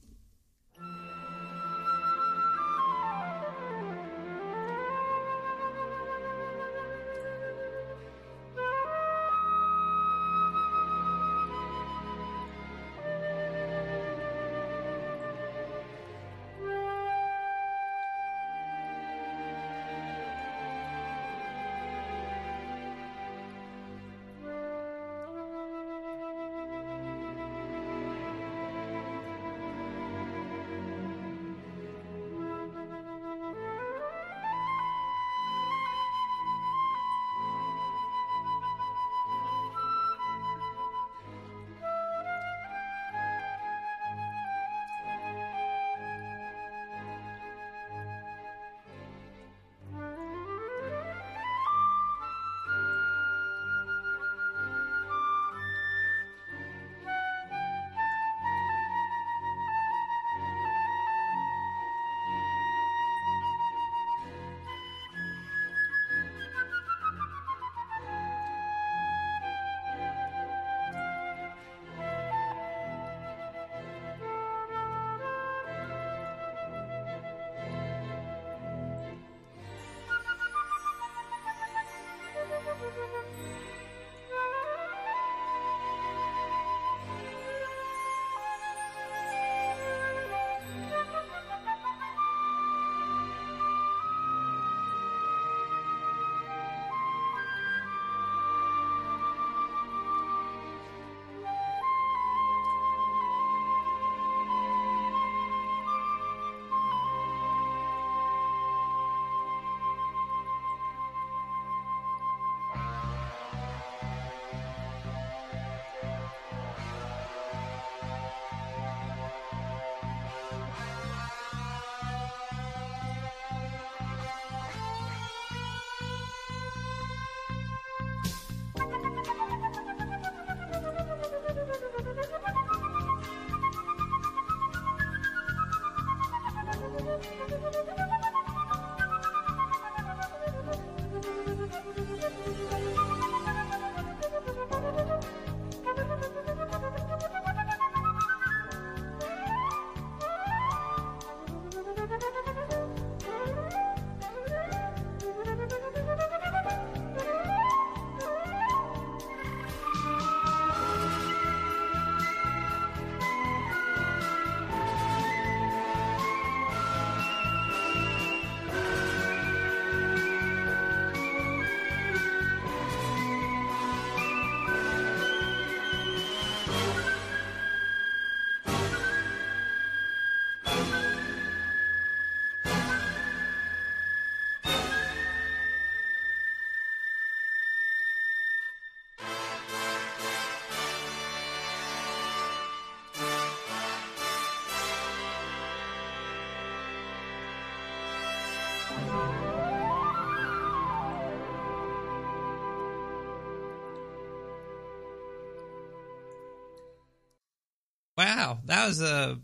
Wow, 208.34 208.58
that 208.64 208.88
was 208.88 209.00
a 209.00 209.38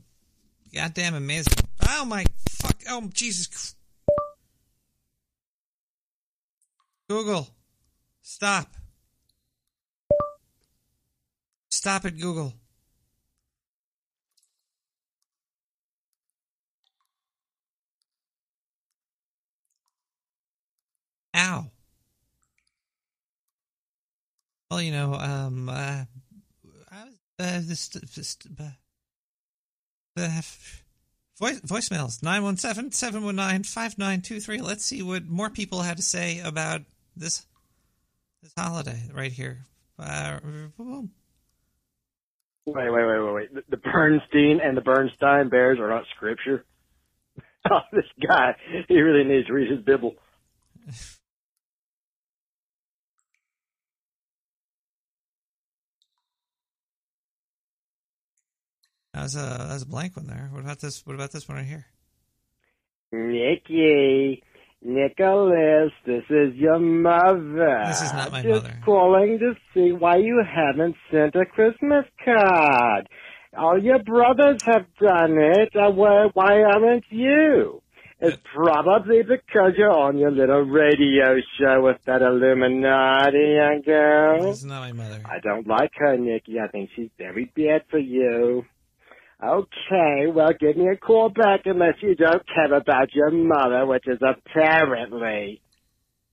goddamn 0.75 1.15
amazing. 1.15 1.53
Oh 1.89 2.05
my 2.05 2.25
fuck! 2.49 2.75
Oh 2.89 3.09
Jesus! 3.15 3.77
Google, 7.09 7.47
stop! 8.21 8.75
Stop 11.71 12.05
it, 12.05 12.19
Google. 12.19 12.53
Ow. 21.37 21.67
Well, 24.69 24.83
you 24.83 24.91
know, 24.91 25.15
um, 25.15 25.69
uh, 25.69 26.05
I 26.93 27.05
was, 27.39 27.80
voice, 31.39 31.61
voicemails 31.61 32.21
917-719-5923. 32.21 34.62
Let's 34.62 34.85
see 34.85 35.03
what 35.03 35.27
more 35.27 35.51
people 35.51 35.83
had 35.83 35.97
to 35.97 36.03
say 36.03 36.39
about 36.41 36.83
this, 37.17 37.47
this 38.43 38.53
holiday 38.57 39.11
right 39.12 39.33
here. 39.33 39.67
Uh, 39.99 40.39
boom. 40.77 41.11
Wait, 42.67 42.91
wait, 42.91 43.07
wait, 43.07 43.25
wait, 43.25 43.35
wait. 43.35 43.55
The, 43.55 43.65
the 43.71 43.79
Bernstein 43.79 44.61
and 44.62 44.77
the 44.77 44.83
Bernstein 44.83 45.49
Bears 45.49 45.81
are 45.81 45.89
not 45.89 46.05
scripture. 46.15 46.65
Oh, 47.71 47.81
this 47.93 48.07
guy, 48.27 48.57
he 48.89 49.03
really 49.03 49.23
needs 49.23 49.47
to 49.49 49.53
read 49.53 49.71
his 49.71 49.85
Bible. 49.85 50.15
That 59.20 59.24
was 59.24 59.36
a 59.36 59.38
that 59.68 59.74
was 59.74 59.82
a 59.82 59.86
blank 59.86 60.16
one 60.16 60.26
there. 60.28 60.48
What 60.51 60.64
about 60.64 60.80
this? 60.80 61.05
What 61.05 61.12
about 61.14 61.30
this 61.30 61.47
one 61.47 61.59
right 61.59 61.66
here? 61.66 61.84
Nikki, 63.12 64.42
Nicholas, 64.80 65.92
this 66.06 66.24
is 66.30 66.55
your 66.55 66.78
mother. 66.78 67.82
This 67.86 68.01
is 68.01 68.14
not 68.14 68.32
my 68.32 68.42
Just 68.42 68.62
mother. 68.62 68.78
calling 68.82 69.38
to 69.40 69.52
see 69.74 69.92
why 69.92 70.16
you 70.16 70.42
haven't 70.42 70.97
sent 71.10 71.34
a 71.34 71.44
Christmas 71.44 72.06
card. 72.24 73.10
All 73.59 73.78
your 73.78 73.98
brothers 74.02 74.62
have 74.64 74.86
done 74.98 75.36
it. 75.36 75.76
Uh, 75.76 75.90
why, 75.90 76.28
why 76.32 76.62
aren't 76.62 77.05
you? 77.10 77.82
It's 78.20 78.38
probably 78.55 79.22
because 79.22 79.72
you're 79.76 79.90
on 79.90 80.16
your 80.16 80.30
little 80.30 80.62
radio 80.62 81.36
show 81.59 81.82
with 81.82 81.98
that 82.06 82.22
Illuminati 82.22 83.56
young 83.56 83.82
girl. 83.84 84.51
This 84.51 84.60
is 84.60 84.64
not 84.64 84.80
my 84.80 84.92
mother. 84.92 85.20
I 85.26 85.40
don't 85.40 85.66
like 85.66 85.90
her, 85.97 86.16
Nikki. 86.16 86.59
I 86.59 86.68
think 86.68 86.88
she's 86.97 87.10
very 87.18 87.52
bad 87.55 87.82
for 87.90 87.98
you. 87.98 88.64
Okay, 89.43 90.27
well, 90.33 90.53
give 90.59 90.77
me 90.77 90.89
a 90.89 90.97
call 90.97 91.31
back 91.31 91.61
unless 91.65 91.95
you 92.03 92.15
don't 92.15 92.43
care 92.47 92.75
about 92.75 93.15
your 93.15 93.31
mother, 93.31 93.87
which 93.87 94.07
is 94.07 94.19
apparently 94.21 95.62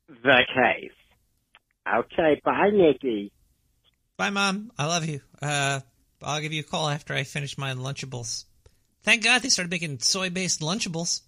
the 0.10 0.42
case. 0.54 0.92
Okay, 1.88 2.42
bye, 2.44 2.70
Nikki. 2.74 3.32
Bye, 4.18 4.30
Mom. 4.30 4.72
I 4.78 4.88
love 4.88 5.06
you. 5.06 5.22
Uh, 5.42 5.80
I'll 6.22 6.42
give 6.42 6.52
you 6.52 6.62
a 6.62 6.64
call 6.64 6.90
after 6.90 7.14
I 7.14 7.24
finish 7.24 7.58
my 7.58 7.74
Lunchables. 7.74 8.44
Thank 9.04 9.24
God 9.24 9.42
they 9.42 9.50
started 9.50 9.72
making 9.72 10.00
soy-based 10.00 10.60
Lunchables. 10.60 11.22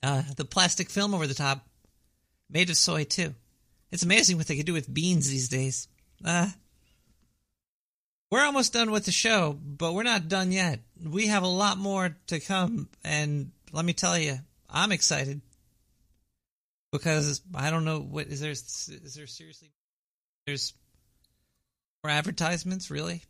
Uh, 0.00 0.22
the 0.36 0.44
plastic 0.44 0.90
film 0.90 1.12
over 1.12 1.26
the 1.26 1.34
top, 1.34 1.66
made 2.48 2.70
of 2.70 2.76
soy 2.76 3.02
too. 3.02 3.34
It's 3.90 4.04
amazing 4.04 4.36
what 4.36 4.46
they 4.46 4.54
can 4.54 4.66
do 4.66 4.74
with 4.74 4.92
beans 4.92 5.28
these 5.28 5.48
days. 5.48 5.88
Uh, 6.24 6.48
we're 8.30 8.44
almost 8.44 8.72
done 8.72 8.90
with 8.90 9.04
the 9.04 9.12
show, 9.12 9.58
but 9.62 9.94
we're 9.94 10.02
not 10.02 10.28
done 10.28 10.52
yet. 10.52 10.80
We 11.02 11.28
have 11.28 11.42
a 11.42 11.48
lot 11.48 11.78
more 11.78 12.16
to 12.28 12.40
come, 12.40 12.88
and 13.04 13.52
let 13.72 13.84
me 13.84 13.92
tell 13.92 14.18
you, 14.18 14.38
I'm 14.68 14.92
excited 14.92 15.40
because 16.92 17.40
I 17.54 17.70
don't 17.70 17.84
know 17.84 18.00
what 18.00 18.26
is 18.26 18.40
there. 18.40 18.50
Is 18.50 19.14
there 19.16 19.26
seriously? 19.26 19.72
There's 20.46 20.74
more 22.04 22.12
advertisements, 22.12 22.90
really? 22.90 23.22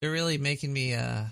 They're 0.00 0.10
really 0.10 0.38
making 0.38 0.72
me 0.72 0.94
uh 0.94 1.24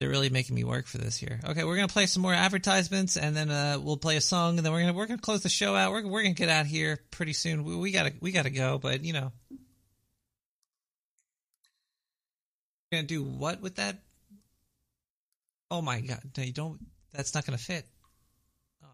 they're 0.00 0.08
really 0.08 0.30
making 0.30 0.56
me 0.56 0.64
work 0.64 0.86
for 0.86 0.98
this 0.98 1.16
here. 1.16 1.38
Okay, 1.44 1.62
we're 1.62 1.76
gonna 1.76 1.88
play 1.88 2.06
some 2.06 2.22
more 2.22 2.34
advertisements 2.34 3.16
and 3.16 3.36
then 3.36 3.50
uh 3.50 3.78
we'll 3.80 3.96
play 3.96 4.16
a 4.16 4.20
song 4.20 4.56
and 4.56 4.66
then 4.66 4.72
we're 4.72 4.80
gonna 4.80 4.92
we're 4.94 5.06
gonna 5.06 5.20
close 5.20 5.42
the 5.42 5.48
show 5.48 5.76
out. 5.76 5.92
We're 5.92 6.06
we're 6.06 6.22
gonna 6.22 6.34
get 6.34 6.48
out 6.48 6.66
here 6.66 6.98
pretty 7.10 7.32
soon. 7.32 7.64
We, 7.64 7.76
we 7.76 7.92
gotta 7.92 8.12
we 8.20 8.32
gotta 8.32 8.50
go, 8.50 8.78
but 8.78 9.04
you 9.04 9.12
know. 9.12 9.30
We're 9.50 9.58
gonna 12.90 13.04
do 13.04 13.22
what 13.22 13.60
with 13.60 13.76
that? 13.76 13.96
Oh 15.70 15.80
my 15.80 16.00
god, 16.00 16.20
no 16.36 16.42
you 16.42 16.52
don't 16.52 16.80
that's 17.12 17.34
not 17.34 17.46
gonna 17.46 17.58
fit. 17.58 17.86
Oh, 18.82 18.88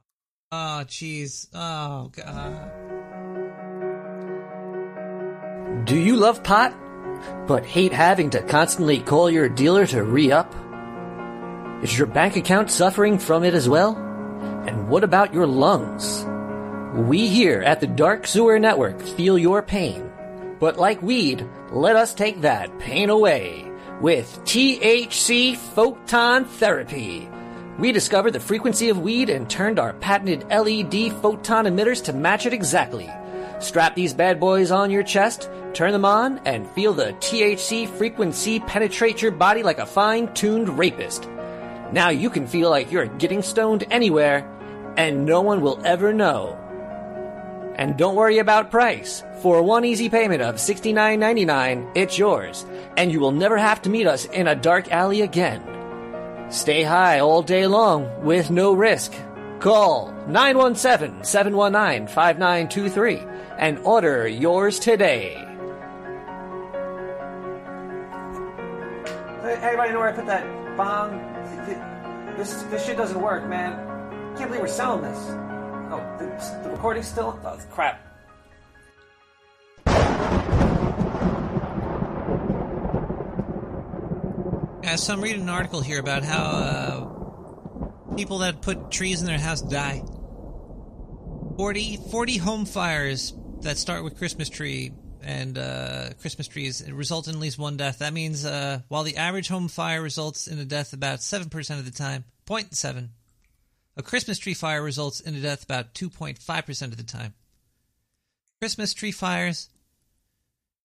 oh 0.52 0.84
jeez. 0.86 1.48
Oh 1.54 2.10
god. 2.14 2.26
Uh. 2.26 2.68
Do 5.84 5.98
you 5.98 6.16
love 6.16 6.42
pot, 6.42 6.76
but 7.46 7.64
hate 7.64 7.92
having 7.92 8.30
to 8.30 8.42
constantly 8.42 9.00
call 9.00 9.30
your 9.30 9.48
dealer 9.48 9.86
to 9.86 10.02
re 10.02 10.30
up? 10.30 10.54
Is 11.82 11.96
your 11.96 12.06
bank 12.06 12.36
account 12.36 12.70
suffering 12.70 13.18
from 13.18 13.44
it 13.44 13.54
as 13.54 13.68
well? 13.68 13.96
And 14.66 14.88
what 14.88 15.04
about 15.04 15.32
your 15.32 15.46
lungs? 15.46 16.26
We 17.08 17.28
here 17.28 17.62
at 17.62 17.80
the 17.80 17.86
Dark 17.86 18.26
Sewer 18.26 18.58
Network 18.58 19.00
feel 19.00 19.38
your 19.38 19.62
pain. 19.62 20.10
But 20.58 20.76
like 20.78 21.02
weed, 21.02 21.46
let 21.70 21.96
us 21.96 22.14
take 22.14 22.40
that 22.42 22.78
pain 22.78 23.10
away 23.10 23.70
with 24.00 24.40
THC 24.44 25.56
Photon 25.56 26.44
Therapy. 26.44 27.28
We 27.78 27.92
discovered 27.92 28.32
the 28.32 28.40
frequency 28.40 28.88
of 28.88 28.98
weed 28.98 29.30
and 29.30 29.48
turned 29.48 29.78
our 29.78 29.92
patented 29.94 30.48
LED 30.48 31.12
photon 31.20 31.64
emitters 31.64 32.04
to 32.04 32.12
match 32.12 32.46
it 32.46 32.52
exactly. 32.52 33.10
Strap 33.58 33.94
these 33.94 34.14
bad 34.14 34.38
boys 34.38 34.70
on 34.70 34.90
your 34.90 35.02
chest, 35.02 35.50
turn 35.72 35.92
them 35.92 36.04
on, 36.04 36.38
and 36.44 36.68
feel 36.70 36.92
the 36.92 37.12
THC 37.14 37.88
frequency 37.88 38.60
penetrate 38.60 39.22
your 39.22 39.32
body 39.32 39.62
like 39.62 39.78
a 39.78 39.86
fine 39.86 40.32
tuned 40.34 40.78
rapist. 40.78 41.28
Now 41.92 42.10
you 42.10 42.28
can 42.30 42.46
feel 42.46 42.68
like 42.68 42.92
you're 42.92 43.06
getting 43.06 43.42
stoned 43.42 43.84
anywhere, 43.90 44.46
and 44.96 45.24
no 45.24 45.40
one 45.40 45.62
will 45.62 45.80
ever 45.84 46.12
know. 46.12 46.58
And 47.76 47.96
don't 47.98 48.16
worry 48.16 48.38
about 48.38 48.70
price. 48.70 49.22
For 49.42 49.62
one 49.62 49.84
easy 49.84 50.08
payment 50.08 50.40
of 50.42 50.56
$69.99, 50.56 51.92
it's 51.94 52.18
yours, 52.18 52.64
and 52.96 53.12
you 53.12 53.20
will 53.20 53.32
never 53.32 53.58
have 53.58 53.82
to 53.82 53.90
meet 53.90 54.06
us 54.06 54.24
in 54.24 54.48
a 54.48 54.54
dark 54.56 54.90
alley 54.90 55.20
again. 55.20 55.62
Stay 56.48 56.82
high 56.82 57.20
all 57.20 57.42
day 57.42 57.66
long 57.66 58.24
with 58.24 58.50
no 58.50 58.72
risk. 58.72 59.12
Call 59.60 60.12
917 60.26 61.22
719 61.22 62.06
5923 62.08 63.22
and 63.58 63.78
order 63.80 64.26
yours 64.26 64.78
today. 64.78 65.36
Anybody 69.44 69.92
know 69.92 70.00
where 70.00 70.08
I 70.08 70.12
put 70.12 70.26
that 70.26 70.76
bomb? 70.76 71.18
This 72.36 72.62
this 72.64 72.84
shit 72.84 72.96
doesn't 72.96 73.20
work, 73.20 73.46
man. 73.46 73.76
Can't 74.36 74.48
believe 74.48 74.60
we're 74.60 74.68
selling 74.68 75.02
this. 75.02 75.45
Oh, 75.88 76.16
the, 76.18 76.26
the 76.64 76.70
recording's 76.70 77.06
still. 77.06 77.38
Oh, 77.44 77.60
crap. 77.70 78.02
Yeah, 84.82 84.96
so 84.96 85.12
I'm 85.12 85.20
reading 85.20 85.42
an 85.42 85.48
article 85.48 85.80
here 85.80 85.98
about 85.98 86.22
how 86.22 86.42
uh, 86.42 88.14
people 88.16 88.38
that 88.38 88.62
put 88.62 88.90
trees 88.90 89.20
in 89.20 89.26
their 89.26 89.38
house 89.38 89.60
die. 89.60 90.02
40, 91.56 91.98
40 92.10 92.36
home 92.38 92.64
fires 92.66 93.32
that 93.62 93.78
start 93.78 94.04
with 94.04 94.16
Christmas 94.16 94.48
tree 94.48 94.92
and 95.22 95.58
uh, 95.58 96.10
Christmas 96.20 96.46
trees 96.46 96.88
result 96.90 97.28
in 97.28 97.34
at 97.34 97.40
least 97.40 97.58
one 97.58 97.76
death. 97.76 97.98
That 97.98 98.12
means 98.12 98.44
uh, 98.44 98.80
while 98.88 99.02
the 99.02 99.16
average 99.16 99.48
home 99.48 99.68
fire 99.68 100.00
results 100.00 100.46
in 100.46 100.58
a 100.58 100.64
death 100.64 100.92
about 100.92 101.18
7% 101.18 101.78
of 101.78 101.84
the 101.84 101.90
time, 101.90 102.24
0.7, 102.46 103.08
a 103.96 104.02
Christmas 104.02 104.38
tree 104.38 104.54
fire 104.54 104.82
results 104.82 105.20
in 105.20 105.34
a 105.34 105.40
death 105.40 105.64
about 105.64 105.94
2.5% 105.94 106.82
of 106.82 106.96
the 106.96 107.02
time. 107.02 107.34
Christmas 108.60 108.94
tree 108.94 109.12
fires, 109.12 109.68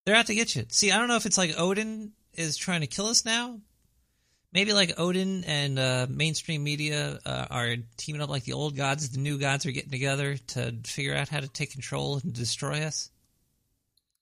they're 0.06 0.16
out 0.16 0.28
to 0.28 0.36
get 0.36 0.56
you. 0.56 0.66
See, 0.70 0.92
I 0.92 0.98
don't 0.98 1.08
know 1.08 1.16
if 1.16 1.26
it's 1.26 1.38
like 1.38 1.58
Odin 1.58 2.14
is 2.34 2.58
trying 2.58 2.82
to 2.82 2.88
kill 2.88 3.08
us 3.08 3.26
now. 3.26 3.60
Maybe 4.54 4.74
like 4.74 5.00
Odin 5.00 5.46
and 5.46 5.80
uh, 5.80 6.08
mainstream 6.10 6.64
media 6.64 7.20
uh, 7.26 7.46
are 7.50 7.76
teaming 7.96 8.22
up 8.22 8.30
like 8.30 8.44
the 8.44 8.54
old 8.54 8.76
gods. 8.76 9.10
The 9.10 9.20
new 9.20 9.38
gods 9.38 9.66
are 9.66 9.72
getting 9.72 9.92
together 9.92 10.36
to 10.48 10.76
figure 10.86 11.16
out 11.16 11.30
how 11.30 11.40
to 11.40 11.48
take 11.48 11.72
control 11.72 12.20
and 12.22 12.34
destroy 12.34 12.82
us. 12.82 13.10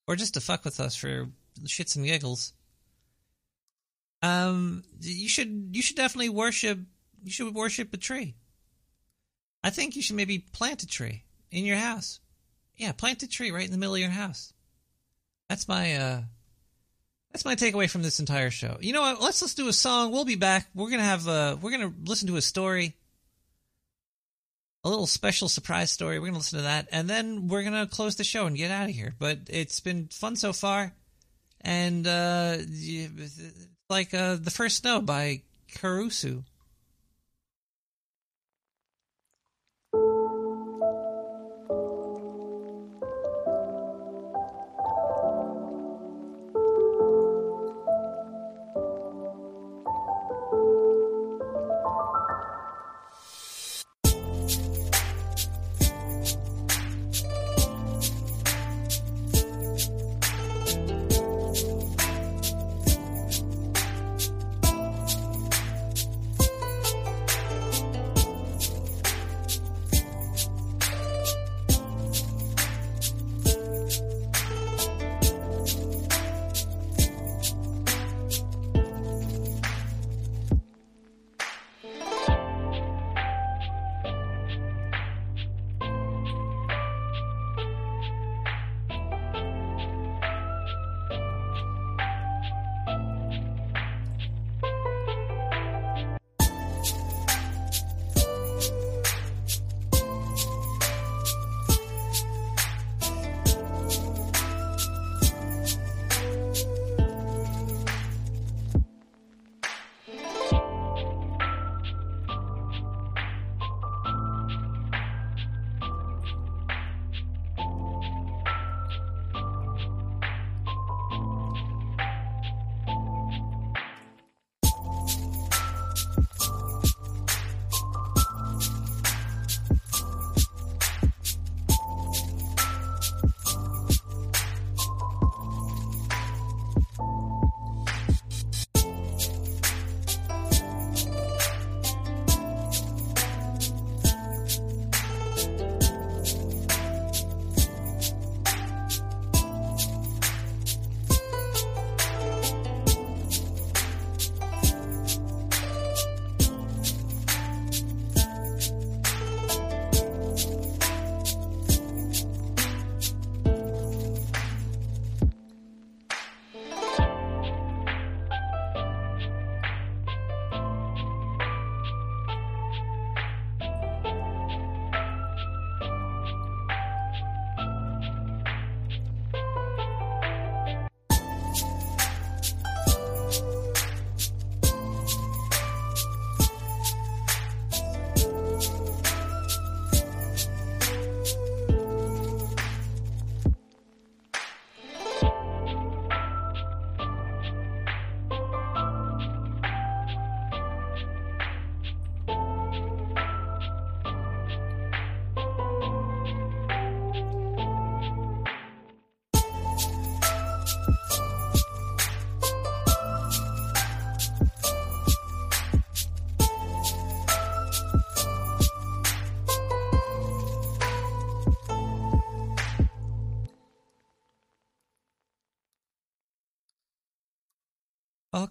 Or 0.07 0.16
just 0.16 0.36
to 0.36 0.41
fuck 0.41 0.66
with 0.66 0.80
us 0.80 0.95
for 0.95 1.30
shits 1.64 1.95
and 1.95 2.06
giggles. 2.06 2.53
Um, 4.22 4.84
you 5.02 5.30
should 5.30 5.70
you 5.72 5.82
should 5.82 5.95
definitely 5.95 6.30
worship. 6.30 6.78
You 7.24 7.32
should 7.32 7.53
worship 7.53 7.94
a 7.94 7.98
tree. 7.98 8.36
I 9.64 9.69
think 9.69 9.95
you 9.95 10.02
should 10.02 10.15
maybe 10.15 10.40
plant 10.40 10.84
a 10.84 10.88
tree 10.88 11.23
in 11.52 11.65
your 11.65 11.77
house. 11.77 12.19
Yeah, 12.77 12.91
plant 12.94 13.23
a 13.23 13.27
tree 13.27 13.52
right 13.52 13.65
in 13.65 13.72
the 13.72 13.77
middle 13.77 13.95
of 13.95 14.02
your 14.02 14.10
house. 14.10 14.53
That's 15.49 15.68
my 15.68 15.95
uh 15.95 16.22
that's 17.31 17.45
my 17.45 17.56
takeaway 17.56 17.90
from 17.90 18.02
this 18.02 18.19
entire 18.19 18.49
show. 18.49 18.77
You 18.80 18.94
know 18.94 19.02
what? 19.02 19.22
Let's 19.22 19.41
let's 19.41 19.53
do 19.53 19.68
a 19.68 19.73
song. 19.73 20.11
We'll 20.11 20.26
be 20.26 20.36
back. 20.36 20.68
We're 20.73 20.90
gonna 20.90 21.03
have 21.03 21.27
uh 21.27 21.57
we're 21.61 21.72
gonna 21.72 21.94
listen 22.06 22.27
to 22.30 22.38
a 22.38 22.41
story. 22.41 22.95
A 24.86 24.90
little 24.90 25.07
special 25.07 25.49
surprise 25.49 25.91
story. 25.91 26.19
We're 26.19 26.27
gonna 26.27 26.38
listen 26.38 26.60
to 26.60 26.64
that, 26.64 26.88
and 26.91 27.10
then 27.10 27.49
we're 27.49 27.64
gonna 27.64 27.86
close 27.86 28.15
the 28.15 28.23
show 28.23 28.45
and 28.45 28.56
get 28.56 28.72
out 28.72 28.90
of 28.90 28.95
here. 28.95 29.14
But 29.19 29.40
it's 29.49 29.81
been 29.81 30.07
fun 30.07 30.38
so 30.38 30.53
far, 30.53 30.94
and 31.61 32.07
uh, 32.07 32.57
like 33.90 34.14
uh, 34.14 34.38
the 34.38 34.52
first 34.52 34.77
snow 34.77 35.02
by 35.02 35.41
Karusu. 35.73 36.44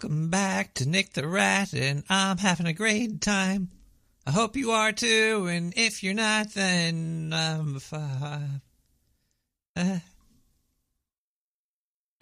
Welcome 0.08 0.30
back 0.30 0.72
to 0.76 0.88
Nick 0.88 1.12
the 1.12 1.28
Rat, 1.28 1.74
and 1.74 2.02
I'm 2.08 2.38
having 2.38 2.64
a 2.64 2.72
great 2.72 3.20
time. 3.20 3.68
I 4.26 4.30
hope 4.30 4.56
you 4.56 4.70
are 4.70 4.90
too, 4.90 5.46
and 5.50 5.74
if 5.76 6.02
you're 6.02 6.14
not, 6.14 6.54
then 6.54 7.30
f- 7.30 7.92
uh, 7.92 8.38
all 9.76 10.00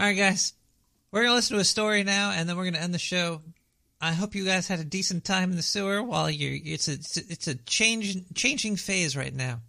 right, 0.00 0.14
guys, 0.14 0.54
we're 1.12 1.22
gonna 1.22 1.36
listen 1.36 1.54
to 1.54 1.60
a 1.60 1.64
story 1.64 2.02
now, 2.02 2.32
and 2.32 2.48
then 2.48 2.56
we're 2.56 2.64
gonna 2.64 2.78
end 2.78 2.92
the 2.92 2.98
show. 2.98 3.42
I 4.00 4.14
hope 4.14 4.34
you 4.34 4.44
guys 4.44 4.66
had 4.66 4.80
a 4.80 4.84
decent 4.84 5.24
time 5.24 5.50
in 5.52 5.56
the 5.56 5.62
sewer 5.62 6.02
while 6.02 6.26
a 6.26 6.32
it's 6.32 6.88
a- 6.88 7.22
it's 7.28 7.46
a 7.46 7.54
change 7.54 8.16
changing 8.34 8.74
phase 8.74 9.16
right 9.16 9.32
now. 9.32 9.60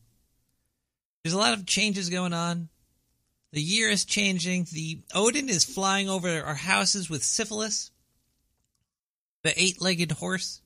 There's 1.23 1.35
a 1.35 1.37
lot 1.37 1.53
of 1.53 1.67
changes 1.67 2.09
going 2.09 2.33
on. 2.33 2.69
The 3.51 3.61
year 3.61 3.91
is 3.91 4.05
changing. 4.05 4.65
The 4.71 5.03
Odin 5.13 5.49
is 5.49 5.63
flying 5.63 6.09
over 6.09 6.43
our 6.43 6.55
houses 6.55 7.11
with 7.11 7.23
syphilis. 7.23 7.91
The 9.47 9.63
eight-legged 9.63 10.11
horse. 10.11 10.59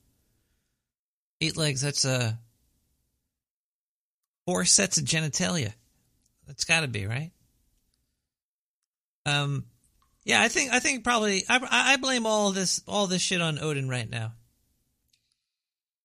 Eight 1.39 1.55
legs. 1.55 1.81
That's 1.81 2.03
uh 2.03 2.33
four 4.47 4.65
sets 4.65 4.97
of 4.97 5.05
genitalia. 5.05 5.71
That's 6.47 6.63
got 6.63 6.79
to 6.79 6.87
be 6.87 7.05
right. 7.05 7.29
Um, 9.27 9.65
yeah, 10.23 10.41
I 10.41 10.47
think 10.47 10.73
I 10.73 10.79
think 10.79 11.03
probably 11.03 11.43
I 11.47 11.59
I 11.93 11.97
blame 11.97 12.25
all 12.25 12.53
this 12.53 12.81
all 12.87 13.05
this 13.05 13.21
shit 13.21 13.39
on 13.39 13.59
Odin 13.59 13.87
right 13.87 14.09
now. 14.09 14.33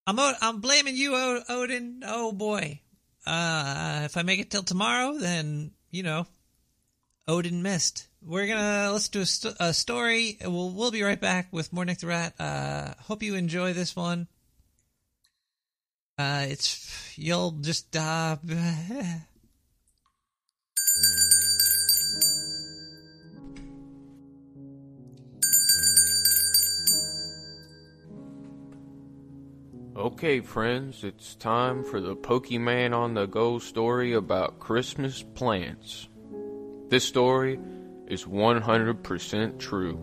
I'm 0.06 0.18
I'm 0.18 0.60
blaming 0.60 0.98
you, 0.98 1.14
Odin. 1.48 2.02
Oh 2.04 2.30
boy. 2.32 2.82
Uh, 3.24 4.02
if 4.04 4.18
I 4.18 4.22
make 4.22 4.38
it 4.38 4.50
till 4.50 4.64
tomorrow, 4.64 5.16
then 5.16 5.70
you 5.90 6.02
know, 6.02 6.26
Odin 7.26 7.62
missed. 7.62 8.06
We're 8.28 8.48
gonna 8.48 8.90
let's 8.90 9.08
do 9.08 9.20
a, 9.20 9.26
st- 9.26 9.54
a 9.60 9.72
story. 9.72 10.36
We'll 10.42 10.70
we'll 10.70 10.90
be 10.90 11.04
right 11.04 11.20
back 11.20 11.46
with 11.52 11.72
more 11.72 11.84
Nick 11.84 11.98
the 11.98 12.08
Rat. 12.08 12.34
Uh, 12.40 12.94
hope 13.02 13.22
you 13.22 13.36
enjoy 13.36 13.72
this 13.72 13.94
one. 13.94 14.26
Uh, 16.18 16.46
it's 16.48 17.16
you'll 17.16 17.52
just 17.52 17.96
uh. 17.96 18.36
Okay, 29.96 30.40
friends, 30.40 31.04
it's 31.04 31.36
time 31.36 31.84
for 31.84 32.00
the 32.00 32.16
Pokemon 32.16 32.92
on 32.92 33.14
the 33.14 33.26
Go 33.26 33.60
story 33.60 34.14
about 34.14 34.58
Christmas 34.58 35.22
plants. 35.22 36.08
This 36.90 37.04
story 37.04 37.58
is 38.06 38.24
100% 38.24 39.58
true. 39.58 39.98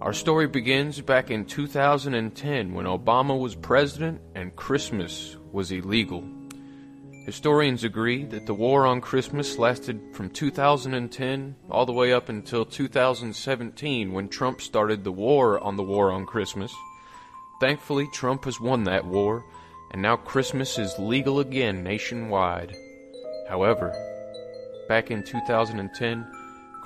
Our 0.00 0.12
story 0.12 0.46
begins 0.46 1.00
back 1.00 1.30
in 1.30 1.46
2010 1.46 2.74
when 2.74 2.86
Obama 2.86 3.38
was 3.38 3.54
president 3.54 4.20
and 4.34 4.54
Christmas 4.54 5.36
was 5.52 5.72
illegal. 5.72 6.22
Historians 7.24 7.82
agree 7.82 8.24
that 8.26 8.46
the 8.46 8.54
war 8.54 8.86
on 8.86 9.00
Christmas 9.00 9.58
lasted 9.58 10.00
from 10.12 10.30
2010 10.30 11.56
all 11.70 11.84
the 11.84 11.92
way 11.92 12.12
up 12.12 12.28
until 12.28 12.64
2017 12.64 14.12
when 14.12 14.28
Trump 14.28 14.60
started 14.60 15.02
the 15.02 15.10
war 15.10 15.58
on 15.58 15.76
the 15.76 15.82
war 15.82 16.12
on 16.12 16.26
Christmas. 16.26 16.72
Thankfully, 17.58 18.06
Trump 18.12 18.44
has 18.44 18.60
won 18.60 18.84
that 18.84 19.06
war, 19.06 19.44
and 19.90 20.02
now 20.02 20.14
Christmas 20.14 20.78
is 20.78 20.94
legal 20.98 21.40
again 21.40 21.82
nationwide. 21.82 22.76
However, 23.48 23.92
back 24.88 25.10
in 25.10 25.24
2010, 25.24 26.26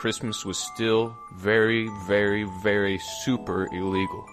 Christmas 0.00 0.46
was 0.46 0.56
still 0.56 1.14
very, 1.34 1.90
very, 2.06 2.44
very 2.62 2.96
super 2.96 3.68
illegal. 3.70 4.24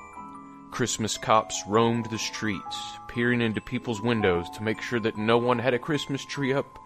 Christmas 0.71 1.17
cops 1.17 1.61
roamed 1.67 2.05
the 2.05 2.17
streets, 2.17 2.77
peering 3.09 3.41
into 3.41 3.59
people's 3.59 4.01
windows 4.01 4.49
to 4.51 4.63
make 4.63 4.81
sure 4.81 5.01
that 5.01 5.17
no 5.17 5.37
one 5.37 5.59
had 5.59 5.73
a 5.73 5.79
Christmas 5.79 6.23
tree 6.23 6.53
up 6.53 6.79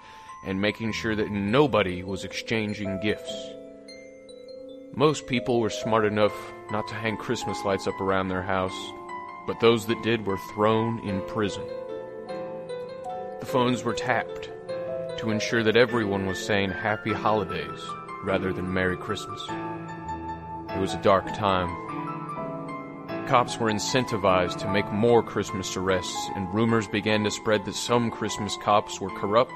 and 0.47 0.59
making 0.59 0.93
sure 0.93 1.15
that 1.15 1.29
nobody 1.29 2.01
was 2.01 2.23
exchanging 2.23 2.99
gifts. 3.01 3.31
Most 4.95 5.27
people 5.27 5.59
were 5.59 5.69
smart 5.69 6.03
enough 6.03 6.33
not 6.71 6.87
to 6.87 6.95
hang 6.95 7.17
Christmas 7.17 7.63
lights 7.63 7.85
up 7.85 8.01
around 8.01 8.29
their 8.29 8.41
house, 8.41 8.91
but 9.45 9.59
those 9.59 9.85
that 9.85 10.01
did 10.01 10.25
were 10.25 10.39
thrown 10.55 11.07
in 11.07 11.21
prison. 11.27 11.67
The 13.39 13.45
phones 13.45 13.83
were 13.83 13.93
tapped 13.93 14.49
to 15.19 15.29
ensure 15.29 15.61
that 15.61 15.77
everyone 15.77 16.25
was 16.25 16.43
saying 16.43 16.71
Happy 16.71 17.13
Holidays 17.13 17.79
rather 18.23 18.53
than 18.53 18.73
Merry 18.73 18.97
Christmas. 18.97 19.41
It 20.69 20.79
was 20.79 20.93
a 20.93 21.01
dark 21.01 21.25
time. 21.35 21.69
Cops 23.27 23.57
were 23.57 23.71
incentivized 23.71 24.59
to 24.59 24.71
make 24.71 24.91
more 24.91 25.23
Christmas 25.23 25.75
arrests, 25.77 26.29
and 26.35 26.53
rumors 26.53 26.87
began 26.87 27.23
to 27.23 27.31
spread 27.31 27.65
that 27.65 27.75
some 27.75 28.11
Christmas 28.11 28.57
cops 28.61 28.99
were 28.99 29.09
corrupt 29.19 29.53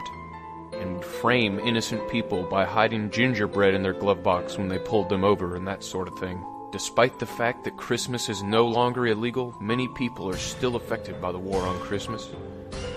and 0.73 0.95
would 0.95 1.05
frame 1.05 1.59
innocent 1.59 2.09
people 2.09 2.43
by 2.43 2.65
hiding 2.65 3.09
gingerbread 3.09 3.73
in 3.73 3.83
their 3.83 3.93
glove 3.93 4.23
box 4.23 4.57
when 4.57 4.67
they 4.67 4.79
pulled 4.79 5.09
them 5.09 5.23
over 5.23 5.55
and 5.55 5.67
that 5.67 5.83
sort 5.83 6.07
of 6.07 6.17
thing. 6.19 6.43
Despite 6.71 7.19
the 7.19 7.25
fact 7.25 7.63
that 7.63 7.77
Christmas 7.77 8.27
is 8.27 8.43
no 8.43 8.67
longer 8.67 9.07
illegal, 9.07 9.55
many 9.61 9.87
people 9.89 10.29
are 10.29 10.37
still 10.37 10.75
affected 10.75 11.21
by 11.21 11.31
the 11.31 11.39
war 11.39 11.61
on 11.61 11.79
Christmas. 11.79 12.29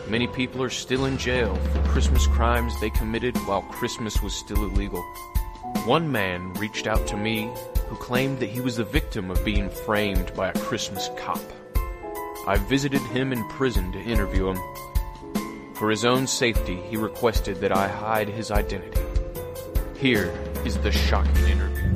Many 0.09 0.27
people 0.27 0.63
are 0.63 0.71
still 0.71 1.05
in 1.05 1.19
jail 1.19 1.55
for 1.55 1.83
Christmas 1.85 2.27
crimes 2.27 2.73
they 2.81 2.91
committed 2.91 3.37
while 3.47 3.63
Christmas 3.63 4.21
was 4.23 4.35
still 4.35 4.65
illegal. 4.65 5.05
One 5.85 6.13
man 6.13 6.53
reached 6.55 6.87
out 6.87 7.07
to 7.09 7.17
me 7.17 7.51
who 7.89 7.97
claimed 7.97 8.41
that 8.41 8.51
he 8.51 8.61
was 8.61 8.77
the 8.77 8.85
victim 8.85 9.31
of 9.31 9.45
being 9.45 9.71
framed 9.71 10.35
by 10.35 10.49
a 10.49 10.59
Christmas 10.59 11.11
cop. 11.17 11.41
I 12.47 12.57
visited 12.69 13.01
him 13.03 13.33
in 13.33 13.47
prison 13.49 13.93
to 13.93 13.99
interview 13.99 14.49
him. 14.49 14.59
For 15.75 15.91
his 15.91 16.05
own 16.05 16.27
safety, 16.27 16.77
he 16.89 16.97
requested 16.97 17.61
that 17.61 17.73
I 17.73 17.89
hide 17.89 18.29
his 18.29 18.51
identity. 18.51 19.01
Here 19.97 20.33
is 20.65 20.77
the 20.79 20.93
shocking 20.93 21.47
interview. 21.47 21.95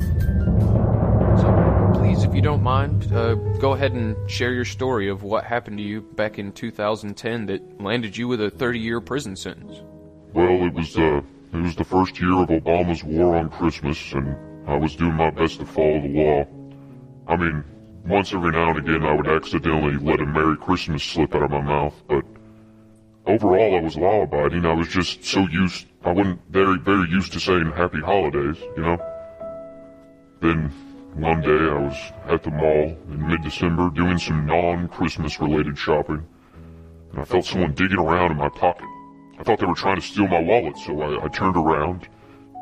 So, 1.37 1.91
please, 1.95 2.23
if 2.23 2.33
you 2.33 2.41
don't 2.41 2.63
mind, 2.63 3.11
uh, 3.13 3.35
go 3.35 3.73
ahead 3.73 3.93
and 3.93 4.15
share 4.29 4.53
your 4.53 4.65
story 4.65 5.09
of 5.09 5.23
what 5.23 5.43
happened 5.43 5.77
to 5.77 5.83
you 5.83 6.01
back 6.01 6.39
in 6.39 6.51
2010 6.51 7.47
that 7.47 7.81
landed 7.81 8.15
you 8.15 8.27
with 8.27 8.41
a 8.41 8.49
30 8.49 8.79
year 8.79 9.01
prison 9.01 9.35
sentence. 9.35 9.81
Well, 10.33 10.65
it 10.65 10.73
was 10.73 10.97
uh, 10.97 11.21
it 11.53 11.61
was 11.61 11.75
the 11.75 11.83
first 11.83 12.19
year 12.19 12.33
of 12.33 12.49
Obama's 12.49 13.03
war 13.03 13.35
on 13.35 13.49
Christmas, 13.49 14.13
and 14.13 14.35
I 14.67 14.75
was 14.75 14.95
doing 14.95 15.13
my 15.13 15.29
best 15.29 15.59
to 15.59 15.65
follow 15.65 16.01
the 16.01 16.07
law. 16.07 16.45
I 17.27 17.37
mean, 17.37 17.63
once 18.05 18.33
every 18.33 18.51
now 18.51 18.71
and 18.71 18.79
again, 18.79 19.03
I 19.03 19.13
would 19.13 19.27
accidentally 19.27 19.97
let 19.97 20.19
a 20.19 20.25
Merry 20.25 20.57
Christmas 20.57 21.03
slip 21.03 21.35
out 21.35 21.43
of 21.43 21.51
my 21.51 21.61
mouth, 21.61 21.93
but 22.07 22.25
overall, 23.27 23.77
I 23.77 23.81
was 23.81 23.95
law-abiding. 23.95 24.65
I 24.65 24.73
was 24.73 24.87
just 24.87 25.23
so 25.23 25.47
used, 25.47 25.87
I 26.03 26.11
wasn't 26.11 26.41
very, 26.49 26.79
very 26.79 27.07
used 27.09 27.31
to 27.33 27.39
saying 27.39 27.71
Happy 27.71 27.99
Holidays, 27.99 28.57
you 28.75 28.83
know. 28.83 28.97
Then 30.41 30.71
one 31.13 31.41
day, 31.41 31.49
I 31.49 31.77
was 31.77 32.11
at 32.27 32.43
the 32.43 32.51
mall 32.51 32.97
in 33.09 33.27
mid-December 33.27 33.91
doing 33.91 34.17
some 34.17 34.45
non-Christmas 34.45 35.39
related 35.39 35.77
shopping, 35.77 36.25
and 37.11 37.21
I 37.21 37.23
felt 37.23 37.45
someone 37.45 37.73
digging 37.73 37.99
around 37.99 38.31
in 38.31 38.37
my 38.37 38.49
pocket. 38.49 38.87
I 39.39 39.43
thought 39.43 39.59
they 39.59 39.65
were 39.65 39.75
trying 39.75 39.95
to 39.95 40.01
steal 40.01 40.27
my 40.27 40.39
wallet, 40.39 40.77
so 40.77 41.01
I, 41.01 41.25
I 41.25 41.27
turned 41.27 41.57
around 41.57 42.07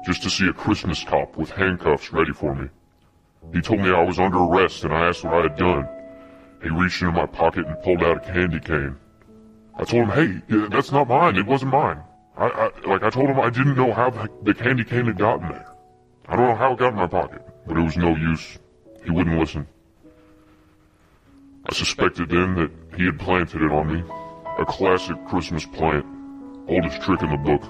just 0.05 0.23
to 0.23 0.29
see 0.29 0.47
a 0.47 0.53
Christmas 0.53 1.03
cop 1.03 1.37
with 1.37 1.51
handcuffs 1.51 2.11
ready 2.11 2.33
for 2.33 2.55
me. 2.55 2.69
He 3.53 3.61
told 3.61 3.81
me 3.81 3.89
I 3.89 4.03
was 4.03 4.19
under 4.19 4.37
arrest 4.37 4.83
and 4.83 4.93
I 4.93 5.07
asked 5.07 5.23
what 5.23 5.33
I 5.33 5.41
had 5.43 5.57
done. 5.57 5.87
He 6.63 6.69
reached 6.69 7.01
into 7.01 7.13
my 7.13 7.25
pocket 7.25 7.65
and 7.65 7.81
pulled 7.81 8.03
out 8.03 8.17
a 8.17 8.31
candy 8.31 8.59
cane. 8.59 8.95
I 9.75 9.83
told 9.83 10.09
him, 10.09 10.41
hey, 10.47 10.67
that's 10.69 10.91
not 10.91 11.07
mine. 11.07 11.37
It 11.37 11.45
wasn't 11.45 11.71
mine. 11.71 12.01
I, 12.37 12.45
I, 12.45 12.71
like, 12.87 13.03
I 13.03 13.09
told 13.09 13.29
him 13.29 13.39
I 13.39 13.49
didn't 13.49 13.75
know 13.75 13.91
how 13.91 14.09
the, 14.09 14.53
candy 14.53 14.83
cane 14.83 15.05
had 15.05 15.17
gotten 15.17 15.49
there. 15.49 15.67
I 16.27 16.35
don't 16.35 16.49
know 16.49 16.55
how 16.55 16.73
it 16.73 16.79
got 16.79 16.89
in 16.89 16.95
my 16.95 17.07
pocket, 17.07 17.41
but 17.67 17.77
it 17.77 17.81
was 17.81 17.97
no 17.97 18.15
use. 18.15 18.59
He 19.03 19.09
wouldn't 19.09 19.39
listen. 19.39 19.67
I 21.65 21.73
suspected 21.73 22.29
then 22.29 22.55
that 22.55 22.71
he 22.97 23.05
had 23.05 23.19
planted 23.19 23.61
it 23.61 23.71
on 23.71 23.93
me. 23.93 24.03
A 24.59 24.65
classic 24.65 25.17
Christmas 25.27 25.65
plant. 25.65 26.05
Oldest 26.67 27.01
trick 27.01 27.21
in 27.21 27.29
the 27.31 27.37
book. 27.37 27.63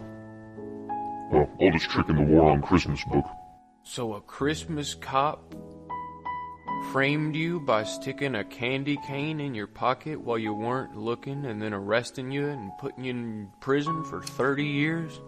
Well, 1.31 1.49
oldest 1.59 1.89
trick 1.89 2.09
in 2.09 2.17
the 2.17 2.21
War 2.23 2.51
on 2.51 2.61
Christmas 2.61 3.03
book. 3.05 3.25
So, 3.83 4.13
a 4.13 4.21
Christmas 4.21 4.93
cop 4.93 5.55
framed 6.91 7.35
you 7.35 7.59
by 7.59 7.83
sticking 7.83 8.35
a 8.35 8.43
candy 8.43 8.97
cane 9.07 9.39
in 9.39 9.55
your 9.55 9.67
pocket 9.67 10.19
while 10.19 10.37
you 10.37 10.53
weren't 10.53 10.97
looking 10.97 11.45
and 11.45 11.61
then 11.61 11.73
arresting 11.73 12.31
you 12.31 12.47
and 12.47 12.71
putting 12.79 13.05
you 13.05 13.11
in 13.11 13.49
prison 13.61 14.03
for 14.03 14.21
30 14.21 14.65
years? 14.65 15.19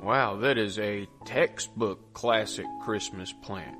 Wow, 0.00 0.36
that 0.36 0.58
is 0.58 0.78
a 0.78 1.06
textbook 1.24 2.14
classic 2.14 2.66
Christmas 2.82 3.32
plant. 3.42 3.76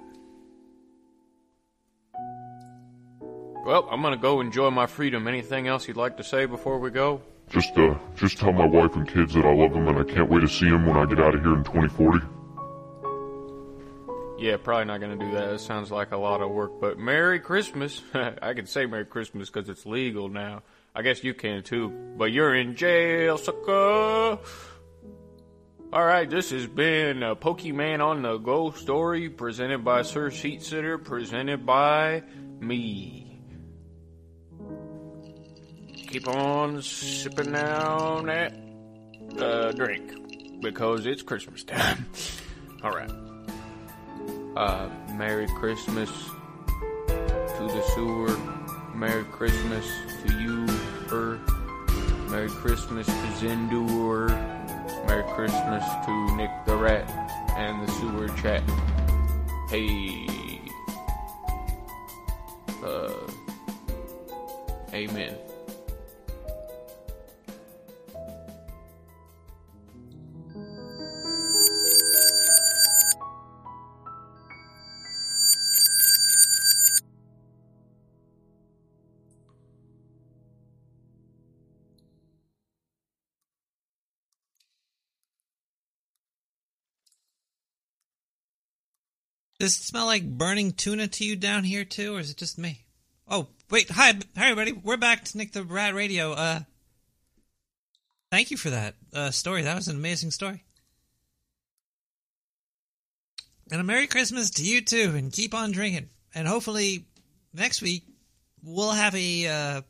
Well, 3.65 3.89
I'm 3.91 4.03
gonna 4.03 4.17
go 4.17 4.41
enjoy 4.41 4.71
my 4.71 4.87
freedom. 4.87 5.29
Anything 5.29 5.69
else 5.69 5.89
you'd 5.89 5.97
like 5.97 6.17
to 6.19 6.25
say 6.25 6.47
before 6.47 6.79
we 6.79 6.91
go? 6.91 7.23
Just, 7.49 7.77
uh, 7.79 7.95
just 8.17 8.39
tell 8.39 8.53
my 8.53 8.67
wife 8.67 8.95
and 8.95 9.09
kids 9.09 9.35
that 9.35 9.45
I 9.45 9.53
love 9.53 9.73
them 9.73 9.89
and 9.89 9.99
I 9.99 10.05
can't 10.05 10.31
wait 10.31 10.41
to 10.41 10.49
see 10.49 10.69
them 10.69 10.87
when 10.87 10.97
I 10.97 11.07
get 11.07 11.19
out 11.19 11.35
of 11.35 11.41
here 11.41 11.55
in 11.55 11.65
2040. 11.65 12.27
Yeah, 14.39 14.57
probably 14.57 14.85
not 14.85 15.01
gonna 15.01 15.17
do 15.17 15.33
that. 15.33 15.59
Sounds 15.61 15.91
like 15.91 16.13
a 16.13 16.17
lot 16.17 16.41
of 16.41 16.51
work. 16.51 16.81
But 16.81 16.97
Merry 16.97 17.41
Christmas. 17.41 18.01
I 18.15 18.55
can 18.55 18.67
say 18.67 18.87
Merry 18.87 19.05
Christmas 19.05 19.51
because 19.51 19.69
it's 19.69 19.85
legal 19.85 20.29
now. 20.29 20.63
I 20.95 21.03
guess 21.03 21.25
you 21.25 21.35
can 21.35 21.65
too. 21.65 21.89
But 22.17 22.27
you're 22.27 22.55
in 22.55 22.77
jail, 22.77 23.37
sucker. 23.37 24.39
All 25.91 26.05
right, 26.05 26.29
this 26.29 26.51
has 26.51 26.67
been 26.67 27.23
a 27.23 27.35
Pokemon 27.35 28.05
on 28.05 28.23
the 28.23 28.37
Go 28.37 28.71
story 28.73 29.31
presented 29.31 29.85
by 29.85 30.03
Sir 30.03 30.31
Seat 30.31 30.63
Sitter, 30.63 30.99
presented 30.99 31.65
by 31.65 32.23
me. 32.61 33.28
Keep 36.09 36.27
on 36.27 36.81
sipping 36.81 37.53
down 37.53 38.27
that 38.27 38.55
uh, 39.39 39.73
drink 39.73 40.63
because 40.63 41.05
it's 41.05 41.21
Christmas 41.21 41.65
time. 41.65 42.07
All 42.83 42.93
right. 42.93 43.11
Uh, 44.57 44.89
Merry 45.13 45.47
Christmas 45.49 46.11
to 47.09 47.59
the 47.59 47.83
sewer. 47.95 48.35
Merry 48.95 49.25
Christmas 49.25 49.85
to 50.25 50.33
you, 50.41 50.67
Earth. 51.11 52.31
Merry 52.31 52.49
Christmas 52.49 53.07
to 53.07 53.13
Zindur. 53.13 54.29
Merry 55.07 55.25
Christmas 55.35 55.85
to 56.07 56.37
Nick 56.37 56.51
the 56.65 56.75
Rat 56.75 57.07
and 57.57 57.87
the 57.87 57.93
sewer 57.93 58.29
chat. 58.29 58.63
Hey. 59.69 60.27
Uh. 62.83 63.13
Amen. 64.95 65.37
Does 89.59 89.77
it 89.77 89.83
smell 89.83 90.07
like 90.07 90.25
burning 90.25 90.73
tuna 90.73 91.09
to 91.09 91.25
you 91.25 91.35
down 91.35 91.65
here 91.65 91.85
too, 91.85 92.15
or 92.15 92.21
is 92.21 92.31
it 92.31 92.37
just 92.37 92.59
me? 92.59 92.85
Oh, 93.27 93.49
wait, 93.71 93.91
hi, 93.91 94.13
hi 94.37 94.51
everybody. 94.51 94.73
We're 94.73 94.97
back 94.97 95.25
to 95.25 95.39
Nick 95.39 95.53
the 95.53 95.65
Rat 95.65 95.95
Radio. 95.95 96.33
Uh, 96.33 96.61
thank 98.31 98.53
you 98.53 98.57
for 98.57 98.71
that 98.71 98.95
uh, 99.13 99.33
story. 99.33 99.63
That 99.63 99.75
was 99.75 99.89
an 99.89 99.97
amazing 99.97 100.31
story. 100.31 100.63
And 103.73 103.81
a 103.81 103.85
Merry 103.85 104.07
Christmas 104.07 104.51
to 104.51 104.65
you 104.65 104.81
too, 104.81 105.15
and 105.17 105.33
keep 105.33 105.55
on 105.55 105.73
drinking. 105.73 106.09
And 106.37 106.47
hopefully 106.47 107.07
next 107.53 107.83
week 107.83 108.05
we'll 108.63 108.93
have 108.93 109.15
a 109.17 109.47
uh, 109.47 109.83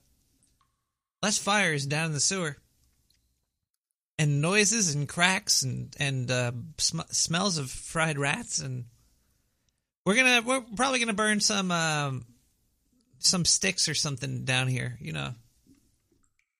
less 1.23 1.37
fires 1.37 1.85
down 1.85 2.07
in 2.07 2.13
the 2.13 2.21
sewer, 2.21 2.57
and 4.19 4.41
noises 4.41 4.95
and 4.95 5.07
cracks 5.07 5.63
and 5.63 5.95
and 6.01 6.31
uh, 6.31 6.53
sm- 6.79 7.01
smells 7.11 7.59
of 7.59 7.71
fried 7.71 8.19
rats 8.19 8.61
and 8.61 8.87
we're 10.09 10.15
gonna 10.15 10.41
we're 10.41 10.63
probably 10.75 11.01
gonna 11.01 11.13
burn 11.13 11.39
some 11.39 11.71
um, 11.71 12.25
some 13.19 13.45
sticks 13.45 13.91
or 13.91 13.95
something 13.95 14.47
down 14.47 14.67
here. 14.67 14.97
You 15.03 15.13
know, 15.13 15.35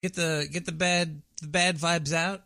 get 0.03 0.13
the 0.13 0.47
get 0.53 0.67
the 0.67 0.73
bad 0.73 1.23
the 1.41 1.49
bad 1.49 1.79
vibes 1.79 2.13
out. 2.13 2.43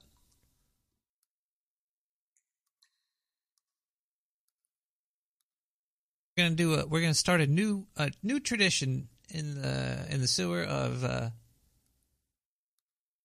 We're 6.37 6.45
gonna 6.45 6.55
do 6.55 6.74
a 6.74 6.87
we're 6.87 7.01
gonna 7.01 7.15
start 7.15 7.41
a 7.41 7.49
new 7.49 7.89
a 7.97 8.12
new 8.23 8.39
tradition 8.39 9.09
in 9.29 9.61
the 9.61 10.07
in 10.09 10.20
the 10.20 10.29
sewer 10.29 10.62
of 10.62 11.03
uh, 11.03 11.31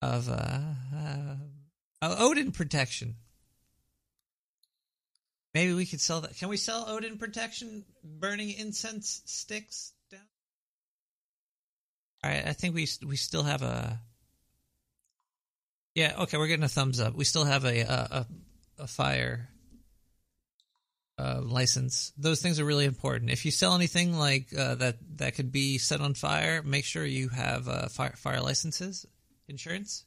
of 0.01 0.29
uh, 0.29 0.61
uh, 0.95 1.35
Odin 2.01 2.51
protection. 2.51 3.17
Maybe 5.57 5.73
we 5.73 5.87
could 5.87 6.01
sell 6.01 6.21
that. 6.21 6.37
Can 6.37 6.49
we 6.49 6.57
sell 6.57 6.85
Odin 6.87 7.17
protection 7.17 7.83
burning 8.03 8.51
incense 8.51 9.23
sticks 9.25 9.91
down? 10.11 10.21
All 12.23 12.29
right, 12.29 12.45
I 12.45 12.53
think 12.53 12.75
we 12.75 12.87
we 13.03 13.15
still 13.15 13.41
have 13.41 13.63
a. 13.63 13.99
Yeah, 15.95 16.13
okay, 16.19 16.37
we're 16.37 16.45
getting 16.45 16.63
a 16.63 16.69
thumbs 16.69 16.99
up. 16.99 17.15
We 17.15 17.23
still 17.23 17.45
have 17.45 17.65
a 17.65 17.79
a, 17.79 17.87
a, 17.89 18.27
a 18.83 18.87
fire 18.87 19.49
uh, 21.17 21.41
license. 21.41 22.13
Those 22.19 22.39
things 22.39 22.59
are 22.59 22.65
really 22.65 22.85
important. 22.85 23.31
If 23.31 23.43
you 23.43 23.49
sell 23.49 23.73
anything 23.73 24.13
like 24.15 24.55
uh, 24.55 24.75
that 24.75 24.97
that 25.15 25.33
could 25.33 25.51
be 25.51 25.79
set 25.79 26.01
on 26.01 26.13
fire, 26.13 26.61
make 26.61 26.85
sure 26.85 27.03
you 27.03 27.29
have 27.29 27.67
uh, 27.67 27.87
fire 27.87 28.13
fire 28.15 28.41
licenses, 28.41 29.07
insurance. 29.47 30.05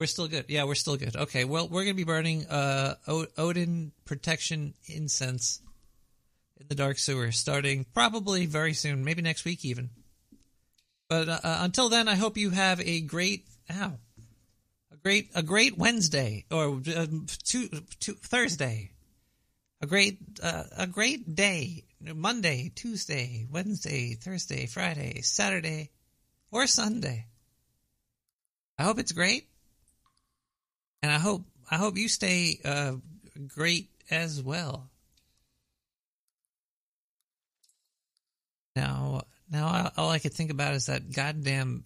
We're 0.00 0.06
still 0.06 0.26
good. 0.26 0.46
Yeah, 0.48 0.64
we're 0.64 0.74
still 0.74 0.96
good. 0.96 1.14
Okay, 1.14 1.44
well, 1.44 1.68
we're 1.68 1.84
going 1.84 1.94
to 1.94 1.96
be 1.96 2.04
burning 2.04 2.46
uh, 2.46 2.96
o- 3.06 3.26
Odin 3.38 3.92
protection 4.04 4.74
incense 4.86 5.60
in 6.60 6.66
the 6.68 6.74
dark 6.74 6.98
sewer 6.98 7.30
starting 7.30 7.86
probably 7.94 8.46
very 8.46 8.74
soon, 8.74 9.04
maybe 9.04 9.22
next 9.22 9.44
week 9.44 9.64
even. 9.64 9.90
But 11.08 11.28
uh, 11.28 11.38
until 11.42 11.88
then, 11.88 12.08
I 12.08 12.16
hope 12.16 12.36
you 12.36 12.50
have 12.50 12.80
a 12.80 13.02
great 13.02 13.46
ow, 13.70 13.92
a 14.92 14.96
great 14.96 15.30
a 15.34 15.42
great 15.42 15.78
Wednesday 15.78 16.44
or 16.50 16.80
uh, 16.94 17.06
two, 17.44 17.68
two, 18.00 18.14
Thursday, 18.14 18.90
a 19.80 19.86
great 19.86 20.18
uh, 20.42 20.64
a 20.76 20.86
great 20.86 21.34
day. 21.34 21.84
Monday, 22.00 22.70
Tuesday, 22.74 23.46
Wednesday, 23.50 24.14
Thursday, 24.14 24.66
Friday, 24.66 25.22
Saturday, 25.22 25.90
or 26.50 26.66
Sunday. 26.66 27.26
I 28.76 28.82
hope 28.82 28.98
it's 28.98 29.12
great 29.12 29.48
and 31.04 31.12
I 31.12 31.18
hope 31.18 31.44
I 31.70 31.76
hope 31.76 31.98
you 31.98 32.08
stay 32.08 32.58
uh, 32.64 32.92
great 33.46 33.90
as 34.10 34.42
well. 34.42 34.88
Now, 38.74 39.24
now 39.50 39.92
all 39.98 40.08
I 40.08 40.18
could 40.18 40.32
think 40.32 40.50
about 40.50 40.72
is 40.72 40.86
that 40.86 41.12
goddamn 41.12 41.84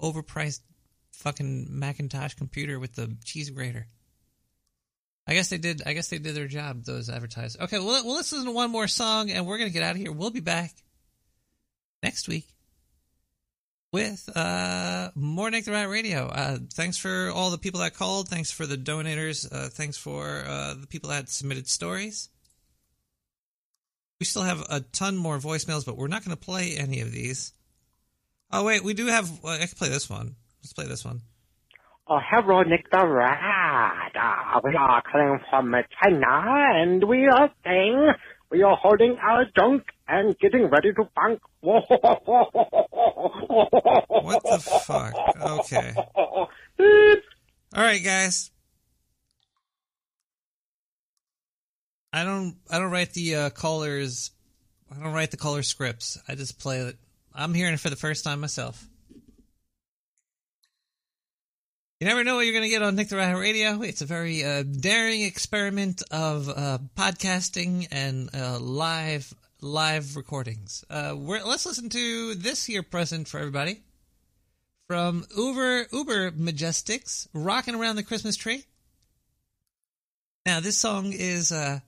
overpriced 0.00 0.60
fucking 1.10 1.66
Macintosh 1.70 2.34
computer 2.34 2.78
with 2.78 2.94
the 2.94 3.16
cheese 3.24 3.50
grater. 3.50 3.88
I 5.26 5.34
guess 5.34 5.48
they 5.48 5.58
did. 5.58 5.82
I 5.84 5.92
guess 5.92 6.08
they 6.08 6.18
did 6.18 6.36
their 6.36 6.46
job. 6.46 6.84
Those 6.84 7.10
advertisers. 7.10 7.60
Okay, 7.60 7.80
well, 7.80 8.04
well, 8.04 8.14
let's 8.14 8.30
listen 8.30 8.46
to 8.46 8.52
one 8.52 8.70
more 8.70 8.86
song, 8.86 9.32
and 9.32 9.44
we're 9.44 9.58
gonna 9.58 9.70
get 9.70 9.82
out 9.82 9.96
of 9.96 9.96
here. 9.96 10.12
We'll 10.12 10.30
be 10.30 10.38
back 10.38 10.72
next 12.00 12.28
week 12.28 12.46
with 13.92 14.28
uh, 14.34 15.10
more 15.14 15.50
Nick 15.50 15.64
the 15.64 15.72
Rat 15.72 15.88
Radio. 15.88 16.26
Uh, 16.26 16.58
thanks 16.72 16.96
for 16.96 17.30
all 17.30 17.50
the 17.50 17.58
people 17.58 17.80
that 17.80 17.94
called. 17.94 18.28
Thanks 18.28 18.50
for 18.50 18.66
the 18.66 18.76
donators. 18.76 19.50
Uh, 19.50 19.68
thanks 19.68 19.96
for 19.96 20.44
uh, 20.46 20.74
the 20.74 20.86
people 20.86 21.10
that 21.10 21.28
submitted 21.28 21.68
stories. 21.68 22.28
We 24.20 24.26
still 24.26 24.42
have 24.42 24.64
a 24.68 24.80
ton 24.80 25.16
more 25.16 25.38
voicemails, 25.38 25.84
but 25.86 25.96
we're 25.96 26.08
not 26.08 26.24
going 26.24 26.36
to 26.36 26.42
play 26.42 26.76
any 26.76 27.00
of 27.00 27.10
these. 27.10 27.52
Oh 28.52 28.64
wait, 28.64 28.84
we 28.84 28.94
do 28.94 29.06
have. 29.06 29.28
I 29.44 29.58
can 29.58 29.68
play 29.68 29.88
this 29.88 30.10
one. 30.10 30.36
Let's 30.62 30.72
play 30.72 30.86
this 30.86 31.04
one. 31.04 31.22
Oh, 32.06 32.18
hello, 32.28 32.62
Nick 32.62 32.90
the 32.90 33.06
Rat. 33.06 34.12
Uh, 34.14 34.60
we 34.64 34.74
are 34.74 35.02
calling 35.02 35.38
from 35.48 35.72
China, 36.02 36.26
and 36.74 37.04
we 37.04 37.28
are 37.28 37.50
saying 37.64 38.12
we 38.50 38.62
are 38.64 38.76
holding 38.76 39.16
our 39.22 39.44
junk 39.56 39.84
and 40.10 40.36
getting 40.38 40.66
ready 40.66 40.92
to 40.92 41.04
punk. 41.14 41.40
What 41.60 41.84
the 44.42 44.58
fuck? 44.84 45.14
Okay. 45.40 45.94
All 46.16 46.48
right, 47.76 48.02
guys. 48.02 48.50
I 52.12 52.24
don't. 52.24 52.56
I 52.68 52.80
don't 52.80 52.90
write 52.90 53.12
the 53.12 53.36
uh, 53.36 53.50
callers. 53.50 54.32
I 54.90 55.00
don't 55.00 55.12
write 55.12 55.30
the 55.30 55.36
caller 55.36 55.62
scripts. 55.62 56.18
I 56.26 56.34
just 56.34 56.58
play 56.58 56.78
it. 56.78 56.96
I'm 57.32 57.54
hearing 57.54 57.74
it 57.74 57.80
for 57.80 57.90
the 57.90 57.96
first 57.96 58.24
time 58.24 58.40
myself. 58.40 58.84
You 62.00 62.08
never 62.08 62.24
know 62.24 62.34
what 62.36 62.46
you're 62.46 62.54
going 62.54 62.64
to 62.64 62.70
get 62.70 62.82
on 62.82 62.96
Nick 62.96 63.10
the 63.10 63.16
Rat 63.16 63.36
Radio. 63.36 63.82
It's 63.82 64.00
a 64.00 64.06
very 64.06 64.42
uh, 64.42 64.62
daring 64.64 65.20
experiment 65.20 66.02
of 66.10 66.48
uh, 66.48 66.78
podcasting 66.96 67.86
and 67.92 68.30
uh, 68.34 68.58
live 68.58 69.32
live 69.62 70.16
recordings. 70.16 70.84
Uh, 70.90 71.14
let's 71.14 71.66
listen 71.66 71.88
to 71.90 72.34
this 72.34 72.64
here 72.64 72.82
present 72.82 73.28
for 73.28 73.38
everybody 73.38 73.82
from 74.88 75.24
Uber 75.36 75.86
Uber 75.92 76.32
Majestics, 76.32 77.28
"Rocking 77.32 77.74
Around 77.74 77.96
the 77.96 78.02
Christmas 78.02 78.36
Tree." 78.36 78.64
Now, 80.46 80.60
this 80.60 80.78
song 80.78 81.12
is 81.12 81.52
uh, 81.52 81.80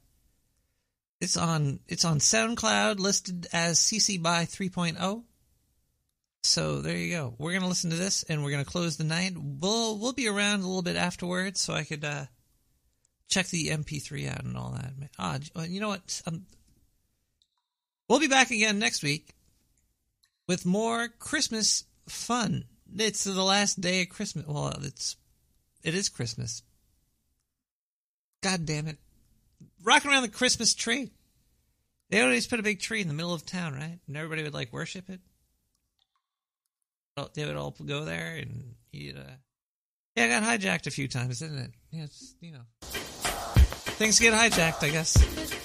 it's 1.20 1.36
on 1.36 1.80
it's 1.88 2.04
on 2.04 2.18
SoundCloud, 2.18 2.98
listed 2.98 3.46
as 3.52 3.78
CC 3.78 4.20
by 4.20 4.44
3.0. 4.44 5.24
So 6.44 6.82
there 6.82 6.96
you 6.96 7.10
go. 7.16 7.34
We're 7.38 7.52
gonna 7.52 7.68
listen 7.68 7.90
to 7.90 7.96
this, 7.96 8.24
and 8.24 8.42
we're 8.42 8.50
gonna 8.50 8.64
close 8.64 8.96
the 8.96 9.04
night. 9.04 9.34
We'll 9.36 9.98
we'll 9.98 10.12
be 10.12 10.28
around 10.28 10.60
a 10.60 10.66
little 10.66 10.82
bit 10.82 10.96
afterwards, 10.96 11.60
so 11.60 11.74
I 11.74 11.84
could 11.84 12.04
uh, 12.04 12.26
check 13.28 13.46
the 13.46 13.68
MP3 13.68 14.30
out 14.30 14.44
and 14.44 14.56
all 14.56 14.72
that. 14.72 14.92
Ah, 15.18 15.38
well, 15.54 15.66
you 15.66 15.80
know 15.80 15.88
what? 15.88 16.22
Um, 16.26 16.46
we'll 18.08 18.20
be 18.20 18.28
back 18.28 18.50
again 18.50 18.78
next 18.78 19.02
week 19.02 19.34
with 20.48 20.66
more 20.66 21.08
Christmas 21.08 21.84
fun. 22.08 22.64
It's 22.96 23.24
the 23.24 23.42
last 23.42 23.80
day 23.80 24.02
of 24.02 24.08
Christmas. 24.10 24.46
Well, 24.46 24.68
it's 24.82 25.16
it 25.82 25.94
is 25.94 26.08
Christmas. 26.08 26.62
God 28.42 28.66
damn 28.66 28.86
it! 28.86 28.98
Rocking 29.82 30.10
around 30.10 30.22
the 30.22 30.28
Christmas 30.28 30.74
tree. 30.74 31.10
They 32.10 32.20
always 32.20 32.46
put 32.46 32.60
a 32.60 32.62
big 32.62 32.80
tree 32.80 33.00
in 33.00 33.08
the 33.08 33.14
middle 33.14 33.32
of 33.32 33.46
town, 33.46 33.72
right? 33.72 33.98
And 34.06 34.16
everybody 34.16 34.42
would 34.42 34.52
like 34.52 34.72
worship 34.72 35.08
it. 35.08 35.20
They 37.34 37.46
would 37.46 37.56
all 37.56 37.74
go 37.84 38.04
there 38.04 38.36
and 38.36 38.74
eat. 38.92 39.16
Uh... 39.16 39.22
Yeah, 40.16 40.24
I 40.24 40.28
got 40.28 40.42
hijacked 40.42 40.86
a 40.86 40.90
few 40.90 41.08
times, 41.08 41.38
didn't 41.38 41.58
it? 41.58 41.70
Yeah, 41.90 42.04
it's 42.04 42.34
you 42.40 42.52
know, 42.52 42.64
things 42.82 44.18
get 44.18 44.34
hijacked, 44.34 44.82
I 44.82 44.90
guess. 44.90 45.61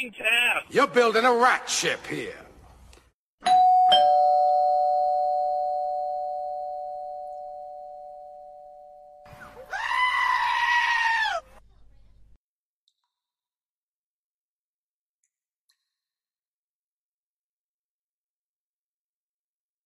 Fucking. 0.00 0.24
You're 0.70 0.86
building 0.86 1.24
a 1.24 1.32
rat 1.34 1.68
ship 1.68 2.06
here. 2.06 2.49